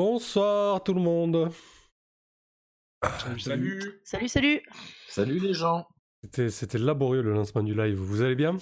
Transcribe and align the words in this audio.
Bo- 0.00 0.12
Bonsoir 0.12 0.82
tout 0.82 0.94
le 0.94 1.00
monde. 1.02 1.50
Salut. 3.38 4.00
Salut, 4.04 4.28
salut 4.28 4.62
Salut 5.08 5.38
les 5.40 5.52
gens. 5.52 5.86
C'était, 6.22 6.48
c'était 6.50 6.78
laborieux 6.78 7.20
le 7.22 7.32
lancement 7.34 7.62
du 7.62 7.74
live. 7.74 7.96
Vous 7.98 8.22
allez 8.22 8.34
bien? 8.34 8.56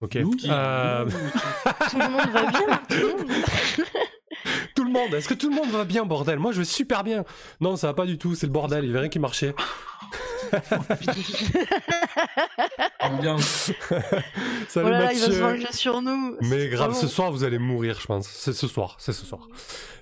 Ok. 0.00 0.16
Nous 0.16 0.32
Euh, 0.48 1.04
Tout 1.90 1.98
le 1.98 2.08
monde 2.10 2.30
va 2.30 2.46
bien 2.50 2.80
tout 2.88 2.94
le 2.94 3.16
monde 3.16 3.44
tout 4.74 4.84
le 4.84 4.90
monde. 4.90 5.14
Est-ce 5.14 5.28
que 5.28 5.34
tout 5.34 5.50
le 5.50 5.54
monde 5.56 5.70
va 5.70 5.84
bien, 5.84 6.04
bordel? 6.04 6.38
Moi, 6.40 6.50
je 6.52 6.58
vais 6.58 6.64
super 6.64 7.04
bien. 7.04 7.24
Non, 7.60 7.76
ça 7.76 7.88
va 7.88 7.94
pas 7.94 8.06
du 8.06 8.18
tout. 8.18 8.34
C'est 8.34 8.46
le 8.46 8.52
bordel. 8.52 8.84
Il 8.84 8.88
y 8.88 8.90
avait 8.90 9.00
rien 9.00 9.08
qui 9.08 9.18
marchait. 9.20 9.54
Ambiance. 13.00 13.72
Salut 14.68 14.86
Oh 14.86 14.90
là 14.90 14.98
là, 15.00 15.12
il 15.12 15.18
va 15.18 15.26
se 15.26 15.30
Mathieu. 15.30 15.40
venger 15.42 15.72
sur 15.72 16.02
nous 16.02 16.36
Mais 16.42 16.68
grave, 16.68 16.94
ce 16.94 17.06
soir 17.06 17.30
vous 17.32 17.44
allez 17.44 17.58
mourir, 17.58 17.98
je 18.00 18.06
pense. 18.06 18.28
C'est 18.28 18.52
ce 18.52 18.66
soir, 18.66 18.96
c'est 18.98 19.12
ce 19.12 19.24
soir. 19.24 19.48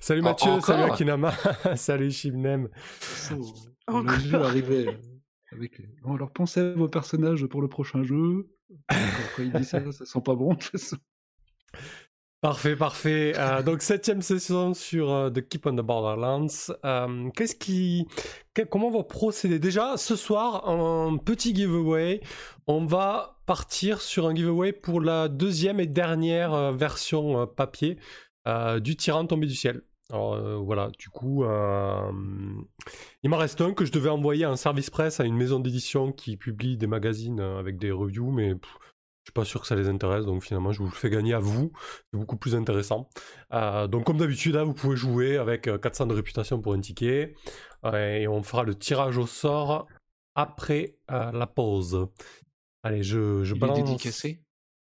Salut 0.00 0.22
Mathieu, 0.22 0.60
salut 0.60 0.90
Akinama, 0.90 1.32
salut 1.76 2.10
Shibnem. 2.10 2.68
On 3.88 4.02
l'a 4.02 4.12
vu 4.14 4.34
arriver 4.36 4.88
euh, 4.88 4.92
avec 5.52 5.78
les... 5.78 5.86
Bon, 6.02 6.14
alors 6.14 6.30
pensez 6.30 6.60
à 6.60 6.72
vos 6.72 6.88
personnages 6.88 7.46
pour 7.46 7.62
le 7.62 7.68
prochain 7.68 8.02
jeu. 8.04 8.48
Quand 8.88 9.42
il 9.42 9.52
dit 9.52 9.64
ça, 9.64 9.80
ça 9.92 10.04
sent 10.04 10.20
pas 10.24 10.34
bon 10.34 10.54
de 10.54 10.58
toute 10.58 10.72
façon. 10.72 10.96
Parfait, 12.40 12.76
parfait. 12.76 13.32
Euh, 13.36 13.64
donc 13.64 13.82
septième 13.82 14.22
session 14.22 14.72
sur 14.72 15.10
euh, 15.10 15.28
The 15.28 15.40
Keep 15.40 15.66
on 15.66 15.72
the 15.72 15.80
Borderlands. 15.80 16.72
Euh, 16.84 17.30
comment 18.70 18.86
on 18.86 18.96
va 18.96 19.02
procéder? 19.02 19.58
Déjà, 19.58 19.96
ce 19.96 20.14
soir, 20.14 20.68
un 20.68 21.16
petit 21.16 21.52
giveaway. 21.52 22.20
On 22.68 22.86
va 22.86 23.40
partir 23.46 24.00
sur 24.00 24.28
un 24.28 24.36
giveaway 24.36 24.72
pour 24.72 25.00
la 25.00 25.26
deuxième 25.26 25.80
et 25.80 25.86
dernière 25.86 26.72
version 26.72 27.46
papier 27.48 27.98
du 28.80 28.96
Tyran 28.96 29.26
tombé 29.26 29.46
du 29.46 29.54
ciel. 29.54 29.82
Alors 30.10 30.62
voilà, 30.62 30.90
du 30.98 31.08
coup, 31.08 31.44
il 31.44 33.30
m'en 33.30 33.36
reste 33.36 33.60
un 33.62 33.72
que 33.72 33.84
je 33.84 33.92
devais 33.92 34.10
envoyer 34.10 34.46
en 34.46 34.56
service 34.56 34.90
presse 34.90 35.18
à 35.18 35.24
une 35.24 35.36
maison 35.36 35.60
d'édition 35.60 36.12
qui 36.12 36.36
publie 36.36 36.76
des 36.76 36.86
magazines 36.86 37.40
avec 37.40 37.78
des 37.78 37.90
reviews, 37.90 38.30
mais 38.30 38.54
je 39.28 39.30
suis 39.30 39.34
pas 39.34 39.44
sûr 39.44 39.60
que 39.60 39.66
ça 39.66 39.76
les 39.76 39.88
intéresse, 39.90 40.24
donc 40.24 40.42
finalement 40.42 40.72
je 40.72 40.78
vous 40.78 40.86
le 40.86 40.94
fais 40.94 41.10
gagner 41.10 41.34
à 41.34 41.38
vous, 41.38 41.70
c'est 42.10 42.18
beaucoup 42.18 42.38
plus 42.38 42.54
intéressant. 42.54 43.10
Euh, 43.52 43.86
donc 43.86 44.04
comme 44.04 44.16
d'habitude, 44.16 44.54
là, 44.54 44.64
vous 44.64 44.72
pouvez 44.72 44.96
jouer 44.96 45.36
avec 45.36 45.68
euh, 45.68 45.76
400 45.76 46.06
de 46.06 46.14
réputation 46.14 46.62
pour 46.62 46.72
un 46.72 46.80
ticket, 46.80 47.34
euh, 47.84 48.16
et 48.20 48.26
on 48.26 48.42
fera 48.42 48.62
le 48.64 48.74
tirage 48.74 49.18
au 49.18 49.26
sort 49.26 49.86
après 50.34 50.96
euh, 51.10 51.30
la 51.32 51.46
pause. 51.46 52.08
Allez, 52.82 53.02
je, 53.02 53.44
je 53.44 53.52
Il 53.54 53.58
est 53.58 53.60
balance. 53.60 53.78
dédicacé? 53.80 54.42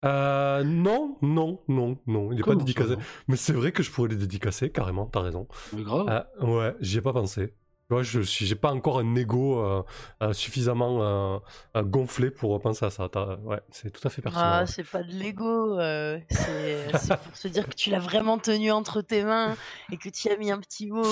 Euh, 0.05 0.63
non, 0.65 1.17
non, 1.23 1.63
non, 1.69 1.97
non, 2.07 2.31
il 2.31 2.41
est 2.41 2.43
pas 2.43 2.55
dédicacé. 2.57 2.97
Mais 3.29 3.37
c'est 3.37 3.55
vrai 3.55 3.73
que 3.73 3.83
je 3.83 3.91
pourrais 3.91 4.11
les 4.11 4.17
dédicacer, 4.17 4.71
carrément, 4.71 5.07
t'as 5.07 5.23
raison. 5.23 5.49
Mais 5.73 5.83
grave. 5.83 6.27
Ouais, 6.43 6.75
j'y 6.81 6.99
ai 6.99 7.01
pas 7.01 7.15
pensé. 7.15 7.55
Tu 7.89 7.95
vois, 7.95 8.03
je 8.03 8.21
suis, 8.21 8.47
j'ai 8.47 8.57
pas 8.57 8.73
encore 8.73 8.99
un 8.99 9.15
ego 9.15 9.61
euh, 9.61 9.81
euh, 10.21 10.33
suffisamment 10.33 11.05
euh, 11.05 11.39
euh, 11.77 11.83
gonflé 11.85 12.33
pour 12.33 12.61
penser 12.61 12.85
à 12.85 12.91
ça. 12.91 13.09
T'as- 13.09 13.37
Ouais, 13.45 13.61
c'est 13.71 13.93
tout 13.93 14.01
à 14.05 14.11
fait 14.11 14.21
pertinent. 14.23 14.43
Ah, 14.45 14.67
c'est 14.67 14.83
pas 14.83 15.05
de 15.05 15.13
l'ego, 15.13 15.79
euh, 15.79 16.19
c'est 16.31 16.89
c'est 16.99 17.17
pour 17.17 17.37
se 17.37 17.47
dire 17.47 17.69
que 17.69 17.75
tu 17.77 17.91
l'as 17.91 18.01
vraiment 18.01 18.39
tenu 18.39 18.73
entre 18.73 19.03
tes 19.03 19.23
mains 19.23 19.57
et 19.93 19.99
que 19.99 20.09
tu 20.09 20.27
y 20.27 20.33
as 20.33 20.37
mis 20.37 20.51
un 20.51 20.59
petit 20.59 20.91
mot. 20.91 21.07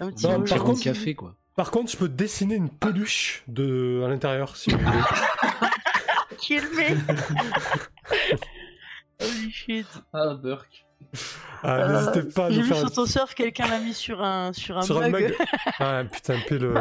Un 0.00 0.10
petit 0.10 0.26
Non, 0.26 0.38
mot 0.38 0.44
par 0.46 0.64
contre, 0.64 0.82
café 0.82 1.14
quoi. 1.14 1.34
Par 1.54 1.70
contre, 1.70 1.92
je 1.92 1.98
peux 1.98 2.08
dessiner 2.08 2.54
une 2.54 2.70
peluche 2.70 3.44
de... 3.46 4.02
à 4.02 4.08
l'intérieur, 4.08 4.56
si 4.56 4.70
vous 4.70 4.78
voulez. 4.78 4.98
le 6.48 6.76
mec 6.76 6.96
Holy 9.20 9.50
shit. 9.50 9.86
Ah, 10.14 10.34
Burk. 10.34 10.85
Ah, 11.62 11.76
Euh, 11.78 11.92
N'hésitez 12.12 12.34
pas 12.34 12.46
à 12.46 12.50
J'ai 12.50 12.56
nous 12.58 12.62
vu 12.64 12.68
faire 12.68 12.78
sur 12.78 12.92
ton 12.92 13.06
surf, 13.06 13.34
quelqu'un 13.34 13.66
l'a 13.68 13.80
mis 13.80 13.94
sur 13.94 14.22
un, 14.22 14.52
sur 14.52 14.76
un 14.78 14.82
sur 14.82 14.98
un 15.00 15.08
mug. 15.08 15.22
mug. 15.24 15.36
Ah, 15.78 16.02
putain, 16.04 16.38
paie 16.48 16.58
le... 16.58 16.74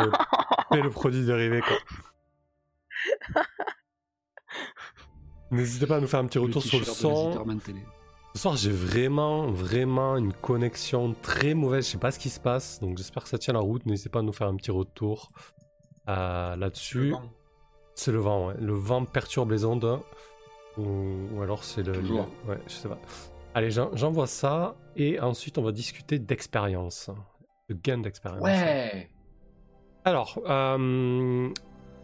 paie 0.69 0.81
le 0.81 0.89
produit 0.89 1.25
dérivé, 1.25 1.61
quoi. 1.61 1.77
N'hésitez 5.51 5.85
pas 5.87 5.97
à 5.97 5.99
nous 5.99 6.07
faire 6.07 6.19
un 6.19 6.25
petit 6.25 6.39
retour 6.39 6.61
sur 6.63 6.79
le 6.79 6.85
son. 6.85 7.33
Ce 8.33 8.41
soir, 8.41 8.57
j'ai 8.57 8.71
vraiment, 8.71 9.47
vraiment 9.49 10.17
une 10.17 10.33
connexion 10.33 11.15
très 11.21 11.53
mauvaise. 11.53 11.85
Je 11.85 11.91
sais 11.91 11.97
pas 11.97 12.11
ce 12.11 12.19
qui 12.19 12.29
se 12.29 12.39
passe, 12.39 12.79
donc 12.81 12.97
j'espère 12.97 13.23
que 13.23 13.29
ça 13.29 13.37
tient 13.37 13.53
la 13.53 13.61
route. 13.61 13.85
N'hésitez 13.85 14.09
pas 14.09 14.19
à 14.19 14.23
nous 14.23 14.33
faire 14.33 14.47
un 14.47 14.55
petit 14.57 14.71
retour 14.71 15.29
euh, 16.09 16.55
là-dessus. 16.57 17.13
C'est 17.93 18.11
le 18.11 18.19
vent, 18.19 18.47
ouais. 18.47 18.55
Le 18.59 18.73
vent 18.73 19.05
perturbe 19.05 19.51
les 19.51 19.63
ondes. 19.63 20.01
Ou, 20.77 20.83
ou 21.33 21.41
alors 21.41 21.63
c'est 21.63 21.83
le. 21.83 21.93
Toujours. 21.93 22.27
Ouais, 22.45 22.59
je 22.67 22.73
sais 22.73 22.89
pas. 22.89 22.97
Allez, 23.55 23.71
j'en- 23.71 23.95
j'envoie 23.95 24.27
ça. 24.27 24.75
Et 24.95 25.19
ensuite, 25.19 25.57
on 25.57 25.63
va 25.63 25.71
discuter 25.71 26.19
d'expérience. 26.19 27.09
De 27.69 27.73
gain 27.73 27.97
d'expérience. 27.97 28.43
Ouais. 28.43 29.09
Alors, 30.03 30.39
euh, 30.45 31.49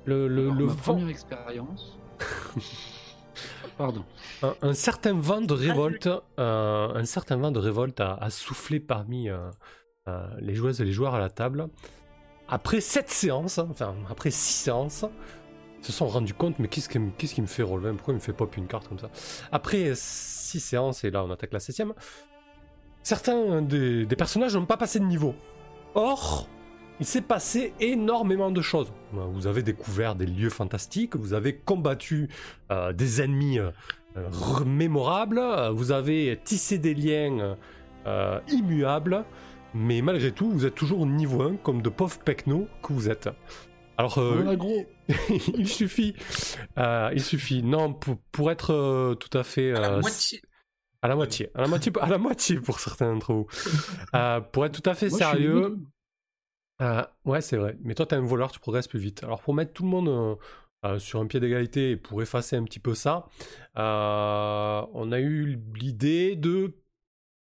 le, 0.05 0.27
le, 0.27 0.41
Alors, 0.45 0.55
le 0.55 0.65
ma 0.65 0.71
vent. 0.73 0.81
première 0.81 1.09
expérience. 1.09 1.99
Pardon. 3.77 4.03
Un, 4.43 4.55
un 4.61 4.73
certain 4.73 5.13
vent 5.13 5.41
de 5.41 5.53
révolte, 5.53 6.09
euh, 6.39 6.93
un 6.93 7.05
certain 7.05 7.37
vent 7.37 7.51
de 7.51 7.59
révolte 7.59 7.99
a, 7.99 8.15
a 8.15 8.29
soufflé 8.29 8.79
parmi 8.79 9.29
euh, 9.29 9.49
euh, 10.07 10.27
les 10.39 10.55
joueuses 10.55 10.81
et 10.81 10.85
les 10.85 10.91
joueurs 10.91 11.15
à 11.15 11.19
la 11.19 11.29
table. 11.29 11.67
Après 12.47 12.81
sept 12.81 13.09
séances, 13.09 13.59
enfin 13.59 13.95
après 14.09 14.29
six 14.31 14.53
séances, 14.53 15.05
se 15.81 15.91
sont 15.91 16.07
rendus 16.07 16.33
compte, 16.33 16.59
mais 16.59 16.67
qu'est-ce 16.67 16.89
qui, 16.89 16.99
me- 16.99 17.47
fait 17.47 17.63
relever 17.63 17.91
Pourquoi 17.93 18.13
il 18.13 18.17
me 18.17 18.21
fait 18.21 18.33
pop 18.33 18.55
une 18.55 18.67
carte 18.67 18.87
comme 18.87 18.99
ça 18.99 19.09
Après 19.51 19.91
six 19.95 20.59
séances, 20.59 21.03
et 21.03 21.11
là 21.11 21.23
on 21.23 21.31
attaque 21.31 21.53
la 21.53 21.59
septième, 21.59 21.93
certains 23.03 23.61
des, 23.61 24.05
personnages 24.17 24.55
n'ont 24.55 24.65
pas 24.65 24.77
passé 24.77 24.99
de 24.99 25.05
niveau. 25.05 25.35
Or, 25.95 26.47
il 26.99 27.05
s'est 27.05 27.21
passé 27.21 27.73
énormément 27.79 28.51
de 28.51 28.61
choses. 28.61 28.93
Vous 29.11 29.47
avez 29.47 29.63
découvert 29.63 30.15
des 30.15 30.27
lieux 30.27 30.49
fantastiques, 30.51 31.15
vous 31.15 31.33
avez 31.33 31.55
combattu 31.55 32.29
euh, 32.71 32.93
des 32.93 33.21
ennemis 33.21 33.59
euh, 33.59 33.71
mémorables, 34.65 35.39
euh, 35.39 35.71
vous 35.71 35.91
avez 35.91 36.39
tissé 36.43 36.77
des 36.77 36.93
liens 36.93 37.57
immuables, 38.47 39.25
mais 39.73 40.01
malgré 40.01 40.31
tout, 40.31 40.49
vous 40.49 40.65
êtes 40.65 40.75
toujours 40.75 41.01
au 41.01 41.05
niveau 41.05 41.41
1, 41.41 41.55
comme 41.57 41.81
de 41.81 41.89
pauvres 41.89 42.19
pecnos 42.19 42.67
que 42.83 42.93
vous 42.93 43.09
êtes. 43.09 43.29
Alors, 44.01 44.17
euh, 44.17 44.33
Voilà, 44.33 44.55
gros. 44.55 44.83
il 45.55 45.67
suffit, 45.67 46.15
euh, 46.79 47.11
il 47.13 47.21
suffit, 47.21 47.61
non, 47.61 47.93
pour, 47.93 48.17
pour 48.31 48.49
être 48.49 48.73
euh, 48.73 49.13
tout 49.13 49.37
à 49.37 49.43
fait... 49.43 49.75
À 49.75 49.79
la 49.79 49.91
euh, 49.91 50.01
moitié. 50.01 50.41
à 51.03 51.07
la 51.07 51.15
moitié, 51.15 51.51
à 51.53 51.61
la 51.61 51.67
moitié, 51.67 51.91
à 52.01 52.09
la 52.09 52.17
moitié 52.17 52.59
pour 52.59 52.79
certains 52.79 53.13
d'entre 53.13 53.33
vous. 53.33 53.47
Euh, 54.15 54.41
pour 54.41 54.65
être 54.65 54.81
tout 54.81 54.89
à 54.89 54.95
fait 54.95 55.09
Moi, 55.09 55.19
sérieux, 55.19 55.77
euh, 56.81 57.03
ouais, 57.25 57.41
c'est 57.41 57.57
vrai. 57.57 57.77
Mais 57.83 57.93
toi, 57.93 58.07
t'es 58.07 58.15
un 58.15 58.25
voleur, 58.25 58.51
tu 58.51 58.59
progresses 58.59 58.87
plus 58.87 58.97
vite. 58.97 59.23
Alors, 59.23 59.39
pour 59.39 59.53
mettre 59.53 59.71
tout 59.71 59.83
le 59.83 59.89
monde 59.89 60.09
euh, 60.09 60.35
euh, 60.83 60.97
sur 60.97 61.19
un 61.19 61.27
pied 61.27 61.39
d'égalité 61.39 61.91
et 61.91 61.95
pour 61.95 62.23
effacer 62.23 62.55
un 62.55 62.63
petit 62.63 62.79
peu 62.79 62.95
ça, 62.95 63.27
euh, 63.77 64.81
on 64.93 65.11
a 65.11 65.19
eu 65.19 65.61
l'idée 65.75 66.35
de 66.35 66.73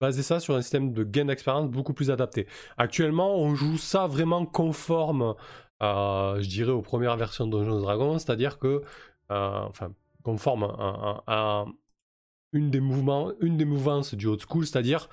baser 0.00 0.22
ça 0.22 0.40
sur 0.40 0.54
un 0.54 0.62
système 0.62 0.92
de 0.94 1.04
gain 1.04 1.26
d'expérience 1.26 1.68
beaucoup 1.68 1.94
plus 1.94 2.10
adapté. 2.10 2.46
Actuellement, 2.78 3.36
on 3.36 3.54
joue 3.54 3.76
ça 3.76 4.06
vraiment 4.06 4.46
conforme, 4.46 5.34
je 5.80 6.48
dirais, 6.48 6.72
aux 6.72 6.82
premières 6.82 7.16
versions 7.16 7.46
de 7.46 7.52
Dungeons 7.58 7.80
Dragons, 7.80 8.18
c'est-à-dire 8.18 8.58
que, 8.58 8.82
euh, 9.30 9.60
enfin, 9.68 9.92
conforme 10.22 10.64
à, 10.64 11.22
à- 11.26 11.60
à 11.60 11.64
une 12.52 12.70
des 12.70 12.80
mouvements, 12.80 13.32
une 13.40 13.56
des 13.56 13.64
mouvances 13.66 14.14
du 14.14 14.26
old 14.26 14.40
school, 14.40 14.64
c'est-à-dire 14.66 15.08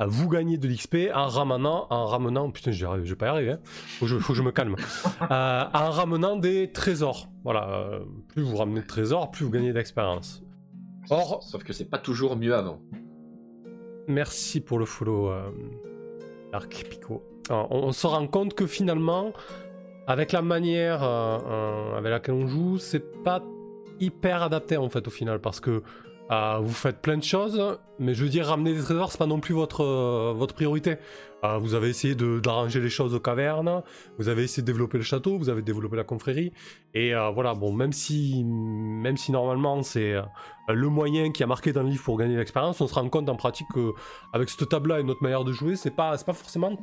euh, 0.00 0.06
vous 0.06 0.28
gagnez 0.28 0.58
de 0.58 0.66
l'XP 0.66 0.96
en 1.14 1.26
ramenant, 1.28 1.86
en 1.90 2.06
ramenant, 2.06 2.50
putain, 2.50 2.70
je 2.72 2.86
vais 2.86 3.14
pas 3.16 3.26
y 3.26 3.28
arriver, 3.28 3.52
hein. 3.52 3.60
faut, 3.64 4.06
que 4.06 4.10
je, 4.10 4.18
faut 4.18 4.32
que 4.32 4.36
je 4.38 4.42
me 4.42 4.50
calme, 4.52 4.74
Euh, 5.30 5.64
en 5.74 5.90
ramenant 5.90 6.36
des 6.36 6.72
trésors. 6.72 7.28
Voilà, 7.44 7.68
euh, 7.70 8.00
plus 8.28 8.42
vous 8.42 8.56
ramenez 8.56 8.80
de 8.80 8.86
trésors, 8.86 9.30
plus 9.30 9.44
vous 9.44 9.50
gagnez 9.50 9.72
d'expérience. 9.72 10.42
Or, 11.10 11.42
Sauf 11.42 11.62
que 11.64 11.72
c'est 11.72 11.84
pas 11.88 11.98
toujours 11.98 12.36
mieux 12.36 12.54
avant. 12.54 12.80
Merci 14.08 14.60
pour 14.60 14.78
le 14.78 14.84
follow, 14.86 15.28
euh, 15.30 15.50
Dark 16.52 16.68
Pico. 16.88 17.22
Alors, 17.50 17.68
on, 17.70 17.84
on 17.88 17.92
se 17.92 18.06
rend 18.06 18.26
compte 18.26 18.54
que 18.54 18.66
finalement, 18.66 19.32
avec 20.08 20.32
la 20.32 20.40
manière 20.40 21.04
euh, 21.04 21.38
euh, 21.46 21.98
avec 21.98 22.10
laquelle 22.10 22.34
on 22.34 22.46
joue, 22.48 22.78
c'est 22.78 23.22
pas 23.22 23.42
hyper 24.00 24.42
adapté 24.42 24.78
en 24.78 24.88
fait 24.88 25.06
au 25.06 25.10
final 25.10 25.38
parce 25.38 25.60
que 25.60 25.82
euh, 26.30 26.58
vous 26.62 26.72
faites 26.72 27.00
plein 27.00 27.18
de 27.18 27.22
choses, 27.22 27.78
mais 27.98 28.14
je 28.14 28.24
veux 28.24 28.30
dire, 28.30 28.46
ramener 28.46 28.74
des 28.74 28.82
trésors, 28.82 29.12
c'est 29.12 29.18
pas 29.18 29.26
non 29.26 29.40
plus 29.40 29.54
votre, 29.54 30.32
votre 30.32 30.54
priorité. 30.54 30.96
Vous 31.60 31.74
avez 31.74 31.88
essayé 31.88 32.14
d'arranger 32.16 32.80
les 32.80 32.90
choses 32.90 33.14
aux 33.14 33.20
cavernes, 33.20 33.82
vous 34.18 34.28
avez 34.28 34.42
essayé 34.42 34.62
de 34.62 34.66
développer 34.66 34.98
le 34.98 35.04
château, 35.04 35.38
vous 35.38 35.48
avez 35.48 35.62
développé 35.62 35.96
la 35.96 36.04
confrérie, 36.04 36.52
et 36.94 37.14
voilà, 37.32 37.54
bon, 37.54 37.72
même 37.72 37.92
si, 37.92 38.44
même 38.44 39.16
si 39.16 39.32
normalement 39.32 39.82
c'est 39.82 40.16
le 40.68 40.88
moyen 40.88 41.30
qui 41.30 41.44
a 41.44 41.46
marqué 41.46 41.72
dans 41.72 41.82
le 41.82 41.90
livre 41.90 42.02
pour 42.02 42.18
gagner 42.18 42.36
l'expérience, 42.36 42.80
on 42.80 42.88
se 42.88 42.94
rend 42.94 43.08
compte 43.08 43.28
en 43.28 43.36
pratique 43.36 43.68
que 43.72 43.92
avec 44.34 44.50
cette 44.50 44.68
table-là 44.68 45.00
et 45.00 45.04
notre 45.04 45.22
manière 45.22 45.44
de 45.44 45.52
jouer, 45.52 45.76
c'est 45.76 45.94
pas, 45.94 46.18
pas 46.18 46.34
forcément 46.34 46.76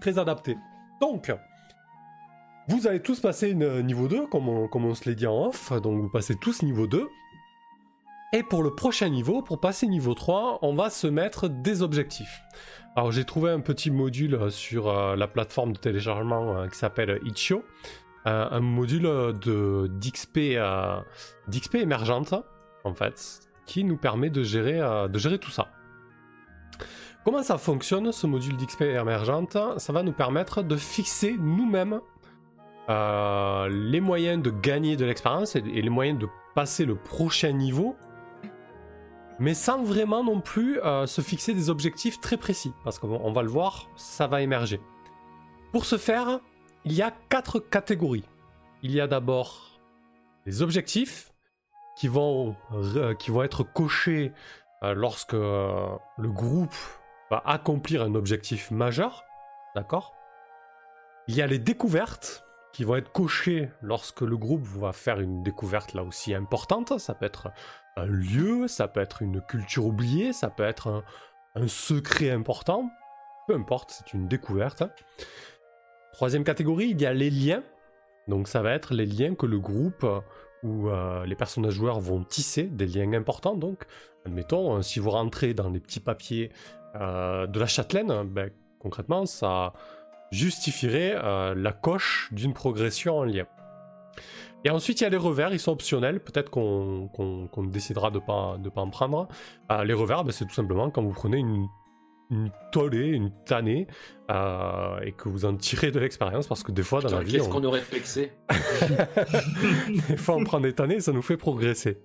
très 0.00 0.18
adapté. 0.18 0.56
Donc, 1.00 1.32
vous 2.68 2.86
allez 2.86 3.00
tous 3.00 3.20
passer 3.20 3.50
une, 3.50 3.82
niveau 3.82 4.08
2, 4.08 4.26
comme 4.26 4.48
on, 4.48 4.94
se 4.94 5.08
l'est 5.08 5.14
dit 5.14 5.26
en 5.26 5.46
off, 5.46 5.72
donc 5.80 6.00
vous 6.00 6.08
passez 6.08 6.36
tous 6.36 6.62
niveau 6.62 6.86
2. 6.86 7.08
Et 8.34 8.42
pour 8.42 8.62
le 8.62 8.74
prochain 8.74 9.10
niveau, 9.10 9.42
pour 9.42 9.60
passer 9.60 9.86
niveau 9.86 10.14
3, 10.14 10.60
on 10.62 10.74
va 10.74 10.88
se 10.88 11.06
mettre 11.06 11.48
des 11.48 11.82
objectifs. 11.82 12.40
Alors 12.96 13.12
j'ai 13.12 13.24
trouvé 13.24 13.50
un 13.50 13.60
petit 13.60 13.90
module 13.90 14.34
euh, 14.34 14.50
sur 14.50 14.88
euh, 14.88 15.16
la 15.16 15.26
plateforme 15.26 15.72
de 15.72 15.78
téléchargement 15.78 16.56
euh, 16.56 16.68
qui 16.68 16.76
s'appelle 16.76 17.20
Itch.io. 17.24 17.62
Euh, 18.26 18.46
un 18.52 18.60
module 18.60 19.02
de 19.02 19.88
d'XP 19.88 20.54
euh, 20.54 21.00
émergente 21.74 22.34
en 22.84 22.94
fait 22.94 23.40
qui 23.66 23.82
nous 23.82 23.96
permet 23.96 24.30
de 24.30 24.44
gérer 24.44 24.80
euh, 24.80 25.08
de 25.08 25.18
gérer 25.18 25.38
tout 25.38 25.50
ça. 25.50 25.68
Comment 27.24 27.42
ça 27.42 27.58
fonctionne 27.58 28.12
ce 28.12 28.28
module 28.28 28.56
d'XP 28.56 28.82
émergente? 28.82 29.56
Ça 29.78 29.92
va 29.92 30.04
nous 30.04 30.12
permettre 30.12 30.62
de 30.62 30.76
fixer 30.76 31.36
nous-mêmes 31.36 32.00
euh, 32.92 33.68
les 33.68 34.00
moyens 34.00 34.42
de 34.42 34.50
gagner 34.50 34.96
de 34.96 35.04
l'expérience 35.04 35.56
et, 35.56 35.60
les 35.60 35.90
moyens 35.90 36.18
de 36.18 36.28
passer 36.54 36.84
le 36.84 36.94
prochain 36.94 37.52
niveau, 37.52 37.96
mais 39.38 39.54
sans 39.54 39.82
vraiment 39.82 40.22
non 40.22 40.40
plus 40.40 40.78
euh, 40.80 41.06
se 41.06 41.20
fixer 41.20 41.54
des 41.54 41.70
objectifs 41.70 42.20
très 42.20 42.36
précis, 42.36 42.72
parce 42.84 42.98
qu'on 42.98 43.08
on 43.08 43.32
va 43.32 43.42
le 43.42 43.48
voir, 43.48 43.88
ça 43.96 44.26
va 44.26 44.42
émerger. 44.42 44.80
Pour 45.72 45.86
ce 45.86 45.96
faire, 45.96 46.40
il 46.84 46.92
y 46.92 47.02
a 47.02 47.10
quatre 47.30 47.58
catégories. 47.58 48.24
Il 48.82 48.90
y 48.90 49.00
a 49.00 49.06
d'abord 49.06 49.80
les 50.44 50.60
objectifs 50.60 51.32
qui 51.96 52.08
vont, 52.08 52.56
re- 52.72 53.16
qui 53.16 53.30
vont 53.30 53.42
être 53.42 53.62
cochés 53.62 54.32
euh, 54.82 54.92
lorsque 54.94 55.34
euh, 55.34 55.86
le 56.18 56.30
groupe 56.30 56.74
va 57.30 57.42
accomplir 57.46 58.02
un 58.02 58.14
objectif 58.14 58.70
majeur. 58.70 59.24
D'accord? 59.74 60.14
Il 61.28 61.36
y 61.36 61.42
a 61.42 61.46
les 61.46 61.58
découvertes 61.58 62.44
qui 62.72 62.84
vont 62.84 62.96
être 62.96 63.12
cochées 63.12 63.68
lorsque 63.82 64.22
le 64.22 64.36
groupe 64.36 64.62
va 64.62 64.92
faire 64.92 65.20
une 65.20 65.42
découverte 65.42 65.94
là 65.94 66.02
aussi 66.02 66.34
importante. 66.34 66.98
Ça 66.98 67.14
peut 67.14 67.26
être 67.26 67.50
un 67.96 68.06
lieu, 68.06 68.68
ça 68.68 68.88
peut 68.88 69.00
être 69.00 69.22
une 69.22 69.40
culture 69.42 69.86
oubliée, 69.86 70.32
ça 70.32 70.48
peut 70.48 70.64
être 70.64 71.04
un, 71.54 71.68
secret 71.68 72.30
important. 72.30 72.90
Peu 73.46 73.54
importe, 73.54 73.90
c'est 73.90 74.14
une 74.14 74.26
découverte. 74.28 74.82
Troisième 76.12 76.44
catégorie, 76.44 76.88
il 76.90 77.00
y 77.00 77.06
a 77.06 77.12
les 77.12 77.30
liens. 77.30 77.62
Donc 78.28 78.48
ça 78.48 78.62
va 78.62 78.72
être 78.72 78.94
les 78.94 79.06
liens 79.06 79.34
que 79.34 79.46
le 79.46 79.58
groupe 79.58 80.04
euh, 80.04 80.20
ou 80.62 80.88
euh, 80.88 81.26
les 81.26 81.34
personnages 81.34 81.74
joueurs 81.74 82.00
vont 82.00 82.22
tisser, 82.22 82.64
des 82.64 82.86
liens 82.86 83.12
importants. 83.14 83.56
Donc, 83.56 83.84
admettons, 84.24 84.76
euh, 84.76 84.82
si 84.82 84.98
vous 85.00 85.10
rentrez 85.10 85.54
dans 85.54 85.70
les 85.70 85.80
petits 85.80 86.00
papiers 86.00 86.50
euh, 86.94 87.46
de 87.46 87.58
la 87.58 87.66
châtelaine, 87.66 88.22
ben, 88.24 88.50
concrètement, 88.78 89.26
ça 89.26 89.72
justifierait 90.32 91.14
euh, 91.16 91.54
la 91.54 91.70
coche 91.72 92.28
d'une 92.32 92.52
progression 92.54 93.18
en 93.18 93.24
lien. 93.24 93.44
Et 94.64 94.70
ensuite, 94.70 95.00
il 95.00 95.04
y 95.04 95.06
a 95.06 95.10
les 95.10 95.16
revers, 95.16 95.52
ils 95.52 95.58
sont 95.60 95.72
optionnels. 95.72 96.20
Peut-être 96.20 96.48
qu'on 96.50 97.08
qu'on- 97.12 97.46
qu'on 97.48 97.64
décidera 97.64 98.10
de 98.10 98.18
ne 98.18 98.24
pas, 98.24 98.56
de 98.58 98.68
pas 98.68 98.80
en 98.80 98.90
prendre. 98.90 99.28
Euh, 99.70 99.84
les 99.84 99.92
revers, 99.94 100.24
ben, 100.24 100.32
c'est 100.32 100.46
tout 100.46 100.54
simplement 100.54 100.88
quand 100.90 101.02
vous 101.02 101.12
prenez 101.12 101.38
une, 101.38 101.66
une 102.30 102.50
tollée, 102.70 103.08
une 103.08 103.30
tannée, 103.44 103.86
euh, 104.30 105.00
et 105.04 105.12
que 105.12 105.28
vous 105.28 105.44
en 105.44 105.54
tirez 105.56 105.90
de 105.90 105.98
l'expérience, 105.98 106.46
parce 106.46 106.62
que 106.62 106.70
des 106.72 106.82
fois, 106.84 107.00
dans 107.00 107.08
Putain, 107.08 107.18
la 107.18 107.24
vie, 107.24 107.32
Qu'est-ce 107.32 107.48
on- 107.48 107.50
qu'on 107.50 107.64
aurait 107.64 107.80
flexé 107.80 108.32
des 110.08 110.16
fois, 110.16 110.36
on 110.36 110.44
prend 110.44 110.60
des 110.60 110.72
tannées, 110.74 111.00
ça 111.00 111.12
nous 111.12 111.22
fait 111.22 111.36
progresser. 111.36 111.98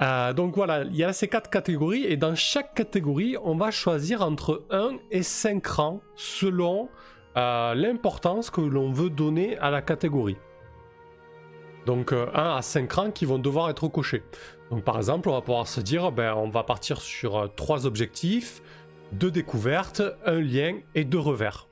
Euh, 0.00 0.32
donc 0.32 0.54
voilà, 0.56 0.82
il 0.84 0.96
y 0.96 1.04
a 1.04 1.12
ces 1.12 1.28
quatre 1.28 1.48
catégories, 1.50 2.04
et 2.04 2.16
dans 2.16 2.34
chaque 2.34 2.74
catégorie, 2.74 3.36
on 3.42 3.56
va 3.56 3.70
choisir 3.70 4.22
entre 4.22 4.64
1 4.70 4.96
et 5.10 5.22
5 5.22 5.64
rangs 5.66 6.00
selon 6.16 6.88
euh, 7.36 7.74
l'importance 7.74 8.50
que 8.50 8.60
l'on 8.60 8.92
veut 8.92 9.10
donner 9.10 9.56
à 9.58 9.70
la 9.70 9.82
catégorie. 9.82 10.36
Donc 11.86 12.12
euh, 12.12 12.26
1 12.34 12.56
à 12.56 12.62
5 12.62 12.92
rangs 12.92 13.10
qui 13.10 13.24
vont 13.24 13.38
devoir 13.38 13.68
être 13.70 13.88
cochés. 13.88 14.22
Donc 14.70 14.84
par 14.84 14.96
exemple, 14.96 15.28
on 15.28 15.32
va 15.32 15.40
pouvoir 15.40 15.66
se 15.66 15.80
dire, 15.80 16.12
ben, 16.12 16.34
on 16.34 16.48
va 16.48 16.62
partir 16.62 17.00
sur 17.00 17.52
3 17.56 17.86
objectifs, 17.86 18.62
2 19.12 19.30
découvertes, 19.30 20.02
un 20.24 20.40
lien 20.40 20.78
et 20.94 21.04
2 21.04 21.18
revers. 21.18 21.68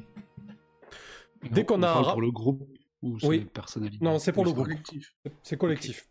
Dès 1.50 1.62
On- 1.62 1.64
qu'on 1.64 1.80
on 1.80 1.82
a- 1.84 1.92
parle 1.92 2.12
pour 2.12 2.20
le 2.20 2.30
groupe 2.30 2.68
ou 3.02 3.18
c'est 3.18 3.26
Oui. 3.26 3.40
personnalité? 3.44 4.04
Non, 4.04 4.18
c'est 4.18 4.32
pour 4.32 4.44
le 4.44 4.52
groupe. 4.52 4.66
collectif. 4.66 5.14
C'est 5.42 5.56
collectif. 5.56 6.06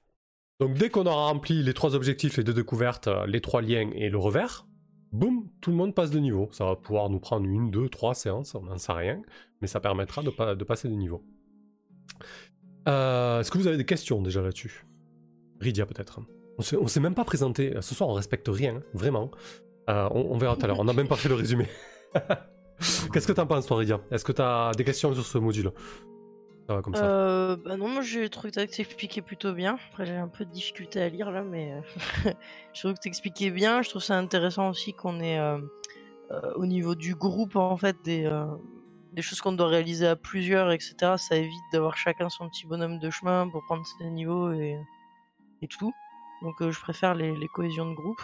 Donc 0.60 0.74
dès 0.74 0.90
qu'on 0.90 1.06
aura 1.06 1.28
rempli 1.28 1.62
les 1.64 1.74
trois 1.74 1.96
objectifs, 1.96 2.38
les 2.38 2.44
deux 2.44 2.54
découvertes, 2.54 3.08
euh, 3.08 3.26
les 3.28 3.40
trois 3.42 3.62
liens 3.62 3.90
et 3.94 4.10
le 4.10 4.18
revers, 4.18 4.66
boum, 5.12 5.48
tout 5.62 5.72
le 5.72 5.76
monde 5.78 5.94
passe 5.96 6.12
de 6.12 6.20
niveau. 6.20 6.50
Ça 6.52 6.66
va 6.66 6.76
pouvoir 6.76 7.10
nous 7.10 7.20
prendre 7.20 7.46
une, 7.48 7.72
deux, 7.72 7.90
trois 7.90 8.14
séances, 8.16 8.56
on 8.56 8.62
n'en 8.64 8.78
sait 8.78 8.92
rien, 8.94 9.22
mais 9.62 9.68
ça 9.68 9.80
permettra 9.80 10.22
de, 10.24 10.30
pa- 10.30 10.56
de 10.56 10.64
passer 10.64 10.88
de 10.90 10.94
niveau. 10.96 11.24
Euh, 12.88 13.40
Est-ce 13.40 13.52
que 13.52 13.58
vous 13.58 13.68
avez 13.68 13.78
des 13.78 13.86
questions 13.86 14.22
déjà 14.22 14.42
là-dessus? 14.42 14.86
Rydia 15.60 15.86
peut-être. 15.86 16.20
On 16.58 16.64
on 16.82 16.88
s'est 16.88 17.00
même 17.00 17.16
pas 17.16 17.24
présenté. 17.24 17.74
Ce 17.82 17.96
soir 17.96 18.10
on 18.10 18.14
respecte 18.14 18.48
rien, 18.50 18.82
vraiment. 18.94 19.32
Euh, 19.90 20.08
on, 20.12 20.38
verra 20.38 20.56
tout 20.56 20.66
à 20.66 20.68
l'heure. 20.68 20.80
On 20.80 20.84
n'a 20.84 20.94
même 20.94 21.08
pas 21.08 21.16
fait 21.16 21.30
le 21.30 21.36
résumé. 21.36 21.68
Qu'est-ce 23.14 23.28
que 23.28 23.34
t'en 23.34 23.46
penses 23.48 23.66
toi 23.66 23.78
Rydia 23.78 24.00
Est-ce 24.12 24.24
que 24.24 24.32
t'as 24.32 24.72
des 24.74 24.84
questions 24.84 25.14
sur 25.14 25.26
ce 25.26 25.38
module? 25.38 25.72
Ça 26.70 26.76
va 26.76 26.84
comme 26.84 26.94
ça. 26.94 27.04
Euh, 27.04 27.56
bah 27.56 27.78
non, 27.78 27.88
moi 27.90 28.04
j'ai 28.04 28.30
trouvé 28.30 28.52
que 28.52 28.64
t'expliquais 28.64 29.24
plutôt 29.24 29.54
bien. 29.54 29.80
Après 29.90 30.06
j'ai 30.06 30.16
un 30.16 30.28
peu 30.28 30.46
de 30.46 30.52
difficulté 30.52 31.02
à 31.02 31.10
lire 31.10 31.32
là, 31.32 31.42
mais 31.42 31.74
euh, 31.74 32.32
je 32.76 32.82
trouve 32.82 32.94
que 32.94 33.00
t'expliquais 33.00 33.50
bien. 33.50 33.82
Je 33.82 33.90
trouve 33.90 34.04
ça 34.04 34.16
intéressant 34.16 34.70
aussi 34.70 34.94
qu'on 34.94 35.20
ait 35.20 35.40
euh, 35.40 35.58
euh, 36.30 36.54
au 36.58 36.68
niveau 36.68 36.94
du 36.94 37.16
groupe 37.16 37.56
en 37.56 37.76
fait 37.76 37.98
des, 38.04 38.24
euh, 38.26 38.46
des 39.14 39.24
choses 39.24 39.42
qu'on 39.42 39.54
doit 39.54 39.68
réaliser 39.68 40.06
à 40.06 40.16
plusieurs, 40.16 40.70
etc. 40.70 41.16
Ça 41.18 41.38
évite 41.38 41.64
d'avoir 41.74 41.98
chacun 41.98 42.30
son 42.30 42.48
petit 42.48 42.68
bonhomme 42.68 43.00
de 43.00 43.10
chemin 43.10 43.50
pour 43.50 43.64
prendre 43.66 43.84
ses 43.98 44.08
niveaux 44.12 44.52
et, 44.52 44.78
et 45.64 45.68
tout. 45.68 45.92
Donc 46.44 46.54
je 46.62 46.80
préfère 46.80 47.16
les, 47.16 47.36
les 47.36 47.48
cohésions 47.48 47.90
de 47.90 47.96
groupe. 47.96 48.22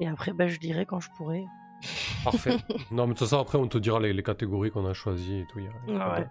Et 0.00 0.08
après, 0.08 0.32
bah, 0.32 0.48
je 0.48 0.58
dirai 0.58 0.86
quand 0.86 1.00
je 1.00 1.10
pourrai. 1.18 1.44
Parfait. 2.24 2.56
non, 2.90 3.06
mais 3.06 3.12
de 3.12 3.18
toute 3.18 3.28
façon, 3.28 3.42
après, 3.42 3.58
on 3.58 3.68
te 3.68 3.76
dira 3.76 4.00
les, 4.00 4.14
les 4.14 4.22
catégories 4.22 4.70
qu'on 4.70 4.86
a 4.86 4.94
choisies 4.94 5.40
et 5.40 5.46
tout. 5.46 5.58
Il 5.58 5.64
n'y 5.64 5.92
a, 5.92 5.98
y 5.98 6.00
a 6.00 6.08
pas 6.08 6.20
Ouais. 6.20 6.26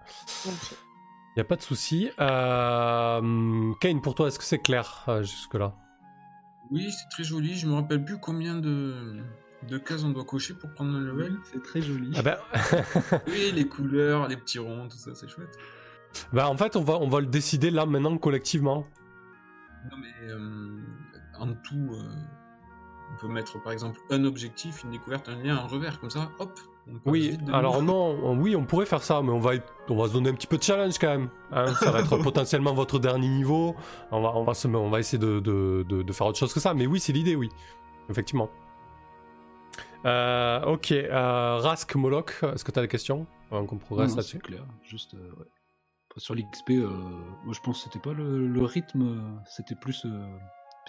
Y 1.37 1.39
a 1.39 1.43
pas 1.43 1.55
de 1.55 1.61
souci. 1.61 2.09
Euh, 2.19 3.73
Kane, 3.79 4.01
pour 4.01 4.15
toi, 4.15 4.27
est-ce 4.27 4.39
que 4.39 4.43
c'est 4.43 4.57
clair 4.57 5.05
euh, 5.07 5.21
jusque-là? 5.21 5.75
Oui, 6.71 6.91
c'est 6.91 7.07
très 7.09 7.23
joli. 7.23 7.55
Je 7.55 7.67
me 7.67 7.75
rappelle 7.75 8.03
plus 8.03 8.17
combien 8.17 8.55
de, 8.55 9.21
de 9.69 9.77
cases 9.77 10.03
on 10.03 10.09
doit 10.09 10.25
cocher 10.25 10.55
pour 10.55 10.73
prendre 10.73 10.95
un 10.95 10.99
level. 10.99 11.37
C'est 11.43 11.61
très 11.61 11.83
joli. 11.83 12.11
ah 12.17 12.23
ben... 12.23 12.37
Oui, 13.27 13.51
les 13.53 13.67
couleurs, 13.67 14.27
les 14.27 14.35
petits 14.35 14.57
ronds, 14.57 14.87
tout 14.89 14.97
ça, 14.97 15.11
c'est 15.13 15.27
chouette. 15.29 15.55
bah, 16.33 16.49
En 16.49 16.57
fait, 16.57 16.75
on 16.75 16.81
va, 16.83 16.95
on 16.95 17.07
va 17.07 17.19
le 17.19 17.27
décider 17.27 17.69
là, 17.69 17.85
maintenant, 17.85 18.17
collectivement. 18.17 18.87
Non, 19.91 19.97
mais 19.97 20.31
euh, 20.31 20.81
en 21.37 21.53
tout, 21.53 21.91
euh, 21.91 22.15
on 23.13 23.21
peut 23.21 23.27
mettre 23.31 23.61
par 23.61 23.73
exemple 23.73 23.99
un 24.09 24.23
objectif, 24.23 24.83
une 24.83 24.89
découverte, 24.89 25.29
un 25.29 25.35
lien, 25.43 25.55
un 25.57 25.67
revers, 25.67 25.99
comme 25.99 26.09
ça, 26.09 26.31
hop. 26.39 26.59
Oui, 27.05 27.37
alors 27.51 27.81
non, 27.83 28.17
on- 28.23 28.37
oui, 28.39 28.55
on 28.55 28.65
pourrait 28.65 28.85
faire 28.85 29.03
ça, 29.03 29.21
mais 29.21 29.31
on 29.31 29.39
va, 29.39 29.51
on 29.89 29.95
va 29.95 30.07
se 30.07 30.13
donner 30.13 30.29
un 30.29 30.33
petit 30.33 30.47
peu 30.47 30.57
de 30.57 30.63
challenge 30.63 30.97
quand 30.99 31.07
même. 31.07 31.29
hein. 31.51 31.73
ça 31.75 31.91
va 31.91 31.99
être 31.99 32.17
potentiellement 32.23 32.73
votre 32.73 32.99
dernier 32.99 33.27
niveau. 33.27 33.75
On 34.11 34.21
va, 34.21 34.35
on 34.35 34.43
va, 34.43 34.53
se, 34.53 34.67
on 34.67 34.89
va 34.89 34.99
essayer 34.99 35.17
de, 35.19 35.39
de- 35.39 35.85
de- 35.87 36.01
de 36.03 36.13
faire 36.13 36.27
autre 36.27 36.37
chose 36.39 36.53
que 36.53 36.59
ça. 36.59 36.73
Mais 36.73 36.85
oui, 36.87 36.99
c'est 36.99 37.13
l'idée, 37.13 37.35
oui. 37.35 37.49
Effectivement. 38.09 38.49
Euh, 40.05 40.61
ok, 40.65 40.91
euh, 40.91 41.57
Rask, 41.61 41.93
Moloch, 41.95 42.41
est-ce 42.53 42.63
que 42.63 42.71
tu 42.71 42.79
as 42.79 42.83
des 42.83 42.87
questions 42.87 43.25
avant 43.51 43.65
qu'on 43.65 43.77
progresse 43.77 44.11
non, 44.11 44.17
là-dessus 44.17 44.37
c'est 44.37 44.43
clair. 44.43 44.63
Juste, 44.83 45.13
euh, 45.15 45.29
ouais. 45.39 45.45
Sur 46.17 46.33
l'XP, 46.33 46.71
euh, 46.71 46.87
moi 47.43 47.53
je 47.53 47.59
pense 47.59 47.77
que 47.77 47.83
c'était 47.83 47.99
pas 47.99 48.13
le, 48.13 48.47
le 48.47 48.63
rythme, 48.63 49.21
c'était 49.45 49.75
plus 49.75 50.03
euh, 50.05 50.25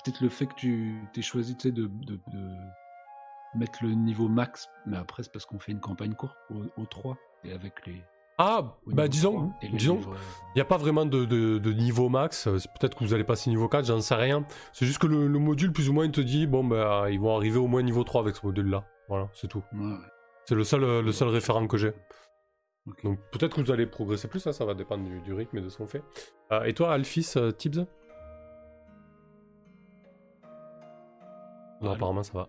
peut-être 0.03 0.23
le 0.23 0.29
fait 0.31 0.47
que 0.47 0.55
tu 0.55 1.03
t'es 1.13 1.21
choisi 1.21 1.55
de 1.55 1.91
mettre 3.55 3.79
le 3.83 3.91
niveau 3.95 4.29
max, 4.29 4.69
mais 4.87 4.97
après 4.97 5.23
c'est 5.23 5.33
parce 5.33 5.47
qu'on 5.47 5.59
fait 5.59 5.73
une 5.73 5.81
campagne 5.81 6.15
courte 6.15 6.37
au, 6.51 6.81
au 6.81 6.87
3 6.87 7.17
et 7.45 7.53
avec 7.53 7.87
les. 7.87 8.03
Ah, 8.41 8.77
bah 8.87 9.09
disons, 9.09 9.33
3 9.49 9.51
et 9.63 9.67
les 9.69 9.77
disons, 9.79 9.97
livres, 9.97 10.13
euh, 10.13 10.19
il 10.55 10.59
n'y 10.59 10.61
a 10.63 10.65
pas 10.65 10.77
vraiment 10.77 11.05
de, 11.07 11.25
de- 11.25 11.59
de 11.59 11.73
niveau 11.73 12.09
max. 12.09 12.47
euh, 12.47 12.59
c'est 12.59 12.69
Peut-être 12.79 12.97
que 12.97 13.03
vous 13.03 13.13
allez 13.13 13.25
passer 13.25 13.51
niveau 13.51 13.69
4, 13.69 13.85
j'en 13.87 14.01
sais 14.01 14.15
rien. 14.15 14.45
C'est 14.73 14.87
juste 14.87 14.99
que 15.01 15.09
le, 15.09 15.27
le 15.27 15.39
module, 15.41 15.73
plus 15.73 15.89
ou 15.89 15.93
moins, 15.93 16.05
il 16.05 16.13
te 16.13 16.21
dit, 16.21 16.47
bon, 16.47 16.63
bah, 16.63 17.07
ils 17.11 17.19
vont 17.19 17.35
arriver 17.37 17.59
au 17.59 17.67
moins 17.67 17.83
niveau 17.83 18.05
3 18.05 18.21
avec 18.21 18.37
ce 18.37 18.47
module-là. 18.47 18.85
Voilà, 19.09 19.29
c'est 19.33 19.49
tout. 19.49 19.65
ouais, 19.73 19.85
ouais. 19.87 19.97
C'est 20.45 20.55
le 20.55 20.63
seul, 20.63 20.85
euh, 20.85 21.03
le 21.03 21.11
seul 21.13 21.29
référent 21.29 21.67
que 21.67 21.77
j'ai. 21.77 21.93
Donc 23.05 23.19
peut-être 23.33 23.57
que 23.57 23.61
vous 23.61 23.71
allez 23.73 23.87
progresser 23.87 24.29
plus, 24.29 24.47
hein, 24.47 24.53
ça 24.53 24.65
va 24.65 24.73
dépendre 24.75 25.05
du, 25.05 25.21
du 25.21 25.35
rythme 25.35 25.59
et 25.59 25.61
de 25.61 25.69
ce 25.69 25.77
qu'on 25.77 25.87
fait. 25.89 26.03
Euh, 26.53 26.63
et 26.65 26.73
toi, 26.75 26.93
Alphys, 26.93 27.33
euh, 27.37 27.51
Tibbs? 27.51 27.85
Apparemment 31.83 32.23
ça 32.23 32.33
va. 32.35 32.49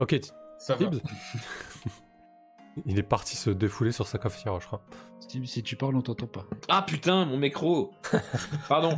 Ok, 0.00 0.20
Ça 0.58 0.76
va. 0.76 0.90
Il 2.86 2.98
est 2.98 3.04
parti 3.04 3.36
se 3.36 3.50
défouler 3.50 3.92
sur 3.92 4.06
sa 4.08 4.18
cafetière, 4.18 4.60
je 4.60 4.66
crois. 4.66 4.82
Steve, 5.20 5.46
si 5.46 5.62
tu 5.62 5.76
parles, 5.76 5.94
on 5.94 6.02
t'entend 6.02 6.26
pas. 6.26 6.44
Ah 6.68 6.82
putain, 6.82 7.24
mon 7.24 7.36
micro 7.36 7.92
Pardon, 8.68 8.96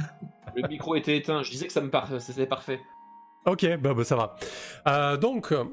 le 0.54 0.66
micro 0.68 0.94
était 0.94 1.16
éteint. 1.16 1.42
Je 1.42 1.50
disais 1.50 1.66
que 1.66 1.72
ça 1.72 1.82
me 1.82 1.90
par... 1.90 2.08
c'était 2.20 2.46
parfait. 2.46 2.80
Ok, 3.44 3.66
bah, 3.78 3.92
bah, 3.94 4.04
ça 4.04 4.16
va. 4.16 4.36
Euh, 4.88 5.16
donc, 5.18 5.52
euh, 5.52 5.64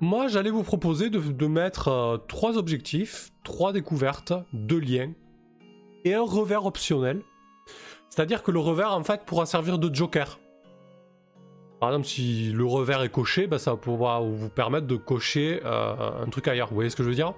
moi 0.00 0.28
j'allais 0.28 0.50
vous 0.50 0.62
proposer 0.62 1.10
de, 1.10 1.20
de 1.20 1.46
mettre 1.46 1.88
euh, 1.88 2.16
trois 2.16 2.56
objectifs, 2.56 3.30
trois 3.44 3.72
découvertes, 3.72 4.32
deux 4.52 4.80
liens 4.80 5.12
et 6.04 6.14
un 6.14 6.22
revers 6.22 6.64
optionnel. 6.64 7.22
C'est-à-dire 8.08 8.42
que 8.42 8.50
le 8.50 8.58
revers 8.58 8.92
en 8.92 9.04
fait 9.04 9.24
pourra 9.24 9.46
servir 9.46 9.78
de 9.78 9.94
joker. 9.94 10.40
Par 11.80 11.88
exemple, 11.88 12.06
si 12.06 12.52
le 12.52 12.64
revers 12.64 13.02
est 13.02 13.08
coché, 13.10 13.46
bah, 13.46 13.58
ça 13.58 13.70
va 13.72 13.76
pouvoir 13.78 14.22
vous 14.22 14.50
permettre 14.50 14.86
de 14.86 14.96
cocher 14.96 15.60
euh, 15.64 16.22
un 16.22 16.28
truc 16.28 16.46
ailleurs. 16.46 16.68
Vous 16.68 16.74
voyez 16.74 16.90
ce 16.90 16.96
que 16.96 17.02
je 17.02 17.08
veux 17.08 17.14
dire? 17.14 17.32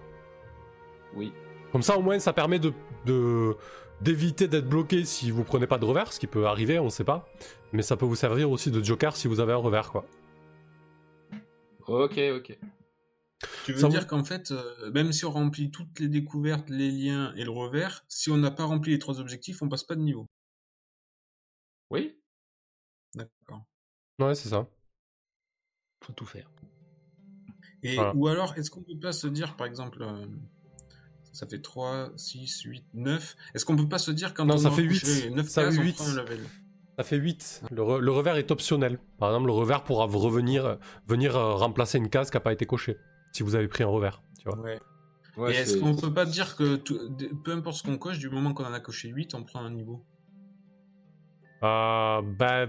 Oui. 1.15 1.33
Comme 1.71 1.83
ça, 1.83 1.97
au 1.97 2.03
moins, 2.03 2.19
ça 2.19 2.33
permet 2.33 2.59
de 2.59 2.73
de- 3.07 3.57
d'éviter 4.01 4.49
d'être 4.49 4.69
bloqué 4.69 5.05
si 5.05 5.31
vous 5.31 5.45
prenez 5.45 5.67
pas 5.69 5.79
de 5.79 5.85
revers, 5.85 6.13
ce 6.13 6.19
qui 6.21 6.27
peut 6.27 6.47
arriver, 6.47 6.79
on 6.81 6.91
sait 6.91 7.05
pas. 7.05 7.29
Mais 7.73 7.83
ça 7.83 7.97
peut 7.97 8.05
vous 8.05 8.17
servir 8.17 8.51
aussi 8.51 8.71
de 8.73 8.83
joker 8.83 9.17
si 9.17 9.29
vous 9.29 9.39
avez 9.41 9.53
un 9.53 9.57
revers, 9.57 9.91
quoi. 9.93 10.05
Ok, 11.87 12.19
ok. 12.37 12.59
Tu 13.65 13.73
veux 13.73 13.79
Ça 13.81 13.89
dire 13.89 14.01
vous- 14.03 14.07
qu'en 14.07 14.25
fait, 14.25 14.51
euh, 14.53 14.91
même 14.93 15.13
si 15.13 15.25
on 15.25 15.31
remplit 15.31 15.71
toutes 15.71 15.99
les 16.01 16.09
découvertes, 16.09 16.69
les 16.71 16.91
liens 16.91 17.33
et 17.37 17.45
le 17.45 17.51
revers, 17.51 18.05
si 18.09 18.31
on 18.31 18.37
n'a 18.37 18.51
pas 18.53 18.65
rempli 18.65 18.93
les 18.93 18.99
trois 18.99 19.21
objectifs, 19.21 19.63
on 19.63 19.69
passe 19.69 19.85
pas 19.85 19.95
de 19.97 20.01
niveau? 20.01 20.29
Oui. 21.91 22.17
Ouais, 24.27 24.35
c'est 24.35 24.49
ça. 24.49 24.67
Faut 26.05 26.13
tout 26.13 26.27
faire. 26.27 26.51
Et 27.83 27.95
Voilà. 27.97 28.15
ou 28.15 28.29
alors, 28.29 28.55
est-ce 28.57 28.71
qu'on 28.71 28.83
peut 28.83 28.99
pas 29.01 29.13
se 29.13 29.27
dire, 29.27 29.57
par 29.57 29.67
exemple, 29.67 30.03
euh, 30.03 30.27
ça 31.33 31.47
fait 31.47 31.61
3, 31.61 32.11
6, 32.17 32.63
8, 32.63 32.85
9. 32.95 33.37
Est-ce 33.55 33.65
qu'on 33.65 33.77
peut 33.77 33.89
pas 33.89 33.99
se 33.99 34.11
dire 34.11 34.35
quand 34.35 34.45
Non, 34.45 34.55
on 34.55 34.59
ça 34.59 34.71
fait 34.71 34.87
couché 34.87 35.25
8. 35.25 35.31
9 35.31 35.49
Ça 35.49 35.65
cases, 35.65 35.75
fait 35.75 35.81
on 35.81 35.85
8. 35.85 35.93
prend 35.95 36.07
un 36.09 36.15
level 36.15 36.41
Ça 36.99 37.05
fait 37.05 37.17
8. 37.17 37.63
Le, 37.71 37.83
re- 37.83 37.99
le 37.99 38.11
revers 38.13 38.37
est 38.37 38.51
optionnel. 38.51 38.99
Par 39.19 39.31
exemple, 39.31 39.47
le 39.47 39.53
revers 39.53 39.83
pourra 39.85 40.07
vous 40.07 40.19
revenir 40.19 40.79
venir 41.07 41.37
euh, 41.37 41.55
remplacer 41.55 41.99
une 41.99 42.09
case 42.11 42.31
qui 42.31 42.37
n'a 42.37 42.41
pas 42.41 42.53
été 42.53 42.67
cochée. 42.67 42.99
Si 43.33 43.43
vous 43.43 43.55
avez 43.55 43.67
pris 43.69 43.83
un 43.83 43.89
revers. 43.89 44.23
Tu 44.39 44.49
vois. 44.49 44.59
Ouais. 44.61 44.81
Ouais, 45.39 45.55
Et 45.55 45.57
est-ce 45.57 45.75
c'est- 45.75 45.81
qu'on 45.81 45.97
peut 45.97 46.13
pas 46.13 46.27
dire 46.27 46.55
que 46.57 46.77
tout- 46.77 47.01
peu 47.43 47.53
importe 47.53 47.77
ce 47.79 47.83
qu'on 47.83 47.97
coche, 47.97 48.19
du 48.19 48.29
moment 48.29 48.53
qu'on 48.53 48.67
en 48.67 48.73
a 48.75 48.81
coché 48.81 49.09
8, 49.09 49.35
on 49.35 49.43
prend 49.43 49.61
un 49.61 49.71
niveau? 49.71 50.05
Euh, 51.63 52.21
bah, 52.23 52.67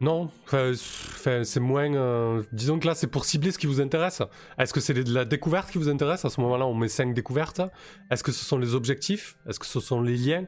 non, 0.00 0.30
c'est 0.46 1.60
moins. 1.60 1.92
euh, 1.94 2.42
disons 2.52 2.78
que 2.78 2.86
là, 2.86 2.94
c'est 2.94 3.06
pour 3.08 3.24
cibler 3.24 3.50
ce 3.50 3.58
qui 3.58 3.66
vous 3.66 3.80
intéresse. 3.80 4.22
Est-ce 4.58 4.72
que 4.72 4.80
c'est 4.80 4.92
les- 4.94 5.04
la 5.04 5.24
découverte 5.24 5.70
qui 5.70 5.78
vous 5.78 5.88
intéresse? 5.88 6.24
À 6.24 6.30
ce 6.30 6.40
moment-là, 6.40 6.66
on 6.66 6.74
met 6.74 6.88
5 6.88 7.14
découvertes. 7.14 7.60
Est-ce 8.10 8.22
que 8.22 8.32
ce 8.32 8.44
sont 8.44 8.58
les 8.58 8.74
objectifs? 8.74 9.36
Est-ce 9.48 9.58
que 9.58 9.66
ce 9.66 9.80
sont 9.80 10.00
les 10.00 10.16
liens? 10.16 10.44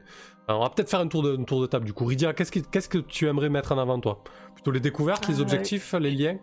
Alors, 0.49 0.61
On 0.61 0.64
va 0.64 0.71
peut-être 0.71 0.90
faire 0.90 1.00
un 1.00 1.09
tour 1.09 1.23
de, 1.23 1.37
un 1.37 1.45
tour 1.45 1.61
de 1.61 1.66
table 1.66 1.85
du 1.85 1.92
coup. 1.92 2.04
Ridia, 2.04 2.33
qu'est-ce 2.33 2.88
que, 2.88 2.99
tu 2.99 3.26
aimerais 3.28 3.49
mettre 3.49 3.73
en 3.73 3.78
avant, 3.78 3.99
toi? 4.00 4.23
Plutôt 4.54 4.71
les 4.73 4.80
découvertes, 4.80 5.26
les 5.28 5.38
Euh, 5.38 5.42
objectifs, 5.42 5.92
les 5.95 6.11
liens? 6.11 6.38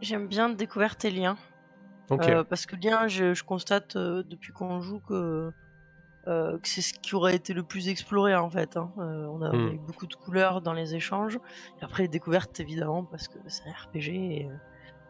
J'aime 0.00 0.26
bien 0.26 0.48
découverte 0.50 1.04
et 1.04 1.10
lien. 1.10 1.36
Ok. 2.10 2.26
Euh, 2.28 2.44
parce 2.44 2.66
que 2.66 2.76
lien, 2.76 3.08
je, 3.08 3.32
je 3.34 3.44
constate 3.44 3.96
depuis 3.96 4.52
qu'on 4.52 4.80
joue 4.80 5.00
que, 5.00 5.50
que 6.26 6.68
c'est 6.68 6.82
ce 6.82 6.94
qui 6.94 7.14
aurait 7.14 7.34
été 7.34 7.52
le 7.52 7.62
plus 7.62 7.88
exploré 7.88 8.34
en 8.34 8.48
fait. 8.50 8.76
hein. 8.76 8.90
Euh, 8.98 9.26
on, 9.26 9.42
a, 9.42 9.50
Hmm. 9.52 9.68
eu 9.74 9.78
beaucoup 9.78 10.06
de 10.06 10.14
couleurs 10.14 10.60
dans 10.60 10.72
les 10.72 10.94
échanges. 10.94 11.36
Et 11.80 11.84
après, 11.84 12.04
les 12.04 12.08
découvertes 12.08 12.58
évidemment, 12.60 13.04
parce 13.04 13.28
que 13.28 13.38
c'est 13.48 13.64
un 13.68 13.72
RPG 13.72 14.08
et 14.08 14.46
euh, 14.46 14.54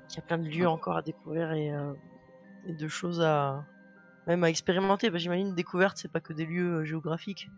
qu'il 0.09 0.16
y 0.16 0.21
a 0.21 0.23
plein 0.26 0.38
de 0.38 0.49
lieux 0.49 0.69
encore 0.69 0.97
à 0.97 1.02
découvrir 1.02 1.52
et, 1.52 1.71
euh, 1.73 1.92
et 2.66 2.73
de 2.73 2.88
choses 2.88 3.21
à. 3.21 3.64
Même 4.28 4.45
à 4.45 4.49
expérimenter. 4.50 5.11
Bah, 5.11 5.19
J'imagine, 5.19 5.52
découverte, 5.54 5.97
c'est 5.99 6.11
pas 6.11 6.21
que 6.21 6.33
des 6.33 6.47
lieux 6.47 6.81
euh, 6.81 6.85
géographiques. 6.85 7.50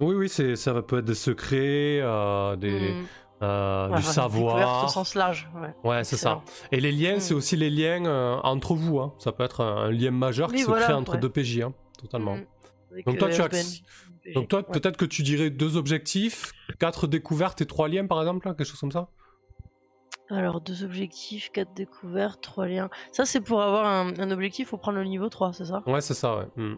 Oui, 0.00 0.14
oui, 0.14 0.28
c'est, 0.28 0.56
ça 0.56 0.80
peut 0.80 0.98
être 1.00 1.04
des 1.04 1.14
secrets, 1.14 2.00
euh, 2.00 2.56
des, 2.56 2.92
Hmm. 2.94 3.04
euh, 3.42 3.88
Ouais, 3.90 3.96
du 3.96 4.02
savoir. 4.02 4.84
au 4.84 4.88
sens 4.88 5.14
large. 5.14 5.48
Ouais, 5.54 5.74
Ouais, 5.84 6.04
c'est 6.04 6.16
ça. 6.16 6.40
Et 6.72 6.80
les 6.80 6.92
liens, 6.92 7.20
c'est 7.20 7.34
Mm. 7.34 7.36
aussi 7.36 7.56
les 7.56 7.68
liens 7.70 8.06
euh, 8.06 8.36
entre 8.42 8.74
vous. 8.74 9.00
hein. 9.00 9.12
Ça 9.18 9.32
peut 9.32 9.42
être 9.44 9.60
un, 9.62 9.76
un 9.84 9.90
lien 9.90 10.10
majeur 10.10 10.48
Oui, 10.48 10.56
qui 10.56 10.62
se 10.62 10.70
crée 10.70 10.92
entre 10.94 11.12
ouais. 11.14 11.18
deux 11.18 11.28
PJ, 11.28 11.60
hein, 11.60 11.72
totalement. 12.00 12.36
Hmm. 12.36 12.44
Donc 13.06 13.18
toi, 13.18 13.28
tu 13.28 13.40
as- 13.40 13.44
Open, 13.46 13.66
Donc 14.34 14.48
toi, 14.48 14.60
ouais. 14.60 14.72
peut-être 14.72 14.96
que 14.96 15.04
tu 15.04 15.22
dirais 15.22 15.50
deux 15.50 15.76
objectifs, 15.76 16.52
quatre 16.78 17.06
découvertes 17.06 17.60
et 17.60 17.66
trois 17.66 17.88
liens, 17.88 18.06
par 18.06 18.20
exemple, 18.20 18.46
là, 18.46 18.54
quelque 18.54 18.66
chose 18.66 18.80
comme 18.80 18.92
ça? 18.92 19.08
Alors, 20.30 20.60
deux 20.60 20.84
objectifs, 20.84 21.50
quatre 21.52 21.72
découvertes, 21.74 22.40
trois 22.42 22.66
liens. 22.66 22.90
Ça, 23.12 23.24
c'est 23.24 23.40
pour 23.40 23.62
avoir 23.62 23.86
un, 23.86 24.18
un 24.18 24.30
objectif, 24.30 24.68
faut 24.68 24.76
prendre 24.76 24.98
le 24.98 25.04
niveau 25.04 25.28
3, 25.30 25.52
c'est 25.54 25.64
ça? 25.64 25.82
Ouais, 25.86 26.02
c'est 26.02 26.14
ça, 26.14 26.36
ouais. 26.38 26.46
Mm. 26.56 26.74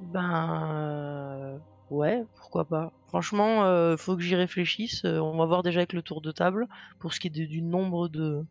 Ben. 0.00 0.70
euh, 0.74 1.58
Ouais, 1.90 2.24
pourquoi 2.36 2.64
pas. 2.64 2.92
Franchement, 3.08 3.64
euh, 3.64 3.96
faut 3.96 4.14
que 4.16 4.22
j'y 4.22 4.36
réfléchisse. 4.36 5.04
Euh, 5.04 5.18
on 5.18 5.36
va 5.36 5.44
voir 5.46 5.64
déjà 5.64 5.80
avec 5.80 5.92
le 5.92 6.02
tour 6.02 6.20
de 6.20 6.30
table 6.30 6.68
pour 7.00 7.12
ce 7.12 7.18
qui 7.18 7.26
est 7.26 7.30
de- 7.30 7.44
du 7.46 7.62
nombre 7.62 8.08
de, 8.08 8.44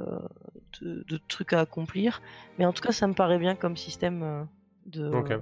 euh, 0.00 0.18
de, 0.80 1.04
de 1.06 1.20
trucs 1.28 1.52
à 1.52 1.60
accomplir. 1.60 2.22
Mais 2.58 2.64
en 2.64 2.72
tout 2.72 2.80
cas, 2.82 2.92
ça 2.92 3.06
me 3.06 3.12
paraît 3.12 3.38
bien 3.38 3.54
comme 3.54 3.76
système 3.76 4.22
euh, 4.22 4.44
de. 4.86 5.10
Ok. 5.10 5.32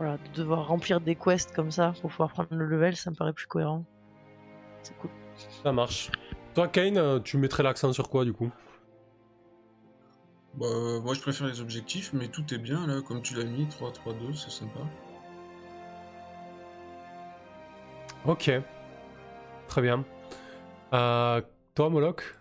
Voilà, 0.00 0.16
de 0.16 0.32
devoir 0.32 0.66
remplir 0.66 0.98
des 0.98 1.14
quests 1.14 1.54
comme 1.54 1.70
ça 1.70 1.92
pour 2.00 2.08
pouvoir 2.08 2.30
prendre 2.30 2.48
le 2.52 2.64
level, 2.64 2.96
ça 2.96 3.10
me 3.10 3.16
paraît 3.16 3.34
plus 3.34 3.46
cohérent. 3.46 3.84
C'est 4.82 4.96
cool. 4.96 5.10
Ça 5.62 5.72
marche. 5.72 6.10
Toi, 6.54 6.68
Kane, 6.68 6.96
euh, 6.96 7.20
tu 7.20 7.36
mettrais 7.36 7.62
l'accent 7.62 7.92
sur 7.92 8.08
quoi, 8.08 8.24
du 8.24 8.32
coup? 8.32 8.50
Bah, 10.54 10.66
moi, 11.02 11.12
je 11.12 11.20
préfère 11.20 11.48
les 11.48 11.60
objectifs, 11.60 12.14
mais 12.14 12.28
tout 12.28 12.54
est 12.54 12.58
bien 12.58 12.86
là, 12.86 13.02
comme 13.02 13.20
tu 13.20 13.34
l'as 13.34 13.44
mis, 13.44 13.66
3, 13.66 13.92
3, 13.92 14.14
2, 14.14 14.32
c'est 14.32 14.50
sympa. 14.50 14.80
Ok. 18.24 18.50
Très 19.68 19.82
bien. 19.82 20.02
Euh, 20.94 21.42
toi, 21.74 21.90
Moloch? 21.90 22.38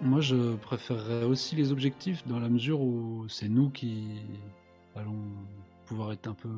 Moi, 0.00 0.20
je 0.20 0.54
préférerais 0.54 1.24
aussi 1.24 1.56
les 1.56 1.72
objectifs 1.72 2.24
dans 2.28 2.38
la 2.38 2.48
mesure 2.48 2.80
où 2.80 3.26
c'est 3.28 3.48
nous 3.48 3.68
qui 3.70 4.22
allons 4.94 5.24
pouvoir 5.86 6.12
être 6.12 6.26
un 6.26 6.34
peu 6.34 6.50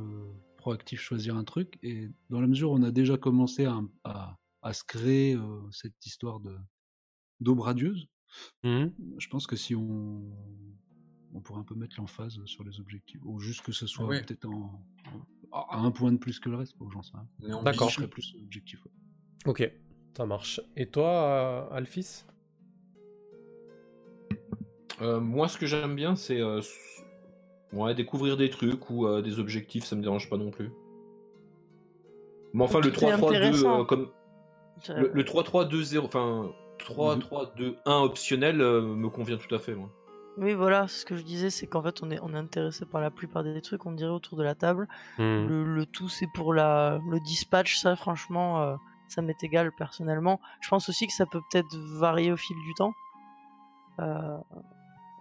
proactifs, 0.56 1.00
choisir 1.00 1.37
un 1.37 1.44
truc. 1.44 1.78
Et 1.82 2.08
dans 2.30 2.40
la 2.40 2.47
mesure 2.49 2.73
où 2.73 2.75
on 2.75 2.82
a 2.82 2.90
déjà 2.90 3.16
commencé 3.16 3.64
à, 3.66 3.80
à- 4.04 4.37
à 4.62 4.73
se 4.73 4.82
créer 4.85 5.35
euh, 5.37 5.61
cette 5.70 6.04
histoire 6.04 6.40
de 6.40 6.56
d'aube 7.40 7.61
radieuse, 7.61 8.08
Mhm. 8.64 8.92
je 9.18 9.28
pense 9.28 9.47
que 9.47 9.54
si 9.56 9.75
on, 9.76 10.23
on 11.32 11.40
pourrait 11.40 11.61
un 11.61 11.64
peu 11.64 11.76
mettre 11.76 11.97
l'emphase 11.99 12.44
sur 12.47 12.64
les 12.64 12.80
objectifs, 12.80 13.20
ou 13.25 13.38
juste 13.38 13.62
que 13.62 13.70
ce 13.73 13.87
soit 13.87 14.06
Ouais. 14.06 14.20
peut-être 14.23 14.47
en, 14.47 14.85
en- 15.52 15.61
à 15.61 15.78
un 15.78 15.90
point 15.92 16.11
de 16.12 16.18
plus 16.18 16.40
que 16.40 16.49
le 16.50 16.56
reste, 16.56 16.76
quoi, 16.76 16.88
j'en 16.92 17.02
sais 17.02 17.12
rien. 17.40 17.62
D'accord. 17.62 17.88
Je 17.90 17.94
serais 17.94 18.08
plus 18.08 18.35
objectif. 18.42 18.85
ouais. 18.85 18.90
Ok, 19.47 19.73
ça 20.16 20.26
marche. 20.26 20.61
Et 20.76 20.90
toi, 20.90 21.68
euh, 21.70 21.75
Alphys? 21.76 22.25
Euh, 25.00 25.20
moi, 25.20 25.49
ce 25.49 25.56
que 25.58 25.66
j'aime 25.66 25.94
bien, 25.94 26.16
c'est 26.16 26.40
euh, 26.40 26.61
ouais, 27.72 27.94
découvrir 27.94 28.37
des 28.37 28.50
trucs 28.50 28.90
ou 28.90 29.06
euh, 29.06 29.22
des 29.22 29.38
objectifs, 29.40 29.84
ça 29.84 29.96
me 29.96 30.02
dérange 30.02 30.28
pas 30.30 30.37
non 30.37 30.50
plus. 30.50 30.70
Mais 32.54 32.64
enfin, 32.64 32.80
le 32.80 32.90
Tout 32.92 33.04
est 33.04 33.12
3-3-2, 33.12 33.26
intéressant. 33.26 33.80
euh, 33.80 33.84
comme 33.84 34.08
le, 34.88 35.10
le 35.12 35.22
3-3-2-0, 35.25 35.98
enfin 36.04 36.50
3-3-2-1 36.78 37.75
optionnel 38.04 38.60
euh, 38.60 38.80
me 38.82 39.08
convient 39.08 39.37
tout 39.37 39.54
à 39.54 39.58
fait. 39.58 39.75
Moi. 39.75 39.90
Oui, 40.38 40.54
voilà, 40.54 40.87
ce 40.87 41.04
que 41.04 41.16
je 41.16 41.22
disais, 41.22 41.50
c'est 41.50 41.66
qu'en 41.66 41.82
fait, 41.82 42.00
on 42.02 42.10
est, 42.10 42.20
on 42.22 42.32
est 42.32 42.38
intéressé 42.38 42.87
par 42.87 43.00
la 43.00 43.10
plupart 43.10 43.42
des 43.42 43.60
trucs, 43.60 43.84
on 43.87 43.92
dirait 43.92 44.12
autour 44.12 44.38
de 44.38 44.44
la 44.44 44.54
table. 44.54 44.87
Le, 45.18 45.64
le 45.64 45.84
tout, 45.87 46.08
c'est 46.08 46.28
pour 46.32 46.54
la, 46.54 47.00
le 47.10 47.18
dispatch, 47.20 47.76
ça, 47.78 47.96
franchement, 47.96 48.62
euh, 48.62 48.76
ça 49.08 49.20
m'est 49.20 49.42
égal 49.42 49.72
personnellement. 49.76 50.40
Je 50.60 50.68
pense 50.68 50.88
aussi 50.88 51.08
que 51.08 51.12
ça 51.12 51.26
peut 51.26 51.40
peut-être 51.50 51.76
varier 51.76 52.30
au 52.30 52.37
fil 52.37 52.56
du 52.64 52.75
temps. 52.75 52.92
Euh, 53.98 54.38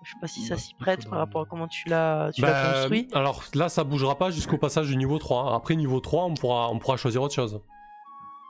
je 0.07 0.13
sais 0.13 0.19
pas 0.21 0.27
si 0.27 0.41
ça 0.45 0.55
Bah, 0.55 0.59
s'y 0.61 0.73
prête 0.75 1.09
par 1.09 1.19
rapport 1.19 1.41
à 1.41 1.45
comment 1.45 1.67
tu 1.67 1.89
l'as 1.89 2.31
Bah, 2.39 2.71
construit. 2.73 3.09
alors 3.13 3.43
là, 3.53 3.67
ça 3.67 3.83
bougera 3.83 4.17
pas 4.17 4.29
jusqu'au 4.31 4.57
passage 4.57 4.87
du 4.87 4.95
niveau 4.95 5.19
3. 5.19 5.53
Après 5.53 5.75
niveau 5.75 5.99
3, 5.99 6.23
on 6.25 6.33
pourra, 6.33 6.69
on 6.71 6.79
pourra 6.79 6.95
choisir 6.95 7.21
autre 7.21 7.33
chose. 7.33 7.59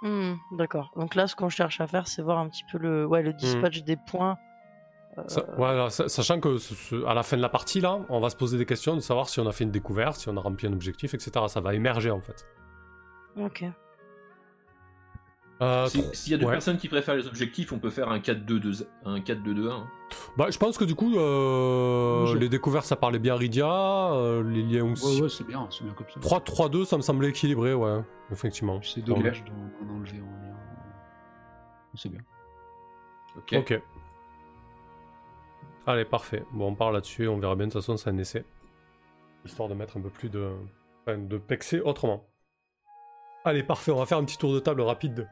Hmm, 0.04 0.34
D'accord. 0.52 0.92
Donc 0.96 1.16
là, 1.16 1.26
ce 1.26 1.36
qu'on 1.36 1.50
cherche 1.50 1.82
à 1.82 1.88
faire, 1.88 2.08
c'est 2.08 2.22
voir 2.22 2.38
un 2.38 2.48
petit 2.48 2.64
peu 2.72 2.78
le, 2.78 3.06
ouais, 3.08 3.24
le 3.24 3.34
dispatch 3.34 3.82
des 3.82 3.98
points. 3.98 4.38
Euh, 5.18 5.90
Ça- 5.90 6.08
sachant 6.10 6.40
que 6.40 6.60
ce- 6.60 6.76
ce- 6.76 7.06
à 7.06 7.16
la 7.16 7.24
fin 7.24 7.38
de 7.38 7.42
la 7.42 7.50
partie, 7.50 7.82
là, 7.82 8.02
on 8.10 8.20
va 8.20 8.30
se 8.30 8.36
poser 8.36 8.60
des 8.60 8.68
questions 8.68 8.94
de 8.94 9.00
savoir 9.00 9.28
si 9.30 9.40
on 9.40 9.48
a 9.48 9.52
fait 9.52 9.64
une 9.64 9.72
découverte, 9.72 10.18
si 10.18 10.30
on 10.30 10.38
a 10.38 10.42
rempli 10.42 10.68
un 10.68 10.74
objectif, 10.74 11.16
etc. 11.16 11.32
Ça 11.48 11.60
va 11.60 11.74
émerger 11.74 12.12
en 12.12 12.22
fait. 12.22 12.46
Ok. 13.36 13.66
Euh, 15.60 15.88
Si- 15.88 16.04
S'il 16.14 16.32
y 16.34 16.36
a 16.36 16.38
deux 16.38 16.46
ouais. 16.46 16.52
personnes 16.52 16.78
qui 16.78 16.88
préfèrent 16.88 17.16
les 17.16 17.26
objectifs, 17.28 17.72
on 17.72 17.80
peut 17.80 17.90
faire 17.90 18.10
un 18.10 18.20
4-2-2 18.20 18.88
un 19.06 19.20
4-2-2-1. 19.20 19.88
Bah, 20.38 20.48
je 20.52 20.58
pense 20.60 20.78
que 20.78 20.84
du 20.86 20.94
coup, 20.94 21.18
euh, 21.18 22.36
les 22.36 22.48
découvertes, 22.48 22.86
ça 22.86 22.96
parlait 22.96 23.18
bien 23.18 23.34
à 23.34 23.38
Rydia, 23.38 24.14
euh, 24.14 24.44
les 24.44 24.62
liens 24.62 24.92
aussi. 24.92 25.16
Ouais, 25.16 25.22
ouais, 25.24 25.30
c'est 25.30 25.48
bien, 25.48 25.68
c'est 25.72 25.84
bien 25.84 25.94
comme 25.94 26.08
ça. 26.10 26.20
3-3-2, 26.20 26.86
ça 26.86 26.96
me 26.98 27.02
semblait 27.02 27.30
équilibré, 27.30 27.74
ouais, 27.74 28.02
effectivement. 28.32 28.80
C'est 28.84 29.02
dommage 29.04 29.44
d'en 29.46 29.54
d'en 29.88 29.94
enlever 29.96 30.20
en 30.22 30.48
lien. 30.48 30.56
C'est 31.96 32.10
bien. 32.10 32.22
Ok. 33.38 33.56
Ok. 33.58 33.82
Allez, 35.88 36.06
parfait. 36.06 36.44
Bon, 36.52 36.68
on 36.68 36.76
part 36.76 36.92
là-dessus, 36.92 37.28
on 37.28 37.40
verra 37.40 37.56
bien, 37.56 37.68
de 37.68 37.72
toute 37.72 37.82
façon, 37.82 37.98
c'est 37.98 38.10
un 38.10 38.18
essai. 38.18 38.44
Histoire 39.46 39.70
de 39.70 39.74
mettre 39.74 39.98
un 39.98 40.02
peu 40.02 40.10
plus 40.10 40.30
de. 40.30 40.52
Enfin, 41.06 41.18
de 41.18 41.38
pexer 41.38 41.80
autrement. 41.80 42.28
Allez, 43.48 43.64
parfait, 43.64 43.92
on 43.92 43.98
va 43.98 44.06
faire 44.06 44.18
un 44.18 44.26
petit 44.26 44.38
tour 44.38 44.54
de 44.54 44.60
table 44.60 44.82
rapide 44.82 45.30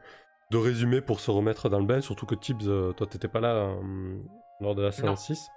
de, 0.52 0.58
résumé 0.58 1.02
pour 1.02 1.20
se 1.20 1.32
remettre 1.32 1.68
dans 1.68 1.80
le 1.80 1.86
bain, 1.86 2.00
surtout 2.00 2.26
que 2.26 2.36
Tibbs, 2.36 2.66
euh, 2.66 2.94
toi, 2.94 3.06
t'étais 3.08 3.28
pas 3.28 3.42
là 3.42 3.50
euh, 3.50 4.18
lors 4.62 4.74
de 4.74 4.84
la 4.84 4.94
séance 4.94 5.26
6. 5.26 5.50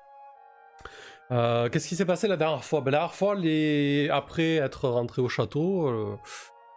Euh, 1.30 1.68
Qu'est-ce 1.68 1.86
qui 1.86 1.94
s'est 1.94 2.04
passé 2.04 2.26
la 2.26 2.36
dernière 2.36 2.64
fois? 2.64 2.80
Ben, 2.80 2.90
La 2.90 2.98
dernière 2.98 3.14
fois, 3.14 3.36
les... 3.36 4.08
après 4.10 4.56
être 4.56 4.88
rentré 4.88 5.22
au 5.22 5.28
château, 5.28 5.86
euh, 5.86 6.16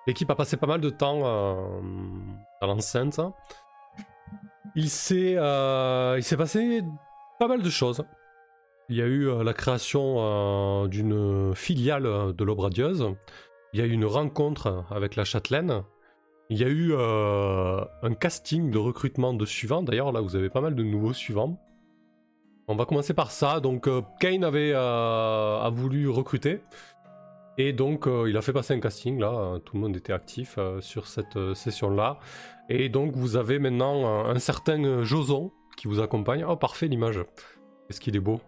l'équipe 0.06 0.30
a 0.30 0.36
passé 0.36 0.56
pas 0.56 0.68
mal 0.68 0.82
de 0.82 0.90
temps 0.92 1.22
euh, 1.24 1.56
dans 2.62 2.68
l'enceinte. 2.68 3.20
il 4.76 4.90
s'est 4.90 5.36
euh, 5.38 6.16
il 6.18 6.24
s'est 6.24 6.38
passé 6.38 6.84
pas 7.40 7.48
mal 7.48 7.64
de 7.64 7.70
choses. 7.72 8.06
Il 8.90 8.98
y 8.98 9.02
a 9.02 9.06
eu 9.06 9.30
euh, 9.30 9.44
la 9.44 9.54
création 9.54 10.18
euh, 10.20 10.88
d'une 10.88 11.56
filiale 11.56 12.04
de 12.36 12.44
l'Aube 12.44 12.60
radieuse. 12.60 13.16
Il 13.74 13.80
y 13.80 13.84
a 13.84 13.86
eu 13.86 13.92
une 13.92 14.06
rencontre 14.06 14.86
avec 14.92 15.16
la 15.16 15.24
Châtelaine. 15.24 15.84
Il 16.50 16.60
y 16.60 16.64
a 16.66 16.68
eu 16.68 16.92
euh, 16.92 17.80
un 18.04 18.14
casting 18.14 18.70
de 18.70 18.78
recrutement 18.78 19.34
de 19.34 19.46
suivants. 19.46 19.82
D'ailleurs, 19.82 20.12
là, 20.12 20.20
vous 20.20 20.36
avez 20.36 20.50
pas 20.50 20.60
mal 20.60 20.76
de 20.76 20.84
nouveaux 20.84 21.14
suivants. 21.14 21.58
On 22.68 22.76
va 22.76 22.84
commencer 22.84 23.14
par 23.14 23.32
ça. 23.32 23.62
Donc, 23.62 23.88
euh, 23.88 24.02
Kane 24.20 24.44
avait 24.44 24.74
euh, 24.74 25.62
a 25.62 25.70
voulu 25.70 26.10
recruter. 26.10 26.62
Et 27.58 27.72
donc, 27.72 28.08
il 28.28 28.36
a 28.36 28.42
fait 28.42 28.52
passer 28.52 28.74
un 28.74 28.80
casting, 28.82 29.20
là. 29.20 29.60
Tout 29.64 29.76
le 29.76 29.82
monde 29.82 29.96
était 29.96 30.14
actif 30.14 30.58
sur 30.80 31.08
cette 31.08 31.54
session-là. 31.54 32.18
Et 32.70 32.90
donc, 32.90 33.14
vous 33.14 33.36
avez 33.36 33.60
maintenant 33.60 34.26
un, 34.26 34.40
certain 34.40 35.04
Joson 35.04 35.52
qui 35.78 35.88
vous 35.88 36.00
accompagne. 36.00 36.44
Oh, 36.48 36.56
parfait 36.56 36.88
l'image. 36.88 37.20
Est-ce 37.90 38.00
qu'il 38.00 38.16
est 38.16 38.22
beau? 38.22 38.42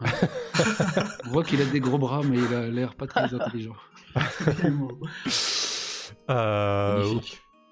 On 1.26 1.30
voit 1.30 1.44
qu'il 1.44 1.60
a 1.60 1.66
des 1.66 1.80
gros 1.80 1.98
bras, 1.98 2.22
mais 2.24 2.38
il 2.38 2.54
a 2.54 2.66
l'air 2.68 2.94
pas 2.94 3.06
très 3.06 3.32
intelligent. 3.34 3.76
euh. 6.30 7.14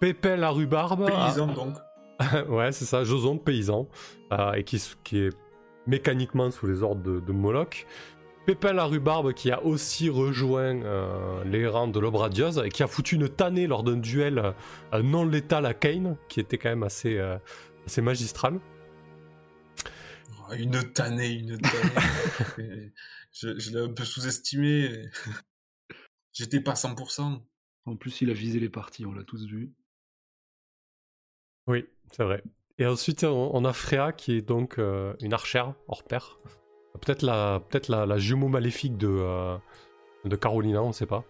Pépin 0.00 0.37
la 0.37 0.50
rhubarbe. 0.50 1.07
Paysan 1.07 1.49
donc. 1.49 1.75
Ah, 2.18 2.45
ouais, 2.49 2.73
c'est 2.73 2.85
ça, 2.85 3.04
Joson, 3.04 3.38
paysan. 3.38 3.88
euh, 4.33 4.52
et 4.52 4.64
qui, 4.64 4.76
est 4.76 5.37
mécaniquement 5.87 6.50
sous 6.50 6.66
les 6.66 6.83
ordres 6.83 7.02
de, 7.02 7.21
de 7.21 7.33
Moloch. 7.33 7.87
Pépin 8.47 8.73
la 8.73 8.85
rhubarbe 8.85 9.33
qui 9.35 9.50
a 9.50 9.62
aussi 9.62 10.09
rejoint 10.09 10.83
euh, 10.83 11.45
les 11.45 11.66
rangs 11.66 11.88
de 11.88 12.00
l'aube 12.00 12.16
radieuse 12.16 12.62
et 12.64 12.71
qui 12.71 12.83
a 12.83 12.87
foutu 12.87 13.16
une 13.16 13.28
tannée 13.28 13.66
lors 13.66 13.83
d'un 13.83 13.97
duel 13.97 14.54
euh, 14.95 15.02
non 15.02 15.25
létal 15.25 15.66
à 15.66 15.75
Kane, 15.75 16.16
qui 16.28 16.40
était 16.40 16.57
quand 16.59 16.71
même 16.71 16.83
assez, 16.83 17.18
assez 17.87 18.00
magistral. 18.00 18.59
Oh, 20.49 20.54
Une 20.54 20.83
tannée, 20.92 21.28
une 21.28 21.59
tannée. 21.59 22.52
je 23.33 23.59
je 23.59 23.71
l'ai 23.71 23.80
un 23.80 23.92
peu 23.92 24.04
sous-estimé. 24.04 24.90
J'étais 26.32 26.61
pas 26.61 26.75
100%. 26.75 27.40
En 27.87 27.97
plus, 27.97 28.20
il 28.20 28.30
a 28.30 28.35
visé 28.35 28.61
les 28.61 28.68
parties, 28.68 29.06
on 29.06 29.12
l'a 29.12 29.25
tous 29.25 29.47
vu. 29.47 29.73
Oui, 31.66 31.87
c'est 32.12 32.25
vrai. 32.25 32.42
Et 32.78 32.87
ensuite, 32.87 33.25
on, 33.25 33.64
a 33.64 33.73
Freya 33.73 34.12
qui 34.12 34.37
est 34.37 34.42
donc 34.42 34.78
euh, 34.78 35.14
une 35.20 35.32
archère 35.32 35.75
hors 35.88 36.04
pair. 36.04 36.38
Peut-être 37.00 37.23
la, 37.23 37.61
peut 37.70 37.80
la, 37.88 38.06
la 38.06 38.18
jumeau 38.18 38.49
maléfique 38.49 38.97
de, 38.97 39.08
euh, 39.08 39.56
de 40.25 40.37
Carolina, 40.37 40.82
on 40.82 40.92
sait 40.92 41.06
pas. 41.06 41.25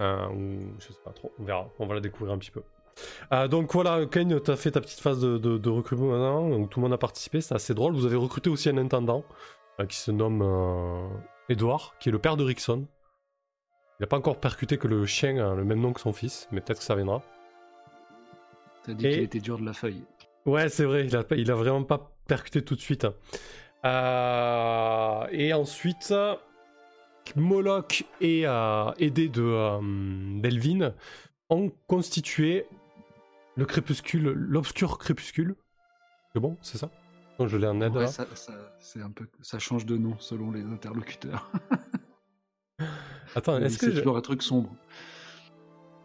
Euh, 0.00 0.28
ou 0.30 0.74
je 0.78 0.86
sais 0.86 1.00
pas 1.04 1.12
trop, 1.12 1.30
on 1.38 1.44
verra, 1.44 1.70
on 1.78 1.86
va 1.86 1.94
la 1.94 2.00
découvrir 2.00 2.32
un 2.34 2.38
petit 2.38 2.50
peu. 2.50 2.62
Euh, 3.32 3.46
donc 3.48 3.72
voilà, 3.72 4.04
Kane, 4.06 4.40
t'as 4.40 4.56
fait 4.56 4.72
ta 4.72 4.80
petite 4.80 5.00
phase 5.00 5.20
de, 5.20 5.38
de- 5.38 5.58
de 5.58 5.70
recrutement 5.70 6.08
maintenant, 6.10 6.50
où 6.50 6.66
tout 6.66 6.80
le 6.80 6.84
monde 6.84 6.92
a 6.92 6.98
participé, 6.98 7.40
c'est 7.40 7.54
assez 7.54 7.74
drôle. 7.74 7.94
Vous 7.94 8.06
avez 8.06 8.16
recruté 8.16 8.50
aussi 8.50 8.68
un 8.68 8.78
intendant 8.78 9.24
euh, 9.80 9.86
qui 9.86 9.96
se 9.96 10.10
nomme 10.10 10.42
euh, 10.42 11.08
Edouard, 11.48 11.94
qui 12.00 12.08
est 12.08 12.12
le 12.12 12.18
père 12.18 12.36
de 12.36 12.44
Rickson. 12.44 12.86
Il 14.02 14.06
n'a 14.06 14.08
pas 14.08 14.16
encore 14.18 14.40
percuté 14.40 14.78
que 14.78 14.88
le 14.88 15.06
chien 15.06 15.36
a 15.52 15.54
le 15.54 15.62
même 15.62 15.78
nom 15.78 15.92
que 15.92 16.00
son 16.00 16.12
fils, 16.12 16.48
mais 16.50 16.60
peut-être 16.60 16.78
que 16.78 16.84
ça 16.84 16.96
viendra. 16.96 17.22
T'as 18.82 18.94
dit 18.94 19.06
Et- 19.06 19.10
qu'il 19.12 19.22
était 19.22 19.38
dur 19.38 19.60
de 19.60 19.64
la 19.64 19.72
feuille. 19.74 20.02
Ouais, 20.44 20.68
c'est 20.68 20.84
vrai, 20.84 21.06
il 21.06 21.14
a, 21.14 21.22
pas- 21.22 21.36
il 21.36 21.48
a 21.52 21.54
vraiment 21.54 21.84
pas 21.84 22.10
percuté 22.26 22.64
tout 22.64 22.74
de 22.74 22.80
suite. 22.80 23.06
Euh, 23.84 25.26
et 25.30 25.52
ensuite, 25.52 26.12
Moloch 27.36 28.04
et 28.20 28.42
euh, 28.44 28.90
aidé 28.98 29.28
de 29.28 29.40
euh, 29.44 30.40
d'Elvin 30.40 30.94
ont 31.48 31.70
constitué 31.86 32.66
le 33.54 33.66
crépuscule, 33.66 34.30
l'obscur 34.32 34.98
crépuscule. 34.98 35.54
C'est 36.32 36.40
bon, 36.40 36.56
c'est 36.60 36.76
ça? 36.78 36.90
Non, 37.38 37.46
je 37.46 37.56
l'ai 37.56 37.68
en 37.68 37.80
aide. 37.80 37.94
Ouais, 37.94 38.00
là. 38.00 38.06
ça, 38.08 38.26
ça- 38.34 38.74
c'est 38.80 39.00
un 39.00 39.12
peu, 39.12 39.28
ça 39.42 39.60
change 39.60 39.86
de 39.86 39.96
nom 39.96 40.16
selon 40.18 40.50
les 40.50 40.64
interlocuteurs. 40.64 41.48
Attends, 43.34 43.58
est-ce 43.58 43.78
c'est 43.78 43.86
que 43.86 43.92
je... 43.92 43.98
toujours 44.00 44.16
un 44.16 44.20
truc 44.20 44.42
sombre. 44.42 44.70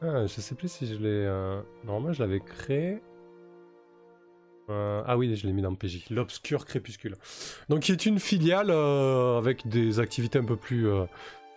Ah, 0.01 0.25
je 0.27 0.41
sais 0.41 0.55
plus 0.55 0.71
si 0.71 0.85
je 0.87 0.95
l'ai. 0.95 1.07
euh, 1.09 1.61
Normalement, 1.83 2.13
je 2.13 2.21
l'avais 2.21 2.39
créé. 2.39 3.01
Euh, 4.69 5.01
Ah 5.05 5.17
oui, 5.17 5.35
je 5.35 5.47
l'ai 5.47 5.53
mis 5.53 5.61
dans 5.61 5.73
PJ. 5.75 6.09
L'obscur 6.09 6.65
crépuscule. 6.65 7.15
Donc, 7.69 7.81
qui 7.81 7.91
est 7.91 8.05
une 8.05 8.19
filiale 8.19 8.69
euh, 8.69 9.37
avec 9.37 9.67
des 9.67 9.99
activités 9.99 10.39
un 10.39 10.45
peu 10.45 10.57
plus, 10.57 10.87
euh, 10.87 11.05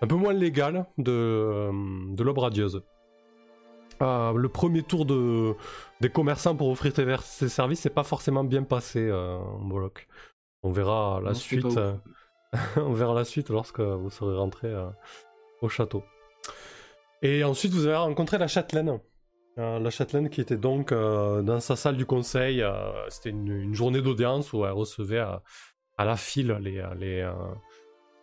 un 0.00 0.06
peu 0.06 0.14
moins 0.14 0.32
légales 0.32 0.86
de 0.98 1.70
de 2.14 2.22
l'aube 2.22 2.38
radieuse. 2.38 2.82
Le 4.00 4.46
premier 4.48 4.82
tour 4.82 5.04
de 5.04 5.54
des 6.00 6.08
commerçants 6.08 6.56
pour 6.56 6.70
offrir 6.70 6.92
ses 7.22 7.48
services, 7.50 7.80
c'est 7.80 7.90
pas 7.94 8.02
forcément 8.04 8.44
bien 8.44 8.62
passé, 8.62 9.12
en 9.12 9.58
Moloch. 9.58 10.08
On 10.62 10.70
verra 10.72 11.20
la 11.22 11.30
Non, 11.30 11.34
suite. 11.34 11.66
on 12.76 12.92
verra 12.92 13.12
la 13.14 13.24
suite 13.24 13.50
lorsque 13.50 13.80
vous 13.80 14.08
serez 14.10 14.36
rentré 14.38 14.72
au 15.62 15.68
château. 15.68 16.02
Et 17.22 17.44
ensuite, 17.44 17.72
vous 17.72 17.86
avez 17.86 17.96
rencontré 17.96 18.38
la 18.38 18.48
châtelaine. 18.48 18.98
Euh, 19.58 19.78
la 19.78 19.90
châtelaine 19.90 20.30
qui 20.30 20.40
était 20.40 20.56
donc 20.56 20.92
euh, 20.92 21.42
dans 21.42 21.60
sa 21.60 21.76
salle 21.76 21.96
du 21.96 22.06
conseil. 22.06 22.62
euh, 22.62 22.92
C'était 23.08 23.30
une, 23.30 23.74
journée 23.74 24.00
d'audience 24.00 24.52
où 24.52 24.64
elle 24.64 24.72
recevait 24.72 25.18
à, 25.18 25.42
la 25.98 26.16
file 26.16 26.58
les, 26.62 27.28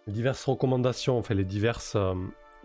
diverses 0.07 0.45
recommandations, 0.45 1.17
enfin 1.19 1.35
les 1.35 1.45
diverses 1.45 1.95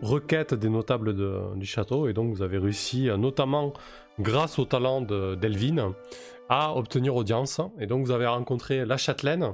requêtes 0.01 0.55
des 0.55 0.69
notables 0.69 1.15
du 1.55 1.65
château. 1.67 2.07
Et 2.07 2.13
donc, 2.13 2.33
vous 2.33 2.41
avez 2.41 2.57
réussi, 2.57 3.09
notamment 3.15 3.73
grâce 4.19 4.57
au 4.57 4.65
talent 4.65 5.01
de- 5.01 5.35
d'Elvin, 5.35 5.93
à 6.49 6.75
obtenir 6.75 7.15
audience. 7.15 7.61
Et 7.79 7.85
donc, 7.85 8.03
vous 8.05 8.11
avez 8.11 8.25
rencontré 8.25 8.85
la 8.85 8.97
châtelaine, 8.97 9.53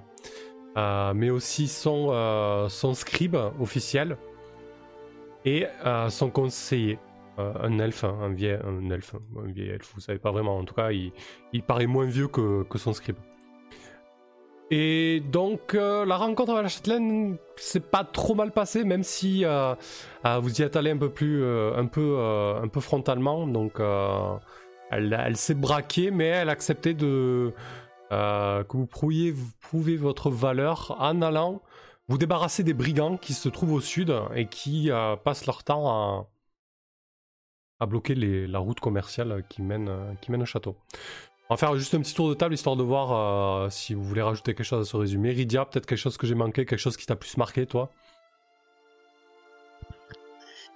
mais 0.77 1.29
aussi 1.29 1.67
son 1.67 2.69
scribe 2.93 3.35
officiel 3.59 4.17
et 5.45 5.67
euh, 5.85 6.09
son 6.09 6.29
conseiller. 6.29 6.99
Euh, 7.37 7.53
un 7.61 7.79
elfe, 7.79 8.03
hein, 8.03 8.17
un 8.21 8.33
vieil, 8.33 8.59
un 8.65 8.89
elfe, 8.89 9.15
un 9.37 9.51
vieil 9.51 9.77
vous 9.93 10.01
savez 10.01 10.19
pas 10.19 10.31
vraiment. 10.31 10.57
En 10.57 10.65
tout 10.65 10.73
cas, 10.73 10.91
il, 10.91 11.63
paraît 11.63 11.87
moins 11.87 12.05
vieux 12.05 12.27
que, 12.27 12.65
son 12.75 12.91
scribe. 12.93 13.15
Et 14.71 15.21
donc, 15.21 15.73
euh, 15.73 16.05
la 16.05 16.17
rencontre 16.17 16.51
avec 16.51 16.63
la 16.63 16.69
châtelaine, 16.69 17.37
c'est 17.55 17.89
pas 17.89 18.03
trop 18.03 18.35
mal 18.35 18.51
passé, 18.51 18.83
même 18.83 19.03
si 19.03 19.45
vous 19.45 20.61
y 20.61 20.63
êtes 20.63 20.75
allé 20.75 20.91
un 20.91 20.97
peu 20.97 21.09
plus, 21.09 21.43
un 21.45 21.85
peu, 21.85 22.19
un 22.61 22.67
peu 22.67 22.81
frontalement. 22.81 23.47
Donc, 23.47 23.79
elle, 24.91 25.37
s'est 25.37 25.55
braquée, 25.55 26.11
mais 26.11 26.25
elle 26.25 26.49
acceptait 26.49 26.93
de 26.93 27.53
que 28.09 28.77
vous 28.77 28.85
prouviez, 28.85 29.31
vous 29.31 29.49
prouvez 29.61 29.95
votre 29.95 30.29
valeur 30.29 30.97
en 30.99 31.21
allant 31.21 31.61
vous 32.09 32.17
débarrasser 32.17 32.63
des 32.63 32.73
brigands 32.73 33.17
qui 33.17 33.33
se 33.33 33.47
trouvent 33.47 33.73
au 33.73 33.81
sud 33.81 34.13
et 34.35 34.47
qui 34.47 34.91
euh, 34.91 35.15
passent 35.15 35.45
leur 35.45 35.63
temps 35.63 36.27
à, 37.79 37.85
bloquer 37.85 38.15
la 38.15 38.59
route 38.59 38.79
commerciale 38.79 39.45
qui 39.47 39.61
mène, 39.61 39.87
euh, 39.87 40.13
qui 40.19 40.31
mène 40.31 40.41
au 40.41 40.45
château. 40.45 40.75
On 41.49 41.53
va 41.53 41.57
faire 41.57 41.75
juste 41.75 41.93
un 41.93 42.01
petit 42.01 42.15
tour 42.15 42.27
de 42.27 42.33
table 42.33 42.55
histoire 42.55 42.75
de 42.75 42.83
voir 42.83 43.11
euh, 43.11 43.69
si 43.69 43.93
vous 43.93 44.03
voulez 44.03 44.23
rajouter 44.23 44.53
quelque 44.53 44.65
chose 44.65 44.87
à 44.87 44.89
ce 44.89 44.97
résumé. 44.97 45.31
Ridia, 45.31 45.65
peut-être 45.65 45.85
quelque 45.85 45.99
chose 45.99 46.17
que 46.17 46.27
j'ai 46.27 46.35
manqué, 46.35 46.65
quelque 46.65 46.79
chose 46.79 46.97
qui 46.97 47.05
t'a 47.05 47.15
plus 47.15 47.37
marqué, 47.37 47.67
toi? 47.67 47.91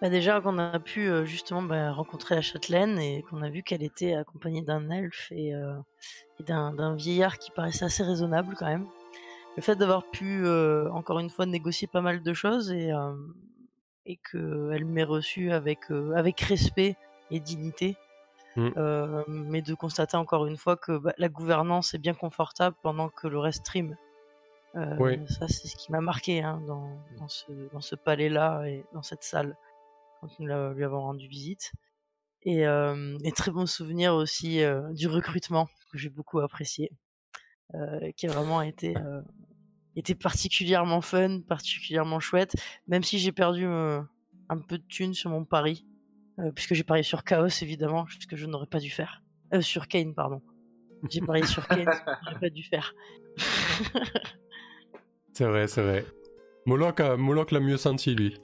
Bah 0.02 0.10
déjà 0.10 0.40
qu'on 0.42 0.60
a 0.60 0.80
pu 0.80 1.10
justement 1.26 1.62
bah, 1.62 1.94
rencontrer 1.94 2.36
la 2.36 2.42
châtelaine 2.42 3.00
et 3.00 3.24
qu'on 3.24 3.42
a 3.42 3.50
vu 3.50 3.64
qu'elle 3.64 3.84
était 3.84 4.16
accompagnée 4.16 4.62
d'un 4.62 4.90
elfe 4.90 5.32
et, 5.32 5.54
d'un 6.42 6.96
vieillard 6.96 7.38
qui 7.40 7.52
paraissait 7.52 7.86
assez 7.86 8.04
raisonnable 8.04 8.56
quand 8.58 8.66
même. 8.66 8.86
Le 9.56 9.62
fait 9.62 9.76
d'avoir 9.76 10.10
pu 10.10 10.46
euh, 10.46 10.90
encore 10.92 11.20
une 11.20 11.30
fois 11.30 11.46
négocier 11.46 11.88
pas 11.88 12.02
mal 12.02 12.24
de 12.24 12.34
choses 12.34 12.72
et, 12.72 12.92
euh, 12.92 13.14
et 14.06 14.18
qu'elle 14.18 14.86
m'ait 14.86 15.04
reçu 15.04 15.52
avec, 15.52 15.92
euh, 15.92 16.14
avec 16.16 16.40
respect 16.42 16.96
et 17.30 17.40
dignité. 17.40 17.96
Mm. 18.56 18.70
Euh, 18.78 19.24
mais 19.28 19.62
de 19.62 19.74
constater 19.74 20.16
encore 20.18 20.46
une 20.46 20.58
fois 20.58 20.78
que 20.78 20.98
bah, 20.98 21.14
la 21.18 21.30
gouvernance 21.30 21.94
est 21.94 22.00
bien 22.00 22.14
confortable 22.14 22.76
pendant 22.84 23.10
que 23.10 23.28
le 23.28 23.40
reste 23.40 23.72
Oui. 24.76 25.20
Ça, 25.28 25.48
c'est 25.48 25.68
ce 25.68 25.76
qui 25.76 25.92
m'a 25.92 26.02
marqué 26.02 26.42
hein, 26.42 26.62
dans, 26.68 26.98
dans 27.18 27.28
ce, 27.28 27.52
dans 27.72 27.82
ce 27.82 27.96
palais-là 27.96 28.66
et 28.66 28.86
dans 28.94 29.04
cette 29.04 29.24
salle 29.24 29.56
quand 30.20 30.40
nous 30.40 30.48
lui 30.74 30.84
avons 30.84 31.02
rendu 31.02 31.28
visite. 31.28 31.72
Et, 32.44 32.64
et 32.64 33.32
très 33.32 33.52
bon 33.52 33.66
souvenir 33.66 34.16
aussi 34.16 34.62
du 34.92 35.08
recrutement 35.08 35.68
que 35.94 35.98
j'ai 35.98 36.10
beaucoup 36.10 36.40
apprécié, 36.40 36.92
euh, 37.76 38.12
qui 38.18 38.28
a 38.28 38.32
vraiment 38.32 38.62
été, 38.62 38.98
euh, 38.98 39.22
été 39.96 40.16
particulièrement 40.16 41.02
fun, 41.02 41.42
particulièrement 41.42 42.20
chouette, 42.20 42.56
même 42.88 43.04
si 43.04 43.20
j'ai 43.20 43.32
perdu 43.32 43.66
euh, 43.66 44.02
un 44.50 44.58
peu 44.58 44.78
de 44.78 44.84
thunes 44.88 45.14
sur 45.14 45.30
mon 45.30 45.46
pari, 45.46 45.86
euh, 46.40 46.52
puisque 46.52 46.74
j'ai 46.74 46.84
parié 46.84 47.04
sur 47.04 47.24
Chaos 47.24 47.48
évidemment, 47.62 48.06
ce 48.20 48.26
que 48.28 48.36
je 48.36 48.46
n'aurais 48.48 48.68
pas 48.68 48.80
dû 48.80 48.90
faire. 48.90 49.22
Euh, 49.54 49.62
sur 49.62 49.88
Kane, 49.88 50.14
pardon. 50.16 50.42
J'ai 51.10 51.22
parié 51.22 51.46
sur 51.46 51.68
Kane, 51.68 51.86
ce 51.92 52.00
que 52.00 52.12
j'aurais 52.26 52.40
pas 52.40 52.50
dû 52.50 52.64
faire. 52.64 52.94
C'est 55.34 55.46
vrai, 55.46 55.68
c'est 55.68 55.82
vrai. 55.82 56.06
Moloch, 56.66 57.00
a- 57.00 57.18
Moloch 57.18 57.52
l'a 57.52 57.60
mieux 57.60 57.78
senti, 57.78 58.14
lui. 58.14 58.36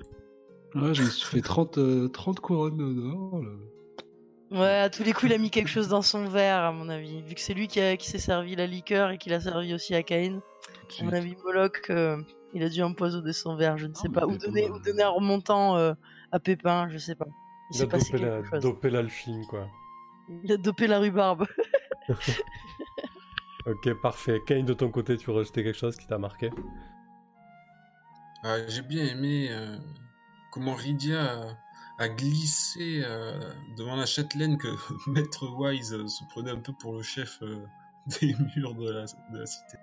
Ouais, 0.76 0.94
je 0.96 1.04
me 1.04 1.10
suis 1.10 1.28
fait 1.28 1.42
30, 1.42 1.78
euh, 1.78 2.08
30 2.10 2.40
couronnes 2.40 2.78
d'or. 2.96 3.42
Ouais, 4.52 4.80
à 4.80 4.90
tous 4.90 5.04
les 5.04 5.14
coups, 5.14 5.28
il 5.32 5.34
a 5.34 5.38
mis 5.38 5.52
quelque 5.52 5.68
chose 5.70 5.88
dans 5.90 6.02
son 6.02 6.26
verre, 6.26 6.60
à 6.64 6.72
mon 6.72 6.90
avis. 6.90 7.22
Vu 7.22 7.36
que 7.36 7.42
c'est 7.42 7.54
lui 7.54 7.68
qui, 7.68 7.80
a- 7.80 7.96
qui 7.98 8.08
s'est 8.10 8.18
servi 8.18 8.56
la 8.56 8.66
liqueur 8.66 9.12
et 9.12 9.18
qu'il 9.20 9.32
a 9.34 9.40
servi 9.40 9.74
aussi 9.74 9.94
à 9.94 10.02
Caïn. 10.04 10.42
À 11.00 11.04
mon 11.04 11.14
avis, 11.14 11.36
Moloch, 11.44 11.88
euh, 11.92 12.20
il 12.54 12.64
a 12.64 12.70
dû 12.70 12.82
empoisonner 12.82 13.32
son 13.34 13.56
verre, 13.56 13.78
je 13.78 13.86
ne 13.86 13.94
sais 13.94 14.08
Ah, 14.16 14.20
pas. 14.22 14.26
Ou 14.26 14.38
donner, 14.38 14.66
euh, 14.68 14.74
ou 14.74 14.80
donner 14.80 15.04
un 15.04 15.10
remontant 15.10 15.78
euh, 15.78 15.94
à 16.32 16.40
Pépin, 16.40 16.90
je 16.90 16.98
sais 16.98 17.14
pas. 17.14 17.28
Il 17.72 17.76
Il 17.76 17.78
a 17.78 17.80
s'est 17.82 17.88
passé 17.88 18.12
dopé, 18.14 18.24
quelque 18.24 18.44
la, 18.44 18.50
chose. 18.50 18.64
dopé 18.64 18.90
l'alphine, 18.90 19.46
quoi. 19.48 19.68
Il 20.44 20.52
a 20.52 20.58
dopé 20.58 20.88
la 20.88 21.00
rhubarbe. 21.00 21.46
Ok, 23.66 23.94
parfait. 24.02 24.40
Kane, 24.48 24.66
de 24.66 24.74
ton 24.74 24.90
côté, 24.90 25.16
tu 25.18 25.28
veux 25.30 25.36
rajouter 25.38 25.64
quelque 25.64 25.78
chose 25.78 25.96
qui 25.98 26.08
t'a 26.08 26.18
marqué? 26.18 26.50
Ah, 28.44 28.56
J'ai 28.68 28.82
bien 28.82 29.06
aimé 29.06 29.48
euh, 29.52 29.78
comment 30.52 30.74
Rydia 30.74 31.40
a, 32.00 32.10
glissé 32.10 33.02
euh, 33.06 33.40
devant 33.78 33.96
la 33.96 34.06
châtelaine 34.06 34.58
que 34.58 34.68
Maître 35.08 35.48
Wise 35.48 35.94
euh, 35.94 36.08
se 36.08 36.24
prenait 36.30 36.52
un 36.52 36.60
peu 36.60 36.74
pour 36.80 36.94
le 36.94 37.04
chef 37.04 37.40
euh, 37.42 37.58
des 38.22 38.36
murs 38.56 38.76
de 38.76 38.90
la, 38.90 39.06
de 39.34 39.40
la 39.40 39.46
cité. 39.46 39.78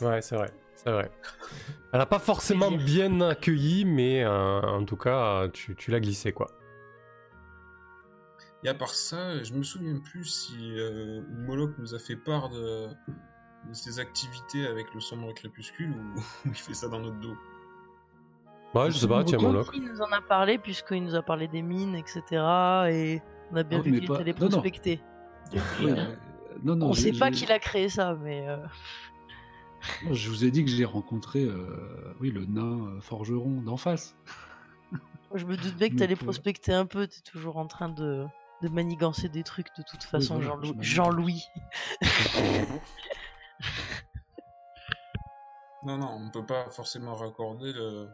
Ouais, 0.00 0.20
c'est 0.22 0.36
vrai. 0.36 0.52
C'est 0.76 0.90
vrai. 0.90 1.10
Elle 1.92 2.00
a 2.00 2.06
pas 2.06 2.18
forcément 2.18 2.70
bien 2.70 3.20
accueilli, 3.20 3.84
mais 3.84 4.24
euh, 4.24 4.60
en 4.62 4.84
tout 4.84 4.96
cas, 4.96 5.48
tu, 5.48 5.76
tu 5.76 5.90
l'as 5.90 6.00
glissé, 6.00 6.32
quoi. 6.32 6.50
Et 8.62 8.68
à 8.68 8.74
part 8.74 8.94
ça, 8.94 9.42
je 9.42 9.54
me 9.54 9.62
souviens 9.62 9.98
plus 9.98 10.24
si 10.24 10.78
euh, 10.78 11.22
Moloch 11.30 11.76
nous 11.78 11.94
a 11.94 11.98
fait 11.98 12.16
part 12.16 12.50
de, 12.50 12.88
de 13.68 13.72
ses 13.72 13.98
activités 13.98 14.66
avec 14.66 14.92
le 14.94 15.00
sombre 15.00 15.32
crépuscule 15.32 15.90
ou, 15.90 16.18
ou 16.46 16.52
il 16.52 16.54
fait 16.54 16.74
ça 16.74 16.88
dans 16.88 17.00
notre 17.00 17.18
dos. 17.20 17.36
Ouais, 18.74 18.90
je 18.90 18.98
sais 18.98 19.08
pas, 19.08 19.24
tiens, 19.24 19.38
Moloch 19.38 19.66
Moloch. 19.66 19.70
Il 19.74 19.82
nous 19.84 20.00
en 20.00 20.12
a 20.12 20.20
parlé, 20.20 20.58
puisqu'il 20.58 21.02
nous 21.02 21.14
a 21.16 21.22
parlé 21.22 21.48
des 21.48 21.62
mines, 21.62 21.96
etc. 21.96 22.22
Et 22.90 23.20
on 23.50 23.56
a 23.56 23.62
bien 23.64 23.80
vu 23.80 23.92
qu'il 23.98 24.06
pas- 24.06 24.14
était 24.14 24.22
allé 24.22 24.32
non, 24.34 24.38
non. 24.46 24.48
prospecter. 24.50 25.00
Ouais, 25.52 25.60
mais- 25.80 25.96
non, 26.62 26.76
non, 26.76 26.86
on 26.88 26.92
sait 26.92 27.12
pas 27.12 27.30
qui 27.30 27.50
a 27.50 27.58
créé 27.58 27.88
ça, 27.88 28.14
mais. 28.14 28.48
euh, 28.48 28.56
Non, 30.04 30.12
Je 30.14 30.28
vous 30.28 30.44
ai 30.44 30.50
dit 30.50 30.64
que 30.64 30.70
j'ai 30.70 30.84
rencontré 30.84 31.42
euh, 31.42 32.14
oui, 32.20 32.30
le 32.30 32.44
nain 32.44 32.86
euh, 32.86 33.00
forgeron 33.00 33.60
d'en 33.62 33.76
face. 33.76 34.14
Je 35.34 35.44
me 35.46 35.56
doute 35.56 35.74
bien 35.76 35.88
que 35.88 35.94
t'allais 35.96 36.14
euh, 36.14 36.24
prospecter 36.24 36.72
un 36.72 36.86
peu, 36.86 37.06
t'es 37.06 37.20
toujours 37.22 37.56
en 37.56 37.66
train 37.66 37.88
de, 37.88 38.24
de 38.62 38.68
manigancer 38.68 39.28
des 39.28 39.42
trucs 39.42 39.68
de 39.78 39.82
toute 39.82 40.02
façon, 40.04 40.38
voilà. 40.38 40.60
Jean-Louis. 40.80 41.44
Non, 45.84 45.96
non, 45.96 46.08
on 46.20 46.30
peut 46.30 46.44
pas 46.44 46.68
forcément 46.70 47.14
raccorder 47.14 47.72
le, 47.72 48.08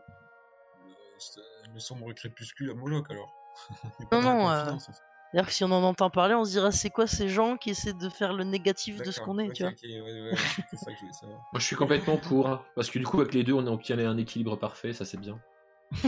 le, 1.37 1.75
le 1.75 1.81
sombre 1.81 2.13
crépuscule 2.13 2.71
à 2.71 2.75
Moloch 2.75 3.11
alors. 3.11 3.33
Non, 4.13 4.21
non, 4.23 4.51
euh, 4.51 4.59
confidence, 4.65 4.89
en 4.89 4.93
fait. 4.93 4.99
D'ailleurs, 5.35 5.51
si 5.51 5.65
on 5.65 5.71
en 5.73 5.83
entend 5.83 6.09
parler, 6.09 6.35
on 6.35 6.45
se 6.45 6.51
dira 6.53 6.71
c'est 6.71 6.89
quoi 6.91 7.07
ces 7.07 7.29
gens 7.29 7.57
qui 7.57 7.71
essaient 7.71 7.93
de 7.93 8.09
faire 8.09 8.33
le 8.33 8.45
négatif 8.45 8.99
de 9.03 9.11
ce 9.11 9.21
qu'on 9.21 9.39
est, 9.39 9.51
tu 9.53 9.65
vois. 9.65 9.73
ok, 9.73 9.79
ouais, 9.83 10.01
ouais, 10.01 10.31
c'est 10.71 10.77
ça 10.77 10.87
que 10.93 10.97
je 10.97 11.01
voulais 11.01 11.13
savoir. 11.13 11.39
Moi, 11.53 11.61
je 11.61 11.65
suis 11.65 11.77
complètement 11.77 12.17
pour. 12.17 12.49
hein, 12.49 12.63
Parce 12.75 12.91
que 12.91 12.99
du 12.99 13.05
coup, 13.05 13.21
avec 13.21 13.35
les 13.35 13.43
deux, 13.43 13.53
on 13.53 13.67
obtient 13.67 13.99
un 13.99 14.17
équilibre 14.17 14.57
parfait. 14.57 14.93
Ça, 14.93 15.05
c'est 15.05 15.19
bien. 15.21 15.39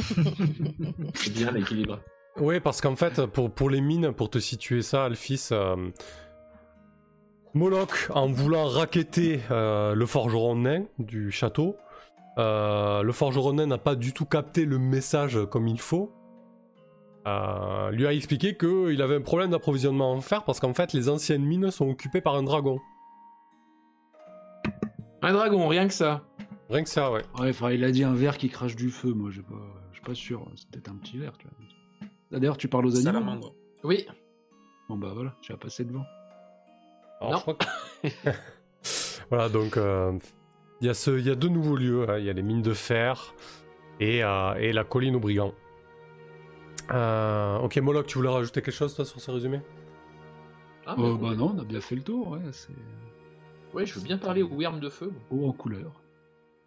c'est 1.15 1.33
bien 1.33 1.51
l'équilibre. 1.51 2.01
Oui, 2.39 2.61
parce 2.61 2.81
qu'en 2.81 2.97
fait, 2.97 3.27
pour, 3.27 3.51
pour 3.51 3.69
les 3.71 3.81
mines, 3.81 4.13
pour 4.13 4.31
te 4.31 4.39
situer 4.39 4.83
ça, 4.83 5.05
Alphys, 5.07 5.49
euh, 5.53 5.91
Moloch, 7.55 8.11
en 8.15 8.29
voulant 8.29 8.67
raqueter 8.69 9.41
euh, 9.51 9.95
le 9.95 10.07
forgeron 10.07 10.55
nain 10.57 10.85
du 10.99 11.31
château, 11.33 11.77
euh, 12.39 13.03
le 13.03 13.13
forgeron 13.13 13.55
nain 13.55 13.67
n'a 13.67 13.79
pas 13.79 13.95
du 13.95 14.13
tout 14.13 14.25
capté 14.27 14.65
le 14.65 14.79
message 14.79 15.39
comme 15.51 15.67
il 15.69 15.81
faut. 15.81 16.13
Euh, 17.27 17.91
lui 17.91 18.07
a 18.07 18.13
expliqué 18.13 18.57
qu'il 18.57 19.03
avait 19.03 19.17
un 19.17 19.21
problème 19.21 19.51
d'approvisionnement 19.51 20.13
en 20.13 20.21
fer 20.21 20.45
parce 20.45 20.61
qu'en 20.61 20.73
fait, 20.73 20.93
les 20.93 21.09
anciennes 21.09 21.45
mines 21.45 21.71
sont 21.71 21.89
occupées 21.89 22.21
par 22.21 22.37
un 22.37 22.43
dragon. 22.43 22.79
Un 25.23 25.33
dragon, 25.33 25.67
rien 25.69 25.89
que 25.89 25.95
ça. 25.95 26.23
Rien 26.71 26.83
que 26.85 26.89
ça, 26.89 27.11
ouais. 27.11 27.23
Ouais, 27.39 27.51
enfin, 27.51 27.71
il 27.73 27.83
a 27.85 27.91
dit 27.91 28.05
un 28.05 28.15
verre 28.15 28.39
qui 28.39 28.49
crache 28.49 28.77
du 28.77 28.91
feu. 28.91 29.13
Moi, 29.13 29.31
pas, 29.49 29.55
je 29.91 29.97
suis 29.97 30.05
pas 30.05 30.15
sûr. 30.15 30.47
C'est 30.57 30.69
peut-être 30.71 30.91
un 30.91 30.97
petit 30.97 31.19
verre. 31.19 31.37
Tu 31.39 31.47
vois. 31.49 31.57
Ah, 32.33 32.39
D'ailleurs, 32.39 32.57
tu 32.57 32.69
parles 32.69 32.87
aux 32.87 32.95
animaux. 32.95 33.05
Salamandre. 33.13 33.55
Oui. 33.85 34.07
Bon 34.89 34.97
bah 34.97 35.11
voilà, 35.15 35.35
tu 35.43 35.53
vas 35.53 35.59
passer 35.59 35.85
devant. 35.85 36.05
Alors, 37.21 37.33
Non. 37.33 37.37
je 37.39 37.43
crois 37.43 37.55
que- 37.55 38.31
voilà, 39.29 39.49
donc 39.51 39.77
euh, 39.77 40.13
il 40.81 40.87
y, 40.87 40.91
a 40.91 40.95
ce- 40.95 41.19
il 41.19 41.27
y 41.27 41.31
a 41.31 41.35
deux 41.35 41.49
nouveaux 41.49 41.77
lieux. 41.77 42.09
hein. 42.09 42.19
Il 42.19 42.25
y 42.25 42.31
a 42.31 42.33
les 42.33 42.43
mines 42.43 42.63
de 42.63 42.73
fer 42.75 43.35
et, 44.01 44.25
euh, 44.25 44.55
et 44.57 44.73
la 44.73 44.85
colline 44.85 45.17
aux 45.17 45.21
brigands. 45.21 45.55
Euh, 46.91 47.59
ok, 47.59 47.77
Moloch, 47.79 48.07
tu 48.07 48.19
voulais 48.19 48.31
rajouter 48.31 48.63
quelque 48.63 48.75
chose 48.75 48.95
toi 48.95 49.05
sur 49.05 49.21
ce 49.21 49.31
résumé? 49.31 49.61
Ah, 50.87 50.97
Euh, 50.99 51.17
mais- 51.17 51.19
bah 51.19 51.35
non, 51.37 51.53
on 51.55 51.59
a 51.61 51.65
bien 51.65 51.81
fait 51.81 51.95
le 51.95 52.03
tour. 52.03 52.29
Ouais, 52.31 52.41
Ouais, 53.73 53.87
je 53.87 53.95
veux 53.95 54.03
bien 54.03 54.19
parler 54.19 54.43
au 54.43 54.49
Wyrm 54.49 54.79
de 54.79 54.91
feu. 54.91 55.11
haut 55.31 55.47
en 55.49 55.53
couleur. 55.53 56.03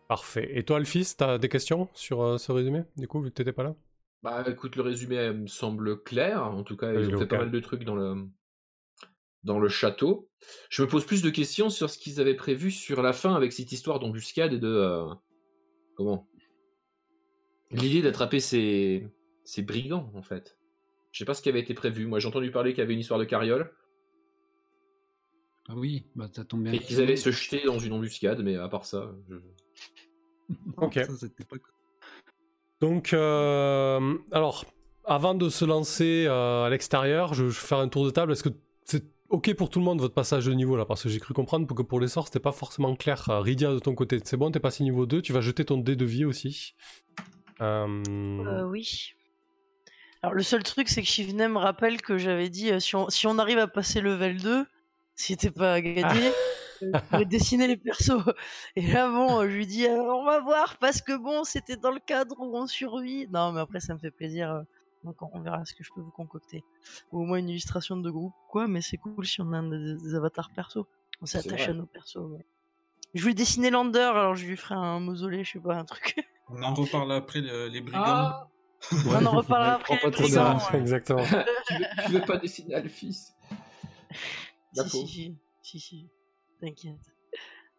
Parfait. 0.08 0.50
Et 0.58 0.63
toi, 0.63 0.78
Alphys, 0.78 1.15
t'as 1.17 1.38
des 1.39 1.50
questions 1.50 1.89
sur 1.95 2.21
euh, 2.21 2.38
ce 2.38 2.52
résumé 2.52 2.84
Du 2.97 3.08
coup, 3.08 3.19
vu 3.21 3.30
que 3.32 3.36
t'étais 3.36 3.54
pas 3.54 3.63
là? 3.63 3.76
Bah 4.24 4.43
écoute, 4.47 4.76
le 4.78 4.82
résumé 4.82 5.32
me 5.32 5.45
semble 5.47 6.02
clair. 6.04 6.43
En 6.43 6.63
tout 6.63 6.76
cas, 6.78 6.93
ils 6.93 7.08
ont 7.10 7.13
fait 7.13 7.28
pas 7.28 7.38
mal 7.38 7.52
de 7.52 7.60
trucs 7.60 7.84
dans 7.84 7.95
le 7.95 8.28
dans 9.43 9.60
le 9.60 9.69
château. 9.69 10.30
Je 10.69 10.82
me 10.84 10.88
pose 10.88 11.06
plus 11.06 11.21
de 11.21 11.30
questions 11.30 11.69
sur 11.69 11.89
ce 11.89 11.97
qu'ils 11.97 12.19
avaient 12.19 12.36
prévu 12.36 12.71
sur 12.71 13.01
la 13.01 13.13
fin 13.13 13.34
avec 13.36 13.54
cette 13.54 13.71
histoire 13.71 13.99
d'embuscade 13.99 14.54
et 14.54 14.60
de 14.60 14.67
euh, 14.67 15.06
comment? 15.95 16.27
L'idée 17.71 18.01
d'attraper 18.01 18.39
ces 18.39 19.08
ces 19.43 19.62
brigands 19.62 20.12
en 20.15 20.21
fait. 20.21 20.58
Je 21.12 21.19
sais 21.19 21.25
pas 21.25 21.34
ce 21.34 21.41
qui 21.41 21.49
avait 21.49 21.60
été 21.60 21.73
prévu. 21.73 22.06
Moi, 22.06 22.19
j'ai 22.19 22.27
entendu 22.27 22.51
parler 22.51 22.71
qu'il 22.71 22.80
y 22.80 22.84
avait 22.84 22.93
une 22.93 22.99
histoire 22.99 23.19
de 23.19 23.25
carriole 23.25 23.71
Ah 25.67 25.73
oui, 25.75 26.06
bah 26.15 26.30
ça 26.32 26.45
tombe 26.45 26.63
bien. 26.63 26.71
et 26.73 26.80
qu'ils 26.80 27.01
allaient 27.01 27.17
se 27.17 27.32
jeter 27.32 27.63
dans 27.65 27.80
une 27.80 27.93
embuscade, 27.93 28.41
mais 28.41 28.56
à 28.56 28.69
part 28.69 28.86
ça, 28.86 29.12
je... 29.30 29.36
Ok. 30.77 30.93
Ça, 30.93 31.17
c'était 31.17 31.43
pas... 31.43 31.58
Donc, 32.80 33.13
euh, 33.13 34.17
alors, 34.32 34.65
avant 35.04 35.36
de 35.36 35.49
se 35.49 35.65
lancer 35.65 36.25
euh, 36.27 36.63
à 36.63 36.69
l'extérieur, 36.69 37.34
je, 37.34 37.49
je 37.49 37.60
vais 37.60 37.67
faire 37.67 37.80
un 37.80 37.89
tour 37.89 38.06
de 38.06 38.10
table. 38.10 38.32
Est-ce 38.32 38.43
que 38.43 38.49
c'est 38.86 39.04
ok 39.32 39.54
pour 39.56 39.70
tout 39.70 39.80
le 39.80 39.86
monde 39.86 40.00
votre 40.00 40.13
passage 40.13 40.46
de 40.46 40.54
niveau 40.54 40.76
là 40.76 40.86
Parce 40.86 41.04
que 41.04 41.10
j'ai 41.10 41.20
cru 41.20 41.34
comprendre 41.34 41.67
que 41.74 41.82
pour 41.82 42.00
les 42.00 42.08
sorts, 42.08 42.28
c'était 42.28 42.39
pas 42.39 42.52
forcément 42.52 42.96
clair. 42.96 43.30
Euh, 43.30 43.39
Rydia, 43.39 43.74
de 43.74 43.80
ton 43.80 43.96
côté, 43.96 44.20
c'est 44.24 44.38
bon, 44.38 44.52
t'es 44.52 44.60
passé 44.60 44.84
niveau 44.84 45.06
2, 45.06 45.22
tu 45.22 45.34
vas 45.34 45.41
jeter 45.41 45.65
ton 45.65 45.78
dé 45.78 45.96
de 45.96 46.06
vie 46.06 46.26
aussi. 46.26 46.76
Euh, 47.62 48.04
Euh, 48.08 48.63
oui. 48.63 49.13
Alors, 50.22 50.36
le 50.36 50.44
seul 50.44 50.62
truc, 50.62 50.89
c'est 50.89 51.02
que 51.02 51.08
Shivne 51.08 51.48
me 51.48 51.58
rappelle 51.58 52.02
que 52.02 52.17
j'avais 52.17 52.50
dit 52.50 52.72
euh, 52.72 52.80
si, 52.80 52.96
on, 52.96 53.10
si 53.10 53.26
on 53.26 53.39
arrive 53.39 53.58
à 53.58 53.67
passer 53.67 54.02
level 54.02 54.38
2, 54.38 54.65
si 55.15 55.34
c'était 55.34 55.52
pas 55.52 55.82
gagné, 55.82 56.32
je 56.82 57.00
pourrais 57.10 57.26
dessiner 57.26 57.67
les 57.67 57.78
persos. 57.78 58.12
Et 58.76 58.86
là, 58.86 59.10
bon, 59.10 59.41
je 59.41 59.56
lui 59.56 59.65
dis 59.65 59.88
on 59.88 60.24
va 60.24 60.41
voir 60.41 60.78
parce 60.78 61.02
que 61.02 61.17
bon, 61.17 61.44
c'était 61.44 61.78
dans 61.78 61.91
le 61.91 62.00
cadre 62.00 62.36
où 62.39 62.56
on 62.56 62.67
survit. 62.67 63.28
Non, 63.30 63.52
mais 63.52 63.62
après, 63.62 63.80
ça 63.80 63.94
me 63.94 64.00
fait 64.00 64.12
plaisir. 64.12 64.63
Donc, 65.03 65.15
on 65.21 65.41
verra 65.41 65.63
ce 65.65 65.73
que 65.73 65.83
je 65.83 65.89
peux 65.95 66.01
vous 66.01 66.11
concocter. 66.11 66.63
Ou 67.11 67.21
au 67.21 67.25
moins 67.25 67.37
une 67.37 67.49
illustration 67.49 67.97
de 67.97 68.09
groupe, 68.09 68.33
quoi. 68.49 68.67
Mais 68.67 68.81
c'est 68.81 68.97
cool 68.97 69.25
si 69.25 69.41
on 69.41 69.51
a 69.53 69.61
des, 69.61 69.95
des 69.97 70.15
avatars 70.15 70.51
perso. 70.55 70.87
On 71.21 71.25
s'attache 71.25 71.69
à 71.69 71.73
nos 71.73 71.85
persos. 71.85 72.17
ouais. 72.17 72.45
Je 73.13 73.21
voulais 73.21 73.33
dessiner 73.33 73.69
Lander, 73.71 73.99
alors 73.99 74.35
je 74.35 74.45
lui 74.45 74.55
ferai 74.55 74.75
un 74.75 74.99
mausolée, 74.99 75.43
je 75.43 75.53
sais 75.53 75.59
pas, 75.59 75.75
un 75.75 75.85
truc. 75.85 76.15
On 76.49 76.61
en 76.63 76.73
reparle 76.73 77.11
après 77.11 77.41
le- 77.41 77.67
les 77.67 77.81
brigands. 77.81 78.03
Ah 78.03 78.47
on 79.07 79.25
en 79.25 79.31
reparlera 79.31 79.73
après. 79.75 79.97
pas 79.99 80.07
les 80.07 80.11
trop 80.11 80.23
brigands, 80.23 80.57
ouais. 80.71 80.79
Exactement. 80.79 81.23
tu, 81.67 81.73
veux, 81.75 81.85
tu 82.05 82.11
veux 82.13 82.21
pas 82.21 82.37
dessiner 82.37 82.75
Alphys? 82.75 83.33
Si, 84.73 84.89
si, 84.89 85.07
si, 85.07 85.37
si, 85.61 85.79
si. 85.79 86.09
T'inquiète. 86.61 87.13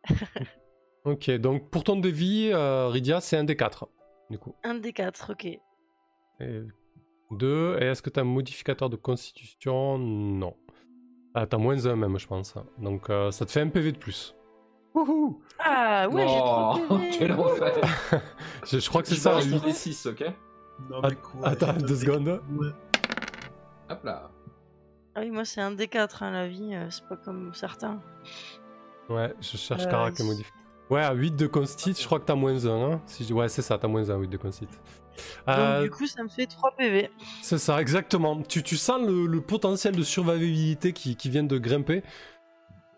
ok, 1.05 1.31
donc 1.33 1.71
pour 1.71 1.85
ton 1.85 1.97
devis, 1.97 2.51
euh, 2.53 2.89
Rydia, 2.89 3.21
c'est 3.21 3.37
un 3.37 3.45
des 3.45 3.57
4. 3.57 3.89
Du 4.31 4.39
coup. 4.39 4.55
Un 4.65 4.75
des 4.77 4.93
quatre, 4.93 5.33
ok. 5.33 5.45
Et 5.45 5.61
deux. 7.33 7.77
Et 7.81 7.85
est-ce 7.87 8.03
que 8.03 8.11
t'as 8.11 8.21
un 8.23 8.25
modificateur 8.25 8.89
de 8.91 8.97
constitution? 8.97 9.99
Non. 9.99 10.55
Ah, 11.35 11.47
t'as 11.47 11.57
moins 11.59 11.87
un 11.87 11.97
même, 11.97 12.19
je 12.19 12.27
pense. 12.27 12.55
Donc 12.79 13.09
euh, 13.11 13.31
ça 13.31 13.47
te 13.47 13.51
fait 13.53 13.61
un 13.61 13.69
PV 13.69 13.93
de 13.93 13.99
plus. 13.99 14.35
Wouhou 14.95 15.41
Ah 15.59 16.07
ouais, 16.11 16.29
j'ai 16.29 16.39
Oh, 16.43 16.75
trop 16.87 16.99
PV. 16.99 17.11
quel 17.19 17.33
enfer 17.33 17.73
je, 18.67 18.79
je 18.79 18.89
crois 18.89 19.01
que 19.03 19.09
c'est 19.09 19.15
Je 19.15 19.21
ça. 19.21 19.41
huit. 19.41 19.51
mon 19.51 19.59
D6, 19.59 20.09
ok? 20.11 20.25
Non, 20.91 21.01
mais 21.03 21.15
quoi 21.15 21.49
attends, 21.49 21.73
deux 21.75 21.97
secondes. 21.97 22.43
Ouais. 22.51 22.69
Hop 23.91 24.05
là. 24.05 24.31
Ah 25.15 25.21
oui, 25.21 25.31
moi 25.31 25.45
c'est 25.45 25.61
un 25.61 25.71
des 25.73 25.89
quatre, 25.89 26.23
hein, 26.23 26.31
la 26.31 26.49
vie, 26.49 26.75
euh, 26.75 26.89
c'est 26.91 27.07
pas 27.07 27.17
comme 27.17 27.53
certains. 27.55 28.01
Ouais, 29.09 29.33
je 29.41 29.57
cherche 29.57 29.85
Euh, 29.85 29.91
caractère 29.91 30.25
il- 30.27 30.29
modifié. 30.31 30.53
Ouais, 30.91 31.03
à 31.03 31.13
8 31.15 31.37
de 31.37 31.47
constit, 31.47 31.95
je 31.99 32.05
crois 32.05 32.19
que 32.21 32.25
t'as 32.25 32.35
moins 32.35 32.67
1. 32.67 32.93
Hein 32.93 33.01
si 33.07 33.25
je- 33.25 33.33
Ouais, 33.33 33.49
c'est 33.49 33.63
ça, 33.63 33.79
t'as 33.79 33.89
moins 33.89 34.09
1, 34.11 34.17
8 34.19 34.29
de 34.29 34.37
constit. 34.37 34.67
Donc 35.47 35.57
Euh, 35.57 35.83
du 35.83 35.91
coup, 35.91 36.07
ça 36.07 36.23
me 36.23 36.29
fait 36.29 36.47
3 36.47 36.73
PV. 36.77 37.11
c'est 37.43 37.59
ça, 37.59 37.81
exactement. 37.81 38.43
Tu, 38.43 38.63
tu 38.63 38.77
sens 38.77 39.01
le, 39.07 39.27
le 39.27 39.41
potentiel 39.41 39.95
de 39.97 40.03
survivabilité 40.03 40.93
qui, 40.93 41.17
qui 41.17 41.29
vient 41.31 41.43
de 41.45 41.59
grimper. 41.59 42.03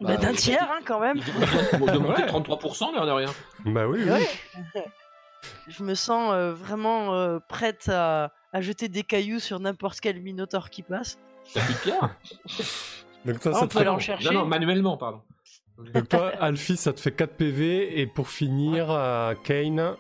Bah, 0.01 0.09
Bah, 0.11 0.17
d'un 0.17 0.33
tiers, 0.33 0.69
hein, 0.71 0.81
quand 0.85 1.01
même. 1.01 1.19
De, 1.19 1.93
de 1.93 1.99
monter 1.99 2.23
Ouais. 2.23 2.27
de 2.27 2.33
33%, 2.33 2.93
l'air 2.95 3.07
de 3.07 3.11
rien. 3.13 3.31
Bah 3.65 3.87
oui, 3.87 4.01
oui. 4.05 4.11
Ouais. 4.11 4.85
Je 5.69 5.83
me 5.83 5.95
sens 5.95 6.33
euh, 6.33 6.53
vraiment 6.55 7.15
euh, 7.15 7.39
prête 7.49 7.89
à, 7.89 8.33
à 8.53 8.61
jeter 8.63 8.89
des 8.89 9.03
cailloux 9.03 9.41
sur 9.41 9.61
n'importe 9.61 10.01
quel 10.01 10.21
minotaure 10.21 10.71
qui 10.71 10.83
passe. 10.83 11.19
T'as 11.53 11.61
plus 11.63 11.75
de 11.75 11.79
pierre 11.81 12.17
Donc 13.27 13.41
toi, 13.41 13.53
Ah, 13.55 13.59
ça 13.59 13.65
on 13.65 13.69
peut 13.69 13.73
fait... 13.75 13.79
aller 13.81 13.89
en 13.91 13.93
non, 13.95 13.99
chercher. 13.99 14.27
Non, 14.29 14.41
non, 14.41 14.47
manuellement, 14.47 14.97
pardon. 14.97 15.21
Donc 15.93 16.09
toi, 16.09 16.29
Alfie, 16.41 16.77
ça 16.77 16.93
te 16.93 17.01
fait 17.01 17.13
4 17.13 17.33
PV, 17.37 18.01
et 18.01 18.07
pour 18.07 18.29
finir, 18.31 18.87
euh, 18.91 19.35
Kane, 19.45 19.97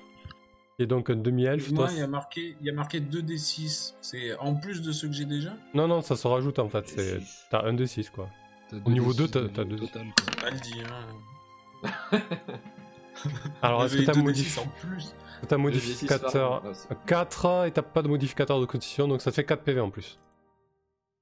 est 0.79 0.87
donc 0.87 1.11
un 1.11 1.17
demi-elfe. 1.17 1.71
Moi, 1.73 1.89
il 1.93 1.99
y 1.99 2.03
a 2.03 2.07
marqué, 2.07 2.57
il 2.61 2.67
y 2.67 2.71
a 2.71 2.73
marqué 2.73 3.01
2d6. 3.01 3.95
C'est 4.01 4.37
en 4.39 4.55
plus 4.55 4.83
de 4.83 4.93
ceux 4.93 5.09
que 5.09 5.15
j'ai 5.15 5.25
déjà 5.25 5.53
Non, 5.75 5.87
non, 5.89 6.01
ça 6.03 6.17
se 6.17 6.27
rajoute 6.27 6.59
en 6.59 6.69
fait. 6.69 6.89
c'est- 6.89 7.21
T'as 7.51 7.63
un 7.65 7.73
des 7.75 7.87
6 7.87 8.11
quoi. 8.11 8.29
T'as 8.71 8.77
Au 8.85 8.91
niveau 8.91 9.13
D6 9.13 9.17
deux, 9.19 9.29
t'as- 9.29 9.41
de- 9.43 9.47
t'as 9.49 9.65
deux. 9.65 9.77
total, 9.79 10.07
quoi. 10.17 10.43
Pas 10.43 10.51
le 10.51 10.61
dire. 10.61 10.87
Hein. 10.93 12.21
Alors, 13.63 13.85
est-ce 13.85 13.97
que 13.97 14.03
t'as 14.03 14.13
2d6 14.13 14.23
modifié 14.25 14.63
en 14.63 14.67
plus 14.69 15.15
T'as 15.49 15.57
modificateur 15.57 16.63
D6 16.65 16.89
par- 16.89 16.97
ah, 16.99 17.03
4 17.07 17.67
et 17.67 17.71
t'as 17.71 17.83
pas 17.83 18.03
de 18.03 18.09
modificateur 18.09 18.61
de 18.61 18.67
constitution, 18.67 19.07
donc 19.09 19.21
ça 19.23 19.31
te 19.31 19.37
fait 19.37 19.45
4 19.45 19.63
PV 19.63 19.81
en 19.81 19.91
plus. 19.91 20.19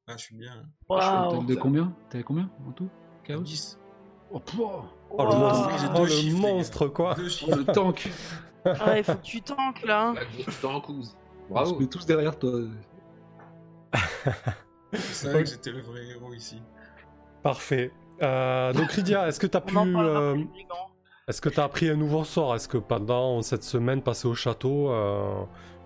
Ah, 0.09 0.15
je 0.17 0.23
suis 0.25 0.37
bien. 0.37 0.53
Total 0.89 1.29
Waouh. 1.29 1.45
de 1.45 1.55
combien? 1.55 1.93
T'es 2.11 2.19
à 2.19 2.23
combien 2.23 2.49
en 2.69 2.73
tout? 2.73 2.89
Chaos? 3.25 3.41
10. 3.43 3.79
Oh, 4.31 4.41
pouah 4.41 4.85
Oh 5.11 5.23
le 5.25 5.29
Waouh. 5.29 5.39
monstre, 5.41 5.91
oh, 5.95 6.07
deux 6.07 6.31
le 6.31 6.37
monstre 6.37 6.87
quoi 6.89 7.15
Deux 7.15 7.27
Oh, 7.27 7.29
chiffres. 7.29 7.57
le 7.57 7.65
tank 7.67 8.11
Ah, 8.65 8.97
il 8.99 9.05
faut 9.05 9.15
que 9.15 9.23
tu 9.23 9.43
tankes 9.43 9.83
là. 9.85 10.09
hein. 10.09 10.15
La 10.15 10.25
grosse 10.25 10.61
tankouse. 10.61 11.17
On 11.51 11.65
se 11.65 11.75
met 11.75 11.87
tous 11.87 12.07
derrière 12.07 12.39
toi. 12.39 12.53
Je 14.93 14.99
savais 14.99 15.43
que 15.45 15.51
j'étais 15.51 15.71
le 15.71 15.81
vrai 15.81 16.05
héros 16.07 16.33
ici. 16.33 16.63
Parfait. 17.43 17.91
Euh, 18.23 18.73
donc 18.73 18.95
Lydia, 18.95 19.27
est-ce 19.29 19.41
que 19.41 19.47
t'as 19.47 19.61
pu... 19.61 19.77
Euh. 19.77 20.37
Est-ce 21.29 21.41
que 21.41 21.49
t'as 21.49 21.65
appris 21.65 21.89
un 21.89 21.97
nouveau 21.97 22.25
sort? 22.25 22.55
Est-ce 22.55 22.69
que 22.69 22.79
pendant 22.79 23.43
cette 23.43 23.63
semaine 23.65 24.03
passée 24.03 24.29
au 24.29 24.35
château, 24.35 24.91
euh, 24.91 25.45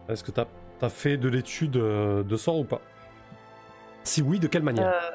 est-ce 0.09 0.25
que 0.25 0.31
t'as 0.31 0.47
as 0.83 0.89
fait 0.89 1.17
de 1.17 1.29
l'étude 1.29 1.77
euh, 1.77 2.23
de 2.23 2.37
sort 2.37 2.59
ou 2.59 2.65
pas? 2.65 2.81
Si 4.03 4.23
oui, 4.23 4.39
de 4.39 4.47
quelle 4.47 4.63
manière? 4.63 4.89
Euh, 4.89 5.11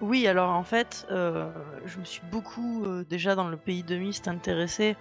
oui, 0.00 0.26
alors 0.26 0.50
en 0.50 0.64
fait, 0.64 1.06
euh, 1.10 1.50
je 1.86 1.98
me 1.98 2.04
suis 2.04 2.22
beaucoup 2.30 2.84
euh, 2.84 3.04
déjà 3.08 3.34
dans 3.34 3.48
le 3.48 3.56
pays 3.56 3.82
de 3.82 3.96
Mist 3.96 4.28
intéressé 4.28 4.96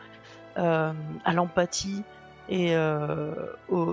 euh, 0.58 0.94
à 1.26 1.34
l'empathie 1.34 2.04
et, 2.50 2.76
euh, 2.76 3.34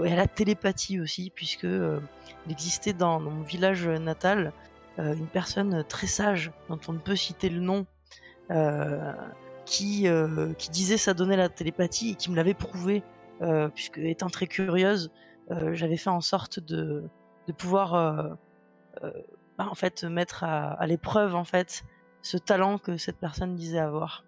et 0.05 0.13
à 0.13 0.17
la 0.17 0.27
télépathie 0.27 1.01
aussi, 1.01 1.31
puisque 1.35 1.65
euh, 1.65 2.01
il 2.47 2.53
existait 2.53 2.93
dans, 2.93 3.21
dans 3.21 3.31
mon 3.31 3.43
village 3.43 3.87
natal 3.87 4.53
euh, 4.99 5.15
une 5.15 5.27
personne 5.29 5.85
très 5.85 6.07
sage 6.07 6.53
dont 6.69 6.81
on 6.89 6.93
ne 6.95 6.99
peut 6.99 7.17
citer 7.17 7.49
le 7.49 7.61
nom. 7.61 7.87
euh, 8.51 9.13
qui, 9.65 10.09
euh, 10.09 10.53
qui 10.55 10.71
disait 10.71 10.97
ça 10.97 11.15
donnait 11.15 11.37
la 11.37 11.49
télépathie 11.49 12.11
et 12.11 12.15
qui 12.17 12.31
me 12.31 12.37
l'avait 12.37 12.55
prouvé, 12.55 13.05
puisque 13.75 13.99
étant 13.99 14.29
très 14.29 14.49
curieuse, 14.49 15.13
j'avais 15.73 15.97
fait 15.97 16.11
en 16.11 16.21
sorte 16.21 16.59
de, 16.59 17.05
de 17.47 17.53
pouvoir 17.53 17.93
bah, 19.57 19.69
en 19.71 19.75
fait 19.75 20.03
mettre 20.03 20.43
à, 20.43 20.73
à 20.73 20.87
l'épreuve 20.87 21.37
en 21.37 21.45
fait 21.45 21.85
ce 22.23 22.37
talent 22.37 22.79
que 22.79 22.97
cette 22.97 23.19
personne 23.19 23.55
disait 23.55 23.79
avoir. 23.79 24.25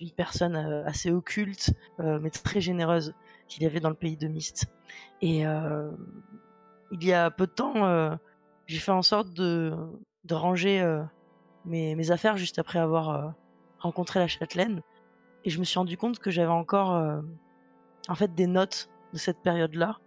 Une 0.00 0.10
personne 0.10 0.56
euh, 0.56 0.84
assez 0.84 1.10
occulte 1.10 1.72
euh, 2.00 2.18
mais 2.20 2.30
très 2.30 2.60
généreuse 2.60 3.14
qu'il 3.48 3.62
y 3.62 3.66
avait 3.66 3.80
dans 3.80 3.88
le 3.88 3.94
pays 3.94 4.16
de 4.16 4.28
Mist. 4.28 4.66
Et 5.20 5.46
euh, 5.46 5.90
il 6.92 7.04
y 7.04 7.12
a 7.12 7.30
peu 7.30 7.46
de 7.46 7.52
temps, 7.52 8.18
j'ai 8.66 8.78
fait 8.78 8.92
en 8.92 9.02
sorte 9.02 9.32
de, 9.32 9.72
ranger 10.30 11.04
mes, 11.64 12.10
affaires 12.10 12.36
juste 12.36 12.58
après 12.58 12.78
avoir 12.78 13.34
rencontré 13.78 14.20
la 14.20 14.28
châtelaine. 14.28 14.82
Et 15.44 15.50
je 15.50 15.58
me 15.58 15.64
suis 15.64 15.78
rendu 15.78 15.96
compte 15.96 16.18
que 16.18 16.30
j'avais 16.30 16.50
encore 16.50 17.22
en 18.08 18.14
fait 18.14 18.34
des 18.34 18.46
notes 18.46 18.88
de 19.12 19.18
cette 19.18 19.42
période-là 19.42 19.98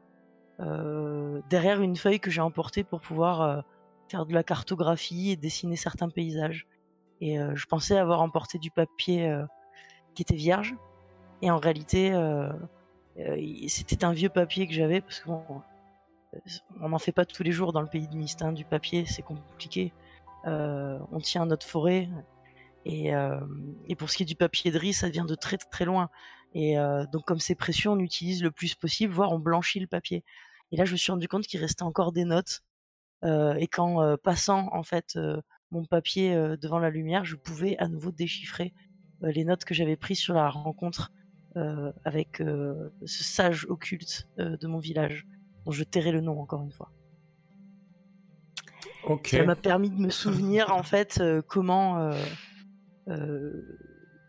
derrière 1.49 1.81
une 1.81 1.95
feuille 1.95 2.19
que 2.19 2.31
j'ai 2.31 2.41
emportée 2.41 2.83
pour 2.83 3.01
pouvoir 3.01 3.63
faire 4.09 4.25
de 4.25 4.33
la 4.33 4.43
cartographie 4.43 5.31
et 5.31 5.35
dessiner 5.35 5.75
certains 5.75 6.09
paysages. 6.09 6.67
Et 7.21 7.39
euh, 7.39 7.55
je 7.55 7.65
pensais 7.65 7.97
avoir 7.97 8.21
emporté 8.21 8.59
du 8.59 8.71
papier 8.71 9.29
euh, 9.29 9.45
qui 10.15 10.21
était 10.21 10.35
vierge. 10.35 10.75
Et 11.41 11.51
en 11.51 11.57
réalité, 11.57 12.11
euh, 12.11 12.49
c'était 13.67 14.03
un 14.03 14.13
vieux 14.13 14.29
papier 14.29 14.67
que 14.67 14.73
j'avais 14.73 15.01
parce 15.01 15.19
qu'on 15.21 15.43
on 16.79 16.89
n'en 16.89 16.99
fait 16.99 17.11
pas 17.11 17.25
tous 17.25 17.43
les 17.43 17.51
jours 17.51 17.73
dans 17.73 17.81
le 17.81 17.87
pays 17.87 18.07
de 18.07 18.15
Mist. 18.15 18.41
hein, 18.43 18.51
du 18.51 18.65
papier, 18.65 19.05
c'est 19.05 19.23
compliqué. 19.23 19.93
On 20.45 21.19
tient 21.21 21.45
notre 21.45 21.65
forêt. 21.65 22.07
Et, 22.85 23.11
pour 23.97 24.09
ce 24.09 24.17
qui 24.17 24.23
est 24.23 24.25
du 24.27 24.35
papier 24.35 24.71
de 24.71 24.77
riz, 24.77 24.93
ça 24.93 25.09
vient 25.09 25.25
de 25.25 25.33
très 25.33 25.57
très 25.57 25.85
loin. 25.85 26.09
Et 26.53 26.75
donc 27.11 27.25
comme 27.25 27.39
c'est 27.39 27.55
précieux, 27.55 27.89
on 27.89 27.99
utilise 27.99 28.43
le 28.43 28.51
plus 28.51 28.75
possible, 28.75 29.11
voire 29.11 29.31
on 29.31 29.39
blanchit 29.39 29.79
le 29.79 29.87
papier. 29.87 30.23
Et 30.71 30.77
là, 30.77 30.85
je 30.85 30.91
me 30.91 30.97
suis 30.97 31.11
rendu 31.11 31.27
compte 31.27 31.47
qu'il 31.47 31.59
restait 31.59 31.83
encore 31.83 32.11
des 32.11 32.25
notes. 32.25 32.61
Et 33.23 33.67
qu'en 33.67 34.17
passant 34.17 34.69
en 34.71 34.83
fait 34.83 35.17
mon 35.71 35.85
papier 35.85 36.33
euh, 36.33 36.57
devant 36.57 36.79
la 36.79 36.89
lumière, 36.89 37.25
je 37.25 37.35
pouvais 37.35 37.77
à 37.77 37.87
nouveau 37.87 38.11
déchiffrer 38.11 38.73
euh, 39.23 39.31
les 39.31 39.45
notes 39.45 39.65
que 39.65 39.73
j'avais 39.73 39.95
prises 39.95 40.19
sur 40.19 40.33
la 40.33 40.49
rencontre 40.49 41.11
euh, 41.55 41.91
avec 42.05 42.37
ce 42.37 43.23
sage 43.23 43.65
occulte 43.69 44.27
de 44.37 44.67
mon 44.67 44.77
village, 44.79 45.25
dont 45.65 45.71
je 45.71 45.83
tairai 45.83 46.11
le 46.11 46.21
nom 46.21 46.39
encore 46.39 46.61
une 46.61 46.71
fois. 46.71 46.91
Ça 49.25 49.43
m'a 49.43 49.55
permis 49.55 49.89
de 49.89 49.99
me 49.99 50.09
souvenir 50.09 50.71
en 50.71 50.83
fait 50.83 51.21
comment 51.47 52.11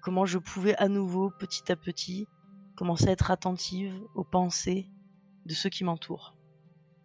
comment 0.01 0.25
je 0.25 0.39
pouvais 0.39 0.75
à 0.77 0.89
nouveau 0.89 1.31
petit 1.39 1.71
à 1.71 1.77
petit 1.77 2.27
commencer 2.77 3.09
à 3.09 3.13
être 3.13 3.31
attentive 3.31 3.95
aux 4.15 4.25
pensées 4.25 4.89
de 5.45 5.53
ceux 5.53 5.69
qui 5.69 5.85
m'entourent 5.85 6.35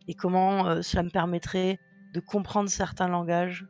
et 0.08 0.14
comment 0.14 0.68
euh, 0.68 0.82
cela 0.82 1.04
me 1.04 1.10
permettrait 1.10 1.80
de 2.14 2.20
comprendre 2.20 2.70
certains 2.70 3.08
langages 3.08 3.66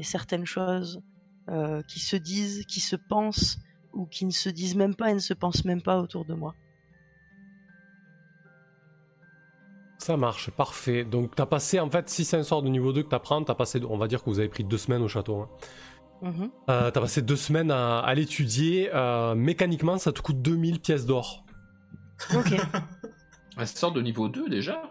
et 0.00 0.02
certaines 0.02 0.46
choses 0.46 1.00
euh, 1.48 1.82
qui 1.86 2.00
se 2.00 2.16
disent, 2.16 2.64
qui 2.66 2.80
se 2.80 2.96
pensent 2.96 3.58
ou 3.92 4.06
qui 4.06 4.24
ne 4.24 4.30
se 4.30 4.48
disent 4.48 4.74
même 4.74 4.94
pas 4.96 5.10
et 5.10 5.14
ne 5.14 5.18
se 5.20 5.34
pensent 5.34 5.64
même 5.64 5.82
pas 5.82 6.00
autour 6.00 6.24
de 6.24 6.34
moi. 6.34 6.54
Ça 9.98 10.16
marche, 10.16 10.50
parfait. 10.50 11.04
Donc 11.04 11.34
t'as 11.36 11.46
passé, 11.46 11.78
en 11.78 11.90
fait, 11.90 12.08
si 12.08 12.24
c'est 12.24 12.38
un 12.38 12.42
sort 12.42 12.62
de 12.62 12.68
niveau 12.70 12.92
2 12.92 13.02
que 13.02 13.08
t'apprends, 13.08 13.44
t'as 13.44 13.54
passé, 13.54 13.80
on 13.88 13.98
va 13.98 14.08
dire 14.08 14.24
que 14.24 14.30
vous 14.30 14.38
avez 14.38 14.48
pris 14.48 14.64
deux 14.64 14.78
semaines 14.78 15.02
au 15.02 15.08
château. 15.08 15.40
hein. 15.42 15.48
Euh, 16.68 16.90
t'as 16.90 17.00
passé 17.00 17.20
deux 17.22 17.36
semaines 17.36 17.70
à, 17.70 17.98
à 17.98 18.14
l'étudier. 18.14 18.90
Euh, 18.94 19.34
mécaniquement, 19.34 19.98
ça 19.98 20.12
te 20.12 20.20
coûte 20.20 20.40
2000 20.40 20.80
pièces 20.80 21.04
d'or. 21.06 21.44
Ok. 22.34 22.54
Un 23.56 23.66
sort 23.66 23.92
de 23.92 24.00
niveau 24.00 24.28
2 24.28 24.48
déjà? 24.48 24.82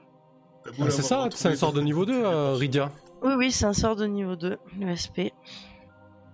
Ah, 0.80 0.90
c'est 0.90 1.02
ça, 1.02 1.28
c'est 1.32 1.48
un 1.48 1.56
sort 1.56 1.74
de 1.74 1.82
niveau 1.82 2.06
2, 2.06 2.14
euh, 2.14 2.54
Rydia. 2.54 2.92
Oui, 3.22 3.34
oui, 3.38 3.52
c'est 3.52 3.66
un 3.66 3.74
sort 3.74 3.96
de 3.96 4.06
niveau 4.06 4.36
2, 4.36 4.58
le 4.80 4.96
SP. 4.96 5.32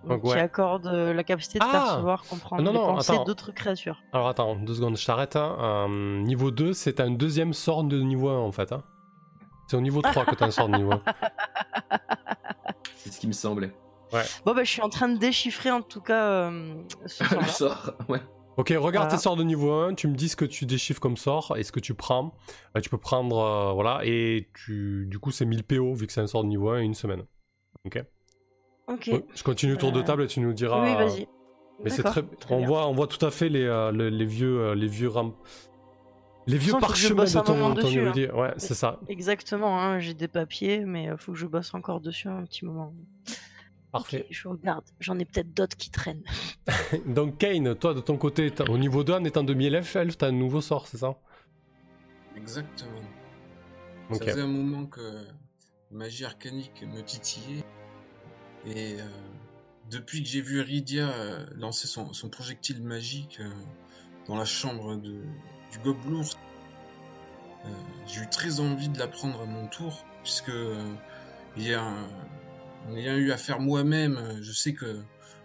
Donc, 0.06 0.22
qui 0.22 0.28
ouais. 0.28 0.38
accorde 0.38 0.86
euh, 0.86 1.12
la 1.12 1.24
capacité 1.24 1.58
de 1.58 1.64
Ah 1.66 1.72
percevoir, 1.72 2.22
comprendre 2.24 2.62
Non, 2.62 2.70
les 2.72 2.78
non, 2.78 2.86
pensées 2.94 3.12
attends. 3.12 3.24
d'autres 3.24 3.50
créatures. 3.50 4.00
Alors 4.12 4.28
attends, 4.28 4.54
deux 4.54 4.74
secondes, 4.74 4.96
je 4.96 5.04
t'arrête. 5.04 5.34
hein. 5.34 5.56
Euh, 5.88 6.22
niveau 6.22 6.52
2, 6.52 6.72
c'est 6.74 7.00
un 7.00 7.10
deuxième 7.10 7.52
sort 7.52 7.82
de 7.82 8.00
niveau 8.00 8.28
1 8.28 8.38
en 8.38 8.52
fait. 8.52 8.70
hein. 8.70 8.84
C'est 9.66 9.76
au 9.76 9.80
niveau 9.80 10.02
3 10.02 10.24
que 10.26 10.36
t'as 10.36 10.46
un 10.46 10.50
sort 10.52 10.68
de 10.68 10.76
niveau 10.76 10.92
1. 10.92 11.02
C'est 12.96 13.10
ce 13.12 13.18
qui 13.20 13.26
me 13.26 13.32
semblait. 13.32 13.72
Bon, 14.44 14.54
bah, 14.54 14.62
je 14.62 14.70
suis 14.70 14.82
en 14.82 14.88
train 14.88 15.08
de 15.08 15.18
déchiffrer 15.18 15.70
en 15.72 15.82
tout 15.82 16.00
cas 16.00 16.22
euh, 16.22 16.74
ce 17.06 17.22
Le 17.24 17.28
sort-là. 17.30 17.46
sort, 17.48 17.92
ouais. 18.08 18.20
Ok, 18.56 18.68
regarde 18.70 18.94
Voilà. 18.94 19.06
tes 19.10 19.18
sorts 19.18 19.36
de 19.36 19.42
niveau 19.44 19.70
1, 19.72 19.94
tu 19.94 20.08
me 20.08 20.14
dis 20.14 20.28
ce 20.30 20.36
que 20.36 20.44
tu 20.46 20.64
déchiffres 20.64 21.00
comme 21.00 21.16
sort 21.18 21.54
et 21.58 21.62
ce 21.62 21.72
que 21.72 21.80
tu 21.80 21.92
prends. 21.94 22.32
Euh, 22.76 22.80
tu 22.80 22.88
peux 22.88 22.96
prendre, 22.98 23.38
euh, 23.38 23.72
voilà, 23.74 24.00
et 24.04 24.48
tu, 24.54 25.06
du 25.10 25.18
coup 25.18 25.30
c'est 25.30 25.44
1000 25.44 25.62
PO 25.64 25.94
vu 25.94 26.06
que 26.06 26.12
c'est 26.12 26.22
un 26.22 26.26
sort 26.26 26.42
de 26.42 26.48
niveau 26.48 26.70
1 26.70 26.80
et 26.80 26.84
une 26.84 26.94
semaine. 26.94 27.24
Ok. 27.84 28.02
Ok. 28.88 29.10
Ouais, 29.12 29.24
je 29.34 29.42
continue 29.42 29.72
le 29.72 29.78
tour 29.78 29.92
de 29.92 30.00
Euh, 30.00 30.04
table 30.04 30.22
et 30.22 30.26
tu 30.26 30.40
nous 30.40 30.52
diras. 30.54 30.82
oui, 30.82 30.94
vas-y. 30.94 31.28
Mais 31.84 31.90
c'est 31.90 32.02
très, 32.02 32.22
on 32.48 32.58
bien. 32.58 32.66
voit, 32.66 32.88
on 32.88 32.92
voit 32.94 33.06
tout 33.06 33.24
à 33.26 33.30
fait 33.30 33.50
les, 33.50 33.64
le- 33.64 34.08
les 34.08 34.24
vieux, 34.24 34.72
les 34.72 34.86
vieux 34.86 35.08
ram- 35.08 35.34
les 36.46 36.56
vieux 36.56 36.72
parchemins 36.80 37.24
de 37.24 37.30
ton, 37.32 37.42
ton 37.42 37.74
dessus, 37.74 38.00
hein. 38.00 38.34
Ouais, 38.34 38.54
c'est 38.56 38.72
ça. 38.74 39.00
Exactement, 39.08 39.78
hein, 39.82 39.98
j'ai 39.98 40.14
des 40.14 40.28
papiers, 40.28 40.84
mais 40.86 41.04
il 41.12 41.16
faut 41.18 41.32
que 41.32 41.38
je 41.38 41.46
bosse 41.46 41.74
encore 41.74 42.00
dessus 42.00 42.28
un 42.28 42.44
petit 42.44 42.64
moment. 42.64 42.94
Parfait. 43.98 44.26
Je 44.30 44.48
regarde, 44.48 44.84
j'en 45.00 45.18
ai 45.18 45.24
peut-être 45.24 45.52
d'autres 45.54 45.76
qui 45.76 45.90
traînent. 45.90 46.22
Donc 47.06 47.38
Kane, 47.38 47.74
toi 47.74 47.94
de 47.94 48.00
ton 48.00 48.16
côté, 48.16 48.52
au 48.68 48.78
niveau 48.78 49.04
2, 49.04 49.14
en 49.14 49.24
étant 49.24 49.42
demi-elfe, 49.44 49.96
elfe, 49.96 50.18
t'as 50.18 50.28
un 50.28 50.32
nouveau 50.32 50.60
sort, 50.60 50.86
c'est 50.86 50.98
ça? 50.98 51.16
Exactement. 52.36 52.90
Ok. 54.10 54.18
Ça 54.18 54.30
faisait 54.30 54.42
un 54.42 54.46
moment 54.46 54.86
que 54.86 55.26
magie 55.90 56.24
arcanique 56.24 56.84
me 56.86 57.00
titillait. 57.02 57.64
Et 58.66 59.00
euh, 59.00 59.04
depuis 59.90 60.22
que 60.22 60.28
j'ai 60.28 60.40
vu 60.40 60.60
Rydia 60.60 61.08
euh, 61.08 61.46
lancer 61.56 61.86
son, 61.86 62.12
son 62.12 62.28
projectile 62.28 62.82
magique 62.82 63.38
euh, 63.40 63.48
dans 64.26 64.36
la 64.36 64.44
chambre 64.44 64.96
de, 64.96 65.22
du 65.72 65.78
gobelours, 65.84 66.36
euh, 67.64 67.68
j'ai 68.06 68.20
eu 68.22 68.28
très 68.28 68.60
envie 68.60 68.88
de 68.88 68.98
l'apprendre 68.98 69.40
à 69.40 69.44
mon 69.46 69.66
tour, 69.68 70.04
puisque 70.22 70.48
euh, 70.50 70.94
il 71.56 71.64
y 71.68 71.74
a 71.74 71.82
un- 71.82 72.08
en 72.88 72.96
ayant 72.96 73.16
eu 73.16 73.32
à 73.32 73.36
faire 73.36 73.60
moi-même, 73.60 74.16
euh, 74.16 74.42
je 74.42 74.52
sais 74.52 74.74
que 74.74 75.02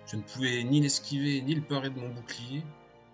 je 0.07 0.15
ne 0.15 0.21
pouvais 0.21 0.63
ni 0.63 0.81
l'esquiver 0.81 1.41
ni 1.41 1.55
le 1.55 1.61
parer 1.61 1.89
de 1.89 1.99
mon 1.99 2.09
bouclier. 2.09 2.63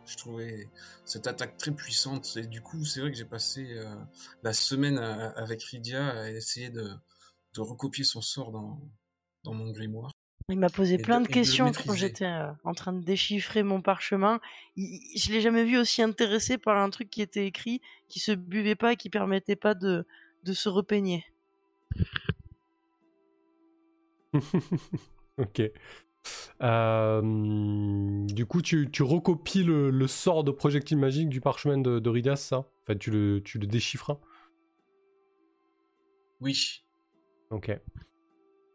Je 0.06 0.16
trouvais 0.16 0.70
cette 1.06 1.28
attaque 1.28 1.58
très 1.58 1.72
puissante 1.72 2.38
et 2.38 2.48
du 2.48 2.62
coup 2.62 2.86
c'est 2.86 3.02
vrai 3.02 3.12
que 3.12 3.18
j'ai 3.18 3.26
passé 3.26 3.68
euh, 3.72 3.94
la 4.42 4.54
semaine 4.54 4.98
à- 4.98 5.30
avec 5.32 5.62
Rydia 5.64 6.10
à 6.10 6.30
essayer 6.30 6.70
de, 6.70 6.90
de 7.54 7.62
recopier 7.62 8.06
son 8.06 8.22
sort 8.22 8.52
dans, 8.52 8.80
dans 9.44 9.54
mon 9.54 9.72
grimoire. 9.72 10.12
Il 10.50 10.60
m'a 10.60 10.70
posé 10.70 10.96
Et 10.96 10.98
plein 11.00 11.20
de 11.20 11.28
questions 11.28 11.74
quand 11.74 11.94
j'étais 11.94 12.24
euh, 12.26 12.50
en 12.64 12.74
train 12.74 12.94
de 12.94 13.04
déchiffrer 13.04 13.64
mon 13.64 13.82
parchemin. 13.82 14.40
Il- 14.78 15.02
il- 15.14 15.20
je 15.20 15.30
l'ai 15.34 15.42
jamais 15.42 15.66
vu 15.66 15.78
aussi 15.78 16.02
intéressé 16.02 16.58
par 16.58 16.78
un 16.78 16.90
truc 16.90 17.10
qui 17.10 17.22
était 17.22 17.46
écrit, 17.46 17.82
qui 18.08 18.22
se 18.22 18.32
buvait 18.32 18.76
pas 18.76 18.94
et 18.94 18.96
qui 18.96 19.10
permettait 19.10 19.58
pas 19.58 19.74
de, 19.74 20.06
de 20.44 20.54
se 20.54 20.70
repeigner. 20.70 21.26
ok. 25.38 25.62
Euh, 26.62 28.26
du 28.26 28.46
coup, 28.46 28.62
tu, 28.62 28.90
tu 28.92 29.04
recopies 29.04 29.64
le, 29.64 29.90
le 29.90 30.08
sort 30.08 30.44
de 30.44 30.52
projectile 30.52 30.98
magique 30.98 31.30
du 31.30 31.40
parchemin 31.42 31.78
de, 31.78 32.00
de 32.00 32.10
Ridas, 32.10 32.36
ça? 32.38 32.66
Enfin, 32.84 32.98
tu 32.98 33.12
le, 33.12 33.42
tu 33.44 33.60
le 33.60 33.68
déchiffres 33.68 34.12
hein? 34.12 34.20
Oui, 36.42 36.84
Ok. 37.50 37.72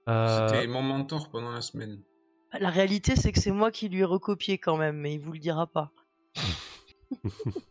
Euh, 0.09 0.49
c'était 0.49 0.67
mon 0.67 0.83
mentor 0.83 1.31
pendant 1.31 1.53
la 1.53 1.61
semaine. 1.61 2.03
La 2.59 2.71
réalité, 2.71 3.15
c'est 3.17 3.31
que 3.33 3.39
c'est 3.41 3.53
moi 3.53 3.71
qui 3.71 3.89
lui 3.89 4.01
ai 4.01 4.05
recopié 4.05 4.59
quand 4.59 4.77
même, 4.77 4.97
mais 4.97 5.15
il 5.15 5.21
vous 5.21 5.33
le 5.33 5.39
dira 5.39 5.67
pas. 5.67 5.93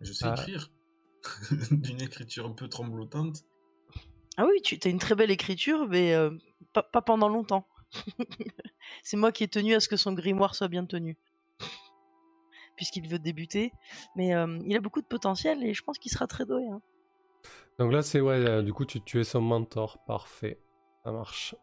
Je 0.00 0.12
sais 0.12 0.26
Ah. 0.26 0.34
écrire. 0.36 0.70
D'une 1.70 2.02
écriture 2.02 2.46
un 2.46 2.52
peu 2.52 2.68
tremblotante. 2.68 3.44
Ah 4.38 4.46
oui, 4.46 4.62
tu 4.62 4.78
as 4.82 4.88
une 4.88 4.98
très 4.98 5.14
belle 5.14 5.30
écriture, 5.30 5.86
mais 5.88 6.14
euh, 6.14 6.30
pas, 6.72 7.02
pendant 7.02 7.28
longtemps. 7.28 7.66
c'est 9.02 9.18
moi 9.18 9.30
qui 9.30 9.44
ai 9.44 9.48
tenu 9.48 9.74
à 9.74 9.80
ce 9.80 9.88
que 9.88 9.96
son 9.96 10.14
grimoire 10.14 10.54
soit 10.54 10.68
bien 10.68 10.86
tenu. 10.86 11.18
Puisqu'il 12.76 13.06
veut 13.08 13.18
débuter. 13.18 13.72
Mais 14.16 14.34
euh, 14.34 14.58
il 14.64 14.74
a 14.76 14.80
beaucoup 14.80 15.02
de 15.02 15.06
potentiel 15.06 15.62
et 15.62 15.74
je 15.74 15.82
pense 15.82 15.98
qu'il 15.98 16.10
sera 16.10 16.26
très 16.26 16.46
doué. 16.46 16.66
hein. 16.66 16.80
Donc 17.78 17.92
là, 17.92 18.02
c'est 18.02 18.20
ouais, 18.20 18.36
euh, 18.36 18.62
du 18.62 18.72
coup, 18.72 18.86
tu, 18.86 19.20
es 19.20 19.24
son 19.24 19.42
mentor. 19.42 19.98
Parfait. 20.06 20.58
Ça 21.04 21.12
marche. 21.12 21.54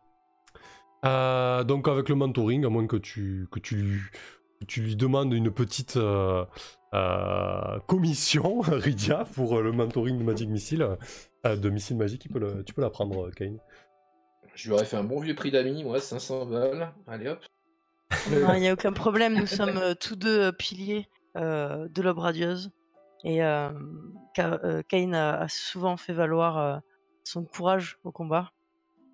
Donc, 1.03 1.87
avec 1.87 2.09
le 2.09 2.15
mentoring, 2.15 2.65
à 2.65 2.69
moins 2.69 2.85
que 2.85 2.97
tu, 2.97 3.47
que 3.51 3.59
tu, 3.59 3.77
lui, 3.77 3.99
que 4.59 4.65
tu 4.65 4.81
lui 4.81 4.95
demandes 4.95 5.33
une 5.33 5.49
petite 5.49 5.97
commission, 7.87 8.59
Rydia, 8.61 9.25
pour 9.33 9.59
le 9.59 9.71
mentoring 9.71 10.19
de 10.19 10.23
Magic 10.23 10.49
Missile, 10.49 10.97
euh, 11.45 11.55
de 11.55 11.69
Missile 11.69 11.97
Magique, 11.97 12.21
tu 12.21 12.29
peux, 12.29 12.39
le- 12.39 12.63
tu 12.63 12.73
peux 12.73 12.81
la 12.81 12.89
prendre, 12.89 13.27
euh, 13.27 13.31
Kane. 13.31 13.57
Je 14.55 14.67
lui 14.67 14.73
aurais 14.73 14.85
fait 14.85 14.97
un 14.97 15.03
bon 15.03 15.19
vieux 15.19 15.35
prix 15.35 15.51
d'amis, 15.51 15.83
moi, 15.83 15.99
500 15.99 16.45
balles. 16.47 16.91
Allez 17.07 17.27
hop. 17.29 17.39
Non, 18.31 18.53
il 18.55 18.61
n'y 18.61 18.67
a 18.67 18.73
aucun 18.73 18.91
problème. 18.91 19.35
Nous 19.39 19.47
sommes 19.47 19.77
euh, 19.77 19.93
tous 19.93 20.15
deux 20.15 20.47
euh, 20.47 20.51
piliers 20.51 21.07
euh, 21.37 21.87
de 21.87 22.01
l'aube 22.01 22.17
radieuse. 22.19 22.71
Et 23.25 23.39
Ka- 24.33 24.59
Kane 24.87 25.13
a, 25.13 25.41
a 25.41 25.47
souvent 25.49 25.97
fait 25.97 26.13
valoir 26.13 26.57
euh, 26.57 26.77
son 27.25 27.43
courage 27.43 27.99
au 28.05 28.11
combat. 28.13 28.51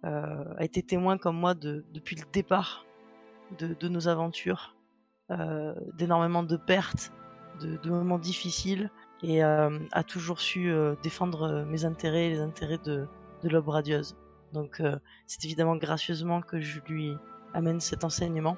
Euh, 0.05 0.43
a 0.57 0.63
été 0.63 0.83
témoin 0.83 1.17
comme 1.17 1.35
moi 1.35 1.55
de, 1.55 1.83
depuis 1.91 2.15
le 2.15 2.21
départ 2.31 2.85
de, 3.57 3.73
de 3.73 3.87
nos 3.87 4.07
aventures, 4.07 4.75
euh, 5.31 5.73
d'énormément 5.97 6.43
de 6.43 6.55
pertes, 6.55 7.11
de, 7.61 7.77
de 7.77 7.89
moments 7.89 8.19
difficiles, 8.19 8.91
et 9.25 9.43
euh, 9.43 9.79
a 9.91 10.03
toujours 10.03 10.39
su 10.39 10.69
euh, 10.69 10.95
défendre 11.01 11.43
euh, 11.43 11.65
mes 11.65 11.83
intérêts 11.83 12.27
et 12.27 12.29
les 12.29 12.39
intérêts 12.41 12.77
de, 12.77 13.07
de 13.41 13.49
l'aube 13.49 13.69
radieuse. 13.69 14.15
Donc 14.53 14.81
c'est 15.27 15.43
évidemment 15.43 15.75
gracieusement 15.75 16.41
que 16.41 16.61
je 16.61 16.79
lui 16.87 17.13
amène 17.53 17.81
cet 17.81 18.05
enseignement, 18.05 18.55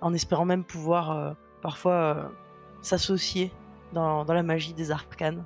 en 0.00 0.12
espérant 0.12 0.44
même 0.44 0.64
pouvoir 0.64 1.36
parfois 1.62 2.32
s'associer 2.82 3.52
dans, 3.92 4.24
la 4.24 4.42
magie 4.42 4.74
des 4.74 4.90
arcanes, 4.90 5.44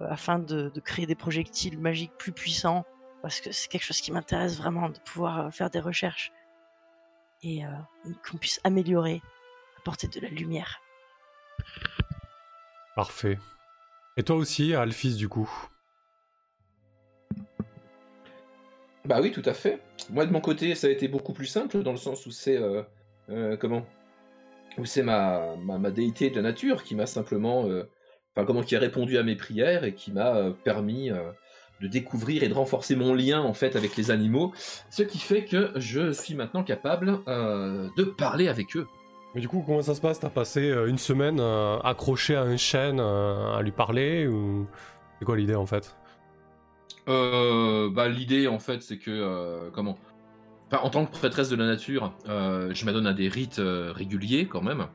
afin 0.00 0.38
de, 0.38 0.72
créer 0.82 1.04
des 1.04 1.14
projectiles 1.14 1.78
magiques 1.78 2.12
plus 2.16 2.32
puissants, 2.32 2.86
parce 3.20 3.42
que 3.42 3.52
c'est 3.52 3.68
quelque 3.68 3.84
chose 3.84 4.00
qui 4.00 4.10
m'intéresse 4.10 4.56
vraiment, 4.56 4.88
de 4.88 4.98
pouvoir 5.00 5.52
faire 5.52 5.68
des 5.68 5.80
recherches 5.80 6.32
et 7.42 7.64
qu'on 8.26 8.38
puisse 8.38 8.58
améliorer, 8.64 9.20
apporter 9.76 10.08
de 10.08 10.18
la 10.18 10.30
lumière. 10.30 10.80
Parfait. 12.94 13.38
Et 14.16 14.22
toi 14.22 14.36
aussi, 14.36 14.74
Alphys, 14.74 15.14
du 15.14 15.28
coup? 15.28 15.50
Bah 19.04 19.20
oui, 19.20 19.32
tout 19.32 19.42
à 19.46 19.54
fait. 19.54 19.80
Moi, 20.10 20.26
de 20.26 20.32
mon 20.32 20.40
côté, 20.40 20.74
ça 20.74 20.86
a 20.86 20.90
été 20.90 21.08
beaucoup 21.08 21.32
plus 21.32 21.46
simple, 21.46 21.82
dans 21.82 21.92
le 21.92 21.96
sens 21.96 22.26
où 22.26 22.30
c'est... 22.30 22.56
euh, 22.56 22.82
euh, 23.30 23.56
comment? 23.56 23.86
Où 24.78 24.84
c'est 24.84 25.02
ma, 25.02 25.56
ma, 25.56 25.90
déité 25.90 26.30
de 26.30 26.36
la 26.36 26.42
nature 26.42 26.84
qui 26.84 26.94
m'a 26.94 27.06
simplement... 27.06 27.66
euh, 27.66 27.88
Enfin, 28.34 28.46
comment 28.46 28.62
qui 28.62 28.74
a 28.76 28.78
répondu 28.78 29.18
à 29.18 29.22
mes 29.22 29.36
prières 29.36 29.84
et 29.84 29.94
qui 29.94 30.10
m'a 30.10 30.52
permis 30.64 31.10
de 31.82 31.86
découvrir 31.86 32.42
et 32.42 32.48
de 32.48 32.54
renforcer 32.54 32.96
mon 32.96 33.12
lien, 33.12 33.42
en 33.42 33.52
fait, 33.52 33.76
avec 33.76 33.94
les 33.98 34.10
animaux. 34.10 34.54
Ce 34.88 35.02
qui 35.02 35.18
fait 35.18 35.44
que 35.44 35.70
je 35.76 36.12
suis 36.12 36.34
maintenant 36.34 36.64
capable 36.64 37.22
de 37.26 38.04
parler 38.04 38.48
avec 38.48 38.74
eux. 38.74 38.86
Mais 39.34 39.40
du 39.40 39.48
coup, 39.48 39.62
comment 39.64 39.82
ça 39.82 39.94
se 39.94 40.00
passe? 40.00 40.20
T'as 40.20 40.28
passé 40.28 40.70
euh, 40.70 40.88
une 40.88 40.98
semaine 40.98 41.40
euh, 41.40 41.78
accroché 41.78 42.36
à 42.36 42.42
un 42.42 42.56
chêne 42.56 43.00
euh, 43.00 43.54
à 43.54 43.62
lui 43.62 43.72
parler 43.72 44.26
ou 44.26 44.66
c'est 45.18 45.24
quoi 45.24 45.36
l'idée 45.36 45.54
en 45.54 45.66
fait? 45.66 45.96
Bah, 47.06 48.08
l'idée 48.08 48.46
en 48.46 48.58
fait 48.58 48.80
c'est 48.82 48.98
que 48.98 49.70
comment? 49.70 49.98
Enfin, 50.68 50.82
en 50.84 50.90
tant 50.90 51.04
que 51.04 51.10
prêtresse 51.10 51.48
de 51.48 51.56
la 51.56 51.66
nature, 51.66 52.12
je 52.26 52.84
m'adonne 52.84 53.06
à 53.06 53.12
des 53.12 53.28
rites 53.28 53.60
réguliers 53.60 54.46
quand 54.46 54.62
même, 54.62 54.86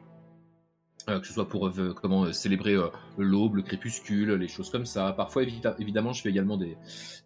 que 1.05 1.25
ce 1.27 1.33
soit 1.33 1.47
pour 1.47 1.69
comment 2.01 2.31
célébrer 2.31 2.75
l'aube, 3.17 3.55
le 3.55 3.61
crépuscule, 3.61 4.33
les 4.33 4.47
choses 4.47 4.69
comme 4.69 4.85
ça. 4.85 5.13
Parfois 5.13 5.43
évi- 5.43 5.75
évidemment 5.79 6.13
je 6.13 6.21
fais 6.21 6.29
également 6.29 6.57
des, 6.57 6.77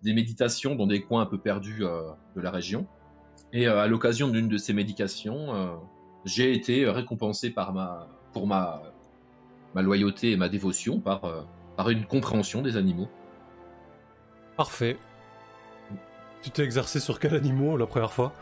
des 0.01 0.13
méditations 0.13 0.75
dans 0.75 0.87
des 0.87 1.01
coins 1.01 1.21
un 1.21 1.27
peu 1.27 1.37
perdus 1.37 1.83
de 2.35 2.41
la 2.41 2.51
région. 2.51 2.87
Et 3.53 3.67
à 3.67 3.87
l'occasion 3.87 4.29
d'une 4.29 4.49
de 4.49 4.57
ces 4.57 4.73
méditations, 4.73 5.79
j'ai 6.25 6.53
été 6.53 6.87
récompensé 6.89 7.49
par 7.51 7.73
ma 7.73 8.07
pour 8.33 8.47
ma 8.47 8.81
ma 9.73 9.81
loyauté 9.81 10.31
et 10.31 10.37
ma 10.37 10.49
dévotion 10.49 10.99
par 10.99 11.25
euh, 11.25 11.41
par 11.77 11.89
une 11.89 12.05
compréhension 12.05 12.61
des 12.61 12.77
animaux. 12.77 13.09
Parfait. 14.57 14.97
Tu 16.41 16.49
t'es 16.49 16.63
exercé 16.63 16.99
sur 16.99 17.19
quel 17.19 17.35
animal 17.35 17.77
la 17.79 17.85
première 17.85 18.11
fois? 18.11 18.33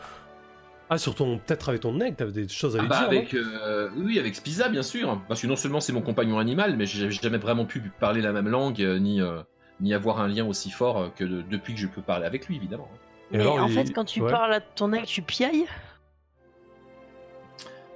Ah, 0.88 0.98
sur 0.98 1.14
ton. 1.14 1.38
Peut-être 1.38 1.68
avec 1.68 1.82
ton 1.82 2.00
aigle, 2.00 2.16
t'avais 2.16 2.32
des 2.32 2.48
choses 2.48 2.76
à 2.76 2.80
Ah 2.80 2.82
lui 2.82 2.88
bah 2.88 2.98
dire. 2.98 3.06
avec, 3.08 3.34
euh, 3.34 3.90
oui, 3.96 4.18
avec 4.18 4.34
Spiza, 4.34 4.68
bien 4.68 4.82
sûr. 4.82 5.20
Parce 5.28 5.40
que 5.40 5.46
non 5.46 5.54
seulement 5.54 5.80
c'est 5.80 5.92
mon 5.92 6.00
compagnon 6.02 6.38
animal, 6.38 6.76
mais 6.76 6.86
j'ai 6.86 7.10
jamais 7.12 7.38
vraiment 7.38 7.64
pu 7.64 7.80
parler 8.00 8.20
la 8.22 8.32
même 8.32 8.48
langue, 8.48 8.82
euh, 8.82 8.98
ni, 8.98 9.20
euh, 9.20 9.40
ni 9.80 9.94
avoir 9.94 10.20
un 10.20 10.26
lien 10.26 10.44
aussi 10.46 10.70
fort 10.70 10.98
euh, 10.98 11.08
que 11.10 11.22
de- 11.24 11.42
depuis 11.42 11.74
que 11.74 11.80
je 11.80 11.86
peux 11.86 12.02
parler 12.02 12.26
avec 12.26 12.48
lui, 12.48 12.56
évidemment. 12.56 12.88
Et 13.30 13.36
Mais 13.36 13.42
alors, 13.42 13.58
en 13.58 13.68
il- 13.68 13.72
fait, 13.74 13.92
quand 13.92 14.04
tu 14.04 14.20
ouais. 14.20 14.30
parles 14.30 14.52
à 14.52 14.60
ton 14.60 14.92
aigle, 14.92 15.06
tu 15.06 15.22
piailles? 15.22 15.66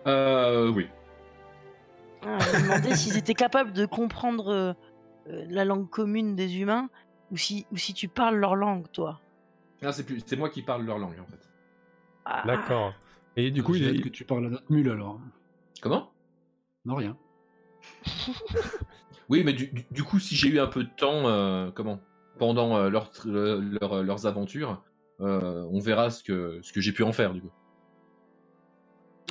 Euh, 0.07 0.71
oui. 0.71 0.87
Ah, 2.23 2.38
Je 2.40 2.57
me 2.59 2.62
demandais 2.62 2.97
s'ils 2.97 3.17
étaient 3.17 3.35
capables 3.35 3.73
de 3.73 3.87
comprendre 3.87 4.49
euh, 4.49 4.73
euh, 5.29 5.45
la 5.49 5.64
langue 5.64 5.88
commune 5.88 6.35
des 6.37 6.59
humains 6.61 6.88
ou 7.31 7.37
si, 7.37 7.67
ou 7.73 7.77
si 7.77 7.95
tu 7.95 8.09
parles 8.09 8.37
leur 8.37 8.57
langue, 8.57 8.90
toi. 8.93 9.21
Ah, 9.83 9.93
c'est 9.93 10.05
plus- 10.05 10.23
c'est 10.25 10.37
moi 10.37 10.49
qui 10.51 10.62
parle 10.62 10.85
leur 10.85 10.99
langue, 10.99 11.19
en 11.21 11.27
fait. 11.27 11.40
Ah, 12.25 12.43
D'accord. 12.47 12.95
Et 13.37 13.51
du 13.51 13.62
coup, 13.62 13.75
il 13.75 13.85
est. 13.87 14.01
que 14.01 14.09
tu 14.09 14.25
parles 14.25 14.47
à 14.47 14.49
notre 14.49 14.71
mule 14.71 14.88
alors. 14.90 15.21
Comment? 15.81 16.12
Non, 16.85 16.95
rien. 16.95 17.17
Oui, 19.31 19.43
mais 19.43 19.55
du, 19.55 19.71
du- 19.90 20.03
coup, 20.03 20.19
si 20.19 20.37
j'ai 20.37 20.49
eu 20.49 20.61
un 20.61 20.67
peu 20.67 20.85
de 20.85 20.90
temps, 20.99 21.27
euh, 21.27 21.71
comment? 21.71 21.99
Pendant 22.38 22.77
euh, 22.77 22.90
leur, 22.90 23.11
leur- 23.25 24.02
leurs 24.02 24.27
aventures, 24.27 24.83
euh, 25.21 25.67
on 25.73 25.81
verra 25.81 26.11
ce 26.11 26.23
que, 26.23 26.61
ce 26.63 26.75
que 26.75 26.83
j'ai 26.83 26.92
pu 26.92 27.02
en 27.05 27.13
faire, 27.13 27.33
du 27.33 27.40
coup. 27.40 27.50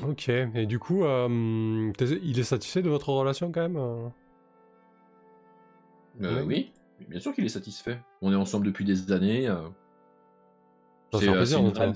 Ok. 0.02 0.30
Et 0.30 0.66
du 0.66 0.80
coup, 0.80 1.04
euh, 1.04 1.92
il 2.24 2.40
est 2.40 2.44
satisfait 2.44 2.82
de 2.82 2.90
votre 2.90 3.10
relation 3.10 3.52
quand 3.52 3.62
même 3.62 3.78
euh 3.78 4.08
Euh, 6.22 6.44
Oui. 6.44 6.72
bien 7.08 7.20
sûr 7.20 7.34
qu'il 7.34 7.46
est 7.46 7.50
satisfait. 7.50 8.00
On 8.22 8.32
est 8.32 8.36
ensemble 8.36 8.66
depuis 8.66 8.86
des 8.86 9.12
années. 9.12 9.48
euh, 9.48 9.68
Ça 11.12 11.20
c'est, 11.20 11.26
fait 11.26 11.32
euh, 11.32 11.46
c'est 11.46 11.60
une 11.60 11.70
vraie- 11.70 11.94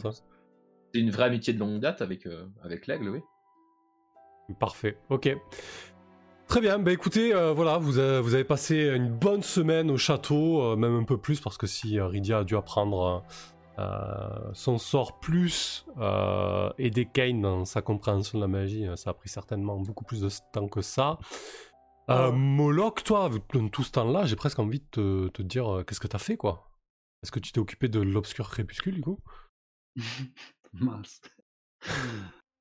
une 0.94 1.12
vraie 1.12 1.24
amitié 1.26 1.54
de 1.54 1.60
longue 1.60 1.80
date 1.80 2.02
avec, 2.02 2.28
avec 2.64 2.88
l'aigle, 2.88 3.10
oui. 3.10 3.20
Parfait, 4.60 4.98
ok. 5.10 5.36
Très 6.48 6.62
bien, 6.62 6.80
bah 6.80 6.94
écoutez, 6.94 7.34
euh, 7.36 7.52
voilà, 7.52 7.78
vous 7.78 7.98
avez, 8.00 8.22
vous 8.22 8.34
avez 8.34 8.46
passé 8.46 8.94
une 8.96 9.10
bonne 9.10 9.44
semaine 9.44 9.92
au 9.92 9.98
château, 9.98 10.62
euh, 10.62 10.76
même 10.78 10.96
un 10.96 11.04
peu 11.04 11.18
plus, 11.18 11.42
parce 11.42 11.58
que 11.58 11.68
si 11.68 12.00
Rydia 12.00 12.40
a 12.40 12.44
dû 12.46 12.56
apprendre 12.56 13.24
son 14.54 14.78
sort 14.78 15.20
plus 15.20 15.86
euh, 15.98 16.72
aider 16.78 17.06
Kane 17.06 17.42
dans 17.42 17.66
sa 17.66 17.82
compréhension 17.82 18.38
de 18.38 18.44
la 18.44 18.48
magie, 18.48 18.88
euh, 18.88 18.96
ça 18.96 19.12
a 19.12 19.14
pris 19.14 19.30
certainement 19.30 19.78
beaucoup 19.80 20.06
plus 20.06 20.22
de 20.22 20.30
temps 20.52 20.68
que 20.68 20.82
ça. 20.82 21.20
Euh. 22.10 22.32
Moloch, 22.32 23.04
toi, 23.04 23.30
tout 23.72 23.84
ce 23.84 23.92
temps-là, 23.92 24.26
j'ai 24.26 24.36
presque 24.36 24.60
envie 24.60 24.80
de 24.80 24.86
te, 24.92 25.28
te 25.30 25.42
dire 25.42 25.78
euh, 25.78 25.84
qu'est-ce 25.84 26.00
que 26.00 26.08
t'as 26.08 26.18
fait, 26.20 26.38
quoi? 26.38 26.72
Est-ce 27.22 27.32
que 27.32 27.40
tu 27.40 27.52
t'es 27.52 27.60
occupé 27.60 27.90
de 27.90 28.00
l'obscur 28.00 28.50
crépuscule, 28.50 28.96
du 28.96 29.02
coup? 29.02 29.20
Mince. 30.74 31.22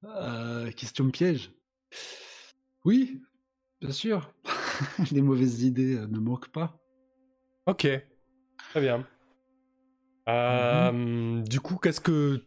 Euh, 0.05 0.71
question 0.73 1.11
piège. 1.11 1.53
Oui, 2.85 3.23
bien 3.81 3.93
sûr. 3.93 4.33
Les 5.13 5.23
mauvaises 5.23 5.63
idées 5.63 5.97
euh, 5.97 6.07
ne 6.07 6.19
manquent 6.19 6.51
pas. 6.51 6.79
Ok, 7.67 7.87
très 8.71 8.81
bien. 8.81 9.07
Euh, 10.29 11.43
Du 11.43 11.61
coup, 11.61 11.77
qu'est-ce 11.77 12.01
que 12.01 12.43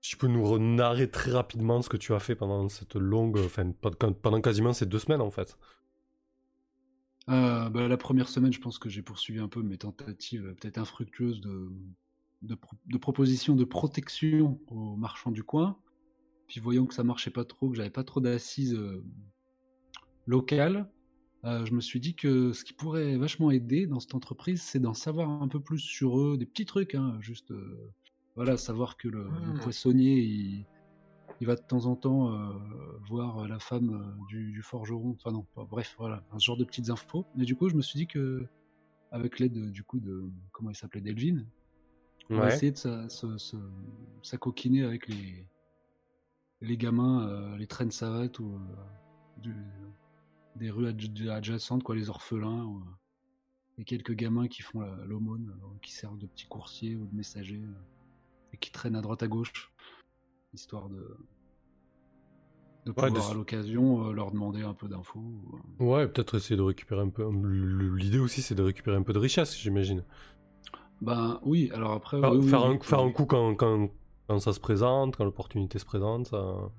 tu 0.00 0.16
peux 0.16 0.26
nous 0.28 0.58
narrer 0.58 1.10
très 1.10 1.30
rapidement 1.30 1.82
ce 1.82 1.88
que 1.88 1.96
tu 1.96 2.12
as 2.14 2.20
fait 2.20 2.36
pendant 2.36 2.68
cette 2.68 2.94
longue, 2.96 3.38
enfin 3.38 3.72
pendant 4.22 4.40
quasiment 4.40 4.72
ces 4.72 4.86
deux 4.86 4.98
semaines 4.98 5.22
en 5.22 5.30
fait? 5.30 5.56
Euh, 7.30 7.70
bah, 7.70 7.88
la 7.88 7.96
première 7.96 8.28
semaine, 8.28 8.52
je 8.52 8.60
pense 8.60 8.78
que 8.78 8.88
j'ai 8.90 9.02
poursuivi 9.02 9.40
un 9.40 9.48
peu 9.48 9.62
mes 9.62 9.78
tentatives 9.78 10.46
euh, 10.46 10.54
peut-être 10.54 10.78
infructueuses 10.78 11.40
de, 11.40 11.72
de, 12.42 12.54
pro- 12.54 12.76
de 12.86 12.98
propositions 12.98 13.56
de 13.56 13.64
protection 13.64 14.60
aux 14.68 14.96
marchands 14.96 15.30
du 15.30 15.42
coin. 15.42 15.78
Puis 16.48 16.60
voyant 16.60 16.84
que 16.86 16.94
ça 16.94 17.04
marchait 17.04 17.30
pas 17.30 17.44
trop, 17.44 17.70
que 17.70 17.76
j'avais 17.76 17.90
pas 17.90 18.04
trop 18.04 18.20
d'assises 18.20 18.74
euh, 18.74 19.02
locales, 20.26 20.90
euh, 21.44 21.64
je 21.66 21.72
me 21.74 21.80
suis 21.80 22.00
dit 22.00 22.14
que 22.14 22.52
ce 22.52 22.64
qui 22.64 22.72
pourrait 22.72 23.16
vachement 23.16 23.50
aider 23.50 23.86
dans 23.86 24.00
cette 24.00 24.14
entreprise, 24.14 24.62
c'est 24.62 24.78
d'en 24.80 24.94
savoir 24.94 25.30
un 25.42 25.48
peu 25.48 25.60
plus 25.60 25.78
sur 25.78 26.18
eux, 26.18 26.36
des 26.38 26.46
petits 26.46 26.64
trucs, 26.66 26.94
hein, 26.94 27.18
juste 27.20 27.50
euh, 27.50 27.90
voilà, 28.34 28.56
savoir 28.56 28.96
que 28.96 29.08
le, 29.08 29.24
le 29.24 29.52
Hmm. 29.52 29.60
poissonnier, 29.60 30.20
il, 30.20 30.64
il 31.40 31.46
va 31.46 31.56
de 31.56 31.62
temps 31.62 31.86
en 31.86 31.96
temps 31.96 32.32
euh, 32.32 32.52
voir 33.08 33.46
la 33.48 33.58
femme 33.58 34.16
du, 34.28 34.52
du 34.52 34.62
forgeron. 34.62 35.10
Enfin 35.12 35.32
non, 35.32 35.42
pas- 35.54 35.64
bref, 35.64 35.94
voilà, 35.98 36.24
un 36.32 36.38
genre 36.38 36.56
de 36.56 36.64
petites 36.64 36.90
infos. 36.90 37.26
Mais 37.36 37.44
du 37.44 37.54
coup, 37.56 37.68
je 37.68 37.74
me 37.74 37.82
suis 37.82 37.98
dit 37.98 38.06
que 38.06 38.46
avec 39.10 39.38
l'aide 39.38 39.70
du 39.70 39.84
coup 39.84 40.00
de 40.00 40.24
comment 40.52 40.70
il 40.70 40.76
s'appelait 40.76 41.00
Delvin, 41.00 41.44
on 42.30 42.38
va 42.40 42.48
essayer 42.48 42.72
de 42.72 42.78
sa- 42.78 43.06
s'acoquiner 44.22 44.82
avec 44.82 45.08
les 45.08 45.46
les 46.62 46.76
gamins, 46.78 47.56
les 47.58 47.66
traînes 47.66 47.90
savates 47.90 48.38
ou 48.40 48.58
du- 49.42 49.54
des 50.56 50.70
rues 50.70 50.86
adj- 50.86 51.28
adjacentes, 51.30 51.82
quoi, 51.82 51.94
les 51.94 52.08
orphelins. 52.10 52.64
Ou, 52.64 52.78
euh, 52.78 52.84
et 53.78 53.84
quelques 53.84 54.12
gamins 54.14 54.46
qui 54.46 54.62
font 54.62 54.80
la- 54.80 55.04
l'aumône, 55.04 55.50
euh, 55.62 55.66
qui 55.82 55.92
servent 55.92 56.18
de 56.18 56.26
petits 56.26 56.46
coursiers 56.46 56.94
ou 56.94 57.06
de 57.06 57.14
messagers, 57.16 57.60
euh, 57.62 58.52
et 58.52 58.56
qui 58.56 58.70
traînent 58.70 58.94
à 58.96 59.00
droite 59.02 59.22
à 59.24 59.26
gauche, 59.28 59.72
histoire 60.52 60.88
de, 60.88 61.16
de 62.86 62.90
Ouais, 62.92 63.08
pouvoir 63.08 63.26
de- 63.28 63.30
à 63.32 63.34
l'occasion 63.34 64.06
euh, 64.08 64.12
leur 64.12 64.30
demander 64.30 64.62
un 64.62 64.74
peu 64.74 64.86
d'infos. 64.88 65.18
ou. 65.18 65.84
Ouais, 65.84 66.06
peut-être 66.06 66.36
essayer 66.36 66.56
de 66.56 66.62
récupérer 66.62 67.00
un 67.00 67.08
peu. 67.08 67.28
le- 67.28 67.96
L'idée 67.96 68.18
aussi, 68.20 68.42
c'est 68.42 68.54
de 68.54 68.62
récupérer 68.62 68.96
un 68.96 69.02
peu 69.02 69.12
de 69.12 69.18
richesse, 69.18 69.56
j'imagine. 69.58 70.04
Ben 71.00 71.40
oui, 71.42 71.70
alors 71.74 71.92
après. 71.92 72.20
Faire, 72.20 72.30
oui, 72.32 72.38
oui, 72.38 72.48
faire 72.48 72.66
oui, 72.68 72.76
un, 72.76 72.80
faire 72.80 73.00
un 73.00 73.10
coup 73.10 73.26
quand, 73.26 73.56
quand, 73.56 73.88
quand 74.28 74.38
ça 74.38 74.52
se 74.52 74.60
présente, 74.60 75.16
quand 75.16 75.24
l'opportunité 75.24 75.78
se 75.80 75.84
présente. 75.84 76.28
ça- 76.28 76.70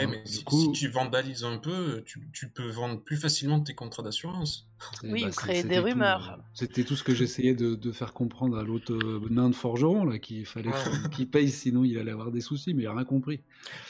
Eh, 0.00 0.06
mais 0.06 0.22
Du 0.24 0.30
si, 0.32 0.44
coup- 0.44 0.60
si 0.60 0.72
tu 0.72 0.88
vandalises 0.88 1.44
un 1.44 1.58
peu, 1.58 2.02
tu, 2.06 2.28
tu 2.32 2.48
peux 2.48 2.68
vendre 2.70 3.00
plus 3.02 3.16
facilement 3.16 3.60
tes 3.60 3.74
contrats 3.74 4.02
d'assurance. 4.02 4.68
Et 5.02 5.10
Oui, 5.12 5.24
bah, 5.24 5.30
créer 5.30 5.62
des 5.64 5.78
rumeurs. 5.78 6.36
euh, 6.38 6.42
C'était 6.54 6.84
tout 6.84 6.94
ce 6.96 7.02
que 7.02 7.14
j'essayais 7.14 7.54
de, 7.54 7.74
de 7.74 7.92
faire 7.92 8.12
comprendre 8.12 8.56
à 8.58 8.62
l'autre 8.62 8.92
euh, 8.92 9.20
nain 9.30 9.48
de 9.50 9.54
forgeron, 9.54 10.04
là, 10.04 10.18
qu'il 10.18 10.46
fallait 10.46 10.68
Ouais. 10.68 10.74
qu'il 11.12 11.28
paye, 11.28 11.48
sinon 11.50 11.84
il 11.84 11.98
allait 11.98 12.12
avoir 12.12 12.30
des 12.30 12.40
soucis, 12.40 12.74
mais 12.74 12.84
il 12.84 12.86
a 12.86 12.92
rien 12.94 13.04
compris. 13.04 13.40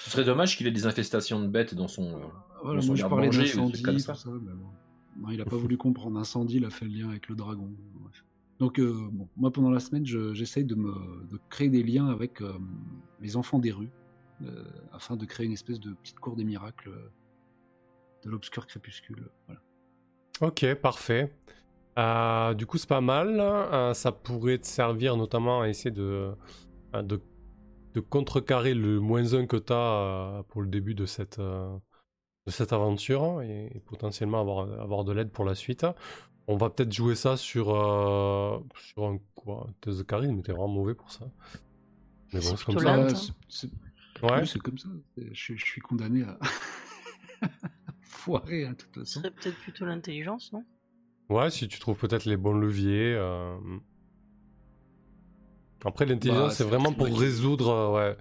Ce 0.04 0.10
serait 0.10 0.24
dommage 0.24 0.56
qu'il 0.56 0.66
ait 0.66 0.70
des 0.72 0.86
infestations 0.86 1.40
de 1.42 1.46
bêtes 1.48 1.74
dans 1.74 1.88
son. 1.88 2.04
euh, 2.14 2.18
Voilà, 2.62 2.76
Dans 2.80 2.82
son 2.82 2.86
moi 2.88 2.96
je 2.96 3.02
parlais 3.06 3.28
d'incendie, 3.28 3.72
trucs 3.72 3.84
comme 3.84 3.94
tout 3.96 4.00
ça. 4.00 4.14
ça, 4.14 4.30
mais 4.30 4.52
bon. 4.52 4.68
Non, 5.20 5.30
il 5.32 5.40
a 5.40 5.44
pas 5.44 5.56
voulu 5.56 5.76
comprendre. 5.76 6.18
Incendie, 6.18 6.56
il 6.56 6.64
a 6.64 6.70
fait 6.70 6.84
le 6.84 6.92
lien 6.92 7.08
avec 7.10 7.28
le 7.28 7.34
dragon. 7.34 7.68
Bref. 8.00 8.24
Donc, 8.60 8.78
euh, 8.80 8.92
bon, 9.12 9.28
moi 9.36 9.52
pendant 9.52 9.70
la 9.70 9.78
semaine, 9.80 10.06
je- 10.06 10.32
j'essaye 10.34 10.64
de, 10.64 10.74
me, 10.74 10.92
de 11.30 11.38
créer 11.50 11.68
des 11.68 11.82
liens 11.82 12.06
avec 12.08 12.40
euh, 12.40 12.52
les 13.20 13.36
enfants 13.36 13.58
des 13.58 13.70
rues, 13.72 13.90
afin 14.92 15.16
de 15.16 15.24
créer 15.24 15.46
une 15.46 15.52
espèce 15.52 15.80
de 15.80 15.92
petite 15.94 16.18
cour 16.20 16.36
des 16.36 16.44
miracles 16.44 16.90
euh, 16.90 17.10
de 18.24 18.30
l'obscur 18.30 18.66
crépuscule. 18.66 19.28
Voilà. 19.46 19.60
Ok, 20.40 20.74
parfait. 20.74 21.32
Euh, 21.98 22.54
du 22.54 22.66
coup, 22.66 22.78
c'est 22.78 22.88
pas 22.88 23.00
mal. 23.00 23.40
Euh, 23.40 23.94
ça 23.94 24.12
pourrait 24.12 24.58
te 24.58 24.66
servir 24.66 25.16
notamment 25.16 25.62
à 25.62 25.68
essayer 25.68 25.90
de, 25.90 26.32
euh, 26.94 27.02
de, 27.02 27.20
de 27.94 28.00
contrecarrer 28.00 28.74
le 28.74 29.00
moins 29.00 29.34
1 29.34 29.46
que 29.46 29.56
tu 29.56 29.72
as 29.72 30.44
pour 30.48 30.62
le 30.62 30.68
début 30.68 30.94
de 30.94 31.06
cette, 31.06 31.38
euh, 31.40 31.76
de 32.46 32.52
cette 32.52 32.72
aventure 32.72 33.42
et, 33.42 33.66
et 33.74 33.80
potentiellement 33.80 34.40
avoir, 34.40 34.80
avoir 34.80 35.04
de 35.04 35.12
l'aide 35.12 35.30
pour 35.30 35.44
la 35.44 35.54
suite. 35.54 35.86
On 36.46 36.56
va 36.56 36.70
peut-être 36.70 36.92
jouer 36.92 37.14
ça 37.14 37.36
sur, 37.36 37.74
euh, 37.74 38.58
sur 38.76 39.04
un 39.04 39.18
quoi, 39.34 39.66
un 39.68 39.72
test 39.80 39.98
de 39.98 40.02
charisme, 40.04 40.36
mais 40.36 40.42
t'es 40.42 40.52
vraiment 40.52 40.68
mauvais 40.68 40.94
pour 40.94 41.10
ça. 41.10 41.26
Mais 42.32 42.40
bon, 42.40 42.56
C'est 42.56 42.64
comme 42.64 42.78
ça. 42.78 43.32
C'est- 44.20 44.26
c'est- 44.26 44.32
Ouais. 44.32 44.46
c'est 44.46 44.58
comme 44.60 44.78
ça. 44.78 44.88
C'est- 45.16 45.28
Je, 45.34 45.40
suis- 45.40 45.58
je 45.58 45.64
suis 45.64 45.80
condamné 45.80 46.22
à 46.24 46.38
foirer, 48.02 48.66
hein, 48.66 48.70
de 48.72 48.76
toute 48.76 48.94
Ce 48.94 49.00
façon. 49.00 49.20
serait 49.20 49.30
peut-être 49.30 49.58
plutôt 49.58 49.84
l'intelligence, 49.86 50.52
non? 50.52 50.64
Ouais, 51.28 51.50
si 51.50 51.68
tu 51.68 51.78
trouves 51.78 51.96
peut-être 51.98 52.24
les 52.24 52.36
bons 52.36 52.54
leviers. 52.54 53.14
euh, 53.14 53.56
Après, 55.84 56.06
l'intelligence, 56.06 56.42
Bah, 56.42 56.50
c'est 56.50 56.56
c'est- 56.64 56.64
vraiment 56.64 56.88
c'est 56.90 56.96
pour 56.96 57.06
vrai 57.08 57.18
résoudre. 57.26 57.68
euh, 57.70 57.92
ouais. 57.92 58.16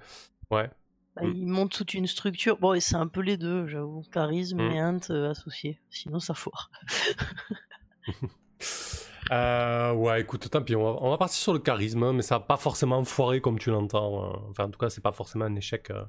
Ouais. 0.52 0.70
Bah, 1.16 1.24
Mm. 1.24 1.34
Il 1.36 1.48
monte 1.48 1.72
toute 1.72 1.94
une 1.96 2.06
structure. 2.06 2.58
Bon, 2.60 2.74
et 2.76 2.80
c'est 2.80 2.96
un 2.96 3.08
peu 3.08 3.22
les 3.22 3.38
deux, 3.38 3.66
j'avoue. 3.68 4.04
Charisme 4.12 4.58
Mm. 4.62 4.72
et 4.72 4.80
int 4.80 5.00
euh, 5.10 5.32
associés. 5.32 5.80
Sinon, 5.90 6.20
ça 6.20 6.36
foire. 6.36 6.70
Euh, 9.32 9.94
ouais, 9.94 10.22
écoute, 10.22 10.50
tant 10.50 10.62
pis, 10.62 10.76
on 10.76 10.84
va, 10.84 11.00
on 11.02 11.10
va 11.10 11.18
partir 11.18 11.38
sur 11.38 11.54
le 11.54 11.60
charisme, 11.60 12.04
hein, 12.04 12.14
mais 12.14 12.22
ça 12.22 12.38
va 12.38 12.46
pas 12.46 12.58
forcément 12.58 13.04
foirer 13.04 13.42
comme 13.42 13.60
tu 13.60 13.70
l'entends. 13.72 14.24
euh. 14.24 14.38
Enfin, 14.52 14.66
en 14.66 14.70
tout 14.70 14.80
cas, 14.80 14.90
c'est 14.90 15.02
pas 15.02 15.12
forcément 15.12 15.46
un 15.46 15.56
échec 15.56 15.90
euh, 15.92 16.04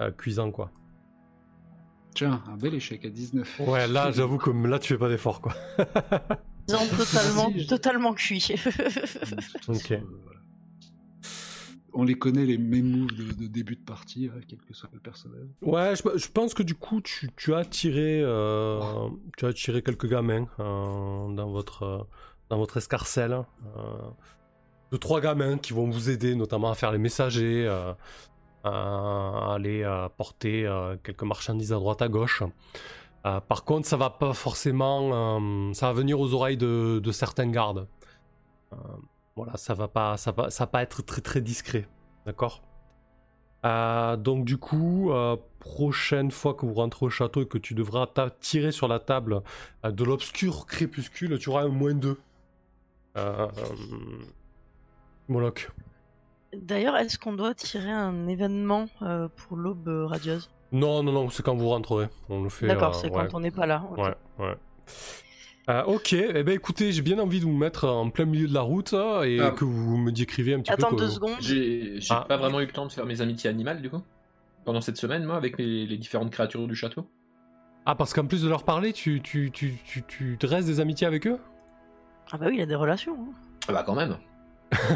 euh, 0.00 0.10
cuisant, 0.10 0.50
quoi. 0.50 0.70
Tiens, 2.14 2.42
un 2.48 2.56
bel 2.56 2.74
échec 2.74 3.04
à 3.04 3.08
19. 3.08 3.60
Ouais, 3.66 3.86
là, 3.86 4.10
j'avoue 4.12 4.38
que 4.38 4.50
là, 4.50 4.78
tu 4.80 4.88
fais 4.94 4.98
pas 4.98 5.08
d'effort, 5.08 5.40
quoi. 5.40 5.54
Ils 6.68 6.74
ont 6.76 6.88
totalement, 6.96 7.50
Si, 7.52 7.60
je- 7.60 7.68
totalement 7.68 8.14
cuit. 8.14 8.46
Ok. 9.68 9.94
On 11.92 12.04
les 12.04 12.14
connaît, 12.14 12.44
les 12.46 12.56
mêmes 12.56 12.88
moves 13.00 13.12
de, 13.16 13.32
de 13.32 13.46
début 13.48 13.74
de 13.74 13.80
partie, 13.84 14.30
hein, 14.32 14.38
quel 14.48 14.60
que 14.60 14.72
soit 14.72 14.88
le 14.92 15.00
personnage. 15.00 15.48
Ouais, 15.60 15.94
je, 15.96 16.18
je 16.18 16.28
pense 16.30 16.54
que 16.54 16.62
du 16.62 16.76
coup, 16.76 17.00
tu, 17.00 17.28
tu 17.36 17.52
as 17.52 17.64
tiré, 17.64 18.20
euh, 18.22 18.80
tu 19.36 19.44
as 19.44 19.52
tiré 19.52 19.82
quelques 19.82 20.08
gamins 20.08 20.46
euh, 20.60 21.32
dans 21.34 21.50
votre 21.50 21.82
euh, 21.82 21.98
dans 22.50 22.58
votre 22.58 22.76
escarcelle. 22.76 23.32
euh, 23.32 24.10
de 24.92 24.96
trois 24.96 25.20
gamins 25.20 25.56
qui 25.56 25.72
vont 25.72 25.88
vous 25.88 26.10
aider, 26.10 26.34
notamment 26.34 26.68
à 26.68 26.74
faire 26.74 26.90
les 26.90 26.98
messagers, 26.98 27.64
euh, 27.64 27.94
à 28.64 29.54
aller 29.54 29.84
euh, 29.84 30.08
porter 30.08 30.68
quelques 31.04 31.22
marchandises 31.22 31.72
à 31.72 31.76
droite 31.76 32.02
à 32.02 32.08
gauche. 32.08 32.42
Par 33.22 33.64
contre, 33.64 33.86
ça 33.86 33.96
va 33.96 34.10
pas 34.10 34.32
forcément, 34.32 35.72
ça 35.74 35.86
va 35.86 35.92
venir 35.92 36.18
aux 36.18 36.34
oreilles 36.34 36.56
de, 36.56 36.98
de 36.98 37.12
certains 37.12 37.46
gardes. 37.46 37.86
Voilà, 39.36 39.56
ça 39.56 39.74
va 39.74 39.86
pas, 39.86 40.16
ça 40.16 40.32
va, 40.32 40.66
pas 40.66 40.82
être 40.82 41.02
très 41.02 41.20
très 41.20 41.40
discret, 41.40 41.86
d'accord? 42.26 42.62
Donc 43.62 44.44
du 44.44 44.56
coup, 44.56 45.12
prochaine 45.60 46.32
fois 46.32 46.54
que 46.54 46.66
vous 46.66 46.74
rentrez 46.74 47.06
au 47.06 47.10
château 47.10 47.42
et 47.42 47.46
que 47.46 47.58
tu 47.58 47.74
devras 47.74 48.08
tirer 48.40 48.72
sur 48.72 48.88
la 48.88 48.98
table 48.98 49.42
de 49.84 50.02
l'obscur 50.02 50.66
crépuscule, 50.66 51.38
tu 51.38 51.50
auras 51.50 51.62
un 51.62 51.68
moins 51.68 51.94
2. 51.94 52.18
Euh, 53.16 53.46
euh, 53.46 53.50
Moloch. 55.28 55.70
D'ailleurs, 56.56 56.96
est-ce 56.96 57.18
qu'on 57.18 57.32
doit 57.32 57.54
tirer 57.54 57.90
un 57.90 58.26
événement 58.26 58.88
euh, 59.02 59.28
pour 59.36 59.56
l'aube 59.56 59.88
euh, 59.88 60.06
radieuse? 60.06 60.50
Non, 60.72 61.02
non, 61.02 61.12
non, 61.12 61.28
c'est 61.30 61.42
quand 61.44 61.54
vous 61.56 61.68
rentrerez. 61.68 62.08
On 62.28 62.42
le 62.42 62.48
fait. 62.48 62.66
D'accord, 62.66 62.94
euh, 62.96 62.98
c'est 63.00 63.10
ouais. 63.10 63.26
quand 63.28 63.34
on 63.36 63.40
n'est 63.40 63.50
pas 63.50 63.66
là. 63.66 63.84
ok. 63.90 63.98
Ouais, 63.98 64.14
ouais. 64.38 64.54
Euh, 65.68 65.84
ok, 65.84 66.12
eh 66.14 66.42
ben 66.42 66.48
écoutez, 66.54 66.90
j'ai 66.90 67.02
bien 67.02 67.18
envie 67.20 67.38
de 67.38 67.44
vous 67.44 67.56
mettre 67.56 67.86
en 67.86 68.10
plein 68.10 68.24
milieu 68.24 68.48
de 68.48 68.54
la 68.54 68.62
route 68.62 68.92
et 68.92 69.38
Ah. 69.40 69.50
que 69.52 69.64
vous 69.64 69.96
me 69.96 70.10
décriviez 70.10 70.54
un 70.54 70.60
petit 70.60 70.72
Attends 70.72 70.90
peu. 70.90 70.96
deux 70.96 71.06
que- 71.06 71.10
secondes. 71.12 71.36
J'ai 71.40 72.00
j'ai 72.00 72.14
Ah. 72.14 72.24
pas 72.28 72.36
vraiment 72.36 72.60
eu 72.60 72.66
le 72.66 72.72
temps 72.72 72.86
de 72.86 72.92
faire 72.92 73.06
mes 73.06 73.20
amitiés 73.20 73.48
animales, 73.50 73.80
du 73.80 73.90
coup, 73.90 74.02
pendant 74.64 74.80
cette 74.80 74.96
semaine, 74.96 75.24
moi, 75.24 75.36
avec 75.36 75.58
les, 75.58 75.86
les 75.86 75.96
différentes 75.98 76.30
créatures 76.30 76.66
du 76.66 76.74
château. 76.74 77.08
Ah, 77.86 77.94
parce 77.94 78.12
qu'en 78.14 78.26
plus 78.26 78.42
de 78.42 78.48
leur 78.48 78.64
parler, 78.64 78.92
tu, 78.92 79.20
tu, 79.22 79.50
tu, 79.52 79.76
tu, 79.84 80.02
tu 80.02 80.36
dresses 80.38 80.66
des 80.66 80.80
amitiés 80.80 81.06
avec 81.06 81.26
eux? 81.26 81.38
Ah 82.32 82.38
bah 82.38 82.46
oui, 82.48 82.56
il 82.56 82.62
a 82.62 82.66
des 82.66 82.74
relations. 82.74 83.14
hein. 83.14 83.32
Ah 83.68 83.72
bah 83.72 83.82
quand 83.84 83.94
même. 83.94 84.16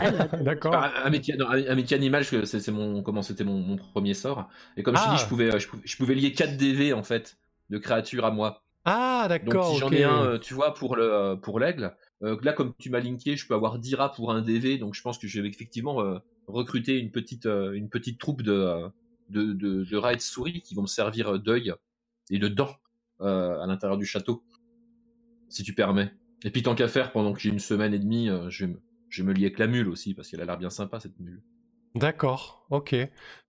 Elle 0.01 0.21
a 0.21 0.29
des- 0.29 0.45
D'accord. 0.45 0.75
Un 0.75 1.11
métier, 1.11 1.37
non, 1.37 1.49
un- 1.49 1.67
un 1.67 1.75
métier 1.75 1.97
animal, 1.97 2.25
c'est 2.25 2.69
mon, 2.71 3.03
comment 3.03 3.23
c'était 3.23 3.45
mon, 3.45 3.59
mon 3.59 3.77
premier 3.77 4.15
sort. 4.15 4.49
Et 4.77 4.83
comme 4.83 4.97
je 4.97 5.03
Ah. 5.05 5.11
te 5.11 5.17
dis, 5.17 5.23
je 5.23 5.27
pouvais, 5.29 5.59
je 5.59 5.69
pouvais, 5.69 5.83
je 5.85 5.97
pouvais 5.97 6.15
lier 6.15 6.33
4 6.33 6.57
DV 6.57 6.93
en 6.93 7.03
fait 7.03 7.37
de 7.71 7.79
créatures 7.79 8.25
à 8.25 8.31
moi. 8.31 8.63
Ah, 8.85 9.27
Donc 9.29 9.45
d'accord. 9.47 9.73
si 9.73 9.79
j'en 9.79 9.91
ai 9.91 10.05
un, 10.05 10.23
euh, 10.25 10.39
tu 10.39 10.53
vois, 10.55 10.75
pour 10.75 10.95
le, 10.97 11.37
pour 11.41 11.59
l'aigle. 11.59 11.97
euh, 12.23 12.39
là, 12.43 12.53
comme 12.53 12.73
tu 12.79 12.91
m'as 12.91 13.01
linké, 13.01 13.37
je 13.37 13.47
peux 13.49 13.55
avoir 13.55 13.79
10 13.79 13.95
rats 13.95 14.13
pour 14.13 14.31
un 14.31 14.43
DV. 14.43 14.79
Donc 14.79 14.95
je 14.95 15.03
pense 15.03 15.19
que 15.19 15.27
je 15.27 15.41
vais 15.41 15.49
effectivement 15.49 16.01
euh, 16.03 16.19
recruter 16.47 16.99
une 16.99 17.11
petite, 17.11 17.47
euh, 17.47 17.73
une 17.73 17.89
petite 17.89 18.21
troupe 18.21 18.43
de, 18.43 18.53
euh, 18.53 18.89
de, 19.31 19.53
de, 19.55 19.85
de 19.85 19.97
rats 19.97 20.13
et 20.13 20.17
de 20.17 20.21
souris 20.21 20.61
qui 20.61 20.75
vont 20.75 20.83
me 20.83 20.87
servir 20.87 21.39
d'œil 21.39 21.73
et 22.31 22.39
de 22.39 22.47
dents 22.49 22.77
euh, 23.23 23.59
à 23.61 23.67
l'intérieur 23.67 23.97
du 23.99 24.05
château, 24.07 24.45
si 25.49 25.63
tu 25.65 25.75
permets. 25.75 26.13
Et 26.45 26.51
puis 26.53 26.63
tant 26.63 26.77
qu'à 26.77 26.87
faire, 26.87 27.11
pendant 27.11 27.33
que 27.33 27.41
j'ai 27.41 27.51
une 27.51 27.59
semaine 27.59 27.93
et 27.93 27.99
demie, 27.99 28.29
euh, 28.31 28.49
je 28.49 28.67
vais 28.67 28.73
me, 28.73 28.81
je 29.09 29.23
vais 29.23 29.27
me 29.29 29.33
lier 29.35 29.47
avec 29.47 29.59
la 29.59 29.67
mule 29.67 29.89
aussi 29.89 30.15
parce 30.15 30.29
qu'elle 30.29 30.41
a 30.41 30.45
l'air 30.45 30.59
bien 30.59 30.71
sympa 30.71 31.01
cette 31.01 31.19
mule. 31.19 31.43
D'accord, 31.97 32.67
ok. 32.71 32.95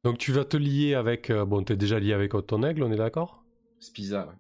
Donc 0.04 0.18
tu 0.18 0.32
vas 0.32 0.46
te 0.46 0.58
lier 0.58 0.96
avec... 0.96 1.30
euh, 1.30 1.46
bon, 1.46 1.64
t'es 1.64 1.76
déjà 1.78 2.00
lié 2.00 2.14
avec 2.14 2.32
ton 2.48 2.64
aigle, 2.64 2.82
on 2.84 2.92
est 2.92 2.96
d'accord? 2.98 3.46
Spiza, 3.80 4.26
ouais. 4.28 4.36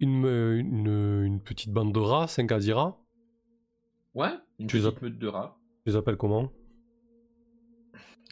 une, 0.00 0.26
une, 0.26 1.22
une 1.24 1.40
petite 1.42 1.72
bande 1.72 1.94
de 1.94 1.98
rats, 1.98 2.28
5 2.28 2.52
à 2.52 2.58
10 2.58 2.72
rats. 2.72 2.98
Ouais, 4.14 4.32
une 4.58 4.70
Tu 4.70 4.78
petite 4.78 5.02
meute 5.02 5.18
de 5.18 5.26
rats. 5.28 5.60
Tu 5.84 5.90
les 5.90 5.96
appelles 5.96 6.16
comment? 6.16 6.50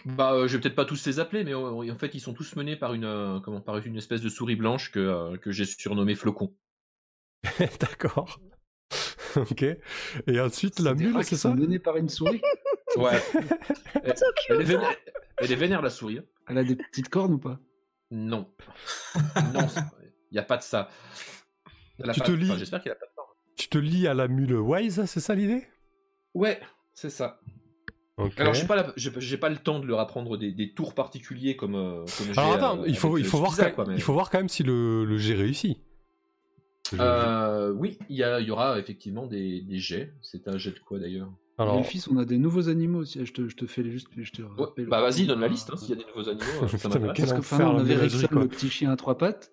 Bah, 0.05 0.33
euh, 0.33 0.47
je 0.49 0.57
vais 0.57 0.61
peut-être 0.63 0.75
pas 0.77 0.85
tous 0.87 1.07
les 1.07 1.21
appeler, 1.21 1.45
mais 1.45 1.53
euh, 1.55 1.93
en 1.93 1.99
fait, 1.99 2.15
ils 2.15 2.21
sont 2.21 2.33
tous 2.35 2.57
menés 2.57 2.77
par 2.77 2.95
une, 2.95 3.05
euh, 3.05 3.41
comment, 3.41 3.61
par 3.61 3.77
une 3.79 3.97
espèce 3.97 4.23
de 4.23 4.29
souris 4.29 4.57
blanche 4.57 4.91
que, 4.93 5.37
que 5.37 5.51
j'ai 5.53 5.67
surnommée 5.67 6.15
Flocon. 6.15 6.55
D'accord. 7.81 8.41
ok. 9.51 9.63
Et 10.27 10.41
ensuite, 10.41 10.79
la 10.81 10.95
mule, 10.95 11.23
c'est 11.25 11.37
ça 11.37 11.53
menés 11.55 11.79
par 11.79 11.97
une 11.97 12.09
souris. 12.09 12.41
Ouais. 12.97 13.23
elle, 14.49 14.61
est 14.61 14.65
vénère, 14.65 14.91
elle 15.39 15.53
est 15.53 15.55
vénère, 15.55 15.81
la 15.81 15.91
souris. 15.91 16.19
hein. 16.19 16.25
Elle 16.49 16.59
a 16.59 16.65
des 16.65 16.75
petites 16.75 17.09
cornes 17.09 17.35
ou 17.35 17.39
pas? 17.39 17.61
Non. 18.11 18.49
non, 19.55 19.61
il 20.03 20.33
n'y 20.33 20.39
a 20.41 20.43
pas 20.43 20.57
de 20.57 20.63
ça. 20.65 20.89
Elle 22.01 22.11
a 22.11 22.13
Tu 22.15 22.19
pas- 22.19 22.27
te 22.27 22.33
enfin, 22.33 22.41
lis- 22.41 22.59
J'espère 22.59 22.83
qu'elle 22.83 22.91
a 22.91 22.97
pas 22.97 23.07
de 23.07 23.13
ça. 23.15 23.23
Tu 23.57 23.69
te 23.69 23.79
lis 23.79 24.09
à 24.09 24.15
la 24.15 24.27
mule 24.27 24.55
Wise, 24.57 25.05
c'est 25.07 25.21
ça 25.21 25.37
l'idée? 25.37 25.69
Ouais, 26.35 26.59
c'est 26.95 27.11
ça. 27.11 27.41
Alors, 28.37 28.55
j'ai 28.55 28.67
pas, 28.67 28.75
la- 28.75 28.93
j'ai 28.97 29.13
j'ai 29.19 29.39
pas 29.39 29.49
le 29.51 29.59
temps 29.59 29.79
de 29.79 29.87
leur 29.87 30.01
apprendre 30.01 30.37
des, 30.37 30.51
des 30.51 30.75
tours 30.75 30.93
particuliers 30.95 31.55
comme, 31.57 31.77
euh, 31.77 32.05
comme. 32.19 32.37
Alors 32.37 32.53
attends, 32.55 32.81
euh, 32.81 32.85
il 32.89 32.97
faut, 32.99 33.17
il, 33.19 33.25
faut 33.25 33.39
voir 33.39 33.57
quand, 33.57 33.71
quoi, 33.71 33.85
mais- 33.87 33.95
il 33.95 34.03
faut 34.03 34.13
voir 34.13 34.31
quand 34.31 34.39
même 34.39 34.49
si 34.49 34.65
le, 34.65 35.05
le 35.05 35.17
jet 35.17 35.35
réussit. 35.35 35.79
Euh, 36.99 37.71
oui, 37.73 37.99
il 38.09 38.17
y, 38.17 38.23
a- 38.25 38.41
il 38.41 38.47
y 38.47 38.51
aura 38.51 38.79
effectivement 38.79 39.27
des, 39.27 39.61
des 39.61 39.79
jets. 39.79 40.13
C'est 40.23 40.49
un 40.49 40.59
jet 40.59 40.73
de 40.73 40.79
quoi 40.81 40.99
d'ailleurs 40.99 41.31
Alors, 41.59 41.85
fils, 41.87 42.09
on 42.09 42.17
a 42.17 42.25
des 42.25 42.39
nouveaux 42.39 42.69
animaux 42.69 43.01
aussi. 43.01 43.25
Je 43.25 43.33
te, 43.33 43.49
je 43.49 43.55
te 43.57 43.67
fais 43.67 43.89
juste. 43.91 44.09
Je 44.17 44.31
te 44.33 44.43
Ouais, 44.43 44.49
rappelle. 44.59 44.87
Bah 44.87 45.01
vas-y, 45.01 45.27
donne 45.27 45.41
la 45.41 45.49
liste, 45.49 45.71
hein, 45.73 45.77
s'il 45.77 45.91
y 45.91 45.93
a 45.93 45.97
des 45.97 46.07
nouveaux 46.15 46.29
animaux, 46.29 46.45
euh, 46.63 46.69
ça 46.69 46.77
Putain, 46.89 46.99
mais 47.01 47.07
Parce 47.09 47.33
que 47.33 47.39
enfin, 47.39 47.67
on 47.69 47.79
avait 47.79 47.97
Rexon, 47.97 48.27
le 48.33 48.49
petit 48.49 48.71
chien 48.71 48.91
à 48.91 48.97
trois 48.97 49.17
pattes. 49.19 49.53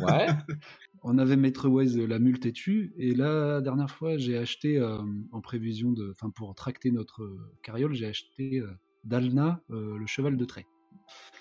Ouais. 0.00 0.26
On 1.04 1.16
avait 1.18 1.36
Maître 1.36 1.68
Wise, 1.68 1.96
la 1.96 2.18
mule 2.18 2.40
têtue. 2.40 2.92
Et 2.98 3.14
là, 3.14 3.52
la 3.54 3.60
dernière 3.60 3.88
fois, 3.88 4.16
j'ai 4.18 4.36
acheté, 4.36 4.78
euh, 4.78 4.98
en 5.30 5.40
prévision 5.40 5.92
de. 5.92 6.10
Enfin, 6.10 6.30
pour 6.30 6.52
tracter 6.56 6.90
notre 6.90 7.22
euh, 7.22 7.38
carriole, 7.62 7.94
j'ai 7.94 8.06
acheté 8.06 8.58
euh, 8.58 8.66
Dalna, 9.04 9.60
euh, 9.70 9.96
le 9.96 10.06
cheval 10.08 10.36
de 10.36 10.44
trait. 10.44 10.66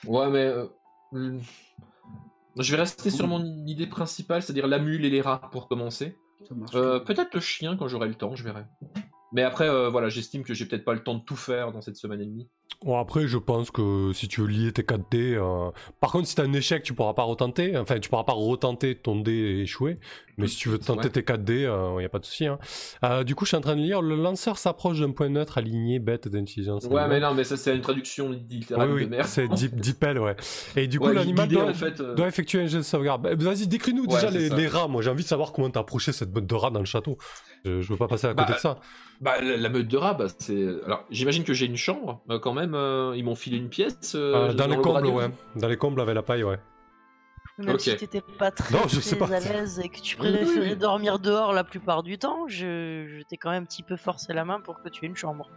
Ouais, 0.05 0.29
mais. 0.29 0.53
Je 2.59 2.71
vais 2.71 2.81
rester 2.81 3.09
sur 3.09 3.27
mon 3.27 3.43
idée 3.65 3.87
principale, 3.87 4.41
c'est-à-dire 4.41 4.67
la 4.67 4.79
mule 4.79 5.05
et 5.05 5.09
les 5.09 5.21
rats 5.21 5.41
pour 5.51 5.67
commencer. 5.67 6.17
Euh, 6.73 6.99
peut-être 6.99 7.33
le 7.33 7.39
chien 7.39 7.75
quand 7.77 7.87
j'aurai 7.87 8.07
le 8.07 8.15
temps, 8.15 8.35
je 8.35 8.43
verrai. 8.43 8.63
Mais 9.33 9.43
après, 9.43 9.67
euh, 9.67 9.89
voilà, 9.89 10.09
j'estime 10.09 10.43
que 10.43 10.53
j'ai 10.53 10.65
peut-être 10.65 10.85
pas 10.85 10.93
le 10.93 11.03
temps 11.03 11.15
de 11.15 11.23
tout 11.23 11.35
faire 11.35 11.71
dans 11.71 11.81
cette 11.81 11.97
semaine 11.97 12.21
et 12.21 12.25
demie. 12.25 12.47
Bon, 12.85 12.99
après, 12.99 13.27
je 13.27 13.39
pense 13.39 13.71
que 13.71 14.11
si 14.13 14.27
tu 14.27 14.41
veux 14.41 14.47
lier 14.47 14.71
tes 14.71 14.83
4D. 14.83 15.33
euh, 15.35 15.71
Par 15.99 16.11
contre, 16.11 16.27
si 16.27 16.35
t'as 16.35 16.43
un 16.43 16.53
échec, 16.53 16.83
tu 16.83 16.93
pourras 16.93 17.15
pas 17.15 17.23
retenter. 17.23 17.75
Enfin, 17.75 17.97
tu 17.99 18.07
pourras 18.07 18.23
pas 18.23 18.33
retenter 18.33 18.93
ton 18.93 19.19
dé 19.19 19.31
et 19.31 19.61
échouer. 19.61 19.95
Mais 20.37 20.45
si 20.47 20.57
tu 20.57 20.69
veux 20.69 20.77
tenter 20.77 21.05
Ouais. 21.05 21.09
tes 21.09 21.21
4D, 21.23 21.61
il 21.63 21.97
n'y 21.97 22.05
a 22.05 22.09
pas 22.09 22.19
de 22.19 22.25
souci. 22.25 22.45
hein. 22.45 22.59
Euh, 23.03 23.23
du 23.23 23.33
coup, 23.33 23.45
je 23.45 23.49
suis 23.49 23.57
en 23.57 23.61
train 23.61 23.75
de 23.75 23.81
lire 23.81 24.03
le 24.03 24.15
lanceur 24.15 24.59
s'approche 24.59 24.99
d'un 24.99 25.09
point 25.09 25.27
neutre 25.29 25.57
aligné 25.57 25.97
bête 25.97 26.27
d'intelligence. 26.27 26.85
Ouais, 26.85 27.07
mais 27.07 27.19
non, 27.19 27.33
mais 27.33 27.43
ça, 27.43 27.57
c'est 27.57 27.75
une 27.75 27.81
traduction 27.81 28.29
Oui, 28.29 28.43
littérale 28.47 28.89
de 28.89 28.93
oui, 28.93 29.07
merde. 29.07 29.25
c'est 29.27 29.47
Deep- 29.47 29.75
Deepel, 29.81 30.19
ouais. 30.19 30.35
Et 30.75 30.85
du 30.85 30.99
coup, 30.99 31.07
Ouais, 31.07 31.15
l'animal 31.15 31.47
doit, 31.49 31.63
en 31.67 31.73
fait, 31.73 31.99
euh, 31.99 32.13
doit 32.13 32.27
effectuer 32.27 32.61
un 32.61 32.67
jet 32.67 32.77
de 32.77 32.83
sauvegarde. 32.83 33.23
Bah, 33.23 33.31
Vas-y, 33.35 33.65
décris-nous 33.65 34.03
Ouais, 34.05 34.13
déjà 34.21 34.29
les, 34.29 34.67
rats. 34.67 34.87
Moi, 34.87 35.01
j'ai 35.01 35.09
envie 35.09 35.23
de 35.23 35.27
savoir 35.27 35.51
comment 35.51 35.71
t'as 35.71 35.79
approché 35.79 36.11
cette 36.11 36.31
botte 36.31 36.45
de 36.45 36.53
rats 36.53 36.69
dans 36.69 36.79
le 36.81 36.85
château. 36.85 37.17
Je, 37.65 37.81
je 37.81 37.89
veux 37.91 37.97
pas 37.97 38.07
passer 38.07 38.27
à 38.27 38.35
côté 38.35 38.49
Bah, 38.49 38.53
de 38.53 38.59
ça. 38.59 38.79
Bah, 39.19 39.41
la, 39.41 39.57
la 39.57 39.69
meute 39.69 39.87
de 39.87 39.97
rats, 39.97 40.13
bah, 40.13 40.27
c'est. 40.37 40.67
Alors, 40.85 41.03
j'imagine 41.09 41.43
que 41.43 41.53
j'ai 41.53 41.65
une 41.65 41.75
chambre, 41.77 42.21
euh, 42.29 42.37
quand 42.37 42.53
même. 42.53 42.56
Euh, 42.73 43.13
ils 43.15 43.23
m'ont 43.23 43.35
filé 43.35 43.57
une 43.57 43.69
pièce. 43.69 44.13
euh, 44.15 44.49
Euh, 44.49 44.53
dans 44.53 44.67
les 44.67 44.75
le 44.75 44.81
combles, 44.81 45.07
ouais. 45.07 45.29
Dans 45.55 45.67
les 45.67 45.77
combles 45.77 46.01
avec 46.01 46.15
la 46.15 46.23
paille, 46.23 46.43
ouais. 46.43 46.59
Même 47.59 47.75
Ok. 47.75 47.81
si 47.81 47.95
t'étais 47.95 48.21
pas 48.21 48.51
très, 48.51 48.71
Non, 48.75 48.83
je 48.87 48.99
très 48.99 49.01
sais 49.01 49.15
pas. 49.15 49.25
à 49.33 49.39
l'aise 49.39 49.79
et 49.83 49.89
que 49.89 49.99
tu 49.99 50.15
Oui, 50.19 50.27
oui, 50.29 50.35
préférais 50.45 50.69
oui. 50.71 50.75
dormir 50.77 51.17
dehors 51.17 51.53
la 51.53 51.63
plupart 51.63 52.03
du 52.03 52.19
temps, 52.19 52.47
je, 52.47 53.07
je 53.07 53.23
t'ai 53.23 53.37
quand 53.37 53.49
même 53.49 53.63
un 53.63 53.65
petit 53.65 53.81
peu 53.81 53.95
forcé 53.97 54.31
la 54.33 54.45
main 54.45 54.59
pour 54.61 54.79
que 54.81 54.89
tu 54.89 55.05
aies 55.05 55.07
une 55.07 55.15
chambre. 55.15 55.49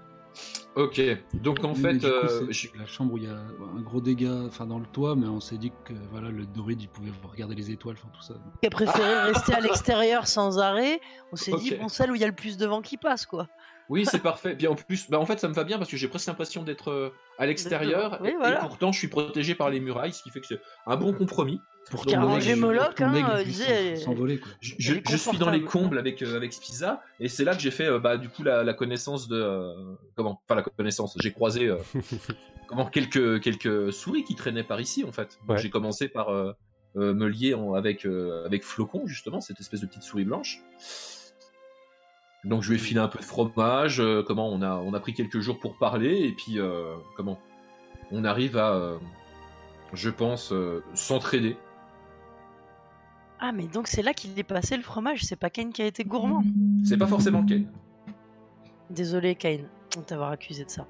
Ok, 0.77 1.01
donc 1.35 1.63
en 1.65 1.73
Oui, 1.73 1.83
fait, 1.83 1.99
coup, 1.99 2.07
euh, 2.07 2.47
c'est 2.47 2.53
je- 2.53 2.79
la 2.79 2.87
chambre 2.87 3.15
où 3.15 3.19
il 3.19 3.25
y 3.25 3.27
a 3.27 3.35
un 3.37 3.81
gros 3.83 4.01
dégât 4.01 4.45
enfin, 4.47 4.65
dans 4.65 4.79
le 4.79 4.87
toit, 4.87 5.17
mais 5.17 5.27
on 5.27 5.41
s'est 5.41 5.59
dit 5.59 5.73
que 5.85 5.93
voilà, 6.13 6.31
le 6.31 6.47
doride, 6.47 6.81
il 6.81 6.89
pouvait 6.89 7.11
regarder 7.29 7.57
les 7.57 7.71
étoiles, 7.73 7.97
enfin 7.99 8.09
tout 8.15 8.23
ça. 8.23 8.35
Qui 8.63 8.69
a 8.69 8.71
préféré 8.71 9.15
rester 9.33 9.53
à 9.55 9.61
l'extérieur 9.61 10.29
sans 10.29 10.59
arrêt. 10.61 11.01
On 11.33 11.37
s'est 11.37 11.53
dit, 11.59 11.75
bon, 11.75 11.89
celle 11.89 12.13
où 12.13 12.15
il 12.15 12.21
y 12.21 12.25
a 12.25 12.29
le 12.29 12.35
plus 12.35 12.57
de 12.57 12.65
vent 12.67 12.81
qui 12.81 12.97
passe, 12.97 13.27
quoi. 13.27 13.49
Oui, 13.91 14.07
c'est 14.07 14.21
parfait. 14.23 14.55
Bien 14.55 14.71
en 14.71 14.75
plus, 14.75 15.11
bah, 15.11 15.19
en 15.19 15.27
fait, 15.27 15.39
ça 15.39 15.49
me 15.49 15.53
va 15.55 15.65
bien 15.65 15.77
parce 15.77 15.91
que 15.91 15.97
j'ai 15.99 16.09
presque 16.09 16.27
l'impression 16.29 16.63
d'être 16.63 16.91
euh, 16.91 17.11
à 17.39 17.45
l'extérieur 17.47 18.19
Oui, 18.23 18.31
et, 18.31 18.35
voilà. 18.37 18.57
et 18.57 18.61
pourtant, 18.61 18.93
je 18.93 18.99
suis 18.99 19.09
protégé 19.09 19.55
par 19.55 19.69
les 19.69 19.81
murailles, 19.81 20.13
ce 20.15 20.23
qui 20.23 20.31
fait 20.31 20.41
que 20.41 20.47
c'est 20.47 20.61
un 20.87 20.97
bon 20.97 21.13
compromis. 21.13 21.61
Pour 21.91 22.05
Donc, 22.05 22.13
Car 22.13 22.23
hein, 22.29 22.39
euh, 22.39 23.97
s'envoler. 23.97 24.41
Je, 24.61 24.75
je- 24.79 25.17
suis 25.17 25.39
dans 25.39 25.51
les 25.51 25.63
combles 25.63 25.99
avec, 25.99 26.23
euh, 26.23 26.37
avec 26.37 26.53
Spiza 26.53 27.03
et 27.19 27.29
c'est 27.29 27.43
là 27.43 27.55
que 27.57 27.61
j'ai 27.61 27.71
fait 27.73 27.87
euh, 27.87 27.99
bah, 27.99 28.17
du 28.17 28.29
coup 28.29 28.43
la, 28.45 28.63
la 28.63 28.75
connaissance 28.75 29.27
de 29.29 29.37
euh, 29.41 29.73
comment 30.15 30.41
enfin 30.45 30.55
la 30.57 30.63
connaissance 30.63 31.17
j'ai 31.21 31.33
croisé 31.33 31.67
euh, 31.67 31.79
comment 32.69 32.85
quelques 32.87 33.41
quelques 33.41 33.93
souris 33.93 34.25
qui 34.25 34.37
traînaient 34.37 34.63
par 34.63 34.81
ici 34.81 35.05
en 35.05 35.11
fait 35.11 35.39
Ouais. 35.49 35.59
j'ai 35.59 35.71
commencé 35.71 36.07
par 36.09 36.29
euh, 36.29 36.53
euh, 36.97 37.15
me 37.15 37.27
lier 37.29 37.55
en- 37.55 37.75
avec 37.75 38.05
euh, 38.07 38.45
avec 38.47 38.63
Flocon 38.63 39.07
justement 39.07 39.41
cette 39.41 39.59
espèce 39.59 39.81
de 39.81 39.87
petite 39.87 40.03
souris 40.05 40.25
blanche 40.25 40.61
donc 42.45 42.63
je 42.63 42.71
lui 42.71 42.77
ai 42.77 42.79
filé 42.79 43.01
un 43.01 43.09
peu 43.09 43.19
de 43.19 43.25
fromage 43.25 44.01
euh, 44.01 44.23
comment 44.27 44.49
on 44.49 44.63
a 44.63 44.77
on 44.77 44.95
a 44.95 45.01
pris 45.01 45.13
quelques 45.15 45.41
jours 45.41 45.59
pour 45.59 45.77
parler 45.77 46.21
et 46.27 46.33
puis 46.33 46.59
euh, 46.59 46.95
comment 47.17 47.39
on 48.11 48.25
arrive 48.25 48.57
à 48.57 48.71
euh, 48.73 48.99
je 49.93 50.09
pense 50.11 50.53
euh, 50.53 50.83
s'entraider 50.95 51.57
Ah, 53.41 53.53
mais 53.53 53.67
donc 53.67 53.89
c'est 53.89 54.03
là 54.03 54.15
qu'il 54.15 54.39
est 54.39 54.43
passé 54.45 54.77
le 54.77 54.83
fromage, 54.83 55.25
c'est 55.25 55.37
pas 55.37 55.51
Kane 55.51 55.73
qui 55.73 55.83
a 55.83 55.87
été 55.87 56.05
gourmand. 56.05 56.43
c'est 56.85 56.97
pas 56.97 57.07
forcément 57.07 57.45
cas 57.45 57.57
Désolé, 58.91 59.37
Kane, 59.37 59.69
de 59.97 60.03
t'avoir 60.03 60.31
accusé 60.33 60.65
de 60.65 60.71
ça. 60.71 60.85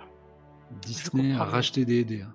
Disney 0.80 1.34
a 1.34 1.44
racheté 1.44 1.84
des 1.84 2.02
dés. 2.04 2.22
hein. 2.22 2.32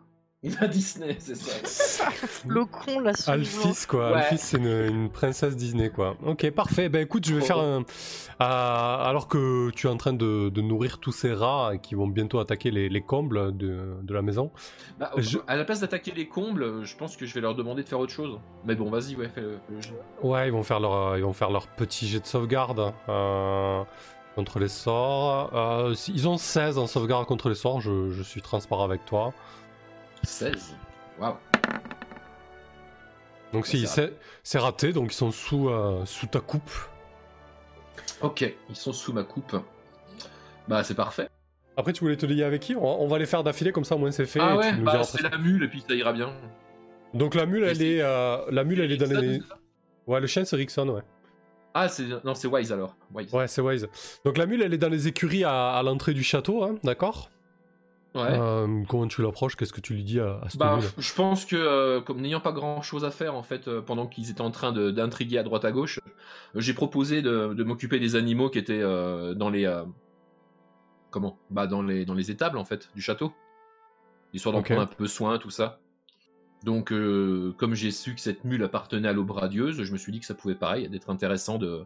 À 0.61 0.67
Disney 0.67 1.15
c'est 1.19 1.35
ça 1.65 2.05
Le 2.47 2.65
con, 2.65 2.99
la 2.99 3.13
souris 3.13 3.37
blanche. 3.39 3.65
Alphys, 3.65 3.87
quoi. 3.87 4.11
Ouais. 4.11 4.17
Alphys, 4.17 4.37
c'est 4.37 4.57
une, 4.57 4.67
une 4.67 5.09
princesse 5.09 5.55
Disney, 5.55 5.89
quoi. 5.89 6.15
Ok, 6.25 6.49
parfait. 6.51 6.89
Ben 6.89 7.01
écoute, 7.01 7.25
je 7.25 7.35
vais 7.35 7.41
faire 7.41 7.57
un. 7.59 7.81
euh, 7.81 7.83
alors 8.39 9.27
que 9.27 9.69
tu 9.71 9.87
es 9.87 9.89
en 9.89 9.97
train 9.97 10.13
de, 10.13 10.49
de 10.49 10.61
nourrir 10.61 10.99
tous 10.99 11.11
ces 11.11 11.33
rats 11.33 11.73
qui 11.81 11.95
vont 11.95 12.07
bientôt 12.07 12.39
attaquer 12.39 12.71
les, 12.71 12.89
les 12.89 13.01
combles 13.01 13.55
de, 13.57 13.95
de 14.03 14.13
la 14.13 14.21
maison. 14.21 14.51
Bah, 14.99 15.11
Je- 15.17 15.37
À 15.47 15.55
la 15.55 15.65
place 15.65 15.79
d'attaquer 15.79 16.11
les 16.15 16.27
combles, 16.27 16.83
je 16.83 16.95
pense 16.95 17.17
que 17.17 17.25
je 17.25 17.33
vais 17.33 17.41
leur 17.41 17.55
demander 17.55 17.83
de 17.83 17.87
faire 17.89 17.99
autre 17.99 18.13
chose. 18.13 18.39
Mais 18.65 18.75
bon, 18.75 18.89
vas-y, 18.89 19.15
ouais, 19.15 19.29
fais 19.33 19.41
le, 19.41 19.57
le 19.69 19.81
jeu. 19.81 19.95
Ouais, 20.21 20.47
ils 20.47 20.51
vont 20.51 20.63
faire 20.63 20.79
leur, 20.79 21.17
ils 21.17 21.23
vont 21.23 21.33
faire 21.33 21.49
leur 21.51 21.67
petit 21.67 22.07
jet 22.07 22.19
de 22.19 22.25
sauvegarde 22.27 22.93
euh, 23.09 23.83
contre 24.35 24.59
les 24.59 24.67
sorts. 24.67 25.51
Euh, 25.55 25.95
ils 26.09 26.27
ont 26.27 26.37
16 26.37 26.77
en 26.77 26.87
sauvegarde 26.87 27.25
contre 27.25 27.49
les 27.49 27.55
sorts, 27.55 27.81
je, 27.81 28.09
je 28.11 28.21
suis 28.23 28.41
transparent 28.41 28.83
avec 28.83 29.05
toi. 29.05 29.33
16. 30.25 30.75
Waouh. 31.19 31.35
Donc 33.53 33.67
si, 33.67 33.87
c'est 34.43 34.59
raté, 34.59 34.91
donc 34.91 35.11
ils 35.13 35.15
sont 35.15 35.31
sous, 35.31 35.69
euh, 35.69 36.03
sous 36.05 36.27
ta 36.27 36.39
coupe. 36.41 36.71
Ok, 38.21 38.53
ils 38.69 38.75
sont 38.75 38.91
sous 38.93 39.13
ma 39.13 39.23
coupe. 39.23 39.55
Bah, 40.67 40.83
c'est 40.83 40.95
parfait. 40.95 41.29
Après, 41.77 41.93
tu 41.93 42.01
voulais 42.01 42.17
te 42.17 42.25
lier 42.25 42.43
avec 42.43 42.61
qui? 42.61 42.75
On, 42.75 43.01
on 43.01 43.07
va 43.07 43.19
les 43.19 43.25
faire 43.25 43.43
d'affilée, 43.43 43.71
comme 43.71 43.83
ça 43.83 43.95
au 43.95 43.97
moins 43.97 44.11
c'est 44.11 44.25
fait. 44.25 44.39
ah 44.41 44.57
ouais, 44.57 44.73
bah, 44.73 45.03
c'est 45.03 45.21
la 45.21 45.37
mule 45.37 45.63
et 45.63 45.67
puis 45.67 45.83
ça 45.87 45.93
ira 45.93 46.11
bien. 46.13 46.33
Donc 47.13 47.35
la 47.35 47.45
mule, 47.45 47.63
Et 47.63 47.67
elle 47.67 47.81
est, 47.81 48.01
euh, 48.01 48.37
la 48.51 48.63
mule, 48.63 48.81
elle 48.81 48.91
est 48.91 48.97
dans 48.97 49.19
les. 49.19 49.41
Ouais, 50.07 50.19
le 50.19 50.27
chien 50.27 50.43
c'est 50.45 50.55
Rickson, 50.55 50.87
ouais. 50.89 51.01
Ah, 51.73 51.89
c'est 51.89 52.03
non, 52.23 52.35
c'est 52.35 52.47
Wise 52.47 52.71
alors. 52.71 52.95
Wise. 53.13 53.33
Ouais, 53.33 53.47
c'est 53.47 53.61
Wise. 53.61 53.87
Donc 54.23 54.37
la 54.37 54.45
mule, 54.45 54.61
elle 54.61 54.73
est 54.73 54.77
dans 54.77 54.89
les 54.89 55.07
écuries 55.07 55.43
à, 55.43 55.71
à 55.73 55.83
l'entrée 55.83 56.13
du 56.13 56.23
château, 56.23 56.63
hein, 56.63 56.75
d'accord? 56.83 57.29
Ouais. 58.15 58.21
Euh, 58.31 58.83
Comment 58.87 59.07
tu 59.07 59.21
l'approches? 59.21 59.55
Qu'est-ce 59.55 59.73
que 59.73 59.81
tu 59.81 59.93
lui 59.93 60.03
dis 60.03 60.19
à, 60.19 60.39
à 60.41 60.49
cette 60.49 60.59
Bah, 60.59 60.79
je 60.97 61.13
pense 61.13 61.45
que, 61.45 61.55
euh, 61.55 62.01
comme 62.01 62.21
n'ayant 62.21 62.39
pas 62.39 62.53
grand 62.53 62.81
chose 62.81 63.03
à 63.03 63.11
faire, 63.11 63.35
en 63.35 63.43
fait, 63.43 63.67
euh, 63.67 63.81
pendant 63.81 64.07
qu'ils 64.07 64.31
étaient 64.31 64.41
en 64.41 64.51
train 64.51 64.71
d'intriguer 64.71 65.37
à 65.37 65.43
droite 65.43 65.65
à 65.65 65.71
gauche, 65.71 65.99
j'ai 66.55 66.73
proposé 66.73 67.21
de, 67.21 67.53
de 67.53 67.63
m'occuper 67.63 67.99
des 67.99 68.15
animaux 68.15 68.49
qui 68.49 68.59
étaient 68.59 68.81
dans 68.81 69.49
les. 69.49 69.71
comment? 71.11 71.37
Bah, 71.49 71.67
dans 71.67 71.81
les, 71.81 72.05
dans 72.05 72.13
les 72.13 72.31
étables, 72.31 72.57
en 72.57 72.65
fait, 72.65 72.89
du 72.95 73.01
château. 73.01 73.33
Histoire 74.33 74.53
d'en 74.53 74.59
Ok. 74.59 74.67
prendre 74.67 74.81
un 74.81 74.85
peu 74.85 75.07
soin, 75.07 75.37
tout 75.37 75.49
ça. 75.51 75.79
Donc, 76.63 76.91
comme 77.57 77.75
j'ai 77.75 77.91
su 77.91 78.15
que 78.15 78.21
cette 78.21 78.43
mule 78.43 78.63
appartenait 78.63 79.07
à 79.07 79.13
l'aube 79.13 79.31
radieuse, 79.31 79.83
je 79.83 79.91
me 79.91 79.97
suis 79.97 80.11
dit 80.11 80.19
que 80.19 80.25
ça 80.25 80.33
pouvait, 80.33 80.55
pareil, 80.55 80.89
d'être 80.89 81.09
intéressant 81.09 81.57
de, 81.57 81.85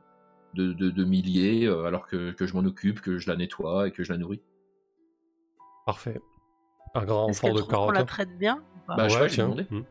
de, 0.54 0.74
de, 0.74 0.90
de 0.90 1.68
euh, 1.68 1.86
alors 1.86 2.08
que, 2.08 2.32
que 2.32 2.46
je 2.46 2.54
m'en 2.54 2.66
occupe, 2.66 3.02
que 3.02 3.18
je 3.18 3.30
la 3.30 3.36
nettoie 3.36 3.88
et 3.88 3.92
que 3.92 4.04
je 4.04 4.12
la 4.12 4.18
nourris. 4.18 4.42
Parfait. 5.86 6.20
Un 6.96 7.06
grand 7.06 7.28
qu'elle 7.28 7.54
de 7.54 7.62
carotte. 7.62 7.96
la 7.96 8.04
traite 8.06 8.38
bien 8.38 8.58
ou 8.76 8.80
pas 8.88 8.96
Bah, 8.96 9.08
je 9.08 9.14
ouais, 9.16 9.20
vais 9.22 9.28
lui 9.28 9.34
tiens. 9.34 9.46
demander. 9.46 9.68
Hmm. 9.70 9.84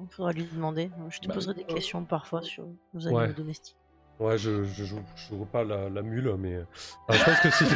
Il 0.00 0.08
faudra 0.08 0.32
lui 0.32 0.44
demander. 0.44 0.90
Je 1.10 1.18
te 1.20 1.28
Bah, 1.28 1.34
poserai 1.34 1.54
des 1.54 1.64
oui. 1.68 1.74
questions 1.74 2.04
parfois 2.04 2.42
sur 2.42 2.66
nos 2.94 3.06
animaux 3.06 3.20
Ouais. 3.22 3.32
domestiques. 3.32 3.76
Ouais, 4.20 4.38
je, 4.38 4.62
je, 4.64 4.84
joue, 4.84 5.00
je 5.16 5.28
joue 5.34 5.44
pas 5.46 5.64
la, 5.64 5.88
la 5.88 6.02
mule, 6.02 6.34
mais. 6.38 6.54
euh, 6.54 6.64
je 7.10 7.24
pense 7.24 7.40
que 7.40 7.50
si. 7.50 7.64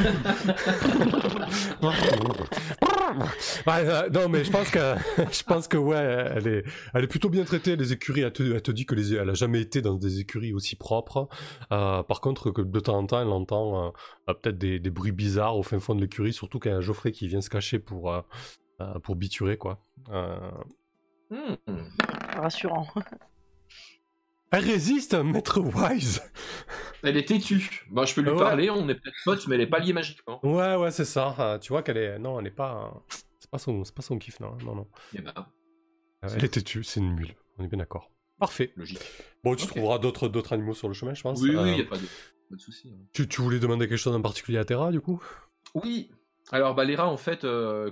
Ouais, 3.67 3.89
euh, 3.89 4.11
non, 4.11 4.29
mais 4.29 4.45
je 4.45 4.51
pense 4.51 4.71
que, 4.71 4.79
je 5.33 5.43
pense 5.45 5.69
que 5.69 5.77
ouais, 5.77 5.97
elle 5.97 6.47
est, 6.47 6.65
elle 6.95 7.05
est 7.05 7.09
plutôt 7.09 7.29
bien 7.29 7.45
traitée. 7.45 7.77
Les 7.77 7.93
écuries, 7.93 8.21
elle 8.23 8.33
te, 8.33 8.43
elle 8.43 8.63
te 8.63 8.71
dit 8.71 8.85
que 8.85 8.95
les, 8.95 9.15
elle 9.15 9.31
a 9.31 9.35
jamais 9.35 9.61
été 9.61 9.81
dans 9.83 9.95
des 9.95 10.21
écuries 10.21 10.53
aussi 10.53 10.77
propres. 10.77 11.29
Euh, 11.73 12.03
par 12.03 12.21
contre, 12.21 12.51
que 12.51 12.63
de 12.63 12.81
temps 12.81 12.99
en 12.99 13.07
temps, 13.07 13.21
elle 13.21 13.29
entend 13.29 13.87
euh, 14.29 14.35
peut-être 14.35 14.59
des, 14.59 14.79
des 14.79 14.91
bruits 14.91 15.13
bizarres 15.13 15.57
au 15.57 15.63
fin 15.63 15.81
fond 15.81 15.95
de 15.95 16.01
l'écurie, 16.01 16.33
surtout 16.33 16.59
quand 16.59 16.69
il 16.71 16.73
y 16.75 16.77
a 16.77 16.81
Geoffrey 16.81 17.13
qui 17.13 17.29
vient 17.29 17.41
se 17.41 17.51
cacher 17.51 17.79
pour, 17.79 18.13
pour 19.03 19.17
biturer, 19.17 19.57
quoi. 19.57 19.81
Euh, 20.11 20.37
Hmm. 21.29 21.57
Rassurant. 22.37 22.87
Elle 24.53 24.65
résiste, 24.65 25.15
maître 25.15 25.61
Wise 25.61 26.23
Elle 27.03 27.17
est 27.17 27.27
têtue. 27.27 27.85
Bon, 27.91 28.05
je 28.07 28.15
peux 28.15 28.21
lui 28.21 28.31
Ouais. 28.31 28.39
parler, 28.39 28.71
on 28.71 28.89
est 28.89 28.95
peut-être 28.95 29.17
potes, 29.25 29.47
mais 29.49 29.57
elle 29.57 29.63
est 29.63 29.67
pas 29.67 29.81
liée 29.81 29.93
magiquement. 29.93 30.39
Ouais, 30.45 30.77
ouais, 30.77 30.91
c'est 30.91 31.05
ça. 31.05 31.35
Euh, 31.39 31.59
tu 31.59 31.71
vois 31.73 31.83
qu'elle 31.83 31.97
est... 31.97 32.19
Non, 32.19 32.39
elle 32.41 32.47
est 32.47 32.51
pas... 32.51 33.03
C'est 33.41 33.51
pas 33.51 33.59
son, 33.59 33.83
pas 33.83 34.03
son 34.03 34.19
kiff, 34.19 34.41
non. 34.41 34.57
Non, 34.65 34.75
non. 34.75 34.87
Eh 35.15 35.21
ben, 35.21 35.33
Euh, 36.25 36.29
Elle 36.37 36.45
est 36.45 36.49
têtue, 36.55 36.85
c'est 36.85 37.01
une 37.01 37.13
mule. 37.15 37.35
On 37.59 37.65
est 37.65 37.69
bien 37.69 37.79
d'accord. 37.79 38.11
Parfait. 38.39 38.73
logique. 38.77 39.01
Bon, 39.45 39.55
tu 39.57 39.67
trouveras 39.67 39.99
d'autres, 39.99 40.29
d'autres 40.29 40.53
animaux 40.53 40.75
sur 40.75 40.89
le 40.89 40.95
chemin, 40.95 41.15
je 41.15 41.23
pense. 41.23 41.41
Oui, 41.41 41.55
Euh, 41.55 41.63
oui, 41.65 41.79
y 41.79 41.81
a 41.81 41.85
pas 41.85 41.97
de, 41.97 42.03
pas 42.51 42.57
de 42.57 42.61
souci. 42.61 42.93
hein. 42.95 43.05
tu, 43.13 43.27
tu 43.29 43.41
voulais 43.43 43.59
demander 43.59 43.89
quelque 43.89 43.99
chose 43.99 44.15
en 44.15 44.23
particulier 44.23 44.59
à 44.59 44.65
Terra, 44.65 44.91
du 44.93 45.01
coup? 45.01 45.23
Oui. 45.75 46.11
Alors, 46.53 46.75
bah, 46.75 46.85
les 46.85 46.95
rats, 46.95 47.09
en 47.09 47.17
fait, 47.17 47.45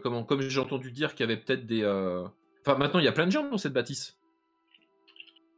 comment, 0.02 0.22
comme 0.24 0.40
j'ai 0.40 0.60
entendu 0.60 0.92
dire 0.92 1.14
qu'il 1.14 1.28
y 1.28 1.30
avait 1.30 1.40
peut-être 1.40 1.66
des. 1.66 1.84
Enfin, 2.66 2.78
maintenant, 2.78 3.00
il 3.00 3.04
y 3.04 3.08
a 3.08 3.12
plein 3.12 3.26
de 3.26 3.32
gens 3.32 3.48
dans 3.50 3.58
cette 3.58 3.72
bâtisse. 3.72 4.16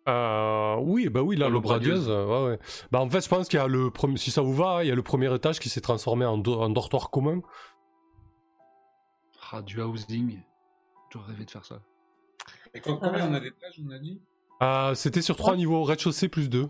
Euh, 0.08 0.76
oui, 0.82 1.08
bah 1.08 1.22
oui, 1.22 1.36
là, 1.36 1.48
le 1.48 1.58
bradieuse, 1.58 2.08
ouais, 2.08 2.44
ouais. 2.44 2.58
Bah, 2.92 3.00
en 3.00 3.08
fait, 3.10 3.20
je 3.22 3.28
pense 3.28 3.48
qu'il 3.48 3.58
y 3.58 3.62
a 3.62 3.66
le 3.66 3.90
premier, 3.90 4.16
si 4.18 4.30
ça 4.30 4.40
vous 4.40 4.54
va, 4.54 4.84
il 4.84 4.88
y 4.88 4.92
a 4.92 4.94
le 4.94 5.02
premier 5.02 5.34
étage 5.34 5.58
qui 5.58 5.68
s'est 5.68 5.80
transformé 5.80 6.24
en, 6.24 6.38
do- 6.38 6.60
en 6.60 6.68
dortoir 6.70 7.10
commun. 7.10 7.40
Ah, 9.52 9.62
du 9.62 9.80
housing. 9.80 10.40
J'aurais 11.12 11.32
rêvé 11.32 11.44
de 11.44 11.50
faire 11.50 11.64
ça. 11.64 11.80
Et 12.74 12.80
quand, 12.80 12.96
combien 12.98 13.28
on 13.30 13.34
a 13.34 13.40
d'étages, 13.40 13.80
on 13.84 13.90
a 13.90 13.98
dit? 13.98 14.20
Euh, 14.62 14.94
C'était 14.94 15.22
sur 15.22 15.36
trois 15.36 15.56
niveaux, 15.56 15.82
rez-de-chaussée 15.82 16.28
plus 16.28 16.48
deux. 16.48 16.68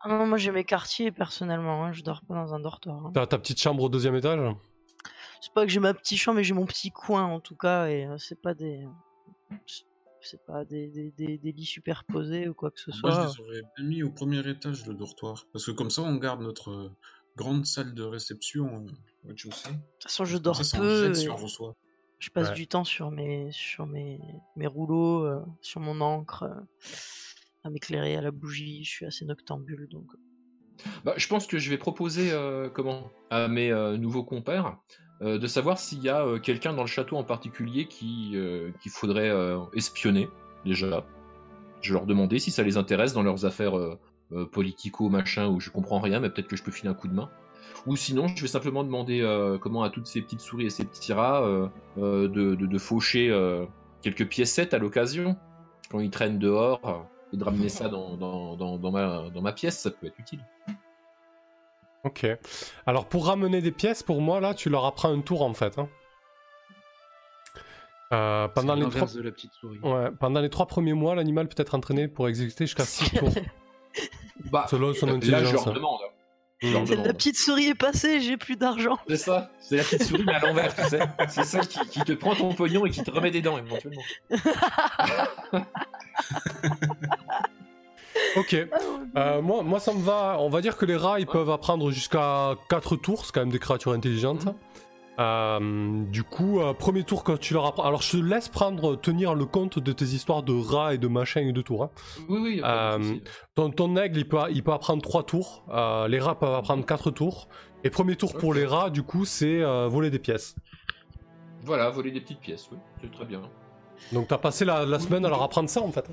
Ah 0.00 0.08
non, 0.08 0.26
moi 0.26 0.38
j'ai 0.38 0.52
mes 0.52 0.64
quartiers 0.64 1.10
personnellement, 1.10 1.84
hein, 1.84 1.92
je 1.92 2.02
dors 2.04 2.22
pas 2.22 2.34
dans 2.34 2.54
un 2.54 2.60
dortoir. 2.60 3.06
hein. 3.06 3.10
T'as 3.12 3.26
ta 3.26 3.36
petite 3.38 3.60
chambre 3.60 3.82
au 3.82 3.88
deuxième 3.88 4.14
étage? 4.14 4.38
C'est 5.40 5.52
pas 5.52 5.64
que 5.66 5.72
j'ai 5.72 5.80
ma 5.80 5.92
petite 5.92 6.18
chambre, 6.18 6.36
mais 6.36 6.44
j'ai 6.44 6.54
mon 6.54 6.66
petit 6.66 6.90
coin 6.90 7.24
en 7.24 7.40
tout 7.40 7.56
cas, 7.56 7.86
et 7.88 8.06
euh, 8.06 8.16
c'est 8.18 8.40
pas 8.40 8.54
des. 8.54 8.86
C'est 10.20 10.44
pas 10.44 10.64
des, 10.64 10.88
des, 10.88 11.10
des- 11.12 11.38
des 11.38 11.52
lits 11.52 11.64
superposés 11.64 12.48
ou 12.48 12.54
quoi 12.54 12.70
que 12.70 12.80
ce 12.80 12.90
Moi, 13.02 13.10
soit. 13.12 13.26
je 13.32 13.40
les 13.42 13.46
aurais 13.48 13.62
bien 13.76 13.86
mis 13.86 14.02
au 14.02 14.10
premier 14.10 14.46
étage, 14.48 14.86
le 14.86 14.94
dortoir. 14.94 15.46
Parce 15.52 15.64
que 15.66 15.70
comme 15.70 15.90
ça, 15.90 16.02
on 16.02 16.16
garde 16.16 16.40
notre 16.42 16.70
euh, 16.70 16.90
grande 17.36 17.64
salle 17.66 17.94
de 17.94 18.02
réception 18.02 18.66
euh, 18.66 18.90
au 19.24 19.28
rez-de-chaussée. 19.28 19.70
De 19.70 19.74
toute 19.76 20.02
façon, 20.04 20.24
je 20.24 20.36
dors 20.38 20.64
ça, 20.64 20.78
peu. 20.78 21.04
jette 21.04 21.16
si 21.16 21.26
et 21.26 21.30
on 21.30 21.36
reçoit. 21.36 21.76
Je 22.18 22.30
passe 22.30 22.48
Ouais. 22.48 22.54
du 22.56 22.66
temps 22.66 22.82
sur 22.84 23.12
mes, 23.12 23.48
sur 23.52 23.86
mes, 23.86 24.20
mes 24.56 24.66
rouleaux, 24.66 25.24
euh, 25.24 25.40
sur 25.60 25.80
mon 25.80 26.00
encre, 26.00 26.42
euh, 26.42 26.60
à 27.62 27.70
m'éclairer 27.70 28.16
à 28.16 28.20
la 28.20 28.32
bougie. 28.32 28.82
Je 28.84 28.90
suis 28.90 29.06
assez 29.06 29.24
noctambule 29.24 29.86
donc. 29.88 30.10
Bah, 31.04 31.14
je 31.16 31.26
pense 31.28 31.46
que 31.46 31.58
je 31.58 31.70
vais 31.70 31.78
proposer 31.78 32.32
euh, 32.32 32.68
comment? 32.70 33.10
À 33.30 33.46
mes 33.46 33.70
euh, 33.70 33.96
nouveaux 33.98 34.24
compères 34.24 34.66
euh, 34.66 34.72
de 35.20 35.46
savoir 35.46 35.78
s'il 35.78 36.02
y 36.02 36.08
a 36.08 36.24
euh, 36.24 36.38
quelqu'un 36.38 36.72
dans 36.72 36.82
le 36.82 36.88
château 36.88 37.16
en 37.16 37.24
particulier 37.24 37.86
qui 37.86 38.32
euh, 38.34 38.70
qu'il 38.80 38.92
faudrait 38.92 39.30
euh, 39.30 39.58
espionner 39.74 40.28
déjà. 40.64 41.04
Je 41.80 41.92
leur 41.92 42.06
demander 42.06 42.38
si 42.38 42.50
ça 42.50 42.62
les 42.62 42.76
intéresse 42.76 43.12
dans 43.12 43.22
leurs 43.22 43.44
affaires 43.44 43.76
euh, 43.76 43.98
euh, 44.32 44.44
politico 44.46 45.08
machin 45.08 45.48
où 45.48 45.60
je 45.60 45.70
comprends 45.70 46.00
rien, 46.00 46.20
mais 46.20 46.30
peut-être 46.30 46.48
que 46.48 46.56
je 46.56 46.62
peux 46.62 46.70
filer 46.70 46.88
un 46.88 46.94
coup 46.94 47.08
de 47.08 47.14
main. 47.14 47.30
Ou 47.86 47.96
sinon, 47.96 48.28
je 48.28 48.42
vais 48.42 48.48
simplement 48.48 48.84
demander 48.84 49.20
euh, 49.22 49.58
comment 49.58 49.82
à 49.82 49.90
toutes 49.90 50.06
ces 50.06 50.20
petites 50.20 50.40
souris 50.40 50.66
et 50.66 50.70
ces 50.70 50.84
petits 50.84 51.12
rats 51.12 51.42
euh, 51.42 51.68
euh, 51.98 52.28
de, 52.28 52.54
de, 52.54 52.78
faucher 52.78 53.30
euh, 53.30 53.64
quelques 54.02 54.28
piécettes 54.28 54.74
à 54.74 54.78
l'occasion 54.78 55.36
quand 55.90 56.00
ils 56.00 56.10
traînent 56.10 56.38
dehors 56.38 56.80
euh, 56.84 57.32
et 57.32 57.36
de 57.36 57.44
ramener 57.44 57.68
ça 57.68 57.88
dans, 57.88 58.16
dans, 58.16 58.56
dans 58.56 58.90
ma, 58.90 59.30
dans 59.30 59.42
ma 59.42 59.52
pièce, 59.52 59.78
ça 59.78 59.90
peut 59.90 60.06
être 60.06 60.18
utile. 60.18 60.44
Ok. 62.08 62.26
Alors, 62.86 63.06
pour 63.06 63.26
ramener 63.26 63.60
des 63.60 63.70
pièces, 63.72 64.02
pour 64.02 64.20
moi, 64.20 64.40
là, 64.40 64.54
tu 64.54 64.70
leur 64.70 64.84
apprends 64.84 65.12
un 65.12 65.20
tour, 65.20 65.42
en 65.42 65.54
fait. 65.54 65.78
hein. 65.78 65.88
Euh, 68.12 68.48
pendant, 68.48 68.74
les 68.74 68.80
trois... 68.82 68.92
l'inverse 68.94 69.14
de 69.14 69.22
la 69.22 69.30
petite 69.30 69.52
souris. 69.52 69.78
ouais, 69.82 70.10
pendant 70.18 70.40
les 70.40 70.48
trois 70.48 70.66
premiers 70.66 70.94
mois, 70.94 71.14
l'animal 71.14 71.46
peut 71.46 71.60
être 71.60 71.74
entraîné 71.74 72.08
pour 72.08 72.26
exécuter 72.28 72.64
jusqu'à 72.66 72.84
6 72.86 73.10
tours. 73.18 73.28
Bah, 74.50 74.66
Selon 74.70 74.94
son 74.94 75.06
là, 75.06 75.12
je 75.12 75.16
intelligence. 75.18 75.66
leur 75.66 75.74
demande. 75.74 76.00
Je 76.60 76.72
leur 76.72 76.84
demande. 76.84 77.06
La 77.06 77.12
petite 77.12 77.36
souris 77.36 77.66
est 77.68 77.74
passée, 77.74 78.20
j'ai 78.22 78.36
plus 78.38 78.56
d'argent. 78.56 78.96
C'est 79.08 79.16
ça, 79.18 79.50
c'est 79.60 79.76
la 79.76 79.82
petite 79.84 80.04
souris 80.04 80.24
mais 80.26 80.32
à 80.34 80.38
l'envers, 80.40 80.74
tu 80.74 80.82
sais. 80.84 81.00
C'est 81.28 81.44
celle 81.44 81.68
qui, 81.68 81.80
qui 81.88 82.00
te 82.00 82.12
prend 82.12 82.34
ton 82.34 82.54
pognon 82.54 82.86
et 82.86 82.90
qui 82.90 83.02
te 83.04 83.10
remet 83.10 83.30
des 83.30 83.42
dents 83.42 83.58
éventuellement. 83.58 84.02
Ok. 88.38 88.56
Euh, 89.16 89.40
moi, 89.40 89.62
moi, 89.62 89.80
ça 89.80 89.94
me 89.94 90.02
va. 90.02 90.36
On 90.38 90.50
va 90.50 90.60
dire 90.60 90.76
que 90.76 90.84
les 90.84 90.94
rats, 90.94 91.18
ils 91.18 91.26
peuvent 91.26 91.50
apprendre 91.50 91.90
jusqu'à 91.90 92.54
4 92.68 92.94
tours. 92.96 93.24
C'est 93.24 93.32
quand 93.32 93.40
même 93.40 93.50
des 93.50 93.58
créatures 93.58 93.92
intelligentes. 93.92 94.44
Mhm. 94.44 94.54
Euh, 95.18 96.04
du 96.04 96.22
coup, 96.22 96.60
euh, 96.60 96.74
premier 96.74 97.02
tour 97.02 97.24
que 97.24 97.32
tu 97.32 97.54
leur 97.54 97.66
apprends. 97.66 97.84
Alors, 97.84 98.02
je 98.02 98.12
te 98.18 98.22
laisse 98.22 98.48
prendre, 98.48 98.94
tenir 98.96 99.34
le 99.34 99.46
compte 99.46 99.78
de 99.80 99.92
tes 99.92 100.04
histoires 100.04 100.42
de 100.44 100.52
rats 100.52 100.94
et 100.94 100.98
de 100.98 101.08
machins 101.08 101.48
et 101.48 101.52
de 101.52 101.62
tours. 101.62 101.84
hein. 101.84 101.90
Oui, 102.28 102.38
oui, 102.40 102.56
y 102.58 102.62
a. 102.62 102.98
Ton, 103.56 103.70
ton 103.70 103.96
aigle, 103.96 104.18
il 104.18 104.28
peut, 104.28 104.38
il 104.50 104.62
peut 104.62 104.72
apprendre 104.72 105.02
3 105.02 105.22
tours. 105.24 105.64
Les 106.08 106.20
rats 106.20 106.38
peuvent 106.38 106.54
apprendre 106.54 106.84
4 106.86 107.10
tours. 107.10 107.48
Et 107.82 107.90
premier 107.90 108.14
tour 108.14 108.34
pour 108.36 108.52
les 108.54 108.66
rats, 108.66 108.90
du 108.90 109.02
coup, 109.02 109.24
c'est 109.24 109.62
voler 109.88 110.10
des 110.10 110.18
pièces. 110.20 110.54
Voilà, 111.62 111.90
voler 111.90 112.12
des 112.12 112.20
petites 112.20 112.40
pièces, 112.40 112.68
oui, 112.70 112.78
c'est 113.02 113.10
très 113.10 113.24
bien. 113.24 113.40
Donc, 114.12 114.28
t'as 114.28 114.38
passé 114.38 114.64
la, 114.64 114.84
la 114.86 115.00
semaine 115.00 115.24
à 115.24 115.28
leur 115.28 115.42
apprendre 115.42 115.68
ça, 115.68 115.80
en 115.82 115.90
fait. 115.90 116.04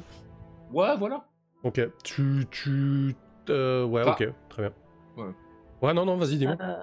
Ouais, 0.72 0.96
voilà. 0.98 1.26
Ok. 1.66 1.82
Tu. 2.04 2.46
tu 2.52 3.16
euh, 3.50 3.84
ouais, 3.86 4.04
ok. 4.04 4.30
Très 4.50 4.62
bien. 4.62 4.72
Ouais. 5.18 5.32
Ouais, 5.82 5.94
non, 5.94 6.06
non, 6.06 6.16
vas-y, 6.16 6.38
dis-moi. 6.38 6.56
Euh, 6.62 6.76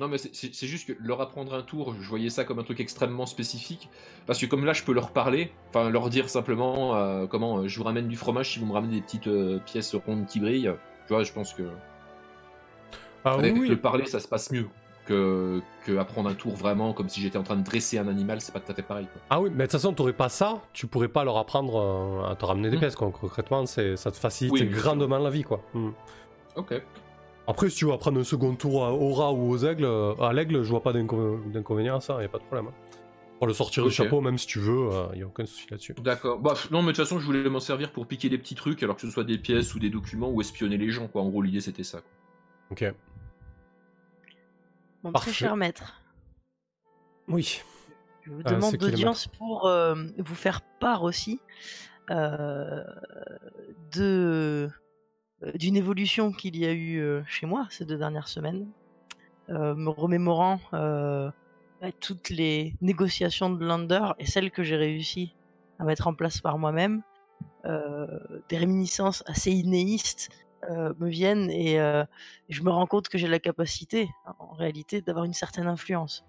Non, 0.00 0.08
mais 0.08 0.18
c'est- 0.18 0.66
juste 0.66 0.88
que 0.88 0.92
leur 1.00 1.20
apprendre 1.20 1.54
un 1.54 1.62
tour, 1.62 1.94
je 2.00 2.08
voyais 2.08 2.28
ça 2.28 2.44
comme 2.44 2.58
un 2.58 2.64
truc 2.64 2.80
extrêmement 2.80 3.26
spécifique. 3.26 3.88
Parce 4.26 4.40
que 4.40 4.46
comme 4.46 4.64
là, 4.64 4.72
je 4.72 4.82
peux 4.82 4.92
leur 4.92 5.12
parler, 5.12 5.52
enfin 5.68 5.88
leur 5.88 6.10
dire 6.10 6.28
simplement 6.28 6.96
euh, 6.96 7.26
comment 7.28 7.66
je 7.68 7.78
vous 7.78 7.84
ramène 7.84 8.08
du 8.08 8.16
fromage 8.16 8.50
si 8.50 8.58
vous 8.58 8.66
me 8.66 8.72
ramenez 8.72 8.96
des 8.96 9.02
petites 9.02 9.28
pièces 9.64 9.94
rondes 9.94 10.26
qui 10.26 10.40
brillent. 10.40 10.72
Tu 11.06 11.12
vois, 11.14 11.22
je 11.22 11.32
pense 11.32 11.54
que 11.54 11.62
Ah, 13.24 13.34
avec 13.34 13.54
oui. 13.56 13.68
le 13.68 13.80
parler, 13.80 14.06
ça 14.06 14.18
se 14.20 14.26
passe 14.28 14.50
mieux 14.50 14.66
que, 15.06 15.60
que 15.84 15.96
apprendre 15.98 16.28
un 16.30 16.34
tour 16.34 16.54
vraiment 16.54 16.92
comme 16.92 17.08
si 17.08 17.20
j'étais 17.20 17.36
en 17.38 17.42
train 17.42 17.56
de 17.56 17.62
dresser 17.64 17.98
un 17.98 18.08
animal. 18.08 18.40
C'est 18.40 18.52
pas 18.52 18.60
tout 18.60 18.72
à 18.72 18.74
fait 18.74 18.82
pareil. 18.82 19.06
quoi. 19.12 19.20
Ah 19.30 19.40
oui, 19.40 19.50
mais 19.50 19.56
de 19.58 19.62
toute 19.64 19.72
façon, 19.72 19.92
t'aurais 19.92 20.12
pas 20.14 20.28
ça, 20.28 20.62
tu 20.72 20.86
pourrais 20.86 21.08
pas 21.08 21.24
leur 21.24 21.36
apprendre 21.36 21.76
euh, 21.76 22.30
à 22.30 22.36
te 22.36 22.44
ramener 22.44 22.70
des 22.70 22.76
Mm. 22.76 22.80
pièces. 22.80 22.96
Quoi. 22.96 23.10
Concrètement, 23.10 23.66
c'est, 23.66 23.96
ça 23.96 24.10
te 24.10 24.16
facilite 24.16 24.52
Oui, 24.52 24.66
grandement 24.66 25.18
la 25.18 25.30
vie, 25.30 25.42
quoi. 25.44 25.60
Mm. 25.74 25.90
Ok. 26.56 26.82
Après, 27.46 27.68
si 27.68 27.76
tu 27.76 27.84
veux 27.84 27.92
apprendre 27.92 28.18
un 28.18 28.24
second 28.24 28.54
tour 28.54 28.84
à- 28.86 28.92
au 28.94 29.12
rat 29.12 29.32
ou 29.32 29.50
aux 29.50 29.58
aigles, 29.58 29.84
euh, 29.84 30.14
à 30.16 30.32
l'aigle, 30.32 30.62
je 30.62 30.70
vois 30.70 30.82
pas 30.82 30.92
d'inco- 30.94 31.40
d'inconvénient 31.52 31.96
à 31.96 32.00
ça, 32.00 32.22
y 32.22 32.24
a 32.24 32.28
pas 32.28 32.38
de 32.38 32.44
problème. 32.44 32.68
hein. 32.68 32.74
Pour 33.38 33.48
le 33.48 33.52
sortir 33.52 33.84
du 33.84 33.90
chapeau, 33.90 34.22
même 34.22 34.38
si 34.38 34.46
tu 34.46 34.58
veux, 34.60 34.88
il 35.12 35.18
y 35.18 35.22
a 35.22 35.26
aucun 35.26 35.44
souci 35.44 35.66
là-dessus. 35.70 35.94
D'accord. 36.02 36.38
Bah, 36.38 36.54
non, 36.70 36.80
mais 36.80 36.92
de 36.92 36.96
toute 36.96 37.04
façon, 37.04 37.18
je 37.18 37.26
voulais 37.26 37.46
m'en 37.50 37.60
servir 37.60 37.90
pour 37.92 38.06
piquer 38.06 38.30
des 38.30 38.38
petits 38.38 38.54
trucs, 38.54 38.82
alors 38.82 38.94
que 38.96 39.02
ce 39.02 39.10
soit 39.10 39.24
des 39.24 39.36
pièces 39.36 39.74
ou 39.74 39.78
des 39.80 39.90
documents 39.90 40.30
ou 40.30 40.40
espionner 40.40 40.78
les 40.78 40.88
gens, 40.90 41.08
quoi. 41.08 41.20
En 41.20 41.28
gros, 41.28 41.42
l'idée 41.42 41.60
c'était 41.60 41.82
ça. 41.82 41.98
quoi. 42.00 42.10
Ok. 42.70 42.94
Mon 45.04 45.12
Parfait. 45.12 45.30
très 45.30 45.38
cher 45.38 45.56
maître, 45.56 46.02
Oui. 47.28 47.60
je 48.22 48.30
vous 48.32 48.42
Ah, 48.44 48.50
demande 48.54 48.76
d'audience 48.76 49.28
pour 49.28 49.66
euh, 49.66 49.94
vous 50.18 50.34
faire 50.34 50.60
part 50.80 51.02
aussi 51.04 51.40
euh, 52.10 52.82
de 53.92 54.70
euh, 55.42 55.52
d'une 55.54 55.76
évolution 55.76 56.32
qu'il 56.32 56.56
y 56.56 56.66
a 56.66 56.72
eu 56.72 56.98
euh, 57.00 57.22
chez 57.26 57.46
moi 57.46 57.66
ces 57.70 57.84
deux 57.84 57.98
dernières 57.98 58.28
semaines, 58.28 58.66
euh, 59.50 59.74
me 59.74 59.90
remémorant 59.90 60.60
euh, 60.72 61.30
bah, 61.80 61.92
toutes 62.00 62.30
les 62.30 62.74
négociations 62.80 63.50
de 63.50 63.64
Lander 63.64 64.12
et 64.18 64.26
celles 64.26 64.50
que 64.50 64.62
j'ai 64.62 64.76
réussi 64.76 65.34
à 65.78 65.84
mettre 65.84 66.06
en 66.06 66.14
place 66.14 66.40
par 66.40 66.58
moi-même. 66.58 67.02
euh, 67.66 68.06
des 68.48 68.58
réminiscences 68.58 69.22
assez 69.26 69.50
inéistes 69.50 70.28
euh, 70.70 70.92
me 70.98 71.08
viennent 71.08 71.50
et 71.50 71.80
euh, 71.80 72.04
je 72.48 72.62
me 72.62 72.70
rends 72.70 72.86
compte 72.86 73.08
que 73.08 73.18
j'ai 73.18 73.28
la 73.28 73.38
capacité, 73.38 74.08
en 74.38 74.52
réalité, 74.54 75.00
d'avoir 75.00 75.24
une 75.24 75.34
certaine 75.34 75.66
influence. 75.66 76.24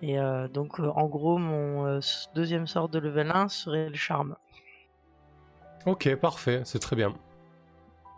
Et 0.00 0.18
euh, 0.18 0.48
donc, 0.48 0.80
en 0.80 1.06
gros, 1.06 1.38
mon 1.38 2.00
deuxième 2.34 2.66
sort 2.66 2.88
de 2.88 2.98
level 2.98 3.30
1 3.30 3.48
serait 3.48 3.88
le 3.88 3.94
charme. 3.96 4.36
Ok, 5.86 6.14
parfait, 6.16 6.62
c'est 6.64 6.78
très 6.78 6.96
bien. 6.96 7.14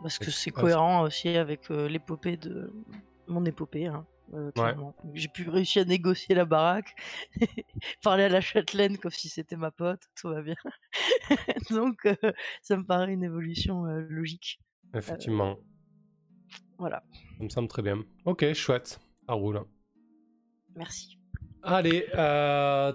Parce 0.03 0.19
que 0.19 0.29
Et- 0.29 0.33
c'est 0.33 0.53
ah, 0.57 0.61
cohérent 0.61 1.03
aussi 1.03 1.29
avec 1.37 1.69
l'épopée 1.69 2.37
de 2.37 2.73
mon 3.27 3.45
épopée. 3.45 3.87
hein, 3.87 4.05
euh. 4.33 4.51
J'ai 5.13 5.29
pu 5.29 5.49
réussir 5.49 5.83
à 5.83 5.85
négocier 5.85 6.35
la 6.35 6.45
baraque, 6.45 6.95
parler 8.03 8.25
à 8.25 8.29
la 8.29 8.41
châtelaine 8.41 8.99
comme 8.99 9.11
si 9.11 9.29
c'était 9.29 9.57
ma 9.57 9.71
pote, 9.71 10.01
tout 10.17 10.29
va 10.29 10.43
bien. 10.43 10.57
donc, 11.71 12.07
euh, 12.07 12.33
ça 12.63 12.77
me 12.77 12.85
paraît 12.85 13.13
une 13.13 13.23
évolution 13.23 13.87
euh, 13.87 14.07
logique. 14.09 14.61
Effectivement. 14.95 15.57
Voilà, 16.79 17.03
Ça 17.39 17.45
me 17.45 17.49
semble 17.49 17.69
très 17.69 17.83
bien. 17.83 18.03
Ok, 18.25 18.53
chouette. 18.53 19.01
Ça 19.29 19.35
roule. 19.35 19.61
merci. 20.75 21.19
Allez, 21.63 22.07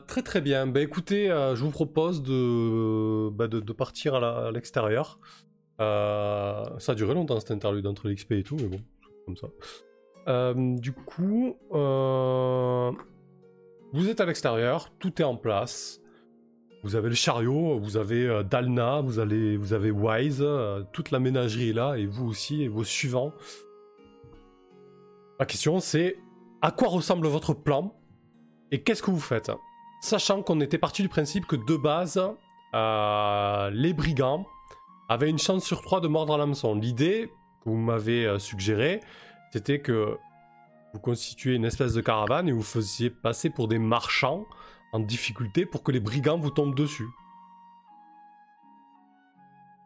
très 0.08 0.22
très 0.22 0.42
bien. 0.42 0.68
Bah 0.68 0.82
écoutez, 0.82 1.28
je 1.28 1.64
vous 1.64 1.72
propose 1.72 2.22
de, 2.22 3.30
bah, 3.32 3.48
de, 3.48 3.60
de 3.60 3.74
partir 3.74 4.16
à 4.16 4.52
l'extérieur. 4.52 5.20
Ça 5.80 6.76
a 6.88 6.96
duré 6.96 7.16
longtemps 7.16 7.40
cette 7.40 7.52
interlude 7.52 7.88
entre 7.88 8.10
l'XP 8.10 8.34
et 8.34 8.44
tout, 8.44 8.58
mais 8.58 8.68
bon, 8.68 8.82
comme 9.26 9.38
ça. 9.38 9.48
Euh, 10.28 10.54
du 10.78 10.92
coup, 10.92 11.56
euh, 11.74 12.92
Vous 13.94 14.10
êtes 14.10 14.22
à 14.22 14.26
l'extérieur, 14.26 14.92
tout 15.00 15.22
est 15.22 15.26
en 15.26 15.36
place. 15.36 16.02
Vous 16.84 16.96
avez 16.96 17.10
le 17.10 17.16
chariot, 17.16 17.80
vous 17.80 17.98
avez 17.98 18.28
euh, 18.28 18.44
Dalna, 18.44 19.02
vous, 19.02 19.20
avez 19.20 19.92
Wise, 19.92 20.46
toute 20.94 21.12
la 21.12 21.20
ménagerie 21.20 21.70
est 21.70 21.74
là, 21.74 21.96
et 21.96 22.06
vous 22.06 22.28
aussi, 22.28 22.64
et 22.64 22.68
vos 22.68 22.84
suivants. 22.84 23.34
La 25.40 25.46
question 25.46 25.80
c'est 25.80 26.18
à 26.62 26.72
quoi 26.72 26.90
ressemble 26.90 27.28
votre 27.28 27.54
plan 27.54 27.96
et 28.72 28.84
qu'est-ce 28.84 29.02
que 29.02 29.12
vous 29.12 29.20
faites? 29.20 29.52
Sachant 30.02 30.44
qu'on 30.44 30.60
était 30.62 30.78
parti 30.78 31.02
du 31.02 31.10
principe 31.10 31.46
que 31.48 31.56
de 31.56 31.78
base, 31.78 32.22
les 33.74 33.94
brigands 33.94 34.46
avaient 35.08 35.30
une 35.30 35.40
chance 35.40 35.66
sur 35.66 35.82
trois 35.82 36.02
de 36.02 36.08
mordre 36.08 36.34
à 36.34 36.38
l'hameçon. 36.38 36.76
L'idée 36.76 37.32
que 37.64 37.70
vous 37.70 37.78
m'avez 37.78 38.38
suggérée, 38.38 39.00
c'était 39.52 39.80
que 39.80 40.18
vous 40.94 41.00
constituiez 41.00 41.56
une 41.56 41.66
espèce 41.66 41.94
de 41.94 42.02
caravane 42.02 42.48
et 42.48 42.52
vous 42.52 42.64
faisiez 42.64 43.10
passer 43.10 43.50
pour 43.50 43.68
des 43.68 43.80
marchands 43.80 44.46
en 44.94 45.00
difficulté 45.00 45.66
pour 45.66 45.84
que 45.84 45.92
les 45.92 46.00
brigands 46.00 46.40
vous 46.40 46.50
tombent 46.50 46.76
dessus. 46.76 47.08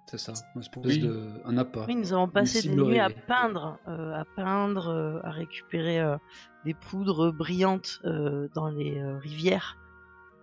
C'est 0.05 0.17
ça, 0.19 0.33
une 0.55 0.61
espèce 0.61 0.83
Oui. 0.85 0.99
de, 0.99 1.41
un 1.45 1.57
appât. 1.57 1.85
Oui, 1.87 1.95
nous 1.95 2.13
avons 2.13 2.27
passé 2.27 2.61
des 2.69 2.75
nuits 2.75 2.99
à 2.99 3.09
peindre, 3.09 3.79
euh, 3.87 4.13
à 4.13 4.25
peindre, 4.25 4.89
euh, 4.89 5.19
à 5.23 5.31
récupérer 5.31 5.99
euh, 5.99 6.17
des 6.65 6.73
poudres 6.75 7.31
brillantes 7.33 7.99
euh, 8.05 8.47
dans 8.53 8.69
les 8.69 8.99
euh, 8.99 9.17
rivières 9.17 9.77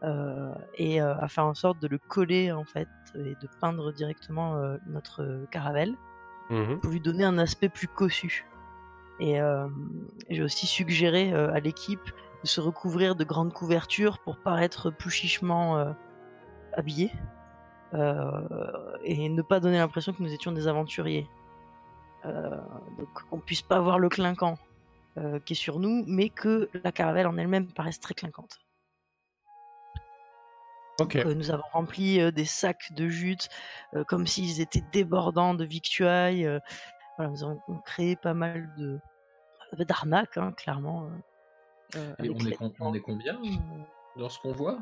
euh, 0.03 0.53
et 0.77 1.01
euh, 1.01 1.15
à 1.19 1.29
faire 1.29 1.45
en 1.47 1.55
sorte 1.55 1.81
de 1.81 1.87
le 1.87 1.99
coller 1.99 2.51
en 2.53 2.65
fait 2.65 2.89
et 3.15 3.35
de 3.41 3.49
peindre 3.61 3.93
directement 3.93 4.57
euh, 4.57 4.77
notre 4.87 5.47
caravelle 5.51 5.95
Mhm. 6.51 6.81
pour 6.81 6.91
lui 6.91 7.01
donner 7.01 7.23
un 7.23 7.39
aspect 7.39 7.69
plus 7.69 7.87
cossu. 7.87 8.45
Et 9.21 9.41
euh, 9.41 9.69
j'ai 10.29 10.43
aussi 10.43 10.67
suggéré 10.67 11.33
euh, 11.33 11.53
à 11.53 11.61
l'équipe 11.61 12.11
de 12.43 12.49
se 12.49 12.61
recouvrir 12.61 13.15
de 13.15 13.25
grandes 13.25 13.53
couvertures 13.53 14.19
pour 14.19 14.39
paraître 14.39 14.91
plus 14.91 15.11
chichement 15.11 15.79
euh, 15.79 15.93
habillés 16.73 17.13
et 17.93 19.29
ne 19.29 19.43
pas 19.43 19.59
donner 19.59 19.79
l'impression 19.79 20.13
que 20.13 20.23
nous 20.23 20.33
étions 20.33 20.53
des 20.53 20.69
aventuriers. 20.69 21.27
Donc 22.23 23.09
qu'on 23.29 23.41
puisse 23.41 23.63
pas 23.63 23.81
voir 23.81 23.99
le 23.99 24.09
clinquant 24.09 24.59
qui 25.45 25.55
est 25.55 25.57
sur 25.57 25.81
nous, 25.81 26.05
mais 26.07 26.29
que 26.29 26.71
la 26.85 26.93
caravelle 26.93 27.27
en 27.27 27.37
elle-même 27.37 27.67
paraisse 27.73 27.99
très 27.99 28.15
clinquante. 28.15 28.61
Donc, 31.01 31.17
euh, 31.17 31.35
nous 31.35 31.51
avons 31.51 31.65
rempli 31.73 32.21
euh, 32.21 32.31
des 32.31 32.45
sacs 32.45 32.93
de 32.93 33.09
jute 33.09 33.49
euh, 33.95 34.05
comme 34.05 34.27
s'ils 34.27 34.61
étaient 34.61 34.85
débordants 34.93 35.55
de 35.55 35.65
victuailles. 35.65 36.47
Voilà, 37.21 37.31
nous 37.33 37.45
avons 37.45 37.61
créé 37.85 38.17
pas 38.17 38.33
mal 38.33 38.71
de 38.79 38.99
d'arnaques, 39.85 40.37
hein, 40.39 40.53
clairement. 40.53 41.11
euh, 41.95 41.99
euh, 42.21 42.25
Et 42.25 42.31
on 42.31 42.39
est, 42.47 42.59
on 42.81 42.95
est 42.95 43.01
combien 43.01 43.37
euh, 43.37 43.49
dans 44.17 44.29
ce 44.31 44.39
qu'on 44.41 44.53
voit? 44.53 44.79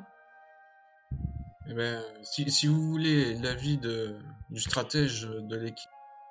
Eh 1.69 1.75
ben, 1.75 2.03
si, 2.23 2.51
si 2.51 2.67
vous 2.69 2.81
voulez 2.81 3.35
l'avis 3.35 3.77
de, 3.77 4.19
du 4.51 4.61
stratège 4.61 5.29
de 5.29 5.57
l'équipe, 5.57 5.91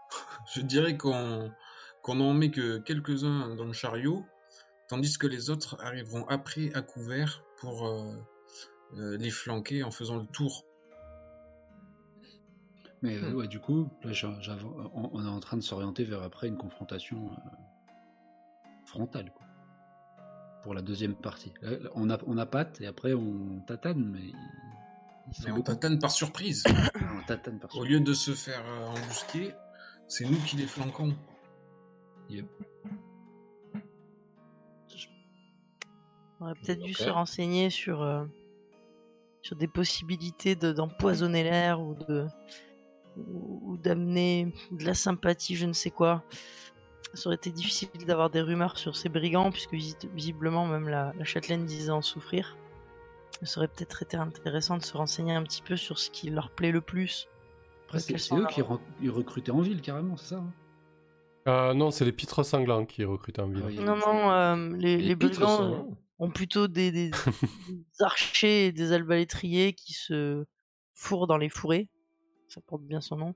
je 0.55 0.61
dirais 0.61 0.97
qu'on 0.97 1.51
qu'on 2.01 2.15
n'en 2.15 2.33
met 2.33 2.51
que 2.51 2.77
quelques-uns 2.77 3.53
dans 3.55 3.65
le 3.65 3.73
chariot, 3.73 4.25
tandis 4.87 5.17
que 5.17 5.27
les 5.27 5.49
autres 5.49 5.75
arriveront 5.81 6.25
après 6.29 6.71
à 6.73 6.81
couvert 6.81 7.43
pour 7.57 7.85
euh, 7.85 9.17
les 9.17 9.29
flanquer 9.29 9.83
en 9.83 9.91
faisant 9.91 10.15
le 10.15 10.25
tour. 10.25 10.63
Mais 13.07 13.17
euh, 13.17 13.31
Hmm. 13.31 13.35
ouais, 13.35 13.47
du 13.47 13.59
coup, 13.59 13.89
là, 14.03 14.11
on, 14.93 15.09
on 15.13 15.25
est 15.25 15.29
en 15.29 15.39
train 15.39 15.57
de 15.57 15.61
s'orienter 15.61 16.03
vers 16.03 16.21
après 16.23 16.47
une 16.47 16.57
confrontation 16.57 17.29
euh, 17.31 17.49
frontale. 18.85 19.31
Quoi. 19.33 19.45
Pour 20.63 20.73
la 20.73 20.81
deuxième 20.81 21.15
partie. 21.15 21.53
Là, 21.61 21.77
on, 21.95 22.09
a, 22.09 22.17
on 22.27 22.37
a 22.37 22.45
patte 22.45 22.81
et 22.81 22.87
après 22.87 23.13
on 23.13 23.61
tatane, 23.65 24.03
mais 24.11 24.19
ils, 24.19 24.35
ils 25.29 25.33
sont 25.35 25.43
Mais 25.45 25.51
on 25.51 25.61
tatane 25.61 25.99
par 25.99 26.11
surprise. 26.11 26.63
on 27.19 27.25
tatane 27.25 27.59
par 27.59 27.75
Au 27.77 27.83
lieu 27.85 27.99
de 27.99 28.13
se 28.13 28.31
faire 28.31 28.63
euh, 28.65 28.87
embusquer, 28.87 29.53
c'est 30.07 30.25
nous 30.25 30.37
qui 30.45 30.57
les 30.57 30.67
flanquons. 30.67 31.15
Yep. 32.29 32.45
On 36.39 36.45
aurait 36.45 36.55
peut-être 36.55 36.81
dû 36.81 36.93
se 36.93 37.09
renseigner 37.09 37.69
sur, 37.69 38.01
euh, 38.03 38.25
sur 39.41 39.55
des 39.55 39.67
possibilités 39.67 40.55
de- 40.55 40.71
d'empoisonner 40.71 41.43
l'air 41.43 41.81
ou 41.81 41.95
de 41.95 42.27
ou, 43.27 43.61
ou 43.71 43.77
d'amener 43.77 44.53
de 44.71 44.85
la 44.85 44.93
sympathie, 44.93 45.55
je 45.55 45.65
ne 45.65 45.73
sais 45.73 45.89
quoi. 45.91 46.23
Ça 47.13 47.27
aurait 47.27 47.35
été 47.37 47.51
difficile 47.51 47.89
d'avoir 48.05 48.29
des 48.29 48.41
rumeurs 48.41 48.77
sur 48.77 48.95
ces 48.95 49.09
brigands, 49.09 49.51
puisque 49.51 49.73
visi- 49.73 49.95
visiblement 50.13 50.65
même 50.67 50.89
la, 50.89 51.13
la 51.17 51.23
châtelaine 51.23 51.65
disait 51.65 51.91
en 51.91 52.01
souffrir. 52.01 52.57
Ça 53.43 53.59
aurait 53.59 53.67
peut-être 53.67 54.03
été 54.03 54.17
intéressant 54.17 54.77
de 54.77 54.83
se 54.83 54.95
renseigner 54.97 55.33
un 55.33 55.43
petit 55.43 55.61
peu 55.61 55.75
sur 55.77 55.99
ce 55.99 56.09
qui 56.09 56.29
leur 56.29 56.49
plaît 56.51 56.71
le 56.71 56.81
plus. 56.81 57.27
Après, 57.85 57.99
c'est 57.99 58.17
c'est 58.17 58.35
eux 58.35 58.45
qui 58.47 58.61
re- 58.61 58.79
ils 59.01 59.09
recrutaient 59.11 59.51
en 59.51 59.61
ville 59.61 59.81
carrément, 59.81 60.17
c'est 60.17 60.35
ça 60.35 60.37
hein? 60.37 60.53
Euh, 61.47 61.73
non, 61.73 61.91
c'est 61.91 62.03
les 62.03 62.11
pitres 62.11 62.43
sanglants 62.43 62.85
qui 62.85 63.05
recrutent 63.05 63.39
en 63.39 63.47
ville. 63.47 63.61
Ah 63.63 63.67
oui. 63.67 63.79
Non, 63.79 63.95
non, 63.95 64.31
euh, 64.31 64.75
les, 64.77 64.97
les 64.97 65.15
pitres 65.15 65.39
brigands 65.39 65.55
sont 65.57 65.63
euh, 65.63 65.77
longs. 65.77 65.97
ont 66.19 66.29
plutôt 66.29 66.67
des, 66.67 66.91
des- 66.91 67.11
des 67.69 67.85
archers 68.01 68.65
et 68.65 68.71
des 68.73 68.91
albalétriers 68.91 69.71
qui 69.71 69.93
se 69.93 70.43
fourrent 70.93 71.27
dans 71.27 71.37
les 71.37 71.47
fourrés, 71.47 71.87
ça 72.47 72.61
porte 72.61 72.83
bien 72.83 73.01
son 73.01 73.17
nom, 73.17 73.35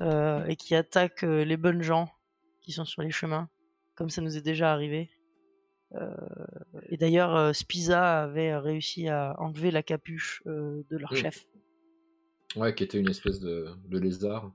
euh, 0.00 0.44
et 0.46 0.56
qui 0.56 0.74
attaquent 0.74 1.24
euh, 1.24 1.44
les 1.44 1.56
bonnes 1.56 1.82
gens 1.82 2.08
qui 2.60 2.72
sont 2.72 2.84
sur 2.84 3.02
les 3.02 3.10
chemins, 3.10 3.48
comme 3.94 4.10
ça 4.10 4.20
nous 4.20 4.36
est 4.36 4.42
déjà 4.42 4.72
arrivé. 4.72 5.10
Euh, 5.94 6.14
et 6.88 6.96
d'ailleurs, 6.96 7.34
euh, 7.34 7.52
Spiza 7.52 8.22
avait 8.22 8.56
réussi 8.56 9.08
à 9.08 9.34
enlever 9.38 9.70
la 9.70 9.82
capuche 9.82 10.42
euh, 10.46 10.82
de 10.90 10.96
leur 10.96 11.12
Mm. 11.12 11.16
chef. 11.16 11.46
Ouais, 12.56 12.74
qui 12.74 12.84
était 12.84 12.98
une 12.98 13.08
espèce 13.08 13.40
de, 13.40 13.68
de 13.88 13.98
lézard. 13.98 14.52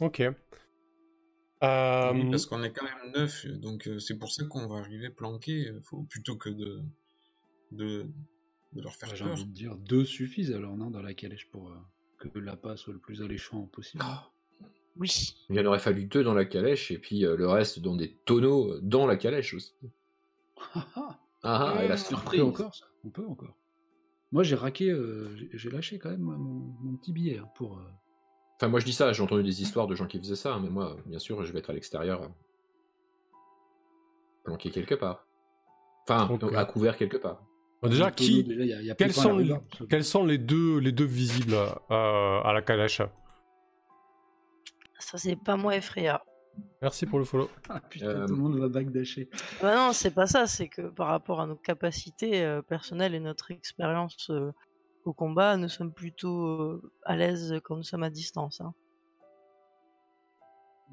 Ok. 0.00 0.22
Oui, 1.62 2.30
parce 2.30 2.46
qu'on 2.46 2.62
est 2.62 2.72
quand 2.72 2.84
même 2.84 3.12
neuf, 3.12 3.46
donc 3.46 3.86
euh, 3.86 3.98
c'est 3.98 4.16
pour 4.16 4.32
ça 4.32 4.46
qu'on 4.46 4.66
va 4.66 4.78
arriver 4.78 5.10
planqué, 5.10 5.70
faut, 5.82 6.02
plutôt 6.04 6.36
que 6.36 6.48
de, 6.48 6.82
de, 7.72 8.06
de 8.72 8.82
leur 8.82 8.94
faire 8.94 9.14
J'ai 9.14 9.24
peur. 9.24 9.32
envie 9.32 9.44
de 9.46 9.52
dire 9.52 9.76
deux 9.76 10.04
suffisent 10.04 10.52
alors, 10.52 10.76
non, 10.76 10.90
dans 10.90 11.02
la 11.02 11.14
calèche 11.14 11.48
pour 11.50 11.70
euh, 11.70 11.76
que 12.18 12.38
l'appât 12.38 12.76
soit 12.76 12.92
le 12.92 12.98
plus 13.00 13.22
alléchant 13.22 13.66
possible. 13.66 14.02
Ah. 14.06 14.30
Oui. 14.96 15.34
Il 15.48 15.58
en 15.60 15.64
aurait 15.66 15.78
fallu 15.78 16.04
deux 16.04 16.22
dans 16.22 16.34
la 16.34 16.44
calèche 16.44 16.90
et 16.90 16.98
puis 16.98 17.24
euh, 17.24 17.36
le 17.36 17.48
reste 17.48 17.78
dans 17.80 17.96
des 17.96 18.14
tonneaux 18.26 18.72
euh, 18.74 18.80
dans 18.82 19.06
la 19.06 19.16
calèche 19.16 19.54
aussi. 19.54 19.74
Ah, 20.74 20.86
ah, 20.96 21.18
Ah, 21.42 21.74
ah, 21.78 21.84
et 21.84 21.88
la 21.88 21.94
Mm. 21.94 21.98
on 21.98 22.04
surprise 22.04 22.40
peut 22.40 22.46
encore 22.46 22.74
ça, 22.74 22.86
on 23.04 23.10
peut 23.10 23.26
encore. 23.26 23.56
Moi 24.32 24.42
j'ai 24.42 24.54
raqué, 24.56 24.90
euh, 24.90 25.34
j'ai- 25.54 25.70
lâché 25.70 25.98
quand 25.98 26.10
même 26.10 26.20
moi, 26.20 26.36
mon, 26.36 26.72
mon 26.82 26.96
petit 26.96 27.12
billet 27.12 27.38
hein, 27.38 27.48
pour. 27.56 27.78
euh, 27.78 27.82
Enfin, 28.56 28.68
moi 28.68 28.78
je 28.78 28.84
dis 28.84 28.92
ça, 28.92 29.12
j'ai 29.12 29.22
entendu 29.22 29.42
des 29.42 29.62
histoires 29.62 29.86
de 29.86 29.94
gens 29.94 30.06
qui 30.06 30.18
faisaient 30.18 30.36
ça, 30.36 30.58
mais 30.60 30.68
moi, 30.68 30.96
bien 31.06 31.18
sûr, 31.18 31.42
je 31.44 31.52
vais 31.52 31.60
être 31.60 31.70
à 31.70 31.72
l'extérieur. 31.72 32.30
Planqué 34.44 34.70
quelque 34.70 34.94
part. 34.94 35.26
Enfin, 36.06 36.28
à 36.54 36.64
couvert 36.66 36.96
quelque 36.96 37.16
part. 37.16 37.42
Bon, 37.82 37.88
déjà, 37.90 38.10
qui, 38.10 38.44
déjà, 38.44 38.64
y 38.64 38.72
a- 38.72 38.82
y 38.82 38.90
a 38.90 38.94
quels 38.94 39.12
sont 39.12 39.36
les- 39.36 39.44
rhubarbe, 39.44 39.64
ça. 39.78 39.84
quels 39.88 40.04
sont 40.04 40.24
les 40.24 40.38
deux, 40.38 40.78
les 40.78 40.92
deux 40.92 41.04
visibles 41.04 41.54
euh, 41.54 42.40
à 42.42 42.52
la 42.52 42.62
calèche 42.62 43.02
Ça, 44.98 45.18
c'est 45.18 45.36
pas 45.36 45.56
moi, 45.56 45.76
Effraya. 45.76 46.22
Merci 46.82 47.06
pour 47.06 47.18
le 47.18 47.24
follow. 47.24 47.48
Ah 47.70 47.80
putain, 47.80 48.06
Euh, 48.06 48.26
tout 48.26 48.34
le 48.34 48.40
monde 48.42 48.58
va 48.58 48.68
backdasher. 48.68 49.28
Bah 49.62 49.74
non, 49.76 49.92
c'est 49.92 50.10
pas 50.10 50.26
ça, 50.26 50.46
c'est 50.46 50.68
que 50.68 50.82
par 50.82 51.06
rapport 51.08 51.40
à 51.40 51.46
nos 51.46 51.56
capacités 51.56 52.42
euh, 52.44 52.60
personnelles 52.62 53.14
et 53.14 53.20
notre 53.20 53.50
expérience 53.50 54.28
euh, 54.30 54.52
au 55.04 55.12
combat, 55.12 55.56
nous 55.56 55.68
sommes 55.68 55.92
plutôt 55.92 56.46
euh, 56.46 56.92
à 57.04 57.16
l'aise 57.16 57.54
quand 57.64 57.76
nous 57.76 57.82
sommes 57.82 58.02
à 58.02 58.10
distance. 58.10 58.60
hein. 58.60 58.74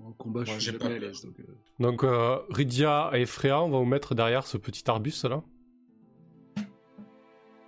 Au 0.06 0.12
combat, 0.14 0.44
je 0.46 0.52
suis 0.52 0.62
jamais 0.62 0.78
pas 0.78 0.86
à 0.86 0.90
l'aise. 1.00 1.24
Donc, 1.24 1.40
euh, 1.40 1.44
Donc, 1.80 2.04
euh, 2.04 2.38
Rydia 2.50 3.10
et 3.14 3.26
Freya, 3.26 3.62
on 3.64 3.70
va 3.70 3.80
vous 3.80 3.86
mettre 3.86 4.14
derrière 4.14 4.46
ce 4.46 4.58
petit 4.58 4.84
arbuste 4.90 5.26
là. 5.26 5.42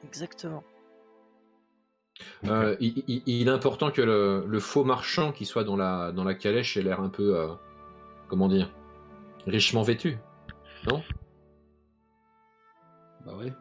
Exactement. 0.10 0.64
Euh, 2.46 2.76
il, 2.80 3.04
il- 3.08 3.22
il 3.28 3.48
est 3.48 3.52
important 3.52 3.92
que 3.92 4.02
le, 4.02 4.44
le 4.48 4.60
faux 4.60 4.84
marchand 4.84 5.32
qui 5.32 5.46
soit 5.46 5.64
dans 5.64 5.76
la, 5.78 6.12
dans 6.12 6.24
la 6.24 6.34
calèche 6.34 6.78
ait 6.78 6.82
l'air 6.82 7.00
un 7.00 7.10
peu, 7.10 7.38
euh, 7.38 7.48
comment 8.28 8.48
dire, 8.48 8.72
richement 9.46 9.84
vêtu. 9.84 10.18
Non? 10.90 11.04
Bah 13.24 13.34
ouais. 13.38 13.54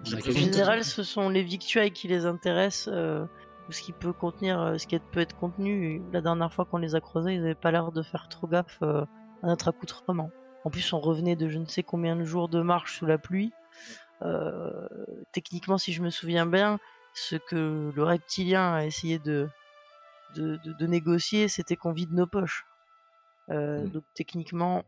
En 0.00 0.04
général, 0.04 0.84
ce 0.84 1.02
sont 1.02 1.30
les 1.30 1.42
victuailles 1.42 1.92
qui 1.92 2.06
les 2.06 2.26
intéressent, 2.26 2.92
euh, 2.92 3.24
ou 3.68 3.72
ce 3.72 3.80
qui 3.80 3.92
peut 3.92 4.12
contenir, 4.12 4.74
ce 4.78 4.86
qui 4.86 4.98
peut 4.98 5.20
être 5.20 5.36
contenu. 5.36 6.02
La 6.12 6.20
dernière 6.20 6.52
fois 6.52 6.66
qu'on 6.66 6.76
les 6.76 6.94
a 6.94 7.00
croisés, 7.00 7.32
ils 7.32 7.40
n'avaient 7.40 7.54
pas 7.54 7.70
l'air 7.70 7.92
de 7.92 8.02
faire 8.02 8.28
trop 8.28 8.46
gaffe 8.46 8.78
euh, 8.82 9.04
à 9.42 9.46
notre 9.46 9.68
accoutrement. 9.68 10.30
En 10.64 10.70
plus, 10.70 10.92
on 10.92 11.00
revenait 11.00 11.36
de 11.36 11.48
je 11.48 11.58
ne 11.58 11.64
sais 11.64 11.82
combien 11.82 12.16
de 12.16 12.24
jours 12.24 12.50
de 12.50 12.60
marche 12.60 12.98
sous 12.98 13.06
la 13.06 13.16
pluie. 13.16 13.52
Euh, 14.22 14.86
techniquement, 15.32 15.78
si 15.78 15.92
je 15.92 16.02
me 16.02 16.10
souviens 16.10 16.46
bien, 16.46 16.78
ce 17.14 17.36
que 17.36 17.90
le 17.94 18.02
reptilien 18.02 18.74
a 18.74 18.84
essayé 18.84 19.18
de, 19.18 19.48
de, 20.34 20.56
de- 20.64 20.72
de 20.72 20.86
négocier, 20.86 21.48
c'était 21.48 21.76
qu'on 21.76 21.92
vide 21.92 22.12
nos 22.12 22.26
poches. 22.26 22.64
Euh, 23.50 23.84
Mm. 23.86 23.90
Donc 23.90 24.04
techniquement, 24.14 24.84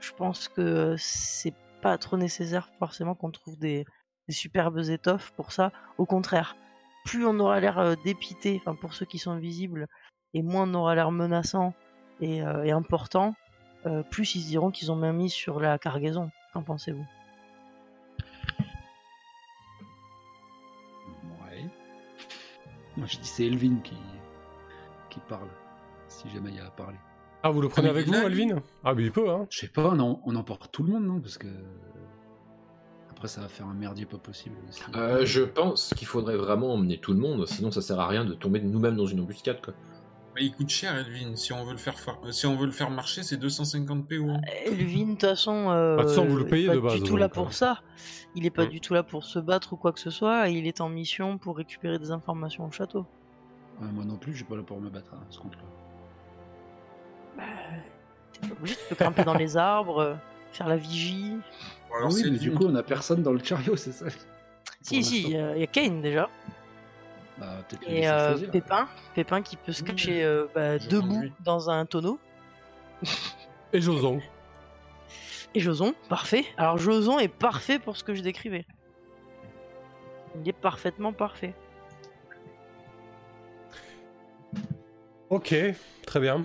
je 0.00 0.12
pense 0.16 0.48
que 0.48 0.94
c'est 0.98 1.54
pas 1.82 1.98
trop 1.98 2.16
nécessaire 2.16 2.68
forcément 2.78 3.14
qu'on 3.14 3.30
trouve 3.30 3.58
des, 3.58 3.84
des 4.28 4.34
superbes 4.34 4.78
étoffes 4.78 5.32
pour 5.36 5.52
ça. 5.52 5.72
Au 5.98 6.06
contraire, 6.06 6.56
plus 7.04 7.26
on 7.26 7.38
aura 7.40 7.60
l'air 7.60 7.78
euh, 7.78 7.94
dépité, 8.04 8.60
enfin 8.60 8.74
pour 8.74 8.94
ceux 8.94 9.06
qui 9.06 9.18
sont 9.18 9.36
visibles, 9.36 9.86
et 10.34 10.42
moins 10.42 10.68
on 10.68 10.74
aura 10.74 10.94
l'air 10.94 11.10
menaçant 11.10 11.74
et, 12.20 12.42
euh, 12.42 12.64
et 12.64 12.70
important, 12.72 13.34
euh, 13.86 14.02
plus 14.02 14.34
ils 14.34 14.42
se 14.42 14.48
diront 14.48 14.70
qu'ils 14.70 14.90
ont 14.90 14.96
bien 14.96 15.12
mis 15.12 15.30
sur 15.30 15.60
la 15.60 15.78
cargaison. 15.78 16.30
Qu'en 16.52 16.62
pensez-vous? 16.62 17.04
Moi, 22.96 23.06
je 23.06 23.18
dis 23.18 23.26
c'est 23.28 23.46
Elvin 23.46 23.76
qui, 23.84 23.96
qui 25.10 25.20
parle, 25.28 25.48
si 26.08 26.28
jamais 26.30 26.50
il 26.50 26.56
y 26.56 26.60
a 26.60 26.66
à 26.66 26.70
parler. 26.70 26.96
Ah, 27.42 27.50
vous 27.50 27.60
le 27.60 27.68
prenez 27.68 27.88
Ah, 27.88 27.90
avec 27.90 28.06
vous, 28.06 28.14
Alvin 28.14 28.60
Ah, 28.84 28.94
mais 28.94 29.04
il 29.04 29.12
peut, 29.12 29.30
hein. 29.30 29.46
Je 29.50 29.60
sais 29.60 29.68
pas, 29.68 29.94
non, 29.94 30.20
on 30.24 30.34
emporte 30.34 30.70
tout 30.72 30.82
le 30.82 30.92
monde, 30.92 31.04
non 31.06 31.20
Parce 31.20 31.38
que. 31.38 31.48
Après, 33.10 33.28
ça 33.28 33.40
va 33.40 33.48
faire 33.48 33.66
un 33.66 33.74
merdier 33.74 34.04
pas 34.04 34.18
possible 34.18 34.56
aussi. 34.68 34.82
Euh, 34.94 35.24
je 35.24 35.42
pense 35.42 35.94
qu'il 35.96 36.06
faudrait 36.06 36.36
vraiment 36.36 36.74
emmener 36.74 36.98
tout 36.98 37.12
le 37.12 37.18
monde, 37.18 37.46
sinon 37.46 37.70
ça 37.70 37.80
sert 37.80 37.98
à 37.98 38.06
rien 38.08 38.24
de 38.24 38.34
tomber 38.34 38.60
nous-mêmes 38.60 38.96
dans 38.96 39.06
une 39.06 39.20
embuscade. 39.20 39.62
Quoi. 39.62 39.74
Bah, 40.36 40.42
il 40.42 40.52
coûte 40.54 40.68
cher, 40.68 40.94
Elvin. 40.94 41.34
Si 41.34 41.54
on 41.54 41.64
veut 41.64 41.72
le 41.72 41.78
faire, 41.78 41.98
fa- 41.98 42.18
euh, 42.26 42.30
si 42.30 42.44
on 42.44 42.56
veut 42.56 42.66
le 42.66 42.72
faire 42.72 42.90
marcher, 42.90 43.22
c'est 43.22 43.38
250 43.38 44.06
PO. 44.06 44.28
hein. 44.28 44.40
Elvin, 44.66 45.04
de 45.06 45.10
toute 45.12 45.22
façon, 45.22 45.70
euh, 45.70 45.96
Bah, 45.96 46.02
de 46.02 46.08
toute 46.08 46.14
façon, 46.16 46.26
vous 46.28 46.36
le 46.36 46.44
est 46.44 46.48
payez 46.50 46.66
pas 46.66 46.74
de 46.74 46.80
base, 46.80 46.94
du 46.96 47.02
tout 47.04 47.16
là 47.16 47.30
pour 47.30 47.46
euh. 47.46 47.50
ça. 47.52 47.80
Il 48.34 48.44
est 48.44 48.50
pas 48.50 48.66
du 48.66 48.82
tout 48.82 48.92
là 48.92 49.02
pour 49.02 49.24
se 49.24 49.38
battre 49.38 49.72
ou 49.72 49.76
quoi 49.76 49.92
que 49.92 50.00
ce 50.00 50.10
soit. 50.10 50.48
Il 50.50 50.66
est 50.66 50.82
en 50.82 50.90
mission 50.90 51.38
pour 51.38 51.56
récupérer 51.56 51.98
des 51.98 52.10
informations 52.10 52.66
au 52.66 52.70
château. 52.70 53.06
Ouais, 53.80 53.88
moi 53.90 54.04
non 54.04 54.16
plus, 54.18 54.32
je 54.32 54.36
suis 54.38 54.44
pas 54.44 54.56
là 54.56 54.62
pour 54.62 54.78
me 54.78 54.90
battre 54.90 55.14
à 55.14 55.20
ce 55.30 55.38
compte-là. 55.38 55.62
T'es 58.32 58.48
pas 58.48 58.54
obligé, 58.60 58.74
tu 58.76 58.94
peux 58.94 58.94
grimper 59.04 59.24
dans 59.24 59.34
les 59.34 59.56
arbres, 59.56 59.98
euh, 60.00 60.14
faire 60.52 60.68
la 60.68 60.76
vigie. 60.76 61.32
Alors 61.96 62.12
oui, 62.12 62.22
mais 62.30 62.38
du 62.38 62.52
coup, 62.52 62.64
on 62.66 62.74
a 62.74 62.82
personne 62.82 63.22
dans 63.22 63.32
le 63.32 63.42
chariot, 63.42 63.76
c'est 63.76 63.92
ça 63.92 64.06
Si, 64.82 65.02
si, 65.02 65.22
il 65.22 65.22
l'instant. 65.22 65.38
y, 65.38 65.40
a- 65.40 65.56
il 65.56 65.60
y 65.60 65.64
a 65.64 65.66
Kane 65.66 66.02
déjà. 66.02 66.28
Bah, 67.38 67.58
Et 67.86 68.08
euh. 68.08 68.38
Pépin. 68.50 68.88
Pépin 69.14 69.42
qui 69.42 69.56
peut 69.56 69.72
se 69.72 69.82
Mmh. 69.82 69.86
cacher 69.86 70.24
euh, 70.24 70.46
bah, 70.54 70.78
debout 70.78 71.24
dans 71.40 71.68
un 71.70 71.84
tonneau. 71.84 72.18
Et 73.72 73.80
Joson. 73.80 74.20
Et 75.54 75.60
Joson, 75.60 75.94
parfait. 76.08 76.44
Alors 76.56 76.78
Joson 76.78 77.18
est 77.18 77.28
parfait 77.28 77.78
pour 77.78 77.96
ce 77.96 78.04
que 78.04 78.14
je 78.14 78.22
décrivais. 78.22 78.66
Il 80.40 80.48
est 80.48 80.52
parfaitement 80.52 81.12
parfait. 81.12 81.54
Ok, 85.30 85.54
très 86.06 86.20
bien. 86.20 86.44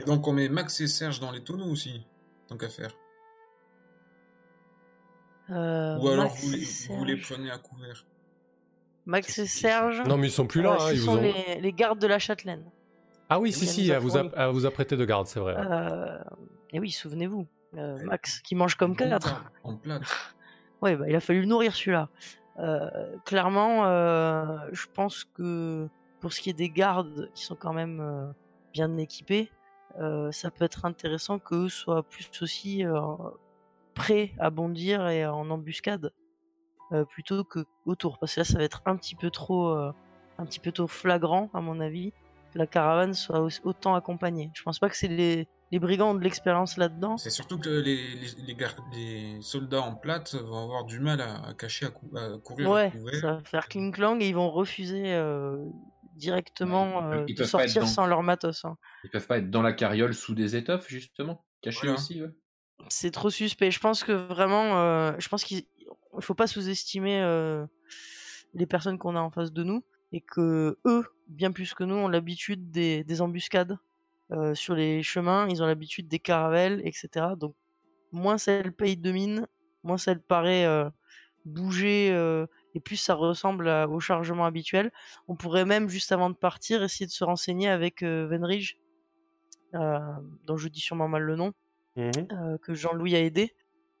Et 0.00 0.04
donc 0.04 0.26
on 0.26 0.32
met 0.32 0.48
Max 0.48 0.80
et 0.80 0.86
Serge 0.86 1.20
dans 1.20 1.30
les 1.30 1.42
tonneaux 1.42 1.70
aussi, 1.70 2.04
tant 2.48 2.56
qu'à 2.56 2.68
faire. 2.68 2.90
Euh, 5.50 5.96
Ou 5.98 6.08
alors 6.08 6.24
Max 6.24 6.44
vous, 6.44 6.50
les- 6.50 6.58
vous 6.96 7.04
les 7.04 7.16
Serge. 7.16 7.32
prenez 7.36 7.50
à 7.50 7.58
couvert. 7.58 8.04
Max 9.06 9.38
et 9.38 9.46
Serge. 9.46 10.02
Non, 10.06 10.16
mais 10.16 10.28
ils 10.28 10.32
sont 10.32 10.46
plus 10.46 10.62
là, 10.62 10.72
euh, 10.72 10.74
hein, 10.74 10.88
ce 10.88 10.92
ils 10.94 10.98
vous 11.00 11.06
sont 11.06 11.18
ont... 11.18 11.20
les, 11.20 11.60
les 11.60 11.72
gardes 11.72 11.98
de 12.00 12.06
la 12.06 12.18
châtelaine. 12.18 12.64
Ah 13.28 13.40
oui, 13.40 13.52
si, 13.52 13.66
si, 13.66 13.90
elle 13.90 13.98
vous, 13.98 14.16
a, 14.16 14.20
affronter. 14.20 14.36
elle 14.38 14.50
vous 14.50 14.66
a 14.66 14.70
prêté 14.70 14.96
de 14.96 15.04
garde, 15.04 15.26
c'est 15.26 15.40
vrai. 15.40 15.54
Euh, 15.58 16.18
et 16.72 16.78
oui, 16.80 16.90
souvenez-vous. 16.90 17.46
euh. 17.76 17.98
Max 18.04 18.40
qui 18.40 18.54
mange 18.54 18.74
comme 18.76 18.92
En 18.92 18.94
quatre. 18.94 19.44
En. 19.64 19.78
Ouais, 20.82 20.94
bah, 20.94 21.06
il 21.08 21.16
a 21.16 21.20
fallu 21.20 21.40
le 21.40 21.46
nourrir 21.46 21.74
celui-là. 21.74 22.10
Euh, 22.58 23.16
clairement, 23.24 23.86
euh, 23.86 24.58
je 24.72 24.84
pense 24.92 25.24
que 25.24 25.88
pour 26.20 26.32
ce 26.34 26.40
qui 26.40 26.50
est 26.50 26.54
des 26.54 26.68
gardes 26.68 27.30
qui 27.34 27.44
sont 27.44 27.54
quand 27.56 27.72
même 27.72 27.98
euh, 28.00 28.26
bien 28.74 28.96
équipés, 28.98 29.50
euh, 29.98 30.30
ça 30.32 30.50
peut 30.50 30.64
être 30.66 30.84
intéressant 30.84 31.38
qu'eux 31.38 31.70
soient 31.70 32.02
plus 32.02 32.30
aussi 32.42 32.84
euh, 32.84 33.00
prêts 33.94 34.32
à 34.38 34.50
bondir 34.50 35.08
et 35.08 35.24
en 35.26 35.48
embuscade 35.50 36.06
euh, 36.06 36.10
plutôt 37.04 37.44
que 37.44 37.64
autour. 37.84 38.18
Parce 38.18 38.34
que 38.34 38.40
là, 38.40 38.44
ça 38.44 38.58
va 38.58 38.64
être 38.64 38.82
un 38.86 38.96
petit 38.96 39.14
peu 39.14 39.30
trop, 39.30 39.68
euh, 39.70 39.92
un 40.38 40.46
petit 40.46 40.60
peu 40.60 40.72
trop 40.72 40.86
flagrant 40.86 41.50
à 41.54 41.60
mon 41.60 41.80
avis 41.80 42.12
que 42.52 42.58
la 42.58 42.66
caravane 42.66 43.14
soit 43.14 43.40
au- 43.40 43.48
autant 43.64 43.94
accompagnée. 43.94 44.50
Je 44.54 44.62
pense 44.62 44.78
pas 44.78 44.88
que 44.88 44.96
c'est 44.96 45.08
les, 45.08 45.48
les 45.72 45.78
brigands 45.80 46.10
ont 46.10 46.14
de 46.14 46.22
l'expérience 46.22 46.76
là-dedans. 46.76 47.16
C'est 47.16 47.30
surtout 47.30 47.58
que 47.58 47.68
les, 47.68 47.96
les, 48.14 48.28
les, 48.46 48.54
gar- 48.54 48.76
les 48.94 49.38
soldats 49.42 49.82
en 49.82 49.94
plate 49.96 50.34
vont 50.36 50.62
avoir 50.62 50.84
du 50.84 51.00
mal 51.00 51.20
à, 51.20 51.46
à 51.48 51.54
cacher, 51.54 51.86
à, 51.86 51.90
cou- 51.90 52.10
à 52.16 52.38
courir 52.38 52.70
Ouais, 52.70 52.92
ça 53.20 53.32
va 53.34 53.40
faire 53.44 53.66
cling 53.68 53.92
clang 53.92 54.20
et 54.20 54.28
ils 54.28 54.34
vont 54.34 54.50
refuser 54.50 55.12
euh, 55.14 55.56
directement 56.14 57.08
Ouais, 57.08 57.24
ils 57.28 57.32
euh, 57.32 57.36
de 57.36 57.44
sortir 57.44 57.82
dans- 57.82 57.88
sans 57.88 58.06
leur 58.06 58.22
matos. 58.22 58.64
hein. 58.64 58.76
Ils 59.04 59.10
peuvent 59.10 59.26
pas 59.26 59.38
être 59.38 59.50
dans 59.50 59.62
la 59.62 59.72
carriole 59.72 60.14
sous 60.14 60.34
des 60.34 60.56
étoffes, 60.56 60.88
justement 60.88 61.44
Cachés 61.62 61.80
Voilà. 61.86 61.94
aussi, 61.94 62.22
ouais. 62.22 62.30
C'est 62.88 63.10
trop 63.10 63.30
suspect. 63.30 63.70
Je 63.70 63.80
pense 63.80 64.04
que 64.04 64.12
vraiment, 64.12 64.78
euh, 64.78 65.12
je 65.18 65.28
pense 65.28 65.44
qu'il 65.44 65.64
il 66.18 66.22
faut 66.22 66.34
pas 66.34 66.46
sous-estimer 66.46 67.20
euh, 67.20 67.66
les 68.54 68.66
personnes 68.66 68.98
qu'on 68.98 69.16
a 69.16 69.20
en 69.20 69.30
face 69.30 69.52
de 69.52 69.62
nous 69.64 69.84
et 70.12 70.20
que 70.20 70.78
eux, 70.86 71.04
bien 71.28 71.52
plus 71.52 71.74
que 71.74 71.84
nous, 71.84 71.94
ont 71.94 72.08
l'habitude 72.08 72.70
des, 72.70 73.04
des 73.04 73.20
embuscades 73.20 73.78
euh, 74.32 74.54
sur 74.54 74.74
les 74.74 75.02
chemins. 75.02 75.46
Ils 75.48 75.62
ont 75.62 75.66
l'habitude 75.66 76.08
des 76.08 76.18
caravelles, 76.18 76.80
etc. 76.84 77.26
Donc 77.38 77.54
moins 78.12 78.38
c'est 78.38 78.62
le 78.62 78.70
pays 78.70 78.96
de 78.96 79.12
mine, 79.12 79.46
moins 79.82 79.98
ça 79.98 80.14
le 80.14 80.20
paraît 80.20 80.66
bouger 81.44 82.08
et 82.74 82.80
plus 82.80 82.96
ça 82.96 83.14
ressemble 83.14 83.68
au 83.68 84.00
chargement 84.00 84.46
habituel. 84.46 84.90
On 85.28 85.36
pourrait 85.36 85.66
même 85.66 85.88
juste 85.88 86.12
avant 86.12 86.30
de 86.30 86.36
partir 86.36 86.82
essayer 86.82 87.06
de 87.06 87.10
se 87.10 87.24
renseigner 87.24 87.68
avec 87.68 88.02
euh, 89.74 90.00
dont 90.46 90.56
je 90.56 90.68
dis 90.68 90.80
sûrement 90.80 91.08
mal 91.08 91.22
le 91.22 91.36
nom 91.36 91.52
Mhm. 91.96 92.28
euh, 92.32 92.58
que 92.58 92.74
Jean-Louis 92.74 93.14
a 93.16 93.20
aidé. 93.22 93.54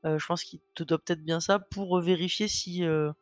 Euh, 0.04 0.18
je 0.18 0.26
pense 0.26 0.44
qu'il 0.44 0.60
te 0.74 0.84
doit 0.84 0.98
peut-être 0.98 1.22
bien 1.24 1.40
ça 1.40 1.58
pour 1.58 1.98
euh, 1.98 2.00
vérifier 2.00 2.48
si, 2.48 2.84
euh, 2.84 3.12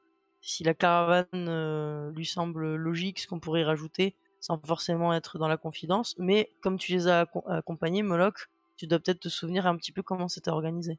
si 0.41 0.65
la 0.65 0.75
caravane 0.75 1.27
euh, 1.35 2.11
lui 2.13 2.27
semble 2.27 2.75
logique, 2.77 3.21
ce 3.21 3.27
qu'on 3.29 3.41
pourrait 3.41 3.61
y 3.63 3.65
rajouter, 3.65 4.15
sans 4.41 4.59
forcément 4.67 5.15
être 5.15 5.39
dans 5.39 5.49
la 5.49 5.57
confidence. 5.57 6.15
Mais 6.19 6.51
comme 6.61 6.79
tu 6.79 6.93
les 6.93 7.09
as 7.09 7.25
acco- 7.25 7.49
accompagnés, 7.51 8.03
Moloch, 8.03 8.49
tu 8.77 8.87
dois 8.87 8.99
peut-être 8.99 9.21
te 9.21 9.29
souvenir 9.29 9.67
un 9.67 9.77
petit 9.77 9.93
peu 9.93 10.03
comment 10.03 10.29
c'était 10.29 10.51
organisé. 10.51 10.99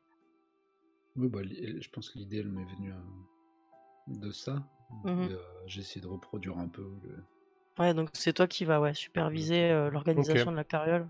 Oui, 1.15 1.29
bah, 1.29 1.39
je 1.43 1.89
pense 1.89 2.09
que 2.09 2.17
l'idée, 2.19 2.37
elle 2.39 2.49
m'est 2.49 2.65
venue 2.65 2.91
euh, 2.91 2.95
de 4.07 4.31
ça. 4.31 4.63
Euh, 5.05 5.37
J'ai 5.67 5.81
essayé 5.81 6.01
de 6.01 6.07
reproduire 6.07 6.57
un 6.57 6.67
peu. 6.67 6.83
le- 7.03 7.23
Ouais, 7.79 7.93
donc 7.93 8.09
c'est 8.13 8.33
toi 8.33 8.47
qui 8.47 8.65
vas 8.65 8.79
ouais, 8.79 8.93
superviser 8.93 9.69
euh, 9.71 9.89
l'organisation 9.89 10.51
de 10.51 10.55
la 10.57 10.63
carriole. 10.63 11.07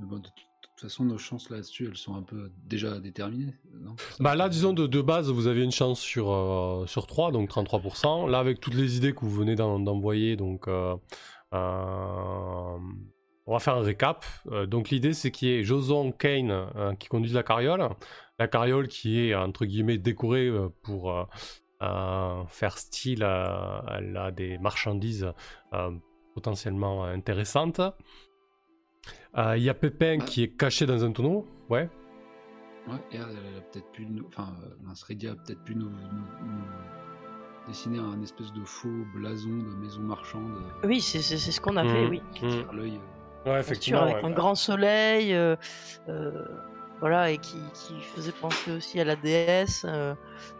Mais 0.00 0.06
bon, 0.06 0.18
de, 0.18 0.28
t- 0.28 0.42
de 0.53 0.53
toute 0.80 0.88
façon, 0.90 1.04
nos 1.04 1.18
chances 1.18 1.50
là-dessus, 1.50 1.86
elles 1.88 1.96
sont 1.96 2.14
un 2.16 2.22
peu 2.22 2.50
déjà 2.64 2.98
déterminées. 3.00 3.54
Non? 3.80 3.94
Bah 4.20 4.34
là, 4.34 4.48
disons, 4.48 4.72
de, 4.72 4.86
de 4.86 5.00
base, 5.00 5.30
vous 5.30 5.46
avez 5.46 5.62
une 5.62 5.70
chance 5.72 6.00
sur, 6.00 6.30
euh, 6.32 6.86
sur 6.86 7.06
3, 7.06 7.30
donc 7.32 7.48
33%. 7.50 8.28
Là, 8.28 8.38
avec 8.38 8.60
toutes 8.60 8.74
les 8.74 8.96
idées 8.96 9.12
que 9.12 9.20
vous 9.20 9.30
venez 9.30 9.54
d'en- 9.56 9.78
d'envoyer, 9.80 10.36
donc... 10.36 10.68
euh, 10.68 10.96
euh, 11.52 12.78
on 13.46 13.52
va 13.52 13.58
faire 13.58 13.74
un 13.76 13.82
récap. 13.82 14.24
Donc 14.68 14.88
l'idée, 14.88 15.12
c'est 15.12 15.30
qu'il 15.30 15.48
y 15.48 15.52
ait 15.52 15.64
Joson 15.64 16.12
Kane 16.12 16.66
qui 16.98 17.08
conduisent 17.08 17.34
la 17.34 17.42
carriole. 17.42 17.86
La 18.38 18.48
carriole 18.48 18.88
qui 18.88 19.20
est, 19.20 19.34
entre 19.34 19.66
guillemets, 19.66 19.98
décorée 19.98 20.50
pour 20.82 21.28
faire 22.48 22.78
style. 22.78 23.22
a 23.22 24.30
des 24.34 24.56
marchandises 24.56 25.30
potentiellement 26.34 27.04
intéressantes. 27.04 27.82
Euh, 29.36 29.56
Il 29.56 29.62
y 29.62 29.68
a 29.70 29.74
Pépin 29.74 30.18
Ah. 30.20 30.24
qui 30.24 30.42
est 30.44 30.48
caché 30.48 30.86
dans 30.86 31.04
un 31.04 31.12
tonneau. 31.12 31.46
Ouais. 31.68 31.88
Ouais, 32.86 32.96
et 33.12 33.16
elle, 33.16 33.22
elle 33.52 33.58
a 33.58 33.60
peut-être 33.62 33.90
pu 33.92 34.06
nous. 34.06 34.26
Enfin, 34.28 34.52
euh, 34.62 34.68
mince, 34.82 35.02
Redia 35.04 35.32
a 35.32 35.34
peut-être 35.34 35.62
pu 35.64 35.74
nous, 35.74 35.88
nous- 35.88 36.46
nous 36.46 37.66
dessiner 37.66 37.98
un 37.98 38.20
espèce 38.22 38.52
de 38.52 38.62
faux 38.64 39.04
blason 39.14 39.48
de 39.48 39.74
maison 39.82 40.02
marchande. 40.02 40.52
euh, 40.84 40.86
Oui, 40.86 41.00
c'est 41.00 41.20
ce 41.22 41.60
qu'on 41.60 41.76
a 41.78 41.82
fait, 41.84 42.02
Mhm. 42.04 42.10
oui. 42.10 42.22
qui 42.34 42.44
Mm. 42.44 42.48
tire 42.50 42.72
l'œil. 42.72 43.00
euh. 43.46 43.50
Ouais, 43.52 43.60
effectivement. 43.60 44.02
avec 44.02 44.16
ouais. 44.16 44.24
un 44.24 44.30
grand 44.30 44.54
soleil, 44.54 45.34
euh, 45.34 45.56
euh, 46.08 46.44
voilà, 47.00 47.30
et 47.30 47.38
qui, 47.38 47.56
qui 47.74 47.94
faisait 48.00 48.32
penser 48.32 48.70
aussi 48.72 49.00
à 49.00 49.04
la 49.04 49.16
déesse. 49.16 49.84
euh, 49.88 50.14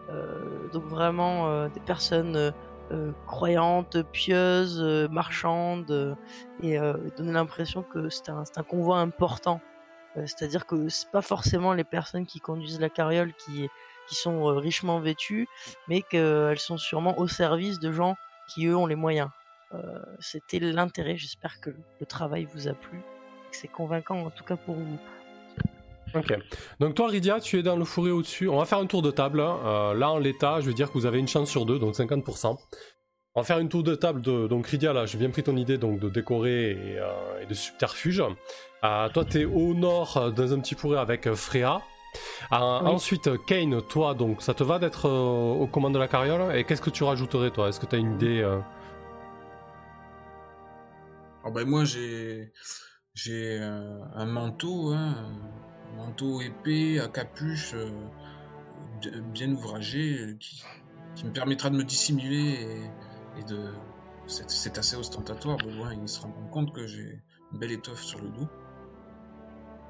euh, 0.09 0.67
donc 0.73 0.83
vraiment 0.85 1.47
euh, 1.49 1.67
des 1.69 1.79
personnes 1.79 2.51
euh, 2.91 3.11
croyantes, 3.27 4.01
pieuses, 4.11 4.81
euh, 4.81 5.07
marchandes, 5.09 5.91
euh, 5.91 6.15
et 6.61 6.77
euh, 6.77 6.93
donner 7.17 7.31
l'impression 7.33 7.83
que 7.83 8.09
c'est 8.09 8.29
un, 8.29 8.43
un 8.55 8.63
convoi 8.63 8.99
important. 8.99 9.61
Euh, 10.17 10.25
C'est-à-dire 10.25 10.65
que 10.65 10.87
c'est 10.89 11.09
pas 11.11 11.21
forcément 11.21 11.73
les 11.73 11.83
personnes 11.83 12.25
qui 12.25 12.39
conduisent 12.39 12.79
la 12.79 12.89
carriole 12.89 13.33
qui, 13.33 13.69
qui 14.07 14.15
sont 14.15 14.45
richement 14.55 14.99
vêtues, 14.99 15.47
mais 15.87 16.01
qu'elles 16.01 16.59
sont 16.59 16.77
sûrement 16.77 17.17
au 17.19 17.27
service 17.27 17.79
de 17.79 17.91
gens 17.91 18.15
qui 18.47 18.67
eux 18.67 18.75
ont 18.75 18.87
les 18.87 18.95
moyens. 18.95 19.29
C'était 20.19 20.59
l'intérêt. 20.59 21.17
J'espère 21.17 21.59
que 21.59 21.71
le 21.99 22.05
travail 22.05 22.45
vous 22.45 22.69
a 22.69 22.73
plu, 22.73 22.99
que 23.51 23.57
c'est 23.57 23.67
convaincant 23.67 24.21
en 24.21 24.29
tout 24.29 24.45
cas 24.45 24.55
pour 24.55 24.75
vous. 24.75 24.97
Ok. 26.15 26.37
Donc 26.79 26.95
toi, 26.95 27.07
Rydia, 27.07 27.39
tu 27.39 27.59
es 27.59 27.63
dans 27.63 27.75
le 27.75 27.85
fourré 27.85 28.11
au-dessus. 28.11 28.47
On 28.49 28.57
va 28.57 28.65
faire 28.65 28.77
un 28.79 28.85
tour 28.85 29.01
de 29.01 29.11
table. 29.11 29.39
hein. 29.41 29.57
Euh, 29.65 29.93
là, 29.93 30.09
en 30.11 30.17
l'état, 30.19 30.61
je 30.61 30.67
veux 30.67 30.73
dire 30.73 30.87
que 30.87 30.93
vous 30.97 31.05
avez 31.05 31.19
une 31.19 31.27
chance 31.27 31.49
sur 31.49 31.65
deux, 31.65 31.77
donc 31.79 31.95
50%. 31.95 32.57
On 33.37 33.41
va 33.41 33.45
faire 33.45 33.59
une 33.59 33.67
tour 33.67 33.83
de 33.83 33.95
table 33.95 34.21
de. 34.21 34.47
Donc, 34.47 34.65
Rydia, 34.67 34.93
là, 34.93 35.05
j'ai 35.05 35.17
bien 35.17 35.29
pris 35.29 35.43
ton 35.43 35.57
idée 35.57 35.77
donc, 35.77 35.99
de 35.99 36.07
décorer 36.09 36.71
et, 36.71 36.99
euh, 36.99 37.41
et 37.41 37.45
de 37.45 37.53
subterfuge. 37.53 38.23
Euh, 38.83 39.09
toi, 39.09 39.25
t'es 39.25 39.43
au 39.45 39.73
nord, 39.73 40.15
euh, 40.17 40.29
dans 40.31 40.53
un 40.53 40.59
petit 40.59 40.75
fourré 40.75 40.97
avec 40.97 41.33
Freya. 41.33 41.81
Euh, 42.53 42.55
Ensuite, 42.55 43.29
Kane, 43.45 43.81
toi, 43.81 44.13
donc, 44.13 44.41
ça 44.41 44.53
te 44.53 44.63
va 44.63 44.79
d'être 44.79 45.09
aux 45.09 45.67
commandes 45.67 45.95
de 45.95 45.99
la 45.99 46.07
carriole? 46.07 46.55
Et 46.55 46.63
qu'est-ce 46.63 46.81
que 46.81 46.89
tu 46.89 47.03
rajouterais, 47.03 47.51
toi? 47.51 47.67
Est-ce 47.67 47.79
que 47.81 47.85
t'as 47.87 47.97
une 47.97 48.13
idée 48.13 48.41
Alors 51.43 51.53
ben 51.53 51.67
moi 51.67 51.83
j'ai 51.83 52.51
j'ai 53.13 53.59
un 53.59 54.25
manteau, 54.25 54.91
hein, 54.93 55.13
manteau 55.95 56.41
épais 56.41 56.99
à 56.99 57.07
capuche 57.07 57.73
euh, 57.73 57.89
bi- 59.01 59.21
bien 59.33 59.51
ouvragé 59.51 60.17
euh, 60.19 60.35
qui, 60.39 60.63
qui 61.15 61.25
me 61.25 61.31
permettra 61.31 61.69
de 61.69 61.75
me 61.77 61.83
dissimuler 61.83 62.89
et, 63.37 63.39
et 63.39 63.43
de 63.43 63.69
c'est 64.27 64.77
assez 64.79 64.95
ostentatoire. 64.95 65.57
De 65.59 65.69
loin, 65.69 65.93
ils 65.93 66.09
se 66.09 66.19
rendront 66.21 66.47
compte 66.47 66.73
que 66.73 66.87
j'ai 66.87 67.21
une 67.53 67.59
belle 67.59 67.71
étoffe 67.73 68.01
sur 68.01 68.19
le 68.19 68.29
dos. 68.29 68.47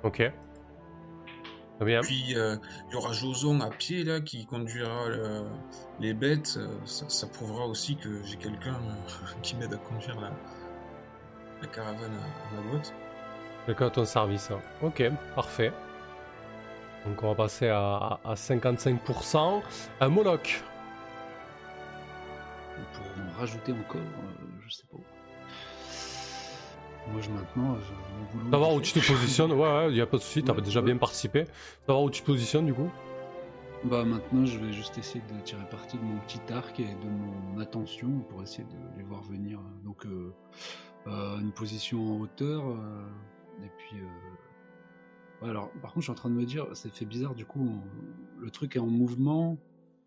Ok. 0.04 0.18
Très 1.78 1.86
bien. 1.86 2.02
Puis 2.02 2.36
euh, 2.38 2.56
il 2.90 2.94
y 2.94 2.96
aura 2.98 3.12
Joson 3.14 3.60
à 3.62 3.70
pied 3.70 4.04
là 4.04 4.20
qui 4.22 4.46
conduira 4.46 5.08
le- 5.10 5.46
les 6.00 6.14
bêtes. 6.14 6.60
Ça, 6.86 7.10
ça 7.10 7.28
prouvera 7.28 7.66
aussi 7.66 7.96
que 7.96 8.22
j'ai 8.24 8.36
quelqu'un 8.38 8.76
euh, 8.76 9.26
qui 9.42 9.56
m'aide 9.56 9.74
à 9.74 9.78
conduire 9.78 10.20
la, 10.20 10.32
la 11.62 11.68
caravane 11.68 12.12
à, 12.14 12.58
à 12.58 12.62
ma 12.62 12.72
boîte. 12.72 12.94
Quelqu'un 13.66 13.88
à 13.88 13.90
ton 13.90 14.06
service. 14.06 14.52
hein. 14.52 14.60
Ok, 14.82 15.04
parfait. 15.36 15.72
Donc 17.06 17.22
on 17.24 17.28
va 17.30 17.36
passer 17.36 17.68
à, 17.70 18.20
à 18.24 18.34
55%. 18.34 19.62
Un 20.02 20.10
Moloch. 20.10 20.64
Pour 22.94 23.06
en 23.24 23.40
rajouter 23.40 23.72
encore, 23.72 24.02
euh, 24.02 24.46
je 24.66 24.74
sais 24.74 24.84
pas. 24.92 24.98
Moi, 27.12 27.22
je 27.22 27.30
maintenant, 27.30 27.78
je, 27.80 28.38
mon. 28.40 28.52
Savoir 28.52 28.72
il 28.72 28.78
où 28.78 28.82
tu 28.82 28.94
te 29.00 29.08
positionnes. 29.08 29.52
Ouais, 29.54 29.60
ouais, 29.88 29.94
y 29.94 30.02
a 30.02 30.08
pas 30.08 30.18
de 30.18 30.22
souci, 30.24 30.44
t'as 30.44 30.54
Ouais, 30.54 30.62
déjà 30.62 30.80
ouais. 30.80 30.86
bien 30.88 30.98
participé. 30.98 31.46
Savoir 31.86 32.04
où 32.04 32.10
tu 32.10 32.22
te 32.22 32.26
positionnes 32.26 32.66
du 32.66 32.74
coup. 32.74 32.90
Bah 33.84 34.04
maintenant, 34.04 34.46
je 34.46 34.58
vais 34.58 34.74
juste 34.74 34.98
essayer 34.98 35.24
de 35.32 35.40
tirer 35.42 35.64
parti 35.70 35.98
de 35.98 36.02
mon 36.04 36.18
petit 36.22 36.42
arc 36.52 36.80
et 36.80 36.86
de 36.86 37.08
mon 37.08 37.60
attention 37.60 38.10
pour 38.30 38.42
essayer 38.42 38.64
de 38.64 38.98
les 38.98 39.04
voir 39.04 39.22
venir. 39.22 39.60
Donc, 39.84 40.06
euh, 40.08 40.34
euh, 41.08 41.38
une 41.40 41.52
position 41.52 42.00
en 42.16 42.20
hauteur. 42.22 42.64
euh, 42.68 43.06
et 43.64 43.70
puis. 43.78 43.98
Ouais, 45.42 45.50
alors, 45.50 45.70
par 45.82 45.92
contre, 45.94 45.98
je 46.02 46.04
suis 46.04 46.12
en 46.12 46.16
train 46.16 46.30
de 46.30 46.36
me 46.36 46.46
dire, 46.46 46.66
ça 46.74 46.90
fait 46.90 47.06
bizarre. 47.06 47.36
Du 47.36 47.46
coup, 47.46 47.62
on- 47.62 48.42
le 48.42 48.50
truc 48.52 48.76
est 48.76 48.80
en 48.80 48.88
mouvement 48.88 49.58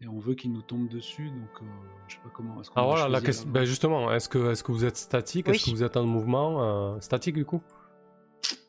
et 0.01 0.09
on 0.09 0.19
veut 0.19 0.35
qu'il 0.35 0.53
nous 0.53 0.63
tombe 0.63 0.89
dessus. 0.89 1.29
Donc, 1.31 1.63
euh, 1.63 1.67
je 2.07 2.15
sais 2.15 2.21
pas 2.23 2.31
comment. 2.33 2.61
Est-ce 2.61 2.71
qu'on 2.71 2.77
Ah 2.81 2.83
va 2.83 2.89
voilà, 2.89 3.09
la 3.09 3.21
question. 3.21 3.49
Ben 3.51 3.65
justement, 3.65 4.13
est-ce 4.13 4.29
que, 4.29 4.53
est 4.53 4.63
que 4.63 4.73
vous 4.73 4.85
êtes 4.85 4.97
statique? 4.97 5.49
Est-ce 5.49 5.65
que 5.67 5.71
vous 5.71 5.83
êtes 5.83 5.97
en 5.97 6.05
mouvement 6.07 6.63
euh, 6.63 7.01
Statique 7.01 7.35
du 7.35 7.45
coup? 7.45 7.61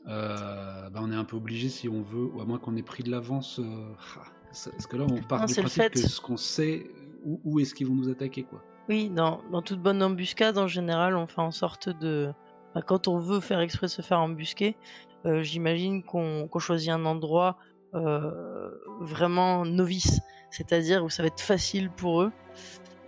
Euh, 0.08 0.90
bah, 0.90 1.00
on 1.04 1.12
est 1.12 1.16
un 1.16 1.24
peu 1.26 1.36
obligé 1.38 1.70
si 1.70 1.88
on 1.88 2.02
veut, 2.02 2.26
ou 2.34 2.42
à 2.42 2.46
moins 2.46 2.58
qu'on 2.58 2.76
ait 2.76 2.82
pris 2.84 3.04
de 3.04 3.12
l'avance. 3.12 3.60
c'est- 4.52 4.72
parce 4.72 4.88
que 4.88 4.98
là, 4.98 5.06
on 5.10 5.22
part 5.28 5.42
Non, 5.42 5.46
du 5.46 5.54
principe 5.56 5.84
fait. 5.84 5.90
que 5.92 6.00
ce 6.00 6.20
qu'on 6.22 6.38
sait, 6.38 6.90
où, 7.24 7.40
où 7.44 7.60
est-ce 7.60 7.74
qu'ils 7.76 7.88
vont 7.88 7.96
nous 7.96 8.10
attaquer, 8.10 8.44
quoi. 8.44 8.62
Oui, 8.88 9.10
dans, 9.10 9.42
dans 9.52 9.62
toute 9.62 9.82
bonne 9.82 10.02
embuscade, 10.02 10.58
en 10.58 10.68
général, 10.68 11.16
on 11.16 11.28
fait 11.28 11.42
en 11.42 11.52
sorte 11.52 11.90
de. 11.90 12.32
enfin, 12.72 12.82
quand 12.82 13.08
on 13.08 13.20
veut 13.20 13.40
faire 13.40 13.60
exprès 13.60 13.86
de 13.86 13.92
se 13.92 14.02
faire 14.02 14.20
embusquer, 14.20 14.78
euh, 15.26 15.44
j'imagine 15.44 16.04
qu'on 16.04 16.48
choisit 16.60 16.90
un 16.90 17.06
endroit 17.06 17.58
euh, 17.94 18.72
vraiment 19.02 19.66
novice, 19.66 20.22
c'est-à-dire 20.50 21.04
où 21.04 21.10
ça 21.10 21.24
va 21.24 21.28
être 21.28 21.42
facile 21.42 21.90
pour 21.90 22.22
eux. 22.22 22.32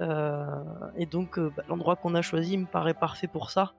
Euh, 0.01 0.45
et 0.97 1.05
donc, 1.05 1.39
bah, 1.39 1.63
l'endroit 1.69 1.95
qu'on 1.95 2.15
a 2.15 2.21
choisi 2.21 2.57
me 2.57 2.65
paraît 2.65 2.93
parfait 2.93 3.27
pour 3.27 3.51
ça, 3.51 3.73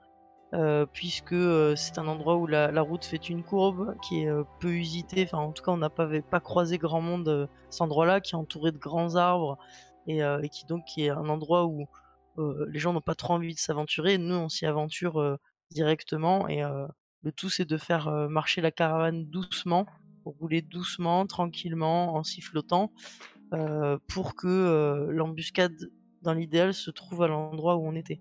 puisque 0.93 1.35
c'est 1.77 1.99
un 1.99 2.07
endroit 2.09 2.37
où 2.37 2.47
la, 2.47 2.83
route 2.83 3.05
fait 3.05 3.31
une 3.31 3.43
courbe 3.43 3.95
qui 4.03 4.23
est 4.23 4.31
peu 4.61 4.69
usitée. 4.69 5.25
Enfin, 5.25 5.39
en 5.39 5.53
tout 5.53 5.63
cas, 5.63 5.73
on 5.73 5.79
n'a 5.79 5.91
pas, 5.91 6.41
croisé 6.41 6.79
grand 6.79 7.01
monde 7.01 7.49
cet 7.71 7.81
endroit-là, 7.81 8.21
qui 8.21 8.35
est 8.35 8.39
entouré 8.39 8.71
de 8.71 8.79
grands 8.79 9.17
arbres 9.17 9.59
et, 10.07 10.19
et 10.19 10.49
qui 10.51 10.67
donc 10.67 10.83
est 10.99 11.09
un 11.09 11.29
endroit 11.29 11.65
où 11.65 11.87
les 12.69 12.79
gens 12.79 12.93
n'ont 12.93 13.01
pas 13.01 13.15
trop 13.15 13.35
envie 13.35 13.55
de 13.55 13.59
s'aventurer. 13.59 14.19
Nous, 14.19 14.35
on 14.35 14.51
s'y 14.51 14.67
aventure 14.67 15.39
directement 15.71 16.47
et 16.49 16.63
le 17.23 17.33
tout, 17.33 17.49
c'est 17.49 17.65
de 17.65 17.77
faire 17.77 18.11
marcher 18.29 18.61
la 18.61 18.71
caravane 18.71 19.25
doucement, 19.27 19.87
rouler 20.25 20.63
doucement, 20.63 21.27
tranquillement, 21.27 22.15
en 22.17 22.23
sifflotant, 22.23 22.93
euh, 23.55 23.99
pour 24.09 24.35
que 24.35 24.47
euh, 24.49 25.11
l'embuscade, 25.13 25.75
dans 26.23 26.33
l'idéal, 26.33 26.73
se 26.75 26.91
trouve 26.91 27.23
à 27.23 27.29
l'endroit 27.29 27.77
où 27.77 27.87
on 27.87 27.95
était. 27.95 28.21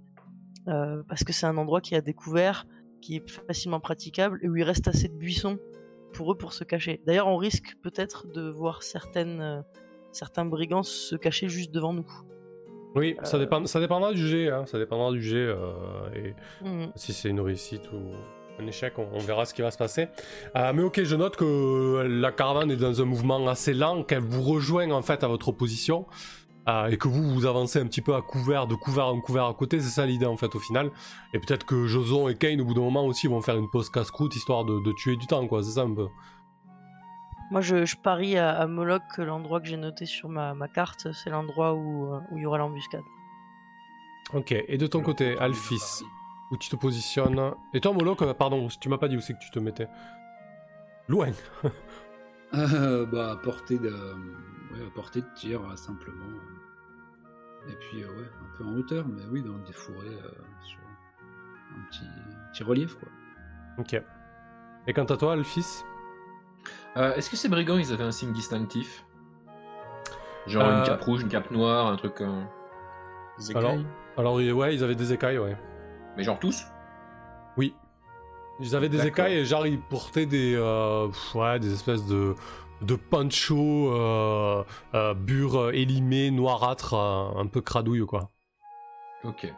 Euh, 0.68 1.02
parce 1.08 1.24
que 1.24 1.34
c'est 1.34 1.46
un 1.46 1.58
endroit 1.58 1.82
qui 1.82 1.96
a 1.96 2.02
découvert, 2.02 2.66
qui 3.02 3.16
est 3.16 3.30
facilement 3.30 3.80
praticable 3.80 4.40
et 4.44 4.50
où 4.50 4.56
il 4.56 4.64
reste 4.64 4.88
assez 4.88 5.08
de 5.08 5.16
buissons 5.16 5.58
pour 6.14 6.32
eux 6.32 6.38
pour 6.38 6.54
se 6.54 6.64
cacher. 6.64 7.02
D'ailleurs, 7.08 7.28
on 7.28 7.38
risque 7.38 7.76
peut-être 7.82 8.28
de 8.28 8.50
voir 8.50 8.84
certaines, 8.84 9.64
certains 10.12 10.46
brigands 10.46 10.84
se 10.84 11.16
cacher 11.16 11.50
juste 11.50 11.72
devant 11.72 11.94
nous. 11.94 12.08
Oui, 12.94 13.16
ça, 13.24 13.38
Euh. 13.38 13.40
dépend, 13.40 13.66
ça 13.66 13.80
dépendra 13.80 14.12
du 14.14 14.28
jet. 14.28 14.50
hein, 14.52 14.66
Ça 14.66 14.78
dépendra 14.78 15.12
du 15.12 15.22
jet. 15.22 15.38
euh, 15.48 16.14
et 16.14 16.36
Mhm. 16.64 16.92
si 16.96 17.14
c'est 17.14 17.30
une 17.30 17.40
réussite 17.40 17.90
ou 17.94 18.12
un 18.62 18.68
échec, 18.68 18.94
on, 18.98 19.08
on 19.14 19.20
verra 19.20 19.46
ce 19.46 19.54
qui 19.54 19.62
va 19.62 19.72
se 19.72 19.78
passer. 19.78 20.08
Euh, 20.56 20.72
mais 20.74 20.84
ok, 20.84 21.04
je 21.04 21.16
note 21.16 21.36
que 21.36 22.06
la 22.08 22.32
caravane 22.32 22.72
est 22.72 22.78
dans 22.78 23.02
un 23.02 23.06
mouvement 23.06 23.48
assez 23.48 23.74
lent, 23.74 24.04
qu'elle 24.04 24.24
vous 24.24 24.44
rejoint 24.44 24.90
en 24.92 25.02
fait 25.02 25.24
à 25.24 25.28
votre 25.28 25.52
position. 25.52 26.06
euh, 26.68 26.88
et 26.88 26.98
que 26.98 27.08
vous 27.08 27.24
vous 27.34 27.46
avancez 27.46 27.80
un 27.80 27.86
petit 27.88 28.02
peu 28.02 28.16
à 28.16 28.22
couvert, 28.22 28.68
de 28.68 28.76
couvert 28.76 29.08
en 29.08 29.20
couvert 29.20 29.46
à 29.46 29.54
côté, 29.54 29.80
c'est 29.80 29.90
ça 29.90 30.06
l'idée 30.06 30.26
en 30.26 30.38
fait 30.38 30.54
au 30.56 30.60
final. 30.60 30.92
Et 31.34 31.40
peut-être 31.40 31.66
que 31.66 31.88
Joson 31.88 32.30
et 32.30 32.36
Kane 32.36 32.62
au 32.62 32.66
bout 32.66 32.74
d'un 32.74 32.82
moment 32.82 33.06
aussi 33.06 33.28
vont 33.28 33.42
faire 33.42 33.58
une 33.58 33.70
pause 33.70 33.90
casse-croûte 33.90 34.36
histoire 34.36 34.64
de, 34.66 34.80
de 34.80 34.92
tuer 34.94 35.16
du 35.16 35.28
temps 35.28 35.48
quoi, 35.48 35.64
c'est 35.64 35.72
ça 35.72 35.82
un 35.82 35.94
peu. 35.94 36.08
Moi, 37.50 37.60
je, 37.60 37.84
je 37.84 37.98
parie 37.98 38.38
à, 38.38 38.52
à 38.52 38.66
Moloch 38.68 39.02
que 39.14 39.22
l'endroit 39.22 39.60
que 39.60 39.68
j'ai 39.68 39.76
noté 39.76 40.06
sur 40.06 40.30
ma, 40.30 40.54
ma 40.54 40.70
carte, 40.70 41.08
c'est 41.12 41.30
l'endroit 41.30 41.74
où, 41.74 42.14
euh, 42.14 42.20
où 42.32 42.38
il 42.38 42.44
y 42.44 42.46
aura 42.46 42.58
l'embuscade. 42.58 43.02
Ok, 44.34 44.54
et 44.54 44.78
de 44.78 44.88
ton 44.88 45.02
côté, 45.02 45.38
Alphys, 45.38 46.04
où 46.52 46.58
tu 46.58 46.70
te 46.70 46.76
positionnes 46.76 47.54
Et 47.74 47.80
toi 47.82 47.94
Moloch, 47.94 48.22
euh, 48.22 48.34
pardon, 48.34 48.68
tu 48.80 48.90
m'as 48.90 48.98
pas 48.98 49.08
dit 49.08 49.18
où 49.18 49.22
c'est 49.22 49.34
que 49.34 49.40
tu 49.40 49.50
te 49.52 49.60
mettais. 49.60 49.88
Loin. 51.08 51.32
Euh, 52.54 53.06
bah, 53.06 53.32
à 53.32 53.36
portée 53.38 53.80
de, 53.80 53.90
ouais, 53.90 54.86
à 54.86 54.90
portée 54.94 55.22
de 55.22 55.28
tir, 55.36 55.62
euh, 55.62 55.76
simplement. 55.78 56.26
Et 57.70 57.74
puis, 57.76 58.04
euh, 58.04 58.08
ouais, 58.08 58.28
un 58.42 58.58
peu 58.58 58.66
en 58.66 58.76
hauteur, 58.76 59.06
mais 59.08 59.22
oui, 59.32 59.42
dans 59.42 59.58
des 59.60 59.72
fourrés 59.72 60.08
euh, 60.10 60.32
sur 60.62 60.80
un 60.82 61.86
petit, 61.90 62.04
petit 62.52 62.64
relief, 62.64 62.96
quoi. 62.96 63.08
Ok. 63.78 63.94
Et 64.86 64.92
quant 64.94 65.06
à 65.06 65.16
toi, 65.16 65.32
Alphys? 65.32 65.86
Euh, 66.98 67.16
Est-ce 67.16 67.30
que 67.30 67.38
ces 67.38 67.48
brigands, 67.48 67.78
ils 67.78 67.94
avaient 67.94 68.04
un 68.04 68.12
signe 68.12 68.34
distinctif? 68.34 69.06
Genre 70.46 70.66
Euh, 70.66 70.80
une 70.80 70.84
cape 70.84 71.02
rouge, 71.04 71.22
une 71.22 71.30
cape 71.30 71.52
noire, 71.52 71.88
un 71.88 71.96
truc. 71.96 72.20
euh, 72.20 72.42
Alors-. 73.56 73.78
Alors, 74.18 74.36
ouais, 74.36 74.76
ils 74.76 74.84
avaient 74.84 74.96
des 74.96 75.14
écailles, 75.14 75.38
ouais. 75.40 75.56
Mais 76.18 76.24
genre 76.24 76.40
tous 76.40 76.66
Oui. 77.58 77.74
Ils 78.60 78.76
avaient 78.76 78.90
des 78.90 79.08
écailles 79.08 79.38
et 79.38 79.46
genre 79.46 79.66
ils 79.66 79.80
portaient 79.80 80.28
des, 80.28 80.54
euh, 80.56 81.08
ouais, 81.34 81.60
des 81.60 81.74
espèces 81.74 82.06
de, 82.06 82.36
de 82.82 82.96
ponchos 82.96 83.94
euh, 83.94 84.64
euh, 84.94 85.14
bure 85.14 85.72
élimés, 85.72 86.32
noirâtres, 86.32 86.94
euh, 86.94 87.40
un 87.40 87.48
peu 87.48 87.62
cradouille 87.62 88.06
quoi. 88.06 88.30
Ok. 89.24 89.52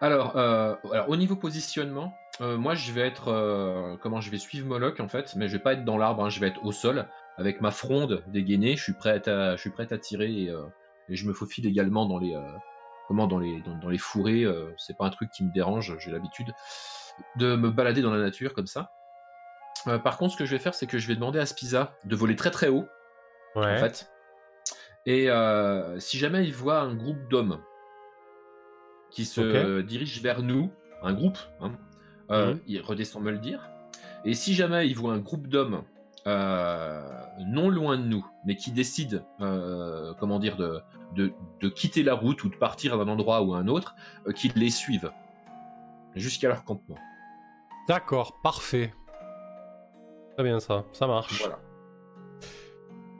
Alors, 0.00 0.36
alors 0.36 1.08
au 1.08 1.16
niveau 1.16 1.36
positionnement, 1.36 2.12
moi 2.40 2.74
je 2.74 2.90
vais 2.92 3.02
être. 3.02 3.98
comment 4.02 4.20
je 4.20 4.30
vais 4.30 4.38
suivre 4.38 4.66
Moloch 4.66 4.98
en 4.98 5.08
fait, 5.08 5.34
mais 5.36 5.46
je 5.46 5.52
vais 5.52 5.62
pas 5.62 5.74
être 5.74 5.84
dans 5.84 5.96
l'arbre, 5.96 6.24
hein, 6.24 6.30
je 6.30 6.40
vais 6.40 6.48
être 6.48 6.64
au 6.64 6.72
sol 6.72 7.06
avec 7.36 7.60
ma 7.60 7.70
fronde 7.70 8.24
dégainée. 8.26 8.76
Je 8.76 8.82
suis 8.82 8.92
prêt 8.92 9.26
à, 9.28 9.54
je 9.54 9.60
suis 9.60 9.70
prêt 9.70 9.90
à 9.92 9.98
tirer 9.98 10.30
et, 10.32 10.54
et 11.08 11.14
je 11.14 11.28
me 11.28 11.32
faufile 11.32 11.66
également 11.66 12.06
dans 12.06 12.18
les. 12.18 12.36
Comment 13.12 13.26
dans 13.26 13.38
les, 13.38 13.60
dans, 13.60 13.76
dans 13.76 13.90
les 13.90 13.98
fourrés. 13.98 14.42
euh, 14.44 14.72
c'est 14.78 14.96
pas 14.96 15.04
un 15.04 15.10
truc 15.10 15.30
qui 15.30 15.44
me 15.44 15.52
dérange, 15.52 15.94
j'ai 15.98 16.10
l'habitude 16.10 16.50
de 17.36 17.56
me 17.56 17.68
balader 17.70 18.00
dans 18.00 18.10
la 18.10 18.20
nature 18.22 18.54
comme 18.54 18.66
ça. 18.66 18.90
Euh, 19.86 19.98
par 19.98 20.16
contre, 20.16 20.32
ce 20.32 20.38
que 20.38 20.46
je 20.46 20.52
vais 20.52 20.58
faire, 20.58 20.72
c'est 20.74 20.86
que 20.86 20.96
je 20.96 21.06
vais 21.06 21.14
demander 21.14 21.38
à 21.38 21.44
Spiza 21.44 21.94
de 22.06 22.16
voler 22.16 22.36
très 22.36 22.50
très 22.50 22.68
haut 22.68 22.86
Ouais. 23.54 23.66
en 23.74 23.76
fait. 23.76 24.10
Et 25.04 25.28
euh, 25.30 25.98
si 26.00 26.16
jamais 26.16 26.46
il 26.46 26.54
voit 26.54 26.80
un 26.80 26.94
groupe 26.94 27.28
d'hommes 27.28 27.60
qui 29.10 29.26
se 29.26 29.82
dirige 29.82 30.22
vers 30.22 30.40
nous, 30.42 30.72
un 31.02 31.12
groupe, 31.12 31.36
hein, 31.60 31.72
Mhm. 32.30 32.60
il 32.66 32.80
redescend 32.80 33.22
me 33.22 33.30
le 33.30 33.36
dire. 33.38 33.68
Et 34.24 34.32
si 34.32 34.54
jamais 34.54 34.88
il 34.88 34.94
voit 34.96 35.12
un 35.12 35.18
groupe 35.18 35.48
d'hommes 35.48 35.82
non 36.26 37.68
loin 37.68 37.96
de 37.98 38.04
nous, 38.04 38.24
mais 38.44 38.56
qui 38.56 38.70
décident, 38.70 39.20
euh, 39.40 40.12
comment 40.18 40.38
dire, 40.38 40.56
de, 40.56 40.80
de, 41.14 41.32
de 41.60 41.68
quitter 41.68 42.02
la 42.02 42.14
route 42.14 42.42
ou 42.44 42.48
de 42.48 42.56
partir 42.56 42.98
d'un 42.98 43.08
endroit 43.08 43.42
ou 43.42 43.54
à 43.54 43.58
un 43.58 43.68
autre, 43.68 43.94
euh, 44.26 44.32
qu'ils 44.32 44.52
les 44.54 44.70
suivent 44.70 45.10
jusqu'à 46.14 46.48
leur 46.48 46.64
campement. 46.64 46.98
D'accord, 47.88 48.40
parfait. 48.42 48.92
Très 50.34 50.44
bien 50.44 50.60
ça, 50.60 50.84
ça 50.92 51.06
marche. 51.06 51.40
Voilà. 51.40 51.58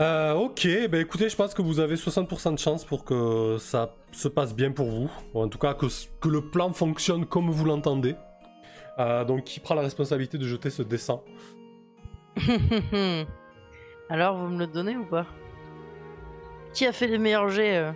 Euh, 0.00 0.32
ok, 0.34 0.66
bah 0.90 0.98
écoutez, 0.98 1.28
je 1.28 1.36
pense 1.36 1.55
que 1.55 1.62
vous 1.62 1.78
avez 1.78 1.96
60% 1.96 2.55
de 2.55 2.59
chance 2.59 2.84
pour 2.84 3.05
que 3.05 3.59
ça 3.61 3.94
se 4.11 4.26
passe 4.26 4.55
bien 4.55 4.72
pour 4.72 4.90
vous. 4.90 5.11
Ou 5.34 5.40
en 5.40 5.48
tout 5.48 5.59
cas, 5.59 5.74
que, 5.74 5.86
que 6.20 6.28
le 6.28 6.50
plan 6.50 6.72
fonctionne 6.72 7.26
comme 7.26 7.50
vous 7.50 7.64
l'entendez. 7.64 8.16
Euh, 8.98 9.24
donc, 9.24 9.44
qui 9.44 9.61
prend 9.61 9.74
la 9.74 9.82
responsabilité 9.82 10.38
de 10.38 10.46
jeter 10.46 10.70
ce 10.70 10.82
dessin 10.82 11.20
Alors, 14.09 14.37
vous 14.37 14.49
me 14.49 14.59
le 14.59 14.66
donnez 14.66 14.97
ou 14.97 15.05
pas? 15.07 15.26
Qui 16.74 16.87
a 16.87 16.93
fait 16.93 17.07
les 17.07 17.18
meilleurs 17.18 17.49
jets 17.51 17.76
euh, 17.78 17.93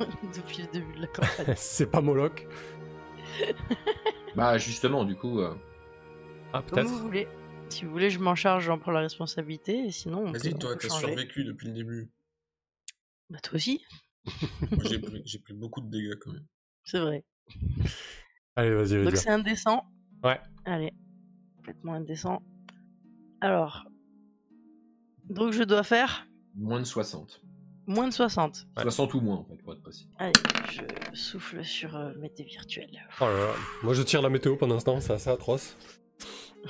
depuis 0.34 0.62
le 0.62 0.68
début 0.72 0.94
de 0.94 1.00
la 1.02 1.06
campagne? 1.08 1.52
C'est 1.56 1.90
pas 1.90 2.00
Moloch. 2.00 2.46
Bah 4.34 4.58
justement, 4.58 5.04
du 5.04 5.14
coup. 5.16 5.40
euh, 5.40 5.54
Ah, 6.52 6.62
Comme 6.62 6.80
peut-être. 6.80 6.88
vous 6.88 6.98
voulez. 6.98 7.28
Si 7.68 7.84
vous 7.84 7.90
voulez, 7.92 8.10
je 8.10 8.18
m'en 8.18 8.34
charge, 8.34 8.64
j'en 8.64 8.78
prends 8.78 8.92
la 8.92 9.00
responsabilité. 9.00 9.86
Et 9.86 9.90
sinon, 9.90 10.24
on 10.26 10.32
Vas-y, 10.32 10.50
peut- 10.50 10.54
on 10.54 10.58
toi, 10.58 10.72
peut 10.74 10.78
t'as 10.80 10.88
changer. 10.88 11.06
survécu 11.06 11.44
depuis 11.44 11.68
le 11.68 11.72
début. 11.74 12.10
Bah, 13.30 13.38
toi 13.42 13.54
aussi, 13.54 13.82
Moi, 14.26 14.84
j'ai 14.84 14.98
pris, 14.98 15.22
j'ai 15.24 15.38
pris 15.38 15.54
beaucoup 15.54 15.80
de 15.80 15.88
dégâts 15.90 16.18
quand 16.20 16.32
même. 16.32 16.46
c'est 16.84 17.00
vrai. 17.00 17.24
Allez, 18.56 18.74
vas-y, 18.74 19.02
Donc, 19.02 19.12
vas-y. 19.12 19.16
c'est 19.16 19.30
indécent. 19.30 19.84
Ouais. 20.22 20.38
Allez, 20.66 20.92
complètement 21.56 21.94
indécent. 21.94 22.42
Alors. 23.42 23.84
Donc, 25.28 25.52
je 25.52 25.62
dois 25.62 25.82
faire 25.82 26.26
moins 26.54 26.78
de 26.80 26.84
60. 26.84 27.40
moins 27.86 28.06
de 28.08 28.12
60. 28.12 28.66
Ouais. 28.76 28.82
60 28.82 29.14
ou 29.14 29.20
moins, 29.20 29.36
en 29.36 29.44
fait, 29.44 29.56
pour 29.62 29.72
être 29.72 29.82
précis. 29.82 30.08
Allez, 30.18 30.32
je 30.70 30.82
souffle 31.16 31.64
sur 31.64 31.96
euh, 31.96 32.12
mes 32.18 32.28
dés 32.30 32.44
virtuels. 32.44 32.90
Oh 33.20 33.24
là 33.24 33.32
là. 33.46 33.52
Moi, 33.82 33.94
je 33.94 34.02
tire 34.02 34.22
la 34.22 34.28
météo 34.30 34.56
pendant 34.56 34.78
temps, 34.78 35.00
c'est 35.00 35.12
assez 35.12 35.30
atroce. 35.30 35.76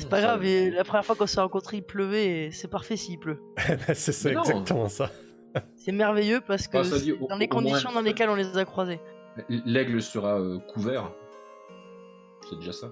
C'est 0.00 0.08
pas 0.08 0.20
grave, 0.20 0.44
et 0.44 0.70
la 0.70 0.84
première 0.84 1.04
fois 1.04 1.16
qu'on 1.16 1.26
s'est 1.26 1.40
rencontrés, 1.40 1.78
il 1.78 1.82
pleuvait 1.82 2.44
et 2.46 2.50
c'est 2.52 2.68
parfait 2.68 2.96
s'il 2.96 3.18
pleut. 3.18 3.42
c'est 3.94 4.12
ça, 4.12 4.28
Mais 4.28 4.36
non. 4.36 4.42
exactement 4.42 4.88
ça. 4.88 5.10
C'est 5.74 5.90
merveilleux 5.90 6.40
parce 6.40 6.68
que 6.68 6.76
Ah, 6.78 6.84
ça 6.84 6.98
dit, 7.00 7.06
c'est 7.06 7.12
au- 7.12 7.26
dans 7.26 7.36
les 7.36 7.46
au 7.50 7.54
moins- 7.54 7.62
conditions 7.62 7.90
dans 7.92 8.00
lesquelles 8.02 8.28
on 8.30 8.36
les 8.36 8.56
a 8.56 8.64
croisés. 8.64 9.00
L'aigle 9.48 10.00
sera 10.00 10.38
euh, 10.40 10.58
couvert. 10.72 11.10
C'est 12.48 12.56
déjà 12.60 12.72
ça. 12.72 12.90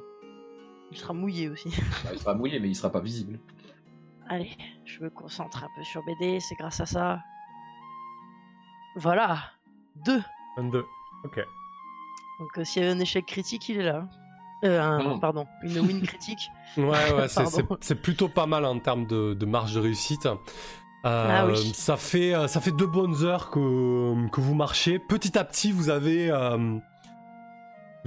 Il 0.90 0.96
sera 0.96 1.12
mouillé 1.12 1.48
aussi. 1.48 1.68
Bah, 2.04 2.10
il 2.12 2.18
sera 2.18 2.34
mouillé, 2.34 2.60
mais 2.60 2.68
il 2.68 2.74
sera 2.76 2.90
pas 2.90 3.00
visible. 3.00 3.38
Allez, 4.28 4.56
je 4.84 5.02
me 5.02 5.10
concentre 5.10 5.62
un 5.64 5.68
peu 5.76 5.84
sur 5.84 6.02
BD, 6.04 6.40
c'est 6.40 6.54
grâce 6.56 6.80
à 6.80 6.86
ça. 6.86 7.20
Voilà, 8.96 9.38
deux. 10.04 10.22
22. 10.56 10.84
Ok. 11.24 11.40
Donc 12.40 12.58
euh, 12.58 12.64
s'il 12.64 12.82
y 12.82 12.86
avait 12.86 12.94
un 12.94 13.00
échec 13.00 13.24
critique, 13.26 13.68
il 13.68 13.78
est 13.80 13.84
là. 13.84 14.08
Euh, 14.64 14.80
un- 14.82 15.02
Non. 15.02 15.18
pardon, 15.18 15.46
une 15.62 15.78
win 15.80 16.02
critique. 16.02 16.50
Ouais, 16.76 17.12
ouais, 17.14 17.28
c'est- 17.80 17.94
plutôt 17.94 18.28
pas 18.28 18.46
mal 18.46 18.64
en 18.64 18.78
termes 18.78 19.06
de, 19.06 19.32
de 19.34 19.46
marge 19.46 19.74
de 19.74 19.80
réussite. 19.80 20.26
Euh, 20.26 20.32
Ah 21.04 21.46
oui. 21.46 21.72
ça, 21.74 21.96
fait, 21.96 22.34
euh, 22.34 22.48
ça 22.48 22.60
fait 22.60 22.72
deux 22.72 22.86
bonnes 22.86 23.22
heures 23.24 23.50
que, 23.50 24.28
que 24.30 24.40
vous 24.40 24.54
marchez. 24.54 24.98
Petit 24.98 25.38
à 25.38 25.44
petit, 25.44 25.72
vous 25.72 25.88
avez, 25.88 26.30
euh, 26.30 26.78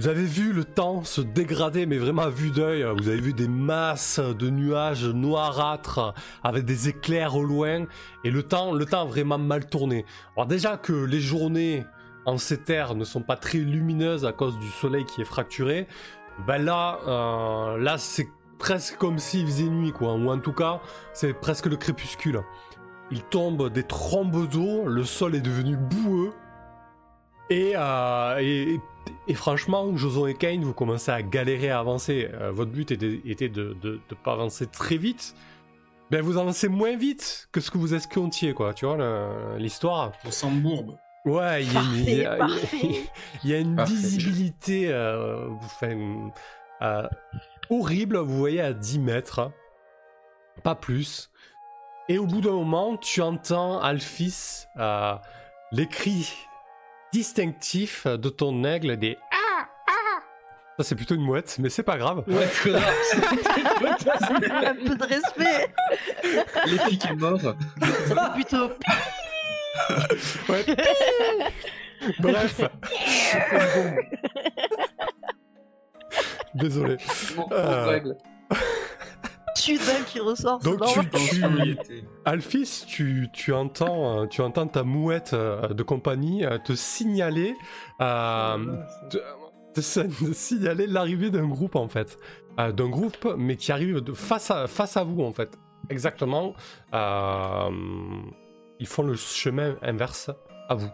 vous 0.00 0.08
avez 0.08 0.24
vu 0.24 0.54
le 0.54 0.64
temps 0.64 1.04
se 1.04 1.20
dégrader, 1.20 1.84
mais 1.84 1.98
vraiment 1.98 2.22
à 2.22 2.30
vue 2.30 2.50
d'œil. 2.50 2.86
Vous 2.98 3.08
avez 3.08 3.20
vu 3.20 3.34
des 3.34 3.48
masses 3.48 4.18
de 4.18 4.48
nuages 4.48 5.04
noirâtres 5.04 6.14
avec 6.42 6.64
des 6.64 6.88
éclairs 6.88 7.36
au 7.36 7.44
loin. 7.44 7.84
Et 8.24 8.30
le 8.30 8.42
temps, 8.42 8.72
le 8.72 8.86
temps 8.86 9.02
a 9.02 9.04
vraiment 9.04 9.36
mal 9.36 9.66
tourné. 9.66 10.06
Alors 10.38 10.46
déjà 10.46 10.78
que 10.78 10.94
les 10.94 11.20
journées 11.20 11.84
en 12.24 12.38
ces 12.38 12.56
terres 12.56 12.94
ne 12.94 13.04
sont 13.04 13.20
pas 13.20 13.36
très 13.36 13.58
lumineuses 13.58 14.24
à 14.24 14.32
cause 14.32 14.58
du 14.58 14.68
soleil 14.68 15.04
qui 15.04 15.20
est 15.20 15.26
fracturé, 15.26 15.86
ben 16.46 16.64
là, 16.64 17.00
euh, 17.06 17.76
là 17.76 17.98
c'est 17.98 18.28
presque 18.58 18.96
comme 18.96 19.18
s'il 19.18 19.44
faisait 19.44 19.64
nuit, 19.64 19.92
quoi. 19.92 20.14
Ou 20.14 20.30
en 20.30 20.38
tout 20.38 20.54
cas, 20.54 20.80
c'est 21.12 21.34
presque 21.34 21.66
le 21.66 21.76
crépuscule. 21.76 22.40
Il 23.10 23.22
tombe 23.24 23.70
des 23.70 23.82
trombes 23.82 24.48
d'eau, 24.48 24.86
le 24.86 25.04
sol 25.04 25.34
est 25.34 25.42
devenu 25.42 25.76
boueux. 25.76 26.32
Et, 27.50 27.72
euh, 27.76 28.38
et, 28.38 28.74
et 28.74 28.80
franchement, 29.34 29.96
Joson 29.96 30.26
et 30.26 30.34
Kane, 30.34 30.62
vous 30.62 30.74
commencez 30.74 31.10
à 31.10 31.22
galérer 31.22 31.70
à 31.70 31.78
avancer. 31.78 32.28
Euh, 32.34 32.50
votre 32.50 32.70
but 32.70 32.90
était, 32.90 33.20
était 33.24 33.48
de 33.48 33.76
ne 33.82 34.14
pas 34.22 34.32
avancer 34.32 34.66
très 34.66 34.96
vite. 34.96 35.34
Ben 36.10 36.22
vous 36.22 36.38
avancez 36.38 36.68
moins 36.68 36.96
vite 36.96 37.48
que 37.52 37.60
ce 37.60 37.70
que 37.70 37.78
vous 37.78 37.94
escomptiez, 37.94 38.52
quoi. 38.52 38.74
Tu 38.74 38.84
vois, 38.84 38.96
l'histoire. 39.58 40.12
On 40.24 40.30
s'embourbe. 40.30 40.96
Ouais, 41.24 41.62
il 41.64 41.72
y 41.72 41.76
a 41.76 41.82
une, 41.82 42.04
y 43.44 43.54
a 43.54 43.64
Parfait. 43.76 43.92
visibilité 43.92 44.88
euh, 44.90 45.48
enfin, 45.50 46.30
euh, 46.82 47.06
horrible, 47.68 48.16
vous 48.18 48.38
voyez, 48.38 48.60
à 48.60 48.72
10 48.72 48.98
mètres. 49.00 49.52
Pas 50.64 50.74
plus. 50.74 51.30
Et 52.08 52.18
au 52.18 52.26
bout 52.26 52.40
d'un 52.40 52.52
moment, 52.52 52.96
tu 52.96 53.20
entends 53.20 53.80
Alphys, 53.80 54.64
euh, 54.78 55.14
les 55.72 55.86
cris 55.86 56.34
distinctifs 57.12 58.06
de 58.06 58.28
ton 58.28 58.64
aigle, 58.64 58.96
des 58.96 59.18
Ah 59.32 59.66
Ah 59.88 60.20
Ça, 60.78 60.84
c'est 60.84 60.94
plutôt 60.94 61.14
une 61.14 61.22
mouette, 61.22 61.56
mais 61.58 61.68
c'est 61.68 61.82
pas 61.82 61.98
grave. 61.98 62.24
Ouais, 62.26 62.48
un 64.66 64.74
peu 64.74 64.94
de 64.96 65.04
respect. 65.04 65.72
L'épique 66.66 67.04
est 67.06 67.14
mort. 67.16 67.40
Ça 67.40 68.30
plutôt. 68.34 68.70
Ouais. 70.48 70.64
Bref. 72.18 72.60
Désolé. 76.54 76.96
Pauvre 77.36 77.48
Euh, 77.52 78.14
aigle. 79.68 79.80
Sudal 79.82 80.04
qui 80.04 80.20
ressort. 80.20 80.58
Donc 80.60 80.80
tu, 80.86 81.00
tu. 81.10 82.04
Alphys, 82.24 82.84
tu, 82.86 83.28
tu 83.32 83.52
entends, 83.52 84.22
euh, 84.22 84.26
tu 84.26 84.40
entends 84.42 84.66
ta 84.66 84.82
mouette 84.82 85.32
euh, 85.34 85.68
de 85.68 85.82
compagnie 85.82 86.44
euh, 86.44 86.58
te 86.58 86.74
signaler, 86.74 87.54
euh, 88.00 88.76
te, 89.10 89.18
te 89.74 89.80
signaler 90.32 90.86
l'arrivée 90.86 91.30
d'un 91.30 91.46
groupe 91.48 91.76
en 91.76 91.88
fait, 91.88 92.18
Euh, 92.58 92.72
d'un 92.72 92.88
groupe 92.88 93.34
mais 93.38 93.56
qui 93.56 93.70
arrive 93.72 94.00
de 94.00 94.12
face 94.12 94.50
à 94.50 94.66
face 94.66 94.96
à 94.96 95.04
vous 95.04 95.22
en 95.22 95.32
fait. 95.32 95.56
Exactement. 95.88 96.54
Euh, 96.94 97.70
ils 98.78 98.86
font 98.86 99.02
le 99.02 99.14
chemin 99.14 99.76
inverse 99.82 100.30
à 100.68 100.74
vous. 100.74 100.90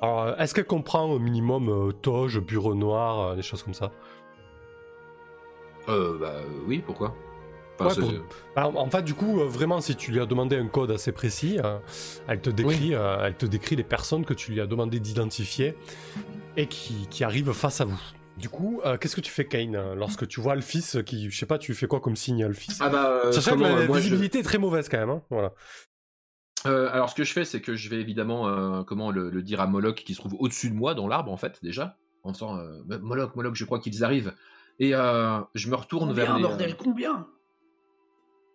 Alors, 0.00 0.40
est-ce 0.40 0.52
qu'elle 0.54 0.66
comprend 0.66 1.04
au 1.04 1.18
minimum 1.18 1.68
euh, 1.68 1.92
toge, 1.92 2.40
bureau 2.40 2.74
noir, 2.74 3.20
euh, 3.20 3.34
des 3.36 3.42
choses 3.42 3.62
comme 3.62 3.74
ça? 3.74 3.92
Euh, 5.88 6.18
bah 6.18 6.32
euh, 6.36 6.44
oui, 6.66 6.82
pourquoi? 6.84 7.14
Enfin, 7.86 8.00
Ouais, 8.00 8.06
c'est- 8.08 8.16
pour- 8.18 8.36
Alors, 8.56 8.76
en 8.76 8.90
fait, 8.90 9.02
du 9.02 9.14
coup, 9.14 9.40
euh, 9.40 9.46
vraiment, 9.46 9.80
si 9.80 9.96
tu 9.96 10.10
lui 10.12 10.20
as 10.20 10.26
demandé 10.26 10.56
un 10.56 10.66
code 10.68 10.90
assez 10.90 11.12
précis, 11.12 11.58
euh, 11.64 11.78
elle, 12.28 12.40
te 12.40 12.50
décrit, 12.50 12.94
euh, 12.94 13.16
elle 13.22 13.34
te 13.36 13.46
décrit 13.46 13.76
les 13.76 13.84
personnes 13.84 14.24
que 14.24 14.34
tu 14.34 14.52
lui 14.52 14.60
as 14.60 14.66
demandé 14.66 15.00
d'identifier 15.00 15.74
et 16.56 16.66
qui, 16.66 17.06
qui 17.10 17.24
arrivent 17.24 17.52
face 17.52 17.80
à 17.80 17.84
vous. 17.84 18.00
Du 18.38 18.48
coup, 18.48 18.80
euh, 18.86 18.96
qu'est-ce 18.96 19.14
que 19.16 19.20
tu 19.20 19.30
fais, 19.30 19.44
Kane, 19.46 19.94
lorsque 19.94 20.26
tu 20.26 20.40
vois 20.40 20.54
le 20.54 20.62
fils 20.62 20.98
qui, 21.04 21.30
je 21.30 21.38
sais 21.38 21.44
pas, 21.46 21.58
tu 21.58 21.74
fais 21.74 21.86
quoi 21.86 22.00
comme 22.00 22.16
signe, 22.16 22.46
le 22.46 22.54
fils 22.54 22.78
Ah 22.80 22.88
bah, 22.88 23.20
euh, 23.26 23.32
Sachant 23.32 23.56
que 23.56 23.62
la, 23.62 23.86
je- 23.86 23.92
visibilité 23.92 24.38
est 24.38 24.42
très 24.42 24.58
mauvaise 24.58 24.88
quand 24.88 24.98
même. 24.98 25.10
hein, 25.10 25.22
Voilà. 25.30 25.52
Euh, 26.66 26.88
alors 26.92 27.10
ce 27.10 27.14
que 27.16 27.24
je 27.24 27.32
fais, 27.32 27.44
c'est 27.44 27.60
que 27.60 27.74
je 27.74 27.88
vais 27.90 28.00
évidemment, 28.00 28.46
euh, 28.48 28.84
comment 28.84 29.10
le, 29.10 29.30
le 29.30 29.42
dire 29.42 29.60
à 29.60 29.66
Moloch 29.66 29.96
qui 30.04 30.14
se 30.14 30.20
trouve 30.20 30.34
au-dessus 30.38 30.70
de 30.70 30.74
moi 30.76 30.94
dans 30.94 31.08
l'arbre 31.08 31.32
en 31.32 31.36
fait 31.36 31.58
déjà, 31.62 31.96
en 32.22 32.32
faisant 32.32 32.56
euh, 32.56 32.80
bah, 32.86 32.98
Moloch, 32.98 33.34
Moloch, 33.34 33.54
je 33.56 33.64
crois 33.64 33.80
qu'ils 33.80 34.04
arrivent. 34.04 34.32
Et 34.78 34.94
euh, 34.94 35.40
je 35.54 35.68
me 35.68 35.74
retourne 35.74 36.12
vers 36.12 36.26
Combien, 36.28 36.36
les. 36.38 36.42
bordel, 36.42 36.76
combien? 36.76 37.26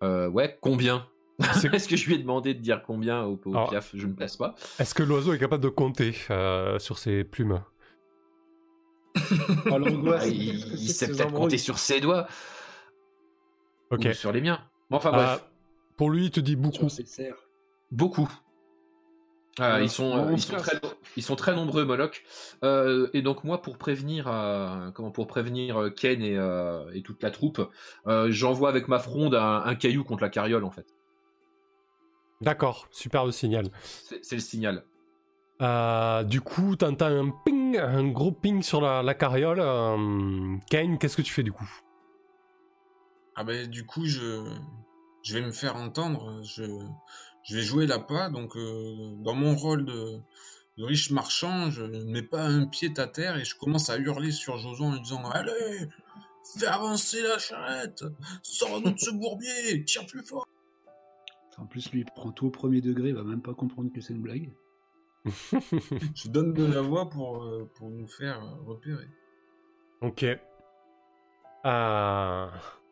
Euh, 0.04 0.28
ouais, 0.30 0.58
combien 0.62 1.08
Est-ce 1.74 1.88
que 1.88 1.96
je 1.96 2.08
lui 2.08 2.16
ai 2.16 2.18
demandé 2.18 2.54
de 2.56 2.60
dire 2.62 2.82
combien 2.86 3.24
au, 3.24 3.40
au 3.46 3.52
Alors- 3.52 3.70
piaf 3.70 3.92
Je 3.94 4.08
ne 4.08 4.14
place 4.14 4.38
pas. 4.38 4.56
Est-ce 4.80 4.94
que 4.96 5.04
l'oiseau 5.04 5.34
est 5.34 5.40
capable 5.40 5.64
de 5.64 5.70
compter 5.70 6.16
euh, 6.32 6.80
sur 6.80 6.98
ses 6.98 7.24
plumes? 7.24 7.62
Oh, 9.72 9.78
l'angoisse. 9.78 10.24
Ah, 10.26 10.28
il, 10.28 10.56
il 10.74 10.90
sait 10.90 11.08
peut-être 11.08 11.32
compter 11.34 11.58
sur 11.58 11.78
ses 11.80 12.00
doigts 12.00 12.28
Ok. 13.92 14.06
ou 14.10 14.14
sur 14.14 14.32
les 14.32 14.42
miens. 14.42 14.60
Bon, 14.90 14.98
enfin 14.98 15.10
Euh, 15.10 15.18
bref, 15.18 15.46
pour 15.96 16.10
lui, 16.10 16.26
il 16.26 16.32
te 16.32 16.40
dit 16.40 16.56
beaucoup. 16.56 16.88
Beaucoup. 17.92 18.30
Ah, 19.60 19.82
ils, 19.82 19.90
sont, 19.90 20.16
euh, 20.18 20.34
ils, 20.34 20.46
très, 20.46 20.80
ils 21.16 21.24
sont 21.24 21.36
très 21.36 21.56
nombreux, 21.56 21.84
Moloch. 21.84 22.24
Euh, 22.64 23.10
et 23.14 23.22
donc 23.22 23.44
moi, 23.44 23.62
pour 23.62 23.78
prévenir, 23.78 24.28
euh, 24.28 24.92
comment, 24.92 25.12
pour 25.12 25.28
prévenir 25.28 25.82
euh, 25.82 25.90
Ken 25.90 26.22
et, 26.22 26.38
euh, 26.38 26.90
et 26.94 27.02
toute 27.02 27.24
la 27.24 27.32
troupe, 27.32 27.68
euh, 28.08 28.28
j'envoie 28.30 28.70
avec 28.70 28.88
ma 28.88 29.00
fronde 29.00 29.36
un, 29.36 29.64
un 29.66 29.76
caillou 29.76 30.04
contre 30.04 30.24
la 30.24 30.30
carriole, 30.30 30.64
en 30.64 30.72
fait. 30.72 30.86
D'accord, 32.42 32.88
superbe 32.92 33.32
signal. 33.32 33.70
C'est 34.22 34.36
le 34.36 34.42
signal. 34.42 34.84
Euh, 35.62 36.24
du 36.24 36.40
coup, 36.40 36.76
t'entends 36.76 37.08
un 37.08 37.32
ping, 37.44 37.78
un 37.80 38.08
gros 38.10 38.32
ping 38.32 38.62
sur 38.62 38.80
la, 38.80 39.02
la 39.02 39.16
carriole. 39.16 39.60
Euh, 39.60 40.56
Kane, 40.70 41.00
qu'est-ce 41.00 41.18
que 41.18 41.24
tu 41.24 41.34
fais 41.34 41.44
du 41.44 41.52
coup? 41.52 41.68
Ah 43.40 43.44
ben 43.44 43.68
du 43.68 43.86
coup 43.86 44.06
je 44.06 44.44
je 45.22 45.34
vais 45.36 45.46
me 45.46 45.52
faire 45.52 45.76
entendre, 45.76 46.42
je 46.44 46.64
je 47.48 47.56
vais 47.56 47.64
jouer 47.64 47.88
la 47.88 48.00
pas 48.00 48.30
donc 48.30 48.56
euh, 48.56 49.16
dans 49.24 49.34
mon 49.34 49.56
rôle 49.56 49.86
de, 49.86 50.20
de 50.78 50.84
riche 50.84 51.12
marchand, 51.12 51.72
je 51.72 51.84
ne 51.84 52.04
mets 52.04 52.24
pas 52.24 52.44
un 52.44 52.66
pied 52.66 52.92
à 52.98 53.08
terre 53.08 53.38
et 53.38 53.46
je 53.46 53.56
commence 53.56 53.90
à 53.90 53.98
hurler 53.98 54.32
sur 54.32 54.58
Joson 54.58 54.86
en 54.86 54.94
lui 54.94 55.02
disant 55.02 55.24
allez 55.30 55.88
fais 56.56 56.68
avancer 56.68 57.22
la 57.22 57.38
charrette, 57.38 58.04
sors-nous 58.42 58.92
de 58.92 59.00
ce 59.00 59.12
bourbier, 59.12 59.84
tire 59.86 60.06
plus 60.06 60.24
fort. 60.24 60.48
En 61.58 61.66
plus, 61.66 61.92
lui, 61.92 62.02
il 62.02 62.06
prend 62.06 62.32
tout 62.32 62.48
au 62.48 62.52
premier 62.52 62.82
degré, 62.82 63.10
il 63.10 63.16
va 63.16 63.24
même 63.24 63.42
pas 63.42 63.54
comprendre 63.54 63.92
que 63.92 64.00
c'est 64.00 64.14
une 64.14 64.22
blague. 64.22 64.52
Je 65.26 66.30
donne 66.30 66.54
de 66.54 66.66
la 66.66 66.82
voix 66.82 67.10
pour, 67.10 67.44
euh, 67.44 67.70
pour 67.76 67.90
nous 67.90 68.08
faire 68.08 68.44
euh, 68.44 68.64
repérer. 68.66 69.08
Ok. 70.02 70.24
Euh, 71.66 72.48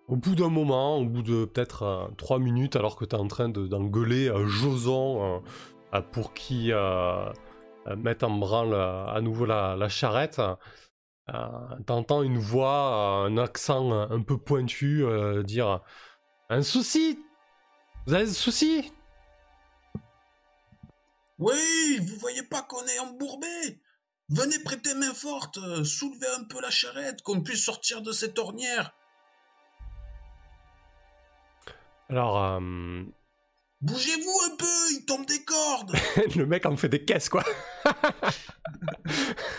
au 0.07 0.15
bout 0.15 0.35
d'un 0.35 0.49
moment, 0.49 0.97
au 0.97 1.05
bout 1.05 1.21
de 1.23 1.45
peut-être 1.45 2.11
3 2.17 2.39
minutes, 2.39 2.75
alors 2.75 2.95
que 2.95 3.05
tu 3.05 3.15
es 3.15 3.19
en 3.19 3.27
train 3.27 3.49
de- 3.49 3.67
d'engueuler 3.67 4.29
euh, 4.29 4.45
Joson 4.47 5.41
euh, 5.93 5.97
euh, 5.97 6.01
pour 6.01 6.33
euh, 6.51 7.31
euh, 7.87 7.95
mette 7.95 8.23
en 8.23 8.31
branle 8.37 8.73
euh, 8.73 9.07
à 9.07 9.21
nouveau 9.21 9.45
la, 9.45 9.75
la 9.75 9.89
charrette, 9.89 10.39
euh, 11.33 11.33
t'entends 11.87 12.21
une 12.21 12.37
voix, 12.37 13.23
euh, 13.25 13.29
un 13.29 13.37
accent 13.37 13.91
euh, 13.91 14.07
un 14.09 14.21
peu 14.21 14.37
pointu 14.37 15.03
euh, 15.03 15.41
dire 15.43 15.81
Un 16.49 16.61
souci! 16.61 17.19
Vous 18.05 18.13
avez 18.13 18.29
un 18.29 18.33
souci? 18.33 18.91
Oui, 21.39 21.99
vous 22.01 22.15
voyez 22.17 22.43
pas 22.43 22.61
qu'on 22.61 22.85
est 22.85 22.99
embourbé! 22.99 23.81
Venez 24.29 24.57
prêter 24.63 24.93
main 24.95 25.13
forte, 25.13 25.57
euh, 25.57 25.83
soulevez 25.83 26.27
un 26.39 26.43
peu 26.45 26.59
la 26.61 26.71
charrette, 26.71 27.21
qu'on 27.21 27.41
puisse 27.41 27.63
sortir 27.63 28.01
de 28.01 28.11
cette 28.11 28.39
ornière. 28.39 28.93
Alors, 32.09 32.43
euh, 32.43 33.03
Bougez-vous 33.81 34.51
un 34.51 34.55
peu, 34.57 34.65
il 34.97 35.05
tombe 35.05 35.25
des 35.25 35.43
cordes. 35.43 35.95
le 36.35 36.45
mec 36.45 36.65
en 36.65 36.75
fait 36.75 36.89
des 36.89 37.03
caisses 37.03 37.29
quoi. 37.29 37.43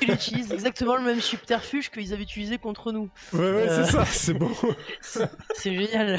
Il 0.02 0.10
utilise 0.12 0.52
exactement 0.52 0.96
le 0.96 1.02
même 1.02 1.20
subterfuge 1.20 1.90
qu'ils 1.90 2.12
avaient 2.12 2.22
utilisé 2.22 2.58
contre 2.58 2.92
nous. 2.92 3.10
Ouais, 3.32 3.38
ouais, 3.40 3.68
Euh. 3.68 3.84
c'est 3.84 3.92
ça, 3.92 4.04
c'est 4.04 4.34
bon. 4.34 4.50
C'est 5.54 5.74
génial. 5.74 6.18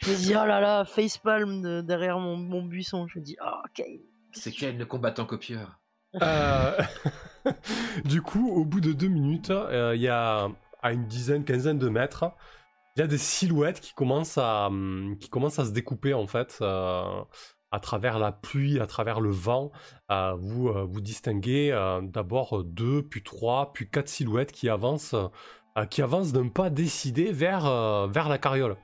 je 0.00 0.10
me 0.10 0.16
dis, 0.16 0.32
oh 0.34 0.44
là 0.44 0.60
là, 0.60 0.84
facepalm 0.84 1.62
de- 1.62 1.80
derrière 1.80 2.18
mon, 2.18 2.36
mon 2.36 2.62
buisson. 2.62 3.06
Je 3.06 3.18
me 3.18 3.24
dis, 3.24 3.36
oh, 3.44 3.50
ok. 3.64 3.84
C'est 4.32 4.50
quel 4.52 4.76
le 4.76 4.84
combattant 4.84 5.24
copieur 5.26 5.78
Euh, 6.22 6.78
du 8.04 8.20
coup, 8.20 8.50
au 8.50 8.64
bout 8.64 8.80
de 8.80 8.92
deux 8.92 9.08
minutes, 9.08 9.50
euh, 9.50 9.94
il 9.94 10.02
y 10.02 10.08
a 10.08 10.48
à 10.82 10.92
une 10.92 11.06
dizaine, 11.06 11.44
quinzaine 11.44 11.78
de 11.78 11.88
mètres, 11.88 12.24
il 12.96 13.00
y 13.00 13.02
a 13.02 13.06
des 13.06 13.18
silhouettes 13.18 13.80
qui 13.80 13.92
commencent 13.92 14.38
à, 14.38 14.66
hum, 14.66 15.16
qui 15.20 15.28
commencent 15.28 15.58
à 15.58 15.64
se 15.66 15.70
découper 15.70 16.14
en 16.14 16.26
fait 16.26 16.58
euh, 16.62 17.22
à 17.70 17.80
travers 17.80 18.18
la 18.18 18.32
pluie, 18.32 18.80
à 18.80 18.86
travers 18.86 19.20
le 19.20 19.30
vent. 19.30 19.70
Euh, 20.10 20.34
vous, 20.38 20.68
euh, 20.68 20.84
vous 20.84 21.00
distinguez 21.00 21.70
euh, 21.72 22.00
d'abord 22.02 22.64
deux, 22.64 23.02
puis 23.02 23.22
trois, 23.22 23.72
puis 23.74 23.88
quatre 23.90 24.08
silhouettes 24.08 24.52
qui 24.52 24.68
avancent, 24.68 25.14
euh, 25.76 25.84
qui 25.86 26.00
avancent 26.00 26.32
d'un 26.32 26.48
pas 26.48 26.70
décidé 26.70 27.32
vers, 27.32 27.66
euh, 27.66 28.06
vers 28.06 28.28
la 28.28 28.38
carriole. 28.38 28.76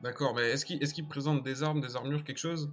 D'accord, 0.00 0.34
mais 0.34 0.50
est-ce 0.50 0.64
qu'il 0.66 0.82
est 0.82 0.92
qu'il 0.92 1.06
présente 1.08 1.42
des 1.42 1.62
armes, 1.62 1.80
des 1.80 1.96
armures, 1.96 2.24
quelque 2.24 2.38
chose? 2.38 2.70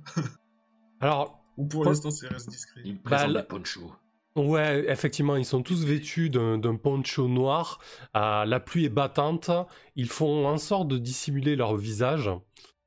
Alors, 0.99 1.39
Ou 1.57 1.65
pour 1.65 1.83
l'instant, 1.85 2.11
c'est 2.11 2.27
reste 2.27 2.49
discret 2.49 2.81
Il 2.85 2.95
Bah, 2.95 3.01
présente 3.17 3.31
là- 3.31 3.41
des 3.41 3.47
ponchos. 3.47 3.93
Ouais, 4.35 4.85
effectivement, 4.87 5.35
ils 5.35 5.45
sont 5.45 5.61
tous 5.61 5.83
vêtus 5.83 6.29
d'un 6.29 6.75
poncho 6.77 7.27
noir. 7.27 7.79
Euh, 8.15 8.45
la 8.45 8.59
pluie 8.61 8.85
est 8.85 8.89
battante. 8.89 9.51
Ils 9.95 10.09
font 10.09 10.47
en 10.47 10.57
sorte 10.57 10.87
de 10.87 10.97
dissimuler 10.97 11.57
leur 11.57 11.75
visage, 11.75 12.29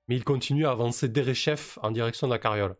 mais 0.08 0.16
ils 0.16 0.24
continuent 0.24 0.66
à 0.66 0.70
avancer 0.70 1.08
derechef 1.08 1.78
en 1.82 1.90
direction 1.90 2.28
de 2.28 2.32
la 2.32 2.38
carriole. 2.38 2.76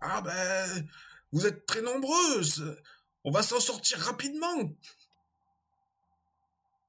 Ah 0.00 0.22
ben, 0.22 0.88
vous 1.32 1.46
êtes 1.46 1.66
très 1.66 1.82
nombreuses. 1.82 2.80
On 3.24 3.30
va 3.30 3.42
s'en 3.42 3.60
sortir 3.60 3.98
rapidement. 3.98 4.74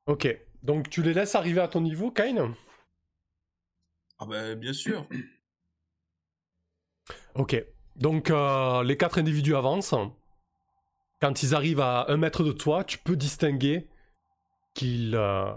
Ok, 0.05 0.27
donc 0.63 0.89
tu 0.89 1.01
les 1.03 1.13
laisses 1.13 1.35
arriver 1.35 1.59
à 1.59 1.67
ton 1.67 1.81
niveau, 1.81 2.09
Kain 2.09 2.55
Ah 4.17 4.25
ben, 4.25 4.55
bien 4.57 4.73
sûr. 4.73 5.05
Ok, 7.35 7.61
donc 7.99 8.29
euh, 8.29 8.83
les 8.83 8.97
quatre 8.97 9.19
individus 9.19 9.55
avancent. 9.55 9.95
Quand 11.21 11.43
ils 11.43 11.53
arrivent 11.53 11.81
à 11.81 12.05
un 12.09 12.17
mètre 12.17 12.43
de 12.43 12.51
toi, 12.51 12.83
tu 12.83 12.97
peux 12.97 13.15
distinguer 13.15 13.87
qu'ils... 14.73 15.15
euh, 15.15 15.53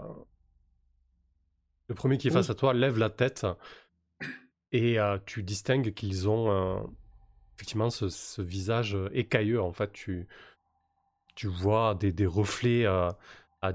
Le 1.87 1.95
premier 1.95 2.17
qui 2.17 2.27
est 2.27 2.31
face 2.31 2.49
à 2.49 2.55
toi 2.55 2.73
lève 2.73 2.97
la 2.97 3.09
tête 3.09 3.45
et 4.71 4.99
euh, 4.99 5.17
tu 5.25 5.43
distingues 5.43 5.93
qu'ils 5.93 6.27
ont 6.27 6.51
euh, 6.51 6.81
effectivement 7.55 7.89
ce, 7.89 8.09
ce 8.09 8.41
visage 8.41 8.97
écailleux. 9.11 9.61
En 9.61 9.71
fait, 9.71 9.91
tu, 9.91 10.27
tu 11.35 11.47
vois 11.47 11.95
des, 11.95 12.11
des 12.11 12.25
reflets... 12.25 12.85
euh, 12.85 13.09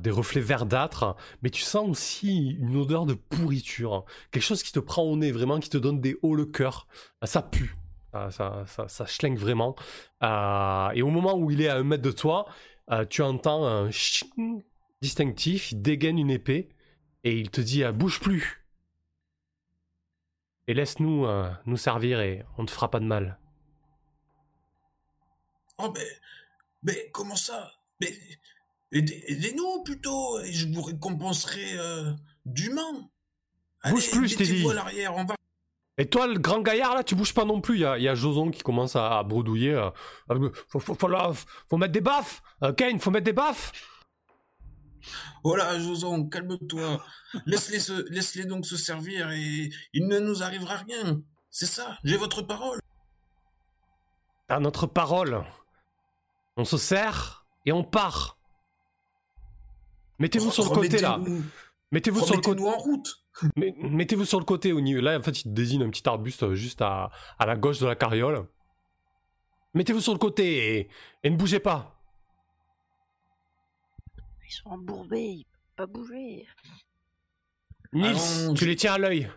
des 0.00 0.10
reflets 0.10 0.42
verdâtres, 0.42 1.16
mais 1.40 1.48
tu 1.48 1.62
sens 1.62 1.88
aussi 1.88 2.50
une 2.60 2.76
odeur 2.76 3.06
de 3.06 3.14
pourriture, 3.14 4.04
quelque 4.30 4.42
chose 4.42 4.62
qui 4.62 4.70
te 4.70 4.80
prend 4.80 5.02
au 5.02 5.16
nez, 5.16 5.32
vraiment, 5.32 5.60
qui 5.60 5.70
te 5.70 5.78
donne 5.78 5.98
des 5.98 6.14
hauts 6.20 6.34
le 6.34 6.44
cœur. 6.44 6.86
Ça 7.22 7.40
pue, 7.40 7.74
ça, 8.12 8.30
ça, 8.30 8.64
ça, 8.66 8.88
ça 8.88 9.06
schlingue 9.06 9.38
vraiment. 9.38 9.76
Euh, 10.22 10.90
et 10.90 11.02
au 11.02 11.08
moment 11.10 11.34
où 11.34 11.50
il 11.50 11.60
est 11.60 11.68
à 11.68 11.76
un 11.76 11.84
mètre 11.84 12.02
de 12.02 12.10
toi, 12.10 12.46
euh, 12.90 13.04
tu 13.04 13.22
entends 13.22 13.64
un 13.66 13.90
ching 13.90 14.62
distinctif, 15.02 15.72
il 15.72 15.82
dégaine 15.82 16.18
une 16.18 16.30
épée 16.30 16.68
et 17.24 17.38
il 17.38 17.50
te 17.50 17.60
dit 17.60 17.84
euh, 17.84 17.92
bouge 17.92 18.20
plus 18.20 18.64
et 20.66 20.74
laisse-nous 20.74 21.26
euh, 21.26 21.50
nous 21.66 21.76
servir 21.76 22.20
et 22.20 22.44
on 22.56 22.62
ne 22.62 22.68
fera 22.68 22.90
pas 22.90 23.00
de 23.00 23.04
mal. 23.06 23.38
Oh 25.78 25.90
ben, 25.90 26.04
mais 26.82 27.10
comment 27.12 27.36
ça? 27.36 27.72
Mais 28.00 28.12
aidez- 28.92 29.22
aidez-nous 29.28 29.82
plutôt, 29.84 30.40
et 30.40 30.52
je 30.52 30.66
vous 30.72 30.82
récompenserai 30.82 31.76
dûment. 32.44 33.10
Bouge 33.88 34.10
plus, 34.10 34.28
je 34.28 34.36
t'ai 34.36 34.44
dit. 34.44 34.68
à 34.68 34.74
l'arrière, 34.74 35.14
on 35.16 35.24
va. 35.24 35.36
Et 36.00 36.06
toi, 36.08 36.26
le 36.28 36.38
grand 36.38 36.60
gaillard, 36.60 36.94
là, 36.94 37.02
tu 37.02 37.14
bouges 37.16 37.34
pas 37.34 37.44
non 37.44 37.60
plus. 37.60 37.74
Il 37.76 37.80
y 37.80 37.84
a, 37.84 37.98
il 37.98 38.04
y 38.04 38.08
a 38.08 38.14
Joson 38.14 38.50
qui 38.50 38.62
commence 38.62 38.94
à, 38.96 39.18
à 39.18 39.22
bredouiller. 39.24 39.72
euh, 39.74 39.90
Euh, 40.30 40.50
faut, 40.68 40.78
faut, 40.78 40.94
faut, 40.94 41.08
là, 41.08 41.32
faut 41.68 41.76
mettre 41.76 41.92
des 41.92 42.00
baffes. 42.00 42.40
Euh, 42.62 42.72
Kane, 42.72 43.00
faut 43.00 43.10
mettre 43.10 43.24
des 43.24 43.32
baffes. 43.32 43.72
Voilà, 45.42 45.78
Joson, 45.80 46.28
calme-toi. 46.28 47.02
Laisse-les 47.46 47.80
se- 47.80 48.08
laisse-les 48.10 48.44
donc 48.44 48.64
se 48.66 48.76
servir 48.76 49.30
et 49.30 49.70
il 49.92 50.06
ne 50.06 50.18
nous 50.18 50.42
arrivera 50.42 50.76
rien. 50.76 51.20
C'est 51.50 51.66
ça, 51.66 51.98
j'ai 52.04 52.16
votre 52.16 52.42
parole. 52.42 52.78
T'as 54.48 54.60
notre 54.60 54.86
parole. 54.86 55.44
On 56.56 56.64
se 56.64 56.76
sert 56.76 57.44
et 57.66 57.72
on 57.72 57.84
part. 57.84 58.38
Mettez-vous 60.18 60.50
sur 60.50 60.64
le 60.64 60.70
côté 60.70 60.98
là. 60.98 61.20
Mettez-vous 61.92 62.24
sur 62.24 62.34
le 62.34 62.40
côté. 62.40 62.62
En 62.62 62.76
route. 62.76 63.08
Mais- 63.56 63.74
Mettez-vous 63.78 64.24
sur 64.24 64.38
le 64.38 64.44
côté 64.44 64.72
au 64.72 64.80
niveau. 64.80 65.00
Là, 65.00 65.18
en 65.18 65.22
fait, 65.22 65.40
il 65.40 65.44
te 65.44 65.48
désigne 65.48 65.82
un 65.82 65.90
petit 65.90 66.08
arbuste 66.08 66.42
euh, 66.42 66.54
juste 66.54 66.82
à, 66.82 67.10
à 67.38 67.46
la 67.46 67.56
gauche 67.56 67.78
de 67.78 67.86
la 67.86 67.94
carriole. 67.96 68.46
Mettez-vous 69.74 70.00
sur 70.00 70.12
le 70.12 70.18
côté 70.18 70.78
et, 70.78 70.88
et 71.22 71.30
ne 71.30 71.36
bougez 71.36 71.60
pas. 71.60 71.94
Ils 74.46 74.52
sont 74.52 74.70
embourbés, 74.70 75.20
ils 75.20 75.44
peuvent 75.76 75.86
pas 75.86 75.92
bouger. 75.92 76.46
Nils, 77.92 78.06
Allons, 78.06 78.54
tu 78.54 78.64
je- 78.64 78.70
les 78.70 78.76
tiens 78.76 78.94
à 78.94 78.98
l'œil. 78.98 79.30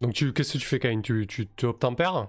Donc, 0.00 0.14
tu, 0.14 0.32
qu'est-ce 0.32 0.54
que 0.54 0.58
tu 0.58 0.66
fais, 0.66 0.78
Kain? 0.78 1.00
Tu, 1.02 1.26
tu 1.26 1.46
te 1.46 1.66
obtempères? 1.66 2.28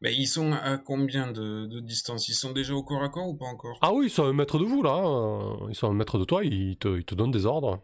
Mais 0.00 0.14
ils 0.14 0.26
sont 0.26 0.52
à 0.52 0.76
combien 0.76 1.30
de, 1.30 1.66
de 1.66 1.80
distance? 1.80 2.28
Ils 2.28 2.34
sont 2.34 2.52
déjà 2.52 2.74
au 2.74 2.82
corps 2.82 3.02
à 3.02 3.08
corps 3.08 3.28
ou 3.28 3.36
pas 3.36 3.46
encore? 3.46 3.78
Ah 3.80 3.92
oui, 3.92 4.06
ils 4.06 4.10
sont 4.10 4.24
à 4.24 4.28
un 4.28 4.32
mètre 4.32 4.58
de 4.58 4.64
vous, 4.64 4.82
là. 4.82 4.92
hein. 5.02 5.66
Ils 5.70 5.74
sont 5.74 5.86
à 5.86 5.90
un 5.90 5.94
mètre 5.94 6.18
de 6.18 6.24
toi, 6.24 6.44
ils 6.44 6.76
te, 6.76 6.98
ils 6.98 7.04
te 7.04 7.14
donnent 7.14 7.30
des 7.30 7.46
ordres. 7.46 7.82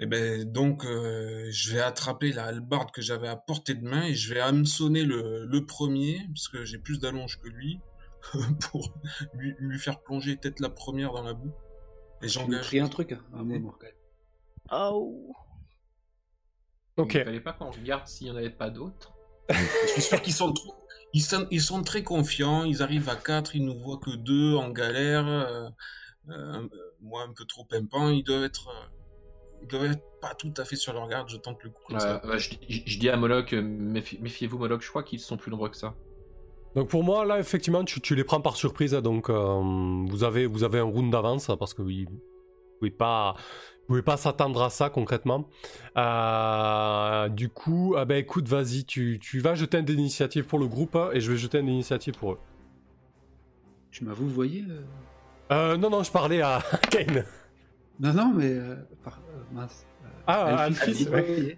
Eh 0.00 0.06
ben 0.06 0.50
donc 0.50 0.84
euh, 0.84 1.46
je 1.50 1.72
vais 1.74 1.80
attraper 1.80 2.32
la 2.32 2.46
hallebarde 2.46 2.90
que 2.90 3.00
j'avais 3.02 3.28
à 3.28 3.36
portée 3.36 3.74
de 3.74 3.84
main 3.86 4.02
et 4.04 4.14
je 4.14 4.34
vais 4.34 4.40
hameçonner 4.40 5.04
le, 5.04 5.44
le 5.46 5.66
premier 5.66 6.18
parce 6.34 6.48
que 6.48 6.64
j'ai 6.64 6.78
plus 6.78 6.98
d'allonge 6.98 7.38
que 7.38 7.48
lui 7.48 7.78
pour 8.60 8.92
lui, 9.34 9.54
lui 9.60 9.78
faire 9.78 10.00
plonger 10.02 10.36
tête 10.38 10.58
la 10.58 10.70
première 10.70 11.12
dans 11.12 11.22
la 11.22 11.34
boue. 11.34 11.52
Et 12.22 12.28
j'engage. 12.28 12.74
un 12.74 12.88
truc 12.88 13.12
à 13.12 13.42
moi, 13.44 13.58
Morgal. 13.58 13.94
Oh. 14.72 15.32
Ok. 16.96 17.14
Il 17.14 17.24
fallait 17.24 17.40
pas 17.40 17.52
qu'on 17.52 17.70
regarde 17.70 18.06
s'il 18.08 18.26
y 18.26 18.30
en 18.30 18.36
avait 18.36 18.50
pas 18.50 18.70
d'autres. 18.70 19.12
Je 19.52 19.88
suis 19.92 20.02
sûr 20.02 20.20
qu'ils 20.22 20.32
sont 20.32 20.52
trop, 20.52 20.74
ils 21.12 21.22
sont, 21.22 21.46
ils 21.50 21.60
sont 21.60 21.82
très 21.82 22.02
confiants. 22.02 22.64
Ils 22.64 22.82
arrivent 22.82 23.08
à 23.08 23.16
quatre, 23.16 23.56
ils 23.56 23.64
nous 23.64 23.78
voient 23.78 23.98
que 23.98 24.10
deux 24.10 24.54
en 24.54 24.70
galère. 24.70 25.26
euh, 25.26 25.68
euh, 26.28 26.68
moi 27.00 27.22
un 27.28 27.32
peu 27.32 27.44
trop 27.44 27.64
pimpant. 27.64 28.08
Ils 28.10 28.22
doivent 28.22 28.44
être, 28.44 28.68
euh, 28.68 28.88
ils 29.62 29.68
doivent 29.68 29.86
être 29.92 30.02
pas 30.20 30.34
tout 30.34 30.52
à 30.58 30.64
fait 30.64 30.76
sur 30.76 30.92
leur 30.92 31.08
garde. 31.08 31.28
Je 31.30 31.36
tente 31.36 31.62
le 31.64 31.70
coup 31.70 31.82
comme 31.88 31.98
ça. 31.98 32.20
Euh, 32.24 32.30
ouais, 32.30 32.38
je, 32.38 32.50
je- 32.68 32.80
je 32.86 32.98
dis 32.98 33.08
à 33.08 33.16
Moloch, 33.16 33.52
méfi- 33.52 34.20
méfiez-vous 34.20 34.58
Moloch, 34.58 34.82
je 34.82 34.88
crois 34.88 35.02
qu'ils 35.02 35.20
sont 35.20 35.36
plus 35.36 35.50
nombreux 35.50 35.70
que 35.70 35.76
ça. 35.76 35.94
Donc 36.76 36.88
pour 36.88 37.02
moi, 37.02 37.24
là, 37.24 37.40
effectivement, 37.40 37.82
tu, 37.84 38.00
tu 38.00 38.14
les 38.14 38.22
prends 38.22 38.40
par 38.40 38.54
surprise. 38.56 38.92
Donc 38.92 39.28
euh, 39.30 39.60
vous, 40.08 40.22
avez, 40.24 40.46
vous 40.46 40.62
avez 40.62 40.78
un 40.78 40.84
round 40.84 41.10
d'avance 41.10 41.50
parce 41.58 41.74
que 41.74 41.82
vous 41.82 41.90
ne 41.90 42.04
pouvez 42.78 42.90
pas, 42.92 43.34
vous 43.90 43.94
pouvez 43.96 44.02
pas 44.02 44.16
s'attendre 44.16 44.62
à 44.62 44.70
ça 44.70 44.88
concrètement. 44.88 45.48
Euh, 45.96 47.28
du 47.28 47.48
coup, 47.48 47.96
ah 47.98 48.04
ben, 48.04 48.18
écoute, 48.18 48.46
vas-y, 48.46 48.84
tu, 48.84 49.18
tu 49.20 49.40
vas 49.40 49.56
jeter 49.56 49.78
un 49.78 49.82
d'initiative 49.82 50.44
pour 50.44 50.60
le 50.60 50.68
groupe 50.68 50.94
hein, 50.94 51.10
et 51.12 51.18
je 51.20 51.32
vais 51.32 51.36
jeter 51.36 51.58
un 51.58 51.64
d'initiative 51.64 52.14
pour 52.14 52.34
eux. 52.34 52.38
Tu 53.90 54.04
m'as 54.04 54.12
vous 54.12 54.28
voyez 54.28 54.64
euh 54.70 54.82
Euh, 55.50 55.76
non, 55.76 55.90
non, 55.90 56.04
je 56.04 56.12
parlais 56.12 56.40
à 56.40 56.62
Kane. 56.92 57.24
Non, 57.98 58.12
non, 58.14 58.32
mais. 58.32 58.52
euh, 58.52 58.76
par- 59.02 59.18
euh, 59.34 59.42
mince. 59.52 59.84
Euh, 60.04 60.08
Ah, 60.28 60.68
oui, 60.86 61.08
ouais. 61.10 61.26
oui. 61.40 61.56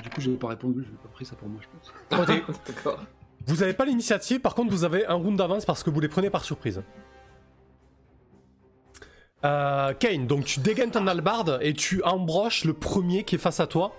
Du 0.00 0.10
coup, 0.10 0.20
j'ai 0.20 0.30
pas 0.36 0.46
répondu, 0.46 0.84
j'ai 0.84 0.96
pas 0.96 1.08
pris 1.12 1.24
ça 1.24 1.34
pour 1.34 1.48
moi, 1.48 1.60
je 1.60 1.66
pense. 2.16 2.28
D'accord. 2.68 3.00
Vous 3.48 3.56
n'avez 3.56 3.72
pas 3.74 3.84
l'initiative, 3.84 4.38
par 4.38 4.54
contre 4.54 4.70
vous 4.70 4.84
avez 4.84 5.04
un 5.06 5.14
round 5.14 5.36
d'avance 5.36 5.64
parce 5.64 5.82
que 5.82 5.90
vous 5.90 5.98
les 5.98 6.06
prenez 6.08 6.30
par 6.30 6.44
surprise. 6.44 6.84
Euh, 9.44 9.92
Kane, 9.94 10.26
donc 10.26 10.44
tu 10.44 10.60
dégaines 10.60 10.92
ton 10.92 11.06
albarde 11.06 11.58
et 11.62 11.74
tu 11.74 12.02
embroches 12.04 12.64
le 12.64 12.74
premier 12.74 13.24
qui 13.24 13.34
est 13.34 13.38
face 13.38 13.58
à 13.60 13.66
toi. 13.66 13.94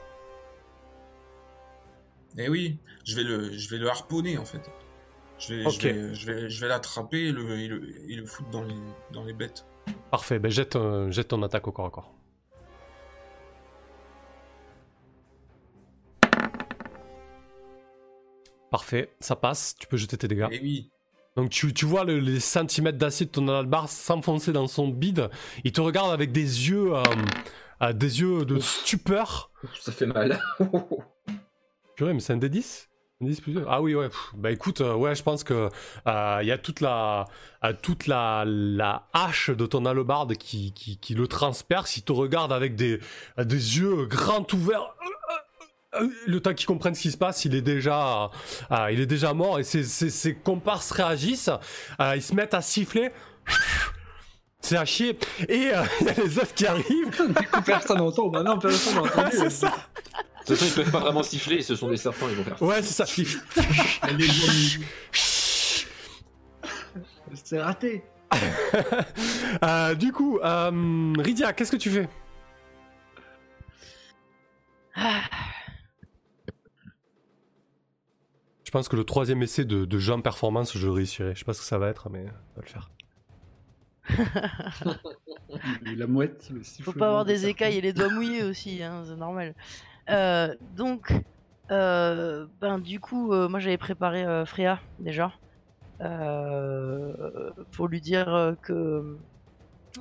Eh 2.38 2.48
oui, 2.50 2.78
je 3.06 3.16
vais 3.16 3.24
le, 3.24 3.52
je 3.52 3.70
vais 3.70 3.78
le 3.78 3.90
harponner 3.90 4.38
en 4.38 4.46
fait. 4.46 4.72
Je 5.40 5.54
vais, 5.56 5.66
Ok. 5.66 5.74
je 5.74 5.88
vais, 5.88 6.14
je 6.16 6.26
vais, 6.26 6.50
je 6.50 6.62
vais 6.62 6.68
l'attraper 6.68 7.28
et 7.28 7.32
le, 7.32 7.60
et 7.60 7.68
le, 7.68 8.10
et 8.10 8.16
le 8.16 8.26
foutre 8.26 8.50
dans 8.50 8.64
les, 8.64 8.76
dans 9.12 9.24
les 9.24 9.34
bêtes. 9.34 9.66
Parfait, 10.12 10.40
ben 10.40 10.50
jette, 10.50 10.76
euh, 10.78 11.12
jette 11.12 11.28
ton 11.30 11.44
attaque 11.44 11.68
au 11.68 11.72
corps 11.72 11.88
à 11.88 11.90
corps. 11.92 12.14
Parfait, 18.72 19.14
ça 19.20 19.36
passe, 19.36 19.76
tu 19.78 19.88
peux 19.88 19.98
jeter 19.98 20.18
tes 20.18 20.28
dégâts. 20.28 20.48
Eh 20.52 20.60
oui, 20.62 20.90
Donc 21.36 21.50
tu, 21.50 21.74
tu 21.74 21.86
vois 21.86 22.04
le- 22.04 22.20
les 22.20 22.40
centimètres 22.40 22.98
d'acier 22.98 23.26
de 23.26 23.32
ton 23.32 23.48
albarde 23.48 23.90
s'enfoncer 23.90 24.54
dans 24.54 24.68
son 24.68 24.88
bide. 24.88 25.30
Il 25.64 25.72
te 25.72 25.82
regarde 25.82 26.12
avec 26.12 26.32
des 26.32 26.70
yeux, 26.70 26.94
euh, 26.96 27.04
euh, 27.82 27.94
des 27.94 28.20
yeux 28.22 28.46
de 28.46 28.60
stupeur. 28.60 29.50
Ça 29.80 29.92
fait 29.92 30.06
mal. 30.06 30.40
Purée, 31.96 32.14
mais 32.14 32.20
c'est 32.20 32.34
un 32.34 32.38
D10 32.38 32.88
Un 33.22 33.26
D10 33.26 33.42
plus 33.42 33.54
deux? 33.54 33.66
Ah 33.68 33.82
oui, 33.82 33.96
ouais. 33.96 34.10
Bah 34.36 34.52
écoute, 34.52 34.82
euh, 34.82 34.96
ouais, 34.96 35.16
je 35.16 35.24
pense 35.24 35.44
que 35.44 35.70
euh, 36.08 36.40
il 36.42 36.48
y 36.48 36.52
a 36.52 36.58
toute 36.58 36.82
la, 36.82 37.26
euh, 37.64 37.74
toute 37.82 38.08
la, 38.08 38.44
la 38.46 39.08
hache 39.14 39.50
de 39.50 39.66
ton 39.66 39.86
albarde 39.86 40.36
qui, 40.36 40.74
qui, 40.74 40.98
qui 40.98 41.14
le 41.16 41.28
transperce. 41.28 41.98
Il 41.98 42.04
te 42.04 42.12
regarde 42.12 42.52
avec 42.52 42.76
des, 42.76 43.00
des 43.38 43.78
yeux 43.80 44.06
grands 44.06 44.46
ouverts. 44.54 44.96
Euh, 46.00 46.08
Le 46.28 46.40
temps 46.40 46.54
qu'il 46.54 46.66
comprenne 46.66 46.96
ce 46.96 47.02
qui 47.02 47.12
se 47.12 47.18
passe, 47.18 47.46
il 47.46 47.56
est 47.56 47.62
déjà, 47.62 48.30
euh, 48.72 48.92
il 48.92 49.00
est 49.00 49.06
déjà 49.06 49.34
mort 49.34 49.60
et 49.60 49.64
ses, 49.64 49.84
ses, 49.84 50.10
ses 50.10 50.34
comparses 50.36 50.92
réagissent. 50.92 51.50
Euh, 52.00 52.16
ils 52.16 52.22
se 52.22 52.34
mettent 52.34 52.54
à 52.54 52.62
siffler. 52.62 53.12
C'est 54.62 54.78
à 54.78 54.86
chier. 54.86 55.18
Et 55.50 55.72
euh, 55.74 55.84
il 56.02 56.08
y 56.08 56.10
a 56.10 56.14
les 56.14 56.38
autres 56.40 56.54
qui 56.54 56.66
arrivent. 56.66 57.10
Du 57.42 57.48
coup, 57.48 57.62
personne 57.62 57.98
n'entend, 57.98 58.28
bah 58.30 58.44
non, 58.44 58.58
personne 58.58 58.98
entendu. 59.00 59.30
c'est 59.32 59.50
ça. 59.50 59.68
De 59.68 60.56
toute 60.56 60.58
façon, 60.58 60.66
ils 60.66 60.84
peuvent 60.84 60.92
pas 60.92 61.00
vraiment 61.00 61.24
siffler, 61.24 61.62
ce 61.62 61.76
sont 61.76 61.90
des 61.90 61.98
serpents, 61.98 62.28
ils 62.30 62.36
vont 62.36 62.44
faire. 62.44 62.62
Ouais, 62.62 62.82
c'est 62.82 63.06
ça. 63.06 63.06
C'est 67.44 67.62
raté. 67.62 68.04
Euh, 69.64 69.96
du 69.96 70.12
coup, 70.12 70.40
euh, 70.44 71.14
Rydia, 71.18 71.54
qu'est-ce 71.54 71.72
que 71.72 71.78
tu 71.78 71.90
fais? 71.90 72.08
Pense 78.74 78.90
que 78.90 78.96
le 78.96 79.04
troisième 79.04 79.42
essai 79.44 79.66
de, 79.66 79.86
de 79.86 79.98
jeu 80.00 80.14
en 80.14 80.22
performance, 80.22 80.78
je 80.78 80.86
le 80.86 80.92
réussirai. 80.92 81.34
Je 81.34 81.40
sais 81.40 81.46
pas 81.46 81.54
ce 81.54 81.60
que 81.60 81.66
ça 81.66 81.78
va 81.78 81.88
être, 81.88 82.10
mais 82.10 82.26
on 82.56 82.60
va 82.60 82.66
le 82.66 82.68
faire. 82.68 82.92
La 85.96 86.08
mouette, 86.08 86.50
le. 86.50 86.62
Faut 86.64 86.92
pas 86.92 87.08
avoir 87.08 87.26
des 87.26 87.46
écailles 87.46 87.78
et 87.78 87.82
les 87.82 87.94
doigts 87.94 88.10
mouillés 88.10 88.44
aussi, 88.50 88.84
hein, 88.84 89.04
c'est 89.06 89.16
normal. 89.16 89.54
Euh, 90.10 90.54
donc, 90.76 91.14
euh, 91.72 92.48
ben 92.60 92.80
du 92.80 93.00
coup, 93.00 93.32
euh, 93.32 93.48
moi 93.48 93.60
j'avais 93.60 93.78
préparé 93.78 94.26
euh, 94.26 94.46
Freya 94.46 94.80
déjà 95.00 95.32
euh, 96.02 97.52
pour 97.72 97.88
lui 97.88 98.02
dire 98.02 98.34
euh, 98.34 98.54
que 98.62 99.18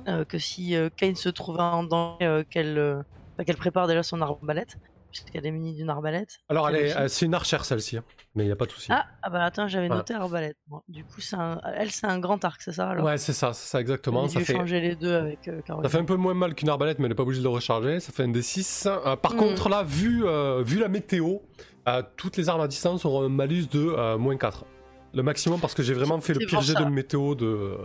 euh, 0.07 0.25
que 0.25 0.37
si 0.39 0.75
euh, 0.75 0.89
Kane 0.95 1.15
se 1.15 1.29
trouvait 1.29 1.61
en 1.61 1.83
danger, 1.83 2.25
euh, 2.25 2.43
qu'elle 2.49 2.77
euh, 2.77 3.01
enfin, 3.33 3.43
qu'elle 3.45 3.57
prépare 3.57 3.87
déjà 3.87 4.03
son 4.03 4.21
arbalète, 4.21 4.77
puisqu'elle 5.13 5.45
est 5.45 5.51
munie 5.51 5.73
d'une 5.75 5.89
arbalète. 5.89 6.39
Alors, 6.49 6.67
elle 6.69 6.75
est- 6.75 6.97
euh, 6.97 7.07
c'est 7.07 7.25
une 7.25 7.35
archère 7.35 7.63
celle-ci, 7.65 7.97
hein. 7.97 8.03
mais 8.35 8.43
il 8.43 8.47
n'y 8.47 8.51
a 8.51 8.55
pas 8.55 8.65
de 8.65 8.71
souci. 8.71 8.87
Ah, 8.91 9.05
ah 9.21 9.29
bah 9.29 9.43
attends, 9.45 9.67
j'avais 9.67 9.87
Voilà. 9.87 9.99
noté 10.01 10.13
arbalète. 10.15 10.57
Du 10.89 11.03
coup, 11.05 11.21
c'est 11.21 11.35
un- 11.35 11.61
elle 11.75 11.91
c'est 11.91 12.07
un 12.07 12.19
grand 12.19 12.43
arc, 12.43 12.61
c'est 12.61 12.71
ça 12.73 12.89
alors? 12.89 13.05
Ouais, 13.05 13.17
c'est 13.19 13.31
ça, 13.33 13.53
c'est 13.53 13.69
ça 13.69 13.79
exactement. 13.79 14.27
J'ai 14.27 14.39
Ça 14.39 14.45
fait, 14.45 14.53
changer 14.55 14.81
les 14.81 14.95
deux 14.95 15.13
avec 15.13 15.47
euh, 15.47 15.61
ça 15.83 15.89
fait 15.89 15.99
un 15.99 16.03
peu 16.05 16.15
moins 16.15 16.33
mal 16.33 16.55
qu'une 16.55 16.69
arbalète, 16.69 16.97
mais 16.99 17.05
elle 17.05 17.11
n'est 17.11 17.15
pas 17.15 17.23
obligée 17.23 17.39
de 17.41 17.45
le 17.45 17.49
recharger. 17.51 17.99
Ça 17.99 18.11
fait 18.11 18.23
un 18.23 18.31
D6. 18.31 18.87
Euh, 18.87 19.15
par 19.15 19.35
Mm. 19.35 19.37
contre, 19.37 19.69
là, 19.69 19.83
vu, 19.83 20.25
euh, 20.25 20.63
vu 20.65 20.79
la 20.79 20.87
météo, 20.89 21.37
toutes 22.17 22.37
les 22.37 22.49
armes 22.49 22.61
à 22.61 22.67
distance 22.67 23.05
auront 23.05 23.23
un 23.23 23.29
malus 23.29 23.67
de 23.71 24.15
moins 24.17 24.37
4. 24.37 24.65
Le 25.15 25.21
maximum 25.21 25.59
parce 25.59 25.75
que 25.75 25.83
j'ai 25.83 25.93
vraiment 25.93 26.19
fait 26.21 26.33
le 26.33 26.39
pire 26.43 26.61
jet 26.61 26.73
de 26.73 26.85
météo 26.85 27.35
de. 27.35 27.77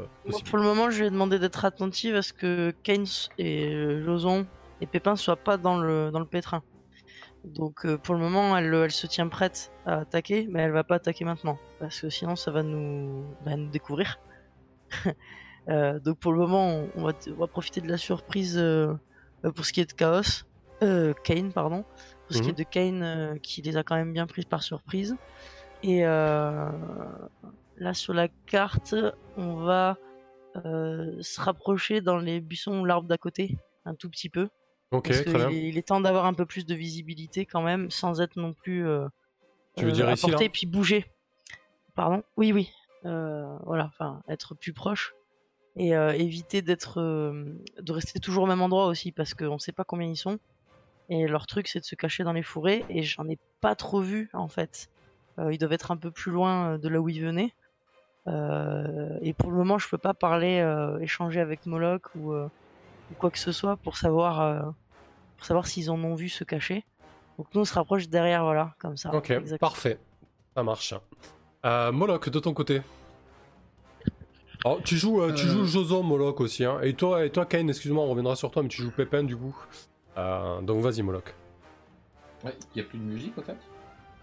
pour 0.49 0.57
le 0.57 0.65
moment, 0.65 0.89
je 0.91 1.01
lui 1.01 1.07
ai 1.09 1.11
demandé 1.11 1.39
d'être 1.39 1.63
attentive 1.67 2.15
à 2.17 2.23
ce 2.23 2.33
que 2.33 2.73
Keynes 2.83 3.05
et 3.37 4.01
Joson 4.03 4.47
et 4.81 4.87
Pépin 4.87 5.15
soient 5.15 5.37
pas 5.37 5.59
dans 5.59 5.79
le, 5.79 6.11
dans 6.11 6.21
le 6.21 6.25
pétrin. 6.25 6.63
Donc 7.45 7.87
euh, 7.87 7.97
pour 7.99 8.15
le 8.15 8.21
moment, 8.21 8.57
elle, 8.57 8.73
elle 8.75 8.91
se 8.91 9.07
tient 9.07 9.29
prête 9.29 9.73
à 9.87 9.99
attaquer, 10.01 10.47
mais 10.51 10.63
elle 10.63 10.73
va 10.73 10.85
pas 10.85 10.97
attaquer 10.97 11.25
maintenant. 11.25 11.59
Parce 11.79 12.01
que 12.01 12.11
sinon, 12.11 12.37
ça 12.37 12.51
va 12.51 12.63
nous, 12.63 13.25
bah, 13.45 13.57
nous 13.57 13.71
découvrir. 13.71 14.19
Euh, 15.69 16.01
donc 16.01 16.19
pour 16.19 16.33
le 16.33 16.39
moment, 16.39 16.67
on, 16.67 16.91
on 16.95 17.05
va, 17.05 17.13
on 17.27 17.35
va 17.41 17.47
profiter 17.47 17.83
de 17.83 17.89
la 17.91 17.99
surprise 17.99 18.57
euh, 18.57 18.95
pour 19.55 19.67
ce 19.67 19.73
qui 19.75 19.83
est 19.83 19.85
de 19.85 19.93
Chaos. 19.93 20.47
Kane, 20.81 21.53
pardon. 21.53 21.85
Pour 22.27 22.37
ce 22.37 22.39
qui 22.41 22.45
Mhm. 22.45 22.51
est 22.55 22.59
de 22.59 22.63
Kane, 22.63 23.41
qui 23.41 23.61
les 23.61 23.77
a 23.77 23.83
quand 23.83 23.97
même 23.97 24.15
bien 24.15 24.27
prises 24.27 24.47
par 24.47 24.63
surprise. 24.63 25.15
Et 25.83 26.05
là, 26.05 26.73
sur 27.93 28.15
la 28.15 28.29
carte, 28.47 28.95
on 29.37 29.57
va 29.57 29.99
se 30.55 31.39
rapprocher 31.39 32.01
dans 32.01 32.17
les 32.17 32.41
buissons 32.41 32.81
ou 32.81 32.87
l'arbre 32.87 33.07
d'à 33.07 33.19
côté, 33.19 33.59
un 33.85 33.95
tout 33.95 34.09
petit 34.09 34.31
peu. 34.31 34.49
Ok, 34.91 35.09
parce 35.09 35.23
très 35.23 35.35
bien. 35.35 35.51
il 35.51 35.77
est 35.77 35.87
temps 35.87 36.01
d'avoir 36.01 36.25
un 36.25 36.33
peu 36.33 36.47
plus 36.47 36.65
de 36.65 36.75
visibilité 36.75 37.45
quand 37.45 37.63
même, 37.63 37.91
sans 37.91 38.21
être 38.23 38.37
non 38.37 38.55
plus 38.55 38.87
euh, 38.87 39.07
Tu 39.77 39.85
veux 39.85 39.91
euh, 39.91 39.95
dire 39.95 40.11
ici, 40.11 40.27
là 40.27 40.33
portée, 40.33 40.49
puis 40.49 40.67
bouger. 40.67 41.05
Pardon? 41.95 42.23
Oui, 42.37 42.53
oui. 42.53 42.71
Euh, 43.05 43.57
voilà, 43.65 43.87
enfin, 43.87 44.23
être 44.29 44.55
plus 44.55 44.73
proche. 44.73 45.15
Et 45.77 45.95
euh, 45.95 46.13
éviter 46.13 46.63
d'être, 46.63 47.01
euh, 47.01 47.45
de 47.81 47.93
rester 47.93 48.19
toujours 48.19 48.45
au 48.45 48.47
même 48.47 48.63
endroit 48.63 48.87
aussi, 48.87 49.13
parce 49.13 49.35
qu'on 49.35 49.59
sait 49.59 49.73
pas 49.73 49.85
combien 49.85 50.09
ils 50.09 50.17
sont. 50.17 50.39
Et 51.11 51.27
leur 51.27 51.47
truc, 51.47 51.69
c'est 51.69 51.81
de 51.81 51.85
se 51.85 51.95
cacher 51.95 52.25
dans 52.25 52.33
les 52.33 52.43
fourrés, 52.43 52.85
et 52.89 53.03
j'en 53.03 53.29
ai 53.29 53.39
pas 53.61 53.75
trop 53.75 54.01
vu, 54.01 54.31
en 54.33 54.49
fait. 54.49 54.89
Euh, 55.39 55.53
ils 55.53 55.59
doivent 55.59 55.73
être 55.73 55.91
un 55.91 55.97
peu 55.97 56.11
plus 56.11 56.33
loin 56.33 56.79
de 56.79 56.89
là 56.89 57.01
où 57.01 57.09
ils 57.09 57.23
venaient. 57.23 57.53
Et 59.23 59.33
pour 59.33 59.51
le 59.51 59.57
moment, 59.57 59.79
je 59.79 59.89
peux 59.89 59.97
pas 59.97 60.13
parler, 60.13 60.63
échanger 61.01 61.41
avec 61.41 61.65
Moloch 61.65 62.15
ou, 62.15 62.35
ou 63.11 63.15
quoi 63.15 63.31
que 63.31 63.39
ce 63.39 63.53
soit 63.53 63.77
pour 63.77 63.97
savoir, 63.97 64.41
euh, 64.41 64.61
pour 65.37 65.47
savoir 65.47 65.67
s'ils 65.67 65.91
en 65.91 66.03
ont 66.05 66.15
vu 66.15 66.29
se 66.29 66.45
cacher. 66.45 66.85
Donc 67.39 67.47
nous, 67.55 67.61
on 67.61 67.65
se 67.65 67.75
rapproche 67.75 68.09
derrière, 68.09 68.43
voilà, 68.45 68.75
comme 68.79 68.97
ça. 68.97 69.15
Ok, 69.15 69.31
Exactement. 69.31 69.59
parfait. 69.71 69.99
Ça 70.55 70.63
marche. 70.63 70.95
Euh, 71.65 71.93
Moloch, 71.93 72.29
de 72.29 72.39
ton 72.41 72.53
côté 72.55 72.83
Alors, 74.65 74.83
tu 74.83 74.97
joues, 74.97 75.23
euh, 75.23 75.33
tu 75.33 75.47
Euh. 75.47 75.51
joues 75.51 75.67
Joson 75.67 76.03
Moloch 76.03 76.41
aussi. 76.41 76.65
Hein. 76.65 76.81
Et 76.83 76.95
toi, 76.95 77.25
et 77.25 77.31
toi 77.31 77.47
Kane, 77.47 77.69
excuse-moi, 77.69 78.03
on 78.05 78.09
reviendra 78.11 78.35
sur 78.35 78.51
toi, 78.51 78.63
mais 78.63 78.69
tu 78.69 78.83
joues 78.83 78.91
Pépin 78.91 79.23
du 79.23 79.37
coup. 79.37 79.57
Euh, 80.17 80.61
donc 80.63 80.83
vas-y, 80.83 81.03
Moloch. 81.03 81.33
Ouais, 82.45 82.57
il 82.75 82.79
y 82.79 82.85
a 82.85 82.89
plus 82.89 82.99
de 82.99 83.05
musique 83.05 83.39
en 83.39 83.43
fait 83.43 83.57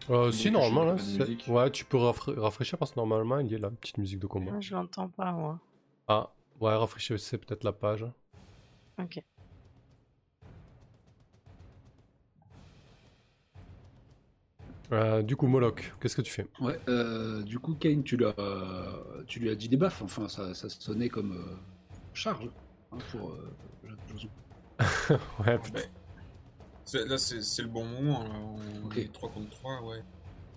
Euh, 0.09 0.31
si, 0.31 0.51
normalement, 0.51 0.97
chose, 0.97 1.19
là. 1.19 1.25
c'est-. 1.25 1.49
Ouais, 1.49 1.71
tu 1.71 1.85
peux 1.85 1.97
rafra- 1.97 2.37
rafraîchir 2.37 2.77
parce 2.77 2.91
que 2.91 2.99
normalement, 2.99 3.39
il 3.39 3.47
y 3.51 3.55
a 3.55 3.59
la 3.59 3.69
petite 3.69 3.97
musique 3.97 4.19
de 4.19 4.27
combat. 4.27 4.51
Ah, 4.55 4.59
je 4.61 4.75
l'entends 4.75 5.07
pas, 5.07 5.31
moi. 5.31 5.57
Ah, 6.09 6.29
ouais, 6.59 6.75
rafraîchissez 6.75 7.37
peut-être 7.37 7.63
la 7.63 7.71
page. 7.71 8.05
Ok. 8.97 9.19
Euh, 14.91 15.21
du 15.23 15.35
coup, 15.35 15.47
Moloch, 15.47 15.93
qu'est-ce 15.99 16.15
que 16.15 16.21
tu 16.21 16.31
fais? 16.31 16.45
Ouais, 16.61 16.79
euh, 16.87 17.41
du 17.43 17.57
coup, 17.59 17.73
Kane, 17.73 18.03
tu, 18.03 18.17
l'as, 18.17 18.35
tu 19.27 19.39
lui 19.39 19.49
as 19.49 19.55
dit 19.55 19.67
des 19.67 19.77
baffes. 19.77 20.01
Enfin, 20.01 20.27
ça, 20.27 20.53
ça 20.53 20.69
sonnait 20.69 21.09
comme 21.09 21.31
euh, 21.33 21.55
charge 22.13 22.47
hein, 22.91 22.97
pour 23.11 23.31
euh, 23.31 23.55
Joson. 24.09 24.29
Ouais, 25.45 25.57
peut- 25.57 25.79
C'est- 26.85 27.05
Là, 27.05 27.17
c'est 27.17 27.41
c'est 27.41 27.63
le 27.63 27.67
bon 27.67 27.83
moment. 27.85 28.23
Là. 28.23 28.29
On 28.83 28.85
Ok. 28.85 28.97
est 28.99 29.11
3 29.11 29.29
contre 29.29 29.49
3, 29.49 29.81
ouais. 29.83 30.03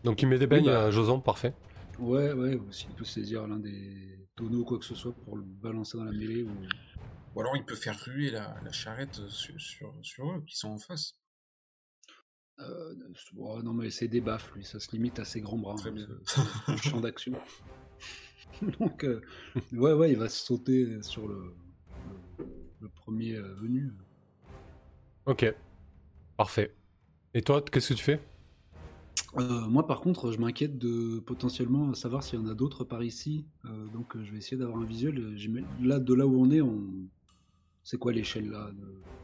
Donc 0.05 0.21
il 0.23 0.29
met 0.29 0.39
des 0.39 0.47
beignes, 0.47 0.67
bah. 0.67 0.85
euh, 0.85 0.91
Joson, 0.91 1.21
parfait. 1.21 1.55
Ouais, 1.99 2.33
ouais, 2.33 2.55
ou 2.55 2.71
s'il 2.71 2.91
peut 2.91 3.05
saisir 3.05 3.47
l'un 3.49 3.59
des 3.59 4.19
tonneaux 4.37 4.61
ou 4.61 4.65
quoi 4.65 4.79
que 4.79 4.85
ce 4.85 4.95
soit 4.95 5.13
pour 5.25 5.37
le 5.37 5.43
balancer 5.43 5.97
dans 5.97 6.05
la 6.05 6.13
mêlée. 6.13 6.43
Ou... 6.43 6.49
Ou 7.39 7.41
alors, 7.41 7.57
il 7.57 7.65
peut 7.65 7.77
faire 7.77 7.97
ruer 8.05 8.33
la, 8.33 8.61
la 8.65 8.73
charrette 8.73 9.21
sur, 9.29 9.61
sur, 9.61 9.95
sur 10.03 10.29
eux 10.29 10.43
qui 10.45 10.57
sont 10.57 10.71
en 10.71 10.79
face. 10.79 11.15
Euh, 12.59 12.95
oh, 13.37 13.63
non, 13.63 13.73
mais 13.75 13.91
c'est 13.91 14.09
des 14.09 14.21
baffes, 14.21 14.53
lui, 14.57 14.65
ça 14.65 14.81
se 14.81 14.91
limite 14.91 15.21
à 15.21 15.25
ses 15.25 15.41
grands 15.41 15.57
bras. 15.57 15.77
Très 15.77 15.91
hein, 15.91 15.93
bien. 15.93 16.09
ce- 16.25 16.41
ce 16.73 16.77
champ 16.89 17.01
d'action. 17.01 17.33
Donc, 18.81 19.05
euh, 19.05 19.21
ouais, 19.71 19.93
ouais, 19.93 20.11
il 20.11 20.19
va 20.19 20.29
se 20.29 20.45
sauter 20.45 21.01
sur 21.01 21.29
le, 21.29 21.55
le, 22.41 22.47
le 22.81 22.89
premier 22.89 23.37
euh, 23.37 23.55
venu. 23.55 23.93
Ok, 25.27 25.55
parfait. 26.37 26.75
Et 27.35 27.43
toi, 27.43 27.63
qu'est-ce 27.63 27.91
que 27.91 27.95
tu 27.95 28.03
fais? 28.03 28.21
Euh, 29.37 29.69
moi, 29.69 29.87
par 29.87 30.01
contre, 30.01 30.33
je 30.33 30.39
m'inquiète 30.41 30.77
de 30.77 31.21
potentiellement 31.21 31.95
savoir 31.95 32.25
s'il 32.25 32.41
y 32.41 32.43
en 32.43 32.49
a 32.49 32.55
d'autres 32.55 32.83
par 32.83 33.05
ici. 33.05 33.47
Euh, 33.65 33.87
donc, 33.93 34.21
je 34.21 34.33
vais 34.33 34.39
essayer 34.39 34.57
d'avoir 34.57 34.79
un 34.79 34.85
visuel. 34.85 35.37
Là, 35.81 36.01
de 36.01 36.15
là 36.15 36.27
où 36.27 36.43
on 36.43 36.51
est, 36.51 36.63
on... 36.63 37.09
C'est 37.91 37.97
quoi 37.97 38.13
l'échelle 38.13 38.51
là 38.51 38.69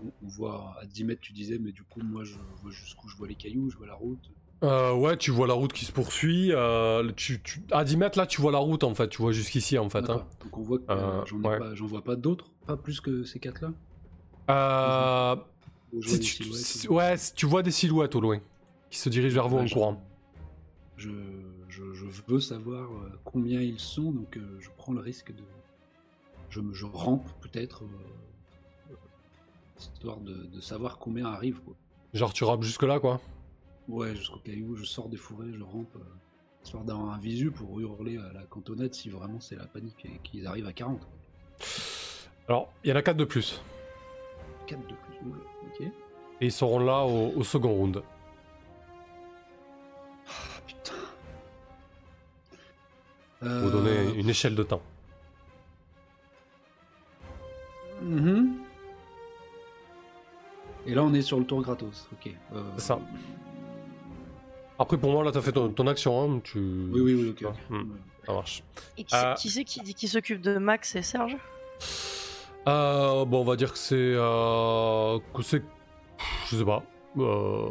on, 0.02 0.06
on 0.24 0.26
voit 0.26 0.74
à 0.80 0.86
10 0.86 1.04
mètres, 1.04 1.20
tu 1.20 1.34
disais, 1.34 1.58
mais 1.58 1.70
du 1.70 1.82
coup, 1.82 2.00
moi, 2.02 2.24
je 2.24 2.36
vois 2.62 2.70
jusqu'où 2.70 3.08
je 3.10 3.16
vois 3.18 3.28
les 3.28 3.34
cailloux, 3.34 3.68
je 3.68 3.76
vois 3.76 3.86
la 3.86 3.92
route. 3.92 4.30
Euh, 4.62 4.94
ouais, 4.94 5.18
tu 5.18 5.30
vois 5.32 5.46
la 5.46 5.52
route 5.52 5.74
qui 5.74 5.84
se 5.84 5.92
poursuit. 5.92 6.50
euh, 6.50 7.12
tu, 7.14 7.42
tu- 7.42 7.60
À 7.72 7.84
10 7.84 7.98
mètres, 7.98 8.16
là, 8.16 8.26
tu 8.26 8.40
vois 8.40 8.52
la 8.52 8.58
route, 8.58 8.82
en 8.82 8.94
fait. 8.94 9.08
Tu 9.10 9.20
vois 9.20 9.32
jusqu'ici, 9.32 9.76
en 9.76 9.90
fait. 9.90 10.08
hein. 10.08 10.24
Donc 10.42 10.56
on 10.56 10.62
voit 10.62 10.78
que 10.78 10.84
Euh, 10.90 11.22
j'en 11.26 11.36
ouais. 11.42 11.74
vois 11.82 12.02
pas 12.02 12.16
d'autres, 12.16 12.52
pas 12.66 12.78
plus 12.78 13.02
que 13.02 13.24
ces 13.24 13.38
quatre 13.38 13.60
là. 13.60 13.72
Euh, 14.48 15.36
si 16.00 16.18
tu- 16.20 16.44
si- 16.54 16.88
ouais, 16.88 17.16
tu 17.36 17.44
vois 17.44 17.62
des 17.62 17.70
silhouettes 17.70 18.14
au 18.14 18.20
loin 18.22 18.40
qui 18.88 18.98
se 18.98 19.10
dirigent 19.10 19.34
vers 19.34 19.48
vous 19.48 19.58
en 19.58 19.66
je- 19.66 19.74
courant. 19.74 20.02
Je, 20.96 21.10
je, 21.68 21.92
je 21.92 22.06
veux 22.28 22.40
savoir 22.40 22.88
combien 23.24 23.60
ils 23.60 23.78
sont, 23.78 24.10
donc 24.10 24.38
je 24.58 24.68
prends 24.78 24.94
le 24.94 25.00
risque 25.00 25.32
de. 25.34 25.42
Je, 26.48 26.60
me- 26.60 26.72
rampe 26.94 27.28
peut-être, 27.42 27.82
histoire 29.92 30.18
de, 30.18 30.32
de 30.46 30.60
savoir 30.60 30.98
combien 30.98 31.26
arrivent. 31.26 31.60
Quoi. 31.62 31.74
Genre, 32.12 32.32
tu 32.32 32.44
rappes 32.44 32.62
jusque-là, 32.62 33.00
quoi. 33.00 33.20
Ouais, 33.88 34.14
jusqu'au 34.16 34.38
caillou, 34.38 34.76
je 34.76 34.84
sors 34.84 35.08
des 35.08 35.16
fourrés, 35.16 35.52
je 35.52 35.62
rampe, 35.62 35.94
euh, 35.96 36.04
histoire 36.64 36.84
d'avoir 36.84 37.12
un 37.12 37.18
visu 37.18 37.50
pour 37.50 37.78
hurler 37.80 38.16
à 38.18 38.32
la 38.32 38.42
cantonade 38.44 38.94
si 38.94 39.10
vraiment 39.10 39.40
c'est 39.40 39.56
la 39.56 39.66
panique 39.66 40.04
et 40.06 40.18
qu'ils 40.22 40.46
arrivent 40.46 40.66
à 40.66 40.72
40. 40.72 41.00
quoi. 41.00 41.08
Alors, 42.48 42.72
il 42.82 42.90
y 42.90 42.92
en 42.92 42.96
a 42.96 43.02
4 43.02 43.16
de 43.16 43.24
plus. 43.24 43.60
4 44.66 44.80
de 44.80 44.86
plus, 44.86 45.30
ok. 45.66 45.92
Et 46.40 46.46
ils 46.46 46.52
seront 46.52 46.78
là 46.78 47.04
au, 47.04 47.32
au 47.36 47.44
second 47.44 47.72
round. 47.74 48.02
Ah 50.26 50.32
putain. 50.66 50.92
Pour 53.40 53.48
Euh, 53.48 53.60
vous 53.62 53.70
donner 53.70 54.14
une 54.18 54.28
échelle 54.30 54.54
de 54.54 54.62
temps. 54.62 54.82
mhm. 58.02 58.63
Et 60.86 60.94
là, 60.94 61.02
on 61.02 61.14
est 61.14 61.22
sur 61.22 61.38
le 61.38 61.44
tour 61.46 61.62
gratos, 61.62 62.08
ok. 62.12 62.32
Euh, 62.54 62.62
C'est 62.76 62.84
ça. 62.86 62.98
Après, 64.78 64.98
pour 64.98 65.10
moi, 65.12 65.22
là, 65.24 65.30
t'as 65.32 65.40
fait 65.40 65.52
ton, 65.52 65.68
ton 65.70 65.86
action. 65.86 66.20
Hein, 66.22 66.40
tu... 66.42 66.58
Oui, 66.58 67.00
oui, 67.00 67.14
oui, 67.14 67.28
ok. 67.30 67.50
Ouais. 67.70 67.78
Ça 68.26 68.32
marche. 68.32 68.62
Et 68.98 69.04
qui, 69.04 69.14
Euh. 69.14 69.34
qui 69.34 69.50
c'est 69.50 69.64
qui, 69.64 69.80
qui 69.94 70.08
s'occupe 70.08 70.40
de 70.40 70.58
Max 70.58 70.94
et 70.96 71.02
Serge? 71.02 71.36
Euh, 72.66 73.24
bon, 73.24 73.40
on 73.40 73.44
va 73.44 73.56
dire 73.56 73.72
que 73.72 73.78
c'est. 73.78 73.94
Euh, 73.94 75.18
que 75.34 75.42
c'est. 75.42 75.62
Je 76.50 76.56
sais 76.56 76.64
pas. 76.64 76.82
Euh, 77.18 77.68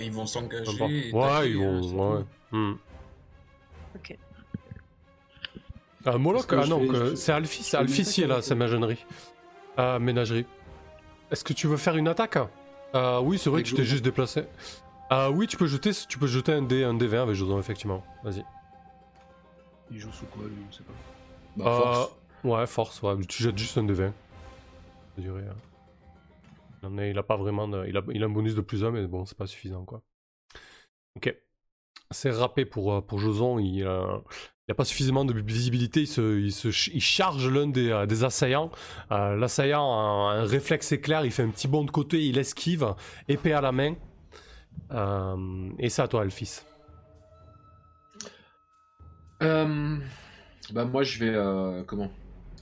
Ils 0.00 0.10
vont 0.10 0.26
s'engager. 0.26 1.08
et 1.08 1.12
Ouais, 1.12 1.50
ils 1.50 1.58
vont. 1.58 1.82
c'est 1.82 1.94
Ouais. 1.94 2.24
Hmm. 2.50 2.74
Ok. 3.94 4.18
Euh, 6.06 6.18
Moloch, 6.18 6.46
ah 6.50 6.66
non, 6.66 6.82
c'est 7.14 7.30
Alphys, 7.32 7.76
Alphys 7.76 8.26
là, 8.26 8.42
c'est 8.42 8.56
ménagerie. 8.56 9.04
Euh, 9.78 9.98
ménagerie. 10.00 10.46
Est-ce 11.32 11.42
que 11.44 11.52
tu 11.52 11.66
veux 11.66 11.76
faire 11.76 11.96
une 11.96 12.06
attaque 12.08 12.38
euh, 12.94 13.18
Oui, 13.20 13.38
c'est 13.38 13.50
vrai 13.50 13.58
Avec 13.58 13.64
que 13.66 13.70
tu 13.70 13.74
t'es 13.76 13.82
Joson. 13.82 13.90
juste 13.92 14.04
déplacé. 14.04 14.44
Euh, 15.10 15.28
oui, 15.30 15.46
tu 15.46 15.56
peux 15.56 15.66
jeter, 15.66 15.90
tu 16.08 16.18
peux 16.18 16.26
jeter 16.26 16.52
un 16.52 16.62
dé, 16.62 16.84
un 16.84 16.94
dé 16.94 17.06
20 17.06 17.22
avec 17.22 17.34
Joson, 17.34 17.58
effectivement. 17.58 18.04
Vas-y. 18.22 18.44
Il 19.90 19.98
joue 19.98 20.12
sous 20.12 20.26
quoi, 20.26 20.44
lui 20.44 20.54
On 20.68 20.72
sait 20.72 20.82
pas. 20.84 20.92
Bah, 21.56 21.64
force. 21.64 22.10
Euh, 22.44 22.48
ouais, 22.48 22.66
force, 22.66 23.02
ouais. 23.02 23.16
Tu 23.26 23.42
jettes 23.42 23.58
juste 23.58 23.76
un 23.78 23.84
dé 23.84 23.92
20. 23.94 24.12
Je 25.18 25.22
dirais. 25.22 25.42
euh. 25.42 25.52
Il, 26.82 26.86
en 26.88 26.98
est- 26.98 27.10
il 27.10 27.18
a 27.18 27.22
pas 27.22 27.36
vraiment. 27.36 27.68
de- 27.68 27.84
il, 27.86 27.96
a, 27.96 28.02
il 28.12 28.22
a 28.22 28.26
un 28.26 28.30
bonus 28.30 28.54
de 28.54 28.60
plus 28.60 28.84
1, 28.84 28.90
mais 28.90 29.06
bon, 29.06 29.24
c'est 29.26 29.36
pas 29.36 29.46
suffisant, 29.46 29.84
quoi. 29.84 30.02
Ok. 31.16 31.34
C'est 32.10 32.30
râpé 32.30 32.64
pour, 32.64 33.04
pour 33.06 33.18
Joson. 33.18 33.58
Il, 33.58 33.84
a 34.72 34.74
pas 34.74 34.84
suffisamment 34.84 35.24
de 35.24 35.32
visibilité. 35.40 36.00
Il, 36.00 36.06
se, 36.06 36.38
il, 36.40 36.52
se, 36.52 36.70
ch- 36.70 36.90
il 36.92 37.00
charge 37.00 37.48
l'un 37.48 37.68
des, 37.68 37.90
euh, 37.90 38.06
des 38.06 38.24
assaillants. 38.24 38.70
Euh, 39.10 39.36
L'assaillant 39.36 39.84
a 39.92 40.32
un, 40.34 40.44
réflexe 40.44 40.92
éclair. 40.92 41.24
Il 41.24 41.30
fait 41.30 41.42
un 41.44 41.50
petit 41.50 41.68
bond 41.68 41.84
de 41.84 41.90
côté. 41.90 42.24
Il 42.24 42.38
esquive. 42.38 42.94
Épée 43.28 43.52
à 43.52 43.60
la 43.60 43.72
main. 43.72 43.94
Euh, 44.92 45.70
et 45.78 45.88
c'est 45.88 46.02
à 46.02 46.08
toi, 46.08 46.24
Elfis. 46.24 46.60
Euh, 49.42 49.96
Bah, 50.72 50.84
moi, 50.84 51.02
je 51.02 51.18
vais. 51.18 51.84
Comment? 51.86 52.10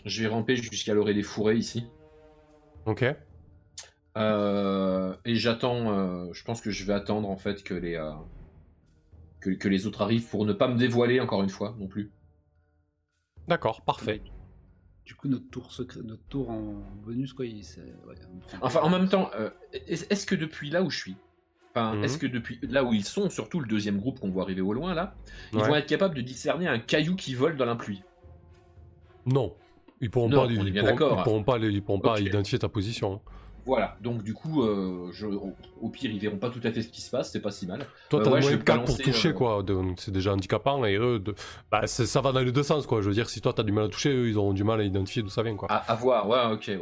Je 0.04 0.22
vais 0.22 0.28
ramper 0.28 0.56
jusqu'à 0.56 0.94
l'orée 0.94 1.14
des 1.14 1.22
fourrés 1.22 1.56
ici. 1.56 1.86
Ok. 2.86 3.02
Et 3.02 3.14
j'attends. 5.36 6.32
je 6.32 6.44
pense 6.44 6.60
que 6.60 6.70
je 6.70 6.84
vais 6.84 6.94
attendre 6.94 7.28
en 7.28 7.36
fait 7.36 7.62
que 7.62 7.74
les. 7.74 7.96
Que, 9.40 9.50
que 9.50 9.68
les 9.68 9.86
autres 9.86 10.02
arrivent 10.02 10.28
pour 10.28 10.44
ne 10.46 10.52
pas 10.52 10.68
me 10.68 10.76
dévoiler 10.76 11.20
encore 11.20 11.42
une 11.42 11.48
fois 11.48 11.74
non 11.78 11.86
plus. 11.86 12.10
D'accord, 13.48 13.82
parfait. 13.82 14.22
Du 15.04 15.14
coup, 15.14 15.28
notre 15.28 15.48
tour 15.50 15.72
secret, 15.72 16.00
notre 16.04 16.22
tour 16.28 16.50
en 16.50 16.74
bonus, 17.04 17.32
quoi, 17.32 17.46
il, 17.46 17.56
ouais, 18.06 18.14
Enfin, 18.60 18.80
en 18.80 18.90
même 18.90 19.08
temps, 19.08 19.30
euh, 19.34 19.50
est- 19.72 20.10
est-ce 20.12 20.26
que 20.26 20.34
depuis 20.36 20.70
là 20.70 20.82
où 20.82 20.90
je 20.90 20.98
suis, 20.98 21.16
enfin, 21.70 21.96
Mhm. 21.96 22.04
est-ce 22.04 22.18
que 22.18 22.26
depuis 22.26 22.60
là 22.62 22.84
où 22.84 22.92
ils 22.92 23.04
sont, 23.04 23.28
surtout 23.28 23.58
le 23.60 23.66
deuxième 23.66 23.98
groupe 23.98 24.20
qu'on 24.20 24.30
voit 24.30 24.44
arriver 24.44 24.60
au 24.60 24.72
loin 24.72 24.94
là, 24.94 25.16
ils 25.52 25.58
Ouais. 25.58 25.68
vont 25.68 25.74
être 25.74 25.88
capables 25.88 26.14
de 26.14 26.20
discerner 26.20 26.68
un 26.68 26.78
caillou 26.78 27.16
qui 27.16 27.34
vole 27.34 27.56
dans 27.56 27.64
la 27.64 27.74
pluie? 27.74 28.02
Non. 29.26 29.54
Ils 30.00 30.10
pourront 30.10 30.28
Non, 30.28 30.46
pas, 30.46 30.52
ils 30.52 30.60
on 30.60 30.66
est 30.66 30.70
bien 30.70 30.82
pourront- 30.82 30.92
d'accord. 30.92 31.18
Ils 31.18 31.24
pourront 31.24 31.42
pas, 31.44 31.58
ils 31.58 31.82
pourront 31.82 32.00
pas 32.00 32.20
identifier 32.20 32.58
ta 32.58 32.68
position. 32.68 33.20
Voilà, 33.66 33.96
donc 34.00 34.22
du 34.22 34.34
coup, 34.34 34.62
euh, 34.62 35.10
je, 35.12 35.26
au, 35.26 35.52
au 35.80 35.88
pire, 35.90 36.10
ils 36.10 36.18
verront 36.18 36.38
pas 36.38 36.50
tout 36.50 36.60
à 36.64 36.70
fait 36.72 36.82
ce 36.82 36.88
qui 36.88 37.00
se 37.00 37.10
passe, 37.10 37.30
c'est 37.30 37.40
pas 37.40 37.50
si 37.50 37.66
mal. 37.66 37.86
Toi, 38.08 38.20
Euh, 38.20 38.24
t'as 38.24 38.30
ouais, 38.30 38.40
je 38.40 38.46
moins 38.46 38.50
vais 38.52 38.58
de 38.58 38.62
4 38.64 38.84
pour 38.84 38.98
toucher, 38.98 39.28
euh, 39.28 39.32
quoi. 39.32 39.64
C'est 39.98 40.10
déjà 40.10 40.32
handicapant. 40.32 40.84
Et 40.84 40.96
eux, 40.96 41.18
de... 41.18 41.34
bah, 41.70 41.86
ça 41.86 42.20
va 42.20 42.32
dans 42.32 42.40
les 42.40 42.52
deux 42.52 42.62
sens, 42.62 42.86
quoi. 42.86 43.00
Je 43.02 43.08
veux 43.08 43.14
dire, 43.14 43.28
si 43.28 43.40
toi, 43.40 43.52
t'as 43.52 43.62
du 43.62 43.72
mal 43.72 43.84
à 43.84 43.88
toucher, 43.88 44.10
eux, 44.10 44.28
ils 44.28 44.38
auront 44.38 44.52
du 44.52 44.64
mal 44.64 44.80
à 44.80 44.84
identifier 44.84 45.22
d'où 45.22 45.28
ça 45.30 45.42
vient, 45.42 45.56
quoi. 45.56 45.70
À, 45.70 45.92
à 45.92 45.94
voir, 45.94 46.28
ouais, 46.28 46.52
ok, 46.52 46.64
ouais. 46.68 46.80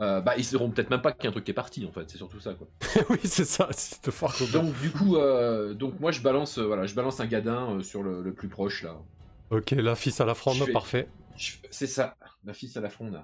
Euh, 0.00 0.20
bah, 0.20 0.34
ils 0.36 0.44
sauront 0.44 0.70
peut-être 0.70 0.90
même 0.90 1.02
pas 1.02 1.12
qu'il 1.12 1.24
y 1.24 1.26
a 1.26 1.30
un 1.30 1.32
truc 1.32 1.44
qui 1.44 1.50
est 1.50 1.54
parti, 1.54 1.86
en 1.86 1.92
fait, 1.92 2.08
c'est 2.10 2.18
surtout 2.18 2.40
ça, 2.40 2.54
quoi. 2.54 2.66
oui, 3.10 3.18
c'est 3.24 3.44
ça. 3.44 3.68
C'est 3.72 4.04
de 4.04 4.10
fort. 4.10 4.34
Donc, 4.52 4.78
du 4.80 4.90
coup, 4.90 5.16
euh, 5.16 5.74
donc 5.74 6.00
moi, 6.00 6.10
je 6.12 6.20
balance, 6.20 6.58
euh, 6.58 6.66
voilà, 6.66 6.86
je 6.86 6.94
balance 6.94 7.20
un 7.20 7.26
gadin 7.26 7.76
euh, 7.76 7.82
sur 7.82 8.02
le, 8.02 8.22
le 8.22 8.32
plus 8.34 8.48
proche, 8.48 8.82
là. 8.82 8.96
Ok, 9.50 9.70
la 9.72 9.94
fille 9.94 10.12
à 10.18 10.24
la 10.24 10.34
fronde, 10.34 10.56
fais- 10.56 10.72
parfait. 10.72 11.08
C'est 11.70 11.86
ça, 11.86 12.16
la 12.44 12.52
fille 12.54 12.72
à 12.76 12.80
la 12.80 12.90
fronde. 12.90 13.22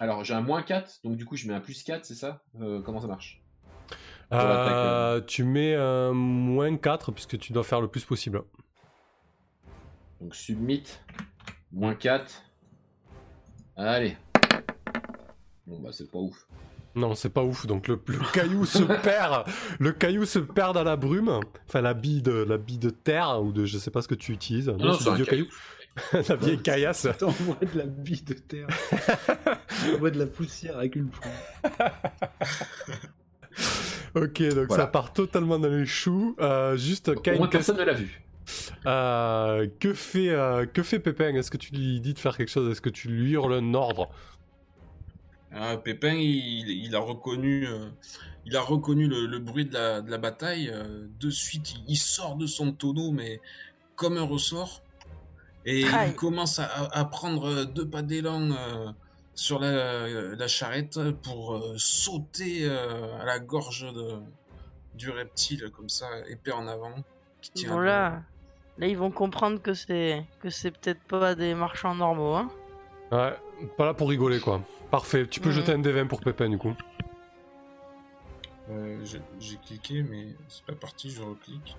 Alors, 0.00 0.24
j'ai 0.24 0.34
un 0.34 0.40
moins 0.40 0.62
4, 0.62 1.00
donc 1.04 1.16
du 1.16 1.24
coup, 1.24 1.36
je 1.36 1.46
mets 1.46 1.54
un 1.54 1.60
plus 1.60 1.82
4, 1.82 2.04
c'est 2.04 2.14
ça 2.14 2.42
Euh, 2.60 2.80
Comment 2.82 3.00
ça 3.00 3.06
marche 3.06 3.42
l'attaque, 4.30 4.72
Euh, 4.72 5.20
tu 5.26 5.44
mets 5.44 5.74
un 5.74 6.12
moins 6.12 6.74
4 6.76 7.12
puisque 7.12 7.38
tu 7.38 7.52
dois 7.52 7.64
faire 7.64 7.80
le 7.80 7.88
plus 7.88 8.04
possible. 8.04 8.42
Donc, 10.20 10.34
submit, 10.34 10.84
moins 11.70 11.94
4. 11.94 12.42
Allez. 13.76 14.16
Bon, 15.66 15.78
bah, 15.80 15.90
c'est 15.92 16.10
pas 16.10 16.18
ouf. 16.18 16.46
Non, 16.94 17.14
c'est 17.14 17.30
pas 17.30 17.42
ouf. 17.42 17.66
Donc 17.66 17.88
le, 17.88 17.98
le 18.06 18.32
caillou 18.32 18.66
se 18.66 18.82
perd. 19.02 19.44
Le 19.78 19.92
caillou 19.92 20.26
se 20.26 20.38
perd 20.38 20.74
dans 20.74 20.84
la 20.84 20.96
brume. 20.96 21.40
Enfin, 21.66 21.80
la 21.80 21.94
bille 21.94 22.20
de, 22.20 22.32
la 22.32 22.58
bille 22.58 22.78
de 22.78 22.90
terre 22.90 23.42
ou 23.42 23.50
de 23.52 23.64
je 23.64 23.78
sais 23.78 23.90
pas 23.90 24.02
ce 24.02 24.08
que 24.08 24.14
tu 24.14 24.32
utilises. 24.32 24.68
Non, 24.68 24.76
Non, 24.76 24.92
c'est 24.94 25.08
un 25.08 25.14
vieux 25.14 25.24
caillou. 25.24 25.46
la 26.28 26.36
vieille 26.36 26.58
caillasse. 26.62 27.06
T'envoies 27.18 27.56
de 27.72 27.78
la 27.78 27.84
bille 27.86 28.22
de 28.22 28.34
terre. 28.34 28.66
T'envoies 29.92 30.10
de 30.10 30.18
la 30.18 30.26
poussière 30.26 30.78
avec 30.78 30.96
une 30.96 31.08
plombe. 31.08 31.32
Ok, 34.14 34.42
donc 34.42 34.68
Voilà. 34.68 34.84
ça 34.84 34.86
part 34.86 35.12
totalement 35.12 35.58
dans 35.58 35.68
les 35.68 35.86
choux. 35.86 36.36
Euh, 36.40 36.76
juste, 36.76 37.08
Au 37.08 37.14
Kain, 37.20 37.36
moins, 37.36 37.48
qu'est-ce- 37.48 37.72
personne 37.72 37.78
ne 37.78 37.84
l'a 37.84 37.92
vu. 37.94 38.22
euh, 38.86 39.66
que 39.80 39.94
fait 39.94 40.28
euh, 40.30 40.66
que 40.66 40.82
fait 40.82 40.98
Pépin? 40.98 41.34
Est-ce 41.34 41.50
que 41.50 41.56
tu 41.56 41.74
lui 41.74 42.00
dis 42.00 42.12
de 42.14 42.18
faire 42.18 42.36
quelque 42.36 42.50
chose? 42.50 42.70
Est-ce 42.70 42.80
que 42.82 42.90
tu 42.90 43.08
lui 43.08 43.32
hurles 43.32 43.54
un 43.54 43.74
ordre? 43.74 44.08
Ah, 45.54 45.76
Pépin, 45.76 46.14
il, 46.14 46.68
il 46.68 46.94
a 46.94 46.98
reconnu, 47.00 47.66
euh, 47.66 47.88
il 48.46 48.56
a 48.56 48.60
reconnu 48.60 49.06
le, 49.06 49.26
le 49.26 49.38
bruit 49.38 49.64
de 49.66 49.74
la, 49.74 50.00
de 50.02 50.10
la 50.10 50.18
bataille. 50.18 50.70
euh, 50.72 51.06
de 51.20 51.30
suite, 51.30 51.72
il, 51.74 51.84
il 51.88 51.96
sort 51.96 52.36
de 52.36 52.46
son 52.46 52.72
tonneau, 52.72 53.12
mais 53.12 53.40
comme 53.96 54.16
un 54.18 54.22
ressort. 54.24 54.81
Et 55.64 55.84
Aïe. 55.84 56.10
il 56.10 56.16
commence 56.16 56.58
à, 56.58 57.04
prendre 57.04 57.64
deux 57.64 57.88
pas 57.88 58.02
d'élan 58.02 58.50
euh, 58.50 58.90
sur 59.34 59.58
la, 59.60 60.08
la 60.34 60.48
charrette 60.48 60.98
pour 61.22 61.54
euh, 61.54 61.74
sauter 61.76 62.64
euh, 62.64 63.16
à 63.20 63.24
la 63.24 63.38
gorge 63.38 63.86
de, 63.94 64.18
du 64.94 65.10
reptile, 65.10 65.70
comme 65.70 65.88
ça, 65.88 66.06
épée 66.28 66.52
en 66.52 66.66
avant. 66.66 66.94
Qui 67.40 67.50
tient 67.52 67.70
Bon 67.74 67.78
là, 67.80 68.22
là 68.78 68.86
ils 68.88 68.96
vont 68.98 69.10
comprendre 69.12 69.60
que 69.62 69.74
c'est 69.74 70.24
que 70.40 70.50
c'est 70.50 70.70
peut-être 70.72 71.02
pas 71.02 71.34
des 71.36 71.54
marchands 71.54 71.94
normaux, 71.94 72.34
hein. 72.34 72.50
Ouais, 73.12 73.34
pas 73.76 73.84
là 73.86 73.94
pour 73.94 74.08
rigoler 74.08 74.40
quoi. 74.40 74.62
Parfait, 74.90 75.26
tu 75.28 75.38
peux 75.40 75.50
Mhm. 75.50 75.54
jeter 75.54 75.72
un 75.72 75.78
D20 75.78 76.08
pour 76.08 76.20
Pépin 76.20 76.48
du 76.48 76.58
coup. 76.58 76.74
Euh, 78.70 78.98
j'ai- 79.04 79.20
J'ai 79.40 79.56
cliqué, 79.56 80.02
mais 80.02 80.28
c'est 80.48 80.64
pas 80.64 80.74
parti, 80.74 81.10
je 81.10 81.22
reclique. 81.22 81.76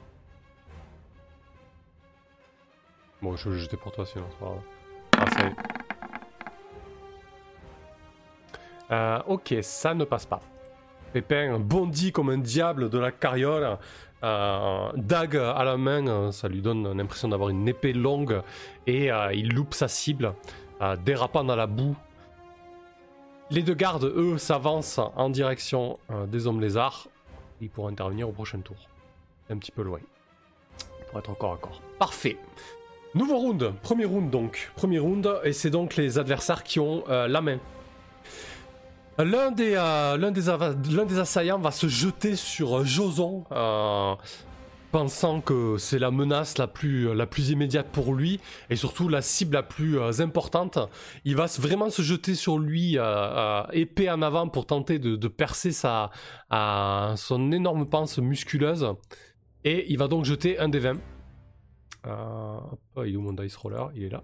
Bon, 3.23 3.37
je 3.37 3.47
vais 3.47 3.55
le 3.55 3.61
jeter 3.61 3.77
pour 3.77 3.93
toi 3.93 4.05
sinon, 4.05 4.25
c'est 4.31 4.39
pas 4.39 4.51
grave. 5.15 5.55
Ah. 8.89 8.91
Euh, 8.91 9.19
ok, 9.27 9.55
ça 9.61 9.93
ne 9.93 10.03
passe 10.03 10.25
pas. 10.25 10.41
Pépin 11.13 11.57
bondit 11.57 12.11
comme 12.11 12.29
un 12.31 12.37
diable 12.37 12.89
de 12.89 12.99
la 12.99 13.13
carriole, 13.13 13.77
euh, 14.25 14.91
dague 14.97 15.37
à 15.37 15.63
la 15.63 15.77
main, 15.77 16.33
ça 16.33 16.49
lui 16.49 16.61
donne 16.61 16.97
l'impression 16.97 17.29
d'avoir 17.29 17.47
une 17.47 17.65
épée 17.65 17.93
longue, 17.93 18.41
et 18.87 19.09
euh, 19.09 19.33
il 19.33 19.53
loupe 19.53 19.73
sa 19.73 19.87
cible, 19.87 20.33
euh, 20.81 20.97
dérapant 20.97 21.45
dans 21.45 21.55
la 21.55 21.67
boue. 21.67 21.95
Les 23.51 23.61
deux 23.61 23.73
gardes, 23.73 24.03
eux, 24.03 24.37
s'avancent 24.37 24.99
en 24.99 25.29
direction 25.29 25.97
des 26.27 26.45
hommes 26.45 26.59
lézards. 26.59 27.07
Ils 27.61 27.69
pourront 27.69 27.87
intervenir 27.87 28.27
au 28.27 28.33
prochain 28.33 28.59
tour. 28.59 28.75
Un 29.49 29.57
petit 29.57 29.71
peu 29.71 29.83
loin. 29.83 29.99
Pour 31.09 31.19
être 31.19 31.29
encore 31.29 31.53
à 31.53 31.57
corps. 31.57 31.81
Parfait. 31.99 32.37
Nouveau 33.15 33.37
round. 33.37 33.73
Premier 33.83 34.05
round 34.05 34.31
donc. 34.31 34.71
Premier 34.75 34.97
round. 34.97 35.39
Et 35.43 35.53
c'est 35.53 35.69
donc 35.69 35.95
les 35.95 36.17
adversaires 36.17 36.63
qui 36.63 36.79
ont 36.79 37.03
euh, 37.09 37.27
la 37.27 37.41
main. 37.41 37.59
L'un 39.19 39.51
des, 39.51 39.75
euh, 39.75 40.17
l'un 40.17 40.31
des, 40.31 41.19
assaillants 41.19 41.59
va 41.59 41.69
se 41.69 41.87
jeter 41.87 42.35
sur 42.35 42.79
euh, 42.79 42.83
Joson, 42.83 43.43
pensant 44.91 45.41
que 45.41 45.77
c'est 45.77 45.99
la 45.99 46.09
menace 46.09 46.57
la 46.57 46.65
plus, 46.65 47.07
immédiate 47.51 47.89
pour 47.91 48.15
lui, 48.15 48.39
et 48.71 48.75
surtout 48.75 49.09
la 49.09 49.21
cible 49.21 49.53
la 49.53 49.61
plus 49.61 49.99
importante. 50.19 50.79
Il 51.25 51.35
va 51.35 51.45
vraiment 51.59 51.91
se 51.91 52.01
jeter 52.01 52.33
sur 52.33 52.57
lui, 52.57 52.97
épée 53.71 54.09
en 54.09 54.23
avant, 54.23 54.47
pour 54.47 54.65
tenter 54.65 54.97
de, 54.97 55.27
percer 55.27 55.71
sa, 55.71 56.09
son 57.15 57.51
énorme 57.51 57.87
panse 57.87 58.17
musculeuse. 58.17 58.87
Et 59.63 59.85
il 59.89 59.99
va 59.99 60.07
donc 60.07 60.25
jeter 60.25 60.57
un 60.57 60.69
des 60.69 60.79
20. 60.79 60.93
Euh, 62.05 62.57
hop, 62.57 62.79
il 63.05 63.13
est 63.13 63.15
où 63.17 63.21
mon 63.21 63.33
dice 63.33 63.55
roller? 63.55 63.91
Il 63.95 64.03
est 64.03 64.09
là. 64.09 64.23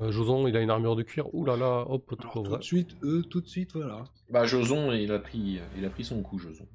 Euh, 0.00 0.10
Joson, 0.10 0.46
il 0.48 0.56
a 0.56 0.60
une 0.60 0.70
armure 0.70 0.96
de 0.96 1.02
cuir. 1.02 1.32
Ouh 1.34 1.44
là 1.44 1.56
là, 1.56 1.84
hop, 1.88 2.12
Alors, 2.18 2.32
tout 2.32 2.42
vrai. 2.42 2.58
de 2.58 2.64
suite, 2.64 2.96
eux, 3.02 3.22
tout 3.22 3.40
de 3.40 3.46
suite, 3.46 3.74
voilà. 3.74 4.04
Bah, 4.28 4.44
Joson, 4.44 4.90
il 4.92 5.12
a 5.12 5.18
pris, 5.20 5.60
il 5.76 5.84
a 5.84 5.90
pris 5.90 6.04
son 6.04 6.22
coup, 6.22 6.38
Joson. 6.38 6.66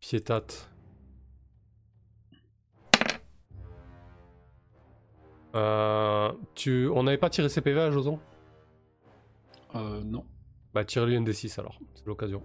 Piétate. 0.00 0.70
Euh, 5.54 6.32
tu... 6.54 6.88
On 6.88 7.02
n'avait 7.02 7.18
pas 7.18 7.30
tiré 7.30 7.48
ses 7.48 7.60
PV 7.60 7.80
à 7.80 7.90
Joson? 7.90 8.18
Euh, 9.74 10.02
non. 10.02 10.24
Bah 10.72 10.84
tire-lui 10.84 11.16
un 11.16 11.22
D6 11.22 11.58
alors, 11.58 11.78
c'est 11.94 12.06
l'occasion. 12.06 12.42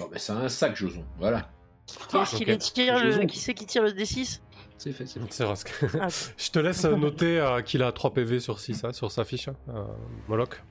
Oh, 0.00 0.08
bah, 0.10 0.18
c'est 0.18 0.32
un 0.32 0.48
sac, 0.48 0.76
Joson. 0.76 1.04
Voilà. 1.18 1.48
Qui 1.86 2.16
est-ce 2.18 2.36
qui 2.36 2.72
tire 2.72 2.98
le... 3.02 3.26
C'est 3.32 3.54
qui 3.54 3.66
tire 3.66 3.82
le 3.82 3.90
D6 3.90 4.40
C'est 4.76 4.92
fait, 4.92 5.06
c'est 5.06 5.20
fait. 5.20 5.26
C'est 5.30 5.44
rasque. 5.44 5.72
Ah, 6.00 6.08
Je 6.36 6.50
te 6.50 6.58
laisse 6.58 6.84
noter 6.84 7.40
euh, 7.40 7.62
qu'il 7.62 7.82
a 7.82 7.90
3 7.92 8.12
PV 8.12 8.40
sur 8.40 8.60
6 8.60 8.84
hein, 8.84 8.92
sur 8.92 9.10
sa 9.10 9.24
fiche, 9.24 9.48
hein, 9.48 9.56
euh, 9.70 9.84
Moloch. 10.28 10.62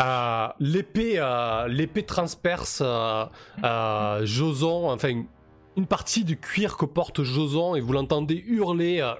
Euh, 0.00 0.46
l'épée, 0.60 1.14
euh, 1.16 1.66
l'épée 1.66 2.04
transperce 2.04 2.80
euh, 2.84 3.24
euh, 3.64 4.24
Joson, 4.26 4.90
enfin 4.90 5.08
une, 5.08 5.26
une 5.76 5.86
partie 5.86 6.22
du 6.22 6.38
cuir 6.38 6.76
que 6.76 6.84
porte 6.84 7.22
Joson 7.24 7.74
et 7.74 7.80
vous 7.80 7.92
l'entendez 7.92 8.36
hurler. 8.46 9.00
euh, 9.00 9.14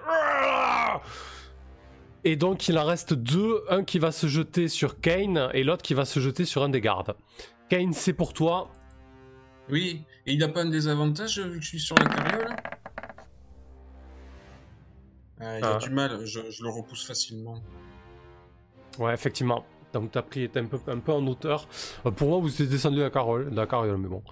et 2.22 2.36
donc 2.36 2.68
il 2.68 2.78
en 2.78 2.84
reste 2.84 3.14
deux, 3.14 3.64
un 3.70 3.82
qui 3.82 3.98
va 3.98 4.12
se 4.12 4.26
jeter 4.26 4.68
sur 4.68 5.00
Kane 5.00 5.48
et 5.54 5.64
l'autre 5.64 5.82
qui 5.82 5.94
va 5.94 6.04
se 6.04 6.20
jeter 6.20 6.44
sur 6.44 6.62
un 6.62 6.68
des 6.68 6.80
gardes. 6.82 7.16
Kane, 7.70 7.92
c'est 7.92 8.12
pour 8.12 8.32
toi. 8.34 8.68
Oui, 9.70 10.02
et 10.26 10.32
il 10.32 10.38
n'a 10.40 10.48
pas 10.48 10.62
un 10.62 10.68
désavantage 10.70 11.38
euh, 11.38 11.44
vu 11.46 11.58
que 11.58 11.64
je 11.64 11.68
suis 11.68 11.80
sur 11.80 11.96
la 11.96 12.06
carriole? 12.06 12.56
Ah, 15.40 15.58
Il 15.58 15.64
a 15.64 15.76
Ah. 15.76 15.78
du 15.78 15.90
mal, 15.90 16.24
je, 16.26 16.50
je 16.50 16.62
le 16.64 16.68
repousse 16.68 17.06
facilement. 17.06 17.62
Ouais, 18.98 19.14
effectivement. 19.14 19.64
Donc 19.92 20.10
t'as 20.12 20.22
pris, 20.22 20.48
t'es 20.48 20.60
un 20.60 20.66
peu, 20.66 20.78
un 20.88 20.98
peu 20.98 21.12
en 21.12 21.24
hauteur. 21.26 21.66
Euh, 22.06 22.10
pour 22.10 22.28
moi, 22.28 22.38
vous 22.40 22.60
êtes 22.62 22.68
descendu 22.68 22.98
de 22.98 23.02
la 23.02 23.10
carriole, 23.10 23.50
de 23.50 23.56
la 23.56 23.66
carriole 23.66 23.96
mais 23.98 24.08
bon. 24.08 24.22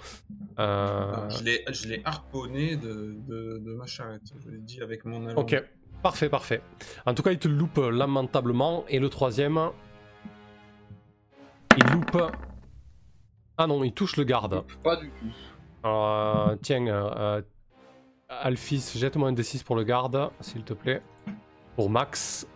Euh, 0.59 1.13
Ah, 1.15 1.29
Je 1.31 1.43
l'ai- 1.89 2.03
harponné 2.05 2.77
de, 2.77 3.17
de, 3.27 3.59
de 3.65 3.75
ma 3.75 3.87
charrette, 3.87 4.23
je 4.45 4.51
l'ai 4.51 4.59
dit 4.59 4.83
avec 4.83 5.05
mon 5.05 5.27
allon. 5.27 5.41
Ok, 5.41 5.57
parfait, 6.03 6.29
parfait. 6.29 6.61
En 7.07 7.15
tout 7.15 7.23
cas, 7.23 7.31
il 7.33 7.39
te 7.39 7.49
loupe 7.49 7.79
lamentablement. 7.79 8.85
Et 8.89 8.99
le 8.99 9.09
troisième, 9.09 9.59
il 11.77 11.85
loupe. 11.93 12.19
Ah 13.59 13.67
non, 13.67 13.83
il 13.85 13.93
touche 13.93 14.17
le 14.17 14.25
garde. 14.25 14.65
Pas 14.85 14.97
du 14.97 15.11
tout. 15.11 15.27
Alors, 15.83 16.51
euh, 16.51 16.57
tiens, 16.63 16.87
euh, 16.87 17.43
Alphys, 18.29 18.93
jette-moi 18.97 19.29
un 19.29 19.33
D6 19.33 19.65
pour 19.65 19.75
le 19.77 19.83
garde, 19.85 20.31
s'il 20.41 20.63
te 20.63 20.75
plaît. 20.75 21.03
Pour 21.77 21.91
Max. 21.91 22.47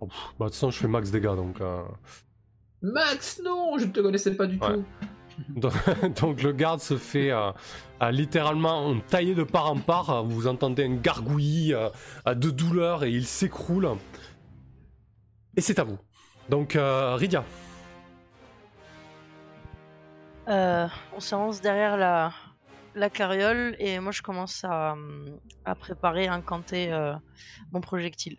Oh, 0.00 0.06
pff, 0.06 0.16
bah, 0.38 0.46
de 0.46 0.50
toute 0.50 0.54
façon, 0.54 0.70
je 0.70 0.78
fais 0.78 0.88
max 0.88 1.10
dégâts 1.10 1.34
donc. 1.36 1.60
euh, 1.60 1.82
Max, 2.82 3.40
non, 3.44 3.78
je 3.78 3.86
ne 3.86 3.90
te 3.92 4.00
connaissais 4.00 4.34
pas 4.36 4.46
du 4.46 4.58
Ouais. 4.58 4.74
tout. 4.74 4.84
Donc, 5.48 5.72
donc 6.20 6.42
le 6.42 6.52
garde 6.52 6.78
se 6.78 6.96
fait 6.96 7.32
euh, 7.32 7.50
euh, 8.02 8.10
littéralement 8.12 8.94
tailler 9.08 9.34
de 9.34 9.42
part 9.42 9.68
en 9.68 9.78
part. 9.78 10.22
Vous 10.22 10.46
entendez 10.46 10.84
un 10.84 10.94
gargouillis 10.94 11.72
de 12.24 12.50
douleur 12.50 13.02
et 13.02 13.10
il 13.10 13.26
s'écroule. 13.26 13.88
Et 15.56 15.60
c'est 15.60 15.80
à 15.80 15.82
vous. 15.84 15.98
Donc 16.48 16.76
euh, 16.76 17.14
Rydia. 17.16 17.44
Euh, 20.48 20.86
on 21.16 21.20
s'avance 21.20 21.60
derrière 21.62 21.96
la, 21.96 22.32
la 22.94 23.08
carriole 23.08 23.76
et 23.78 23.98
moi 23.98 24.12
je 24.12 24.20
commence 24.20 24.62
à, 24.64 24.92
hum, 24.92 25.38
à 25.64 25.74
préparer 25.74 26.26
à 26.26 26.34
incanter 26.34 26.92
euh, 26.92 27.14
mon 27.72 27.80
projectile. 27.80 28.36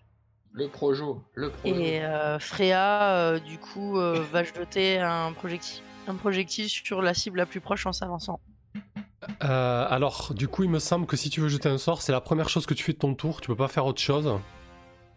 Le 0.52 0.68
projo, 0.70 1.24
le 1.34 1.50
projo. 1.50 1.76
Et 1.76 2.02
euh, 2.06 2.40
Freya, 2.40 3.12
euh, 3.16 3.40
du 3.40 3.58
coup, 3.58 3.98
euh, 4.00 4.24
va 4.32 4.44
jeter 4.44 5.00
un 5.00 5.34
projectile, 5.34 5.84
un 6.08 6.16
projectile 6.16 6.70
sur 6.70 7.02
la 7.02 7.14
cible 7.14 7.38
la 7.40 7.46
plus 7.46 7.60
proche 7.60 7.86
en 7.88 7.92
s'avançant. 7.92 8.40
Euh, 9.44 9.88
alors 9.90 10.34
du 10.36 10.48
coup 10.48 10.62
il 10.64 10.70
me 10.70 10.78
semble 10.78 11.08
que 11.08 11.18
si 11.18 11.32
tu 11.32 11.42
veux 11.42 11.48
jeter 11.50 11.68
un 11.68 11.80
sort, 11.80 12.04
c'est 12.04 12.12
la 12.12 12.22
première 12.22 12.48
chose 12.48 12.68
que 12.68 12.76
tu 12.76 12.84
fais 12.84 12.94
de 12.94 13.00
ton 13.00 13.16
tour. 13.16 13.42
Tu 13.42 13.48
peux 13.48 13.56
pas 13.56 13.68
faire 13.68 13.88
autre 13.88 14.02
chose. 14.02 14.32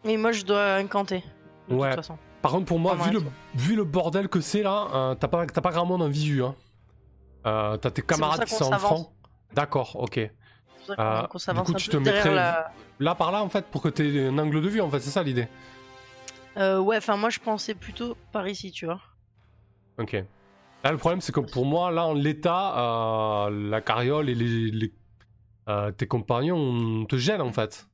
Mais 0.04 0.16
moi 0.16 0.32
je 0.32 0.44
dois 0.44 0.76
incanter, 0.76 1.22
de 1.68 1.74
Ouais. 1.74 1.88
toute 1.90 1.96
façon. 1.96 2.16
Par 2.48 2.54
contre 2.54 2.66
pour 2.66 2.78
moi, 2.78 2.94
vu, 2.94 3.10
le, 3.12 3.20
vu 3.54 3.76
le 3.76 3.84
bordel 3.84 4.28
que 4.28 4.40
c'est 4.40 4.62
là, 4.62 4.88
euh, 4.94 5.14
t'as 5.14 5.28
pas, 5.28 5.44
pas 5.46 5.70
grand 5.70 5.84
monde 5.84 6.00
en 6.00 6.08
visu. 6.08 6.42
Hein. 6.42 6.54
Euh, 7.46 7.76
t'as 7.76 7.90
tes 7.90 8.00
camarades 8.00 8.42
qui 8.46 8.54
sont 8.54 8.72
en 8.72 8.78
front. 8.78 9.12
D'accord, 9.52 9.96
ok. 9.96 10.18
Euh, 10.18 11.22
du 11.22 11.28
coup, 11.62 11.74
tu 11.74 11.90
te 11.90 11.98
mettrais- 11.98 12.34
la... 12.34 12.72
Là 13.00 13.14
par 13.14 13.30
là 13.32 13.42
en 13.42 13.50
fait 13.50 13.66
pour 13.66 13.82
que 13.82 13.90
t'aies 13.90 14.28
un 14.28 14.38
angle 14.38 14.62
de 14.62 14.68
vue 14.68 14.80
en 14.80 14.88
fait, 14.88 15.00
c'est 15.00 15.10
ça 15.10 15.22
l'idée. 15.22 15.46
Euh, 16.56 16.78
ouais, 16.78 16.96
enfin 16.96 17.18
moi 17.18 17.28
je 17.28 17.38
pensais 17.38 17.74
plutôt 17.74 18.16
par 18.32 18.48
ici, 18.48 18.72
tu 18.72 18.86
vois. 18.86 19.00
Ok. 19.98 20.14
Là, 20.84 20.92
le 20.92 20.96
problème, 20.96 21.20
c'est 21.20 21.32
que 21.32 21.40
pour 21.40 21.66
moi, 21.66 21.90
là, 21.90 22.06
en 22.06 22.14
l'état, 22.14 23.46
euh, 23.48 23.68
la 23.68 23.80
carriole 23.82 24.30
et 24.30 24.34
les, 24.34 24.70
les- 24.70 24.94
tes 25.98 26.06
compagnons 26.06 27.04
te 27.04 27.16
gênent, 27.16 27.42
en 27.42 27.52
fait. 27.52 27.86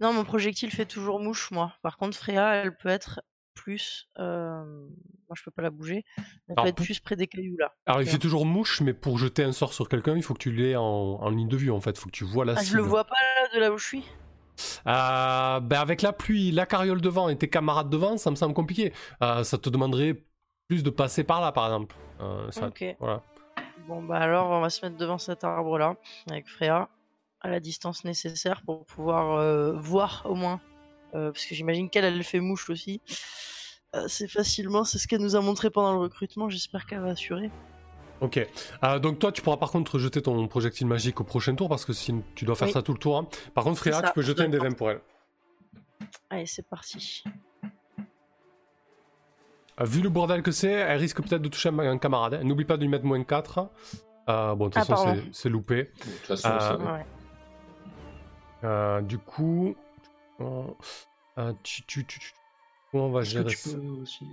Non, 0.00 0.12
mon 0.12 0.24
projectile 0.24 0.70
fait 0.70 0.86
toujours 0.86 1.20
mouche, 1.20 1.50
moi. 1.50 1.72
Par 1.82 1.96
contre, 1.96 2.16
Freya, 2.16 2.54
elle 2.56 2.76
peut 2.76 2.88
être 2.88 3.20
plus... 3.54 4.08
euh, 4.18 4.62
Moi 5.28 5.34
je 5.34 5.42
peux 5.42 5.50
pas 5.50 5.62
la 5.62 5.70
bouger. 5.70 6.04
Elle 6.18 6.24
Alors, 6.56 6.64
peut 6.64 6.68
être 6.68 6.82
plus 6.82 7.00
près 7.00 7.16
des 7.16 7.26
cailloux, 7.26 7.56
là. 7.58 7.72
Alors, 7.86 8.02
il 8.02 8.06
fait 8.08 8.18
toujours 8.18 8.44
mouche, 8.44 8.80
mais 8.82 8.92
pour 8.92 9.18
jeter 9.18 9.42
un 9.44 9.52
sort 9.52 9.72
sur 9.72 9.88
quelqu'un, 9.88 10.14
il 10.16 10.22
faut 10.22 10.34
que 10.34 10.38
tu 10.42 10.52
l'aies 10.52 10.76
en, 10.76 10.82
en 10.84 11.30
ligne 11.30 11.48
de 11.48 11.56
vue, 11.56 11.70
en 11.70 11.80
fait. 11.80 11.90
Il 11.92 11.98
faut 11.98 12.06
que 12.10 12.14
tu 12.14 12.24
vois 12.24 12.44
la 12.44 12.52
Ah, 12.52 12.60
je 12.60 12.66
cible. 12.66 12.76
le 12.78 12.82
vois 12.82 13.04
pas 13.04 13.14
là, 13.14 13.48
de 13.54 13.60
là 13.60 13.72
où 13.72 13.78
je 13.78 13.86
suis? 13.86 14.04
Euh, 14.86 15.60
ben, 15.60 15.80
avec 15.80 16.02
la 16.02 16.12
pluie, 16.12 16.50
la 16.52 16.66
carriole 16.66 17.00
devant 17.00 17.28
et 17.28 17.36
tes 17.36 17.48
camarades 17.48 17.90
devant, 17.90 18.16
ça 18.18 18.30
me 18.30 18.36
semble 18.36 18.54
compliqué. 18.54 18.92
Euh, 19.22 19.44
ça 19.44 19.58
te 19.58 19.68
demanderait 19.70 20.22
plus 20.68 20.82
de 20.82 20.90
passer 20.90 21.24
par 21.24 21.40
là, 21.40 21.52
par 21.52 21.66
exemple. 21.66 21.96
Euh, 22.20 22.50
ça- 22.50 22.66
Ok. 22.68 22.84
Voilà. 23.00 23.22
Bon, 23.88 24.02
bah 24.02 24.16
alors, 24.18 24.50
on 24.50 24.60
va 24.60 24.70
se 24.70 24.84
mettre 24.84 24.96
devant 24.96 25.18
cet 25.18 25.44
arbre-là, 25.44 25.96
avec 26.30 26.48
Freya, 26.48 26.88
à 27.46 27.50
la 27.50 27.60
distance 27.60 28.04
nécessaire 28.04 28.62
pour 28.62 28.84
pouvoir 28.84 29.36
euh, 29.38 29.72
voir 29.72 30.22
au 30.28 30.34
moins. 30.34 30.60
Euh, 31.14 31.30
parce 31.32 31.44
que 31.46 31.54
j'imagine 31.54 31.88
qu'elle, 31.88 32.04
elle 32.04 32.22
fait 32.24 32.40
mouche 32.40 32.68
aussi. 32.70 33.00
assez 33.92 34.26
facilement, 34.28 34.84
c'est 34.84 34.98
ce 34.98 35.06
qu'elle 35.08 35.20
nous 35.22 35.36
a 35.36 35.40
montré 35.40 35.70
pendant 35.70 35.92
le 35.92 35.98
recrutement, 36.00 36.48
j'espère 36.50 36.86
qu'elle 36.86 37.00
va 37.00 37.10
assurer. 37.10 37.50
Ok. 38.20 38.44
Euh, 38.82 38.98
donc 38.98 39.18
toi, 39.18 39.30
tu 39.30 39.42
pourras 39.42 39.56
par 39.58 39.70
contre 39.70 39.98
jeter 39.98 40.20
ton 40.22 40.46
projectile 40.48 40.86
magique 40.86 41.20
au 41.20 41.24
prochain 41.24 41.54
tour 41.54 41.68
parce 41.68 41.84
que 41.84 41.92
sinon 41.92 42.22
tu 42.34 42.44
dois 42.44 42.56
faire 42.56 42.66
Oui. 42.68 42.72
ça 42.74 42.82
tout 42.82 42.92
le 42.92 42.98
tour. 42.98 43.16
hein. 43.16 43.28
Par 43.54 43.62
contre, 43.64 43.78
Freya, 43.78 44.00
C'est 44.00 44.06
tu 44.08 44.12
peux 44.14 44.22
jeter 44.22 44.42
un 44.42 44.46
des 44.48 44.52
d'accord. 44.58 44.70
20 44.70 44.76
pour 44.76 44.90
elle. 44.90 45.00
Allez, 46.30 46.46
c'est 46.46 46.66
parti. 46.68 47.22
Euh, 49.80 49.84
vu 49.84 50.00
le 50.00 50.08
bordel 50.08 50.42
que 50.42 50.50
c'est, 50.50 50.70
elle 50.72 50.98
risque 50.98 51.22
peut-être 51.22 51.42
de 51.42 51.48
toucher 51.48 51.68
un, 51.68 51.98
camarade. 51.98 52.34
hein. 52.34 52.44
N'oublie 52.44 52.64
pas 52.64 52.76
de 52.76 52.82
lui 52.82 52.88
mettre 52.88 53.04
moins 53.04 53.22
4. 53.22 53.68
Euh, 54.28 54.54
bon, 54.54 54.66
de 54.68 54.70
toute 54.72 54.82
Ah, 54.82 54.84
façon, 54.86 55.14
c'est- 55.14 55.28
c'est 55.32 55.48
loupé. 55.48 55.84
De 55.84 55.90
toute 56.26 56.26
façon, 56.42 56.48
Euh. 56.48 56.92
Ouais. 56.94 57.06
Euh, 58.64 59.00
du 59.02 59.18
coup, 59.18 59.74
euh, 60.40 60.62
euh, 61.38 61.52
tu, 61.62 61.82
tu, 61.84 62.04
tu, 62.06 62.18
tu- 62.18 62.32
on 62.92 63.10
va 63.10 63.22
gérer 63.22 63.44
tu 63.50 63.56
ça 63.56 63.76
peux 63.76 63.88
aussi 64.02 64.26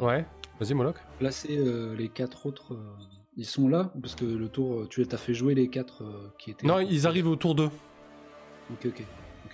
Ouais, 0.00 0.24
vas-y, 0.60 0.74
Moloch. 0.74 0.96
placer 1.18 1.56
euh, 1.58 1.94
les 1.96 2.08
quatre 2.08 2.46
autres 2.46 2.74
euh, 2.74 2.94
Ils 3.36 3.46
sont 3.46 3.68
là 3.68 3.90
Parce 4.00 4.14
que 4.14 4.24
le 4.24 4.48
tour, 4.48 4.88
tu 4.88 5.06
as 5.10 5.16
fait 5.16 5.34
jouer 5.34 5.54
les 5.54 5.68
quatre 5.68 6.04
euh, 6.04 6.32
qui 6.38 6.50
étaient. 6.50 6.66
Non, 6.66 6.78
ils 6.78 7.06
arrivent 7.06 7.28
au 7.28 7.36
tour 7.36 7.54
2. 7.54 7.64
Ok, 8.72 8.86
ok. 8.86 9.02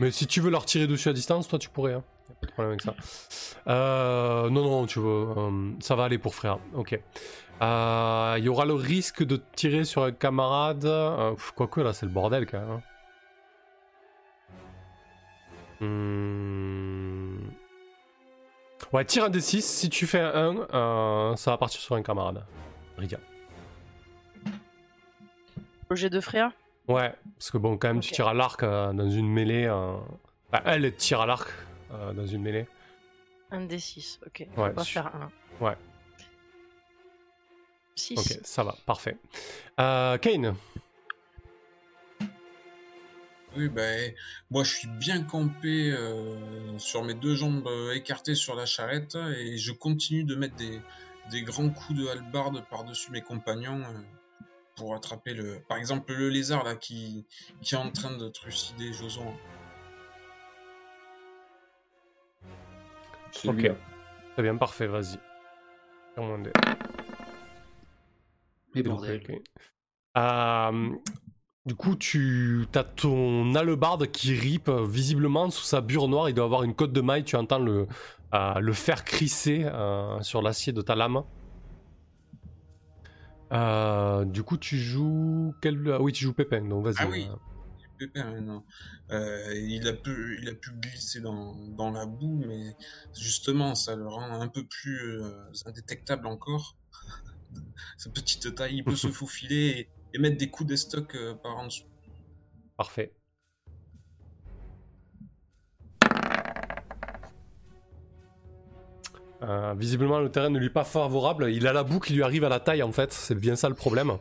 Mais 0.01 0.10
si 0.10 0.26
tu 0.26 0.40
veux 0.40 0.51
leur 0.51 0.64
tirer 0.64 0.86
dessus 0.86 1.09
à 1.09 1.12
distance, 1.12 1.48
toi, 1.48 1.59
tu 1.59 1.68
pourrais. 1.68 1.94
hein. 1.94 2.02
Pas 2.40 2.47
de 2.47 2.52
problème 2.52 2.70
avec 2.72 2.80
ça. 2.82 2.94
Euh, 3.68 4.51
non, 4.51 4.62
non, 4.64 4.86
tu 4.86 4.98
euh, 5.01 5.70
ça 5.80 5.94
va 5.97 6.05
aller 6.05 6.18
pour 6.18 6.34
frère. 6.34 6.59
Ok. 6.74 6.98
Euh, 7.62 8.34
Il 8.39 8.44
y 8.44 8.48
aura 8.48 8.64
le 8.64 8.74
risque 8.74 9.22
de 9.22 9.40
tirer 9.55 9.84
sur 9.84 10.02
un 10.02 10.12
camarade. 10.12 10.84
Euh, 10.86 11.34
quoique 11.55 11.80
là, 11.80 11.93
c'est 11.93 12.06
le 12.06 12.12
bordel 12.12 12.47
quand 12.47 12.59
même. 12.60 12.70
hein. 12.70 12.82
Hmm. 15.82 17.38
Ouais, 18.92 19.04
tire 19.04 19.24
un 19.24 19.30
D6. 19.30 19.60
Si 19.62 19.88
tu 19.90 20.06
fais 20.06 20.20
un 20.20 20.66
1, 20.72 21.36
ça 21.36 21.50
va 21.52 21.59
partir 21.59 21.80
sur 21.80 21.94
un 21.96 22.02
camarade. 22.02 22.44
Riga. 22.98 23.18
Projet 25.86 26.10
de 26.10 26.20
Freya? 26.20 26.52
Ouais, 26.88 27.14
parce 27.38 27.50
que 27.50 27.59
bon, 27.59 27.76
quand 27.76 27.88
même, 27.88 28.00
tu 28.00 28.10
Ok. 28.10 28.14
tires 28.14 28.28
à 28.28 28.34
l'arc 28.34 28.62
euh, 28.62 28.92
dans 28.92 29.09
une 29.10 29.28
mêlée. 29.28 29.66
euh, 29.66 29.94
enfin, 30.52 30.62
elle 30.66 30.94
tire 30.96 31.20
à 31.20 31.26
l'arc 31.26 31.48
euh, 31.92 32.12
dans 32.12 32.26
une 32.26 32.42
mêlée. 32.42 32.66
Un 33.50 33.66
D6, 33.66 34.18
ok. 34.26 34.40
Ouais, 34.40 34.48
On 34.56 34.68
va 34.70 34.84
su- 34.84 34.94
faire 34.94 35.06
un. 35.14 35.30
Ouais. 35.64 35.76
6. 37.94 38.18
Ok, 38.18 38.40
ça 38.44 38.64
va, 38.64 38.74
parfait. 38.86 39.16
Euh, 39.78 40.16
Kane, 40.18 40.54
Oui, 43.57 43.69
ben, 43.69 44.15
moi 44.51 44.65
je 44.65 44.70
suis 44.74 44.89
bien 44.89 45.23
campé 45.23 45.93
euh, 45.93 46.79
sur 46.79 47.05
mes 47.05 47.15
deux 47.15 47.35
jambes 47.35 47.66
euh, 47.66 47.93
écartées 47.93 48.35
sur 48.35 48.55
la 48.55 48.65
charrette 48.65 49.16
et 49.16 49.59
je 49.59 49.73
continue 49.73 50.24
de 50.24 50.35
mettre 50.35 50.57
des, 50.57 50.81
des 51.31 51.43
grands 51.43 51.69
coups 51.69 51.99
de 51.99 52.07
hallebarde 52.09 52.65
par-dessus 52.70 53.11
mes 53.11 53.20
compagnons 53.20 53.83
euh, 53.83 54.01
pour 54.77 54.95
attraper 54.95 55.35
le. 55.35 55.61
Par 55.69 55.77
exemple, 55.77 56.15
le 56.15 56.31
lézard 56.31 56.65
là 56.65 56.74
qui, 56.77 57.27
qui 57.61 57.74
est 57.74 57.79
en 57.79 57.91
train 57.91 58.16
de 58.16 58.29
trucider 58.29 58.93
Joson. 58.93 59.35
Ok. 63.45 63.62
lui, 63.62 63.70
très 64.33 64.43
bien, 64.43 64.57
parfait, 64.57 64.87
vas-y. 64.87 65.19
Mais 68.74 68.83
bordel. 68.83 69.23
Euh, 70.16 70.91
du 71.64 71.74
coup, 71.76 71.94
tu 71.94 72.66
as 72.74 72.84
ton 72.84 73.55
hallebarde 73.55 74.10
qui 74.10 74.34
rip 74.34 74.68
euh, 74.68 74.84
visiblement 74.84 75.48
sous 75.51 75.62
sa 75.62 75.80
bure 75.80 76.09
noire. 76.09 76.28
Il 76.28 76.34
doit 76.34 76.44
avoir 76.44 76.64
une 76.64 76.74
côte 76.74 76.93
de 76.93 77.01
maille. 77.01 77.24
Tu 77.24 77.36
entends 77.36 77.60
le, 77.60 77.86
euh, 78.34 78.59
le 78.59 78.72
fer 78.72 79.05
crisser 79.05 79.64
euh, 79.64 80.20
sur 80.22 80.43
l'acier 80.43 80.72
de 80.72 80.82
ta 80.82 80.97
lame. 80.97 81.22
Euh, 83.52 84.24
du 84.24 84.43
coup, 84.43 84.56
tu 84.56 84.78
joues. 84.78 85.55
Quel... 85.60 85.93
ah 85.93 86.01
oui, 86.01 86.12
tu 86.12 86.24
joues 86.24 86.32
Pépin, 86.32 86.62
donc 86.62 86.84
vas-y. 86.84 86.97
Ah 86.98 87.09
oui. 87.09 87.28
Pépin, 87.98 88.24
maintenant. 88.24 88.64
Il, 89.10 89.86
a 89.86 89.93
pu, 89.93 90.39
il 90.43 90.48
a 90.48 90.55
pu 90.55 90.70
glisser 90.80 91.20
dans, 91.20 91.55
dans 91.76 91.90
la 91.90 92.06
boue, 92.06 92.43
mais 92.47 92.74
justement, 93.14 93.74
ça 93.74 93.94
le 93.94 94.09
rend 94.09 94.40
un 94.40 94.48
peu 94.48 94.64
plus 94.64 95.22
indétectable 95.66 96.26
encore. 96.26 96.76
Sa 97.98 98.09
petite 98.10 98.55
taille, 98.55 98.78
il 98.78 98.84
peut 98.84 98.97
se 98.97 99.09
faufiler 99.12 99.68
et, 99.78 99.89
et 100.14 100.18
mettre 100.18 100.36
des 100.36 100.48
coups 100.48 100.68
d'estoc 100.68 101.14
euh, 101.14 101.34
par 101.34 101.56
en 101.56 101.66
dessous. 101.66 101.84
Parfait. 102.76 103.12
Euh, 109.43 109.74
visiblement, 109.76 110.20
le 110.20 110.30
terrain 110.30 110.51
ne 110.51 110.59
lui 110.59 110.66
est 110.66 110.70
pas 110.70 110.84
favorable. 110.84 111.51
Il 111.51 111.66
a 111.66 111.72
la 111.72 111.82
boue 111.82 111.98
qui 111.98 112.14
lui 112.14 112.22
arrive 112.22 112.44
à 112.44 112.48
la 112.48 112.60
taille, 112.60 112.82
en 112.82 112.93
fait. 112.93 113.12
C'est 113.12 113.34
bien 113.34 113.56
ça 113.56 113.68
le 113.68 113.74
problème. 113.74 114.12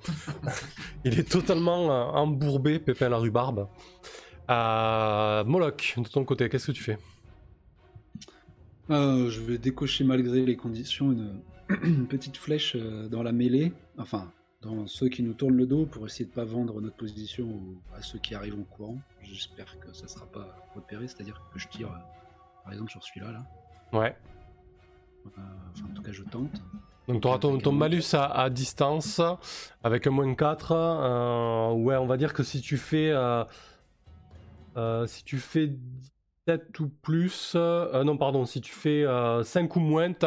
Il 1.05 1.19
est 1.19 1.29
totalement 1.29 1.91
euh, 1.91 2.03
embourbé, 2.05 2.79
Pépin 2.79 3.09
la 3.09 3.17
rhubarbe. 3.17 3.67
Euh, 4.49 5.43
Moloch, 5.43 5.93
de 5.97 6.07
ton 6.07 6.25
côté, 6.25 6.49
qu'est-ce 6.49 6.67
que 6.67 6.71
tu 6.71 6.83
fais? 6.83 6.97
Euh, 8.89 9.29
je 9.29 9.39
vais 9.39 9.57
décocher 9.57 10.03
malgré 10.03 10.45
les 10.45 10.57
conditions 10.57 11.11
une, 11.11 11.39
une 11.83 12.07
petite 12.07 12.37
flèche 12.37 12.75
euh, 12.75 13.07
dans 13.07 13.23
la 13.23 13.31
mêlée, 13.31 13.71
enfin 13.97 14.31
dans 14.61 14.85
ceux 14.87 15.09
qui 15.09 15.23
nous 15.23 15.33
tournent 15.33 15.57
le 15.57 15.65
dos 15.65 15.85
pour 15.85 16.05
essayer 16.05 16.25
de 16.25 16.31
pas 16.31 16.45
vendre 16.45 16.79
notre 16.81 16.95
position 16.95 17.47
à 17.95 18.01
ceux 18.01 18.19
qui 18.19 18.35
arrivent 18.35 18.59
en 18.59 18.63
courant. 18.63 18.97
J'espère 19.21 19.79
que 19.79 19.91
ça 19.93 20.07
sera 20.07 20.25
pas 20.27 20.55
repéré, 20.75 21.07
c'est-à-dire 21.07 21.41
que 21.53 21.59
je 21.59 21.67
tire 21.67 21.87
euh, 21.87 21.97
par 22.63 22.73
exemple 22.73 22.91
sur 22.91 23.03
celui-là. 23.03 23.31
Là. 23.31 23.43
Ouais. 23.99 24.15
Euh, 25.25 25.29
enfin, 25.71 25.85
en 25.89 25.93
tout 25.93 26.01
cas, 26.01 26.11
je 26.11 26.23
tente. 26.23 26.61
Donc 27.07 27.21
tu 27.21 27.27
auras 27.27 27.39
ton, 27.39 27.57
ton 27.57 27.71
malus 27.71 28.13
à, 28.13 28.25
à 28.25 28.49
distance 28.49 29.19
avec 29.83 30.05
un 30.05 30.11
moins 30.11 30.33
4. 30.35 30.71
euh, 30.71 31.71
ouais, 31.73 31.95
on 31.97 32.05
va 32.05 32.17
dire 32.17 32.33
que 32.33 32.43
si 32.43 32.61
tu 32.61 32.77
fais 32.77 33.11
euh, 33.11 33.43
si 35.07 35.23
tu 35.23 35.37
fais 35.39 35.75
7 36.47 36.79
ou 36.79 36.89
plus, 36.89 37.55
non 37.55 38.17
pardon, 38.17 38.45
si 38.45 38.61
tu 38.61 38.71
fais 38.71 39.05
5 39.43 39.75
ou 39.75 39.79
moins, 39.79 40.13
tu 40.13 40.25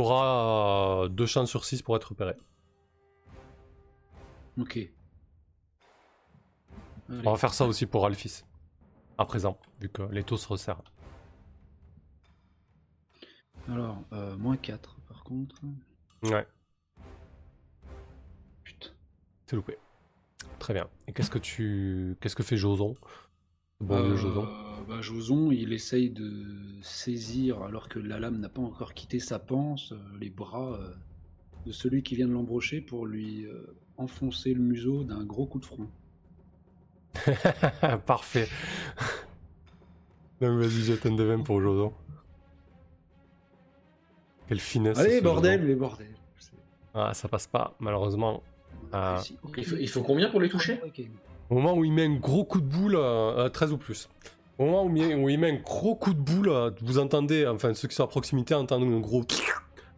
auras 0.00 1.08
2 1.08 1.26
chances 1.26 1.48
sur 1.50 1.64
6 1.64 1.82
pour 1.82 1.96
être 1.96 2.10
repéré. 2.10 2.34
Ok. 4.58 4.76
Allez. 7.08 7.22
On 7.26 7.32
va 7.32 7.36
faire 7.38 7.54
ça 7.54 7.64
aussi 7.66 7.86
pour 7.86 8.04
Alphys. 8.06 8.44
À 9.16 9.24
présent, 9.24 9.58
vu 9.80 9.88
que 9.88 10.02
les 10.12 10.22
taux 10.24 10.36
se 10.36 10.46
resserrent. 10.48 10.82
Alors, 13.68 14.02
euh, 14.12 14.36
moins 14.36 14.56
4 14.56 14.96
par 15.08 15.22
contre. 15.24 15.60
Ouais, 16.22 16.46
Putain. 18.64 18.90
c'est 19.46 19.56
loupé. 19.56 19.76
Très 20.58 20.74
bien. 20.74 20.88
Et 21.06 21.12
qu'est-ce 21.12 21.30
que 21.30 21.38
tu 21.38 22.16
qu'est-ce 22.20 22.36
que 22.36 22.42
fait 22.42 22.56
Joson? 22.56 22.94
Bon 23.80 23.96
Euh, 23.96 24.16
Joson. 24.16 24.48
bah, 24.88 25.00
Joson, 25.00 25.50
il 25.52 25.72
essaye 25.72 26.10
de 26.10 26.80
saisir, 26.82 27.62
alors 27.62 27.88
que 27.88 27.98
la 27.98 28.18
lame 28.18 28.38
n'a 28.38 28.48
pas 28.48 28.62
encore 28.62 28.94
quitté 28.94 29.20
sa 29.20 29.38
panse, 29.38 29.92
euh, 29.92 30.18
les 30.18 30.30
bras 30.30 30.78
de 31.68 31.72
celui 31.72 32.02
qui 32.02 32.16
vient 32.16 32.26
de 32.26 32.32
l'embrocher 32.32 32.80
pour 32.80 33.04
lui 33.04 33.44
euh, 33.44 33.76
enfoncer 33.98 34.54
le 34.54 34.62
museau 34.62 35.04
d'un 35.04 35.22
gros 35.22 35.46
coup 35.46 35.58
de 35.58 35.66
front. 35.66 35.86
Parfait. 38.06 38.48
Donc 40.40 40.58
vas-y, 40.58 40.82
jette 40.82 41.04
un 41.04 41.14
des 41.14 41.26
20 41.26 41.42
pour 41.42 41.60
Joson. 41.60 41.92
Quelle 44.46 44.60
finesse. 44.60 44.98
Allez, 44.98 45.20
bordel, 45.20 45.62
mais 45.62 45.74
bordel. 45.74 46.08
Ah, 46.94 47.12
ça 47.12 47.28
passe 47.28 47.46
pas, 47.46 47.76
malheureusement. 47.80 48.42
Ah. 48.92 49.20
Ok. 49.42 49.54
Il 49.58 49.66
faut, 49.66 49.76
il 49.76 49.88
faut 49.88 50.02
combien 50.02 50.30
pour 50.30 50.40
les 50.40 50.48
toucher 50.48 50.80
Ok. 50.86 51.02
Au 51.50 51.56
moment 51.56 51.74
où 51.74 51.84
il 51.84 51.92
met 51.92 52.06
un 52.06 52.14
gros 52.14 52.44
coup 52.44 52.62
de 52.62 52.66
boule, 52.66 52.96
euh, 52.96 53.46
euh, 53.46 53.48
13 53.50 53.72
ou 53.72 53.78
plus. 53.78 54.08
Au 54.58 54.64
moment 54.64 54.84
où 54.86 54.96
il, 54.96 55.06
met, 55.06 55.14
où 55.14 55.28
il 55.28 55.38
met 55.38 55.50
un 55.50 55.60
gros 55.60 55.94
coup 55.96 56.14
de 56.14 56.20
boule, 56.20 56.48
euh, 56.48 56.70
vous 56.80 56.98
entendez, 56.98 57.46
enfin 57.46 57.74
ceux 57.74 57.88
qui 57.88 57.94
sont 57.94 58.04
à 58.04 58.08
proximité 58.08 58.54
entendent 58.54 58.90
un 58.90 59.00
gros 59.00 59.22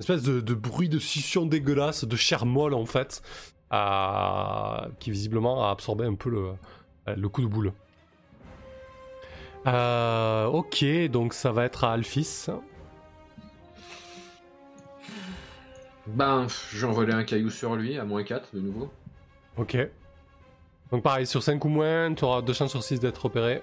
espèce 0.00 0.22
de, 0.22 0.40
de 0.40 0.54
bruit 0.54 0.88
de 0.88 0.98
scission 0.98 1.46
dégueulasse, 1.46 2.04
de 2.04 2.16
chair 2.16 2.46
molle 2.46 2.74
en 2.74 2.86
fait, 2.86 3.22
qui 4.98 5.10
visiblement 5.10 5.66
a 5.66 5.70
absorbé 5.70 6.04
un 6.04 6.14
peu 6.14 6.30
le, 6.30 6.52
le 7.14 7.28
coup 7.28 7.42
de 7.42 7.46
boule. 7.46 7.72
Euh, 9.66 10.46
ok, 10.46 10.84
donc 11.10 11.34
ça 11.34 11.52
va 11.52 11.64
être 11.64 11.84
à 11.84 11.92
Alphys. 11.92 12.46
Ben, 16.06 16.46
j'ai 16.72 16.86
envolé 16.86 17.12
un 17.12 17.24
caillou 17.24 17.50
sur 17.50 17.76
lui, 17.76 17.98
à 17.98 18.04
moins 18.04 18.24
4 18.24 18.54
de 18.54 18.60
nouveau. 18.60 18.90
Ok. 19.56 19.76
Donc 20.90 21.02
pareil, 21.02 21.26
sur 21.26 21.42
5 21.42 21.64
ou 21.64 21.68
moins, 21.68 22.12
tu 22.14 22.24
auras 22.24 22.42
2 22.42 22.52
chances 22.52 22.70
sur 22.70 22.82
6 22.82 23.00
d'être 23.00 23.18
repéré. 23.18 23.62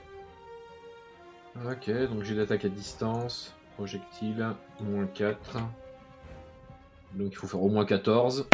Ok, 1.66 1.90
donc 1.90 2.24
j'ai 2.24 2.36
l'attaque 2.36 2.66
à 2.66 2.70
distance, 2.70 3.56
projectile, 3.76 4.54
moins 4.80 5.08
4. 5.08 5.58
Donc 7.14 7.30
il 7.32 7.36
faut 7.36 7.48
faire 7.48 7.62
au 7.62 7.70
moins 7.70 7.86
14. 7.86 8.48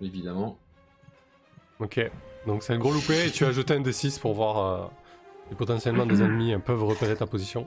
Évidemment. 0.00 0.58
Ok, 1.78 2.00
donc 2.46 2.62
c'est 2.62 2.72
un 2.72 2.78
gros 2.78 2.92
loupé 2.92 3.26
et 3.26 3.30
tu 3.30 3.44
as 3.44 3.52
jeté 3.52 3.74
un 3.74 3.80
D6 3.80 4.18
pour 4.20 4.32
voir 4.34 4.58
euh, 4.58 4.86
si 5.50 5.54
potentiellement 5.54 6.06
des 6.06 6.22
ennemis 6.22 6.54
euh, 6.54 6.58
peuvent 6.58 6.84
repérer 6.84 7.14
ta 7.16 7.26
position. 7.26 7.66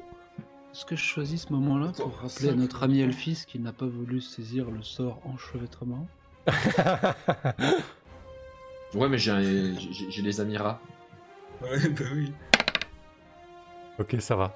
Est-ce 0.73 0.85
que 0.85 0.95
je 0.95 1.03
choisis 1.03 1.43
ce 1.47 1.53
moment-là 1.53 1.91
pour 1.95 2.15
rappeler 2.17 2.49
à 2.49 2.53
notre 2.53 2.83
ami 2.83 2.99
Elphys 3.01 3.43
qu'il 3.47 3.61
n'a 3.63 3.73
pas 3.73 3.85
voulu 3.87 4.21
saisir 4.21 4.69
le 4.71 4.81
sort 4.83 5.19
enchevêtrement? 5.25 6.07
Ouais, 8.95 9.07
mais 9.07 9.19
j'ai 9.19 9.29
un- 9.29 9.41
j'ai 9.43 10.09
j'ai 10.09 10.21
les 10.23 10.41
amirats. 10.41 10.79
Ouais, 11.61 11.89
bah 11.89 12.05
oui. 12.15 12.33
ok, 13.99 14.15
ça 14.19 14.35
va. 14.35 14.55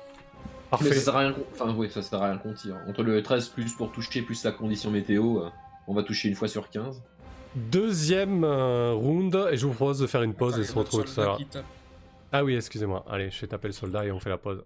Mais 0.81 0.87
Parfait. 0.87 0.95
ça 0.95 1.01
sert 1.01 1.15
à 1.15 1.19
rien 1.19 1.33
qu'on... 1.33 1.43
Enfin, 1.51 1.75
oui, 1.75 1.89
ça 1.91 2.01
sert 2.01 2.21
à 2.21 2.29
rien 2.29 2.37
qu'on 2.39 2.53
tire. 2.53 2.75
Entre 2.87 3.03
le 3.03 3.21
13 3.21 3.49
plus 3.49 3.73
pour 3.75 3.91
toucher, 3.91 4.21
plus 4.23 4.43
la 4.43 4.51
condition 4.51 4.89
météo, 4.89 5.43
euh, 5.43 5.49
on 5.87 5.93
va 5.93 6.01
toucher 6.03 6.29
une 6.29 6.35
fois 6.35 6.47
sur 6.47 6.69
15. 6.69 7.03
Deuxième 7.55 8.43
euh, 8.43 8.93
round 8.93 9.35
et 9.51 9.57
je 9.57 9.67
vous 9.67 9.73
propose 9.73 9.99
de 9.99 10.07
faire 10.07 10.23
une 10.23 10.33
pause 10.33 10.57
et 10.57 10.63
se 10.63 10.73
retrouver 10.73 11.03
tout 11.03 11.21
à 11.21 11.25
l'heure. 11.25 11.39
Ah 12.31 12.43
oui, 12.43 12.55
excusez-moi. 12.55 13.05
Allez, 13.07 13.29
je 13.29 13.41
vais 13.41 13.47
taper 13.47 13.67
le 13.67 13.73
soldat 13.73 14.05
et 14.05 14.11
on 14.11 14.19
fait 14.19 14.29
la 14.31 14.39
pause. 14.39 14.65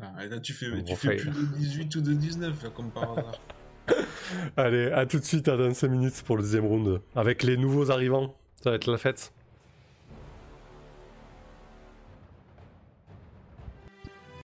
Ah, 0.00 0.24
et 0.24 0.28
là, 0.28 0.40
tu 0.40 0.52
fais, 0.52 0.66
On 0.72 0.82
tu 0.82 0.92
refait. 0.92 1.18
fais 1.18 1.30
plus 1.30 1.30
de 1.46 1.56
18 1.56 1.94
ou 1.96 2.00
de 2.00 2.12
19, 2.14 2.62
là, 2.64 2.70
comme 2.70 2.90
par 2.90 3.12
hasard. 3.12 3.40
Allez, 4.56 4.90
à 4.90 5.06
tout 5.06 5.18
de 5.18 5.24
suite, 5.24 5.46
à 5.48 5.56
dans 5.56 5.72
5 5.72 5.88
minutes 5.88 6.22
pour 6.24 6.36
le 6.36 6.42
deuxième 6.42 6.64
round. 6.66 7.00
Avec 7.14 7.42
les 7.42 7.56
nouveaux 7.56 7.90
arrivants, 7.90 8.34
ça 8.62 8.70
va 8.70 8.76
être 8.76 8.90
la 8.90 8.98
fête. 8.98 9.32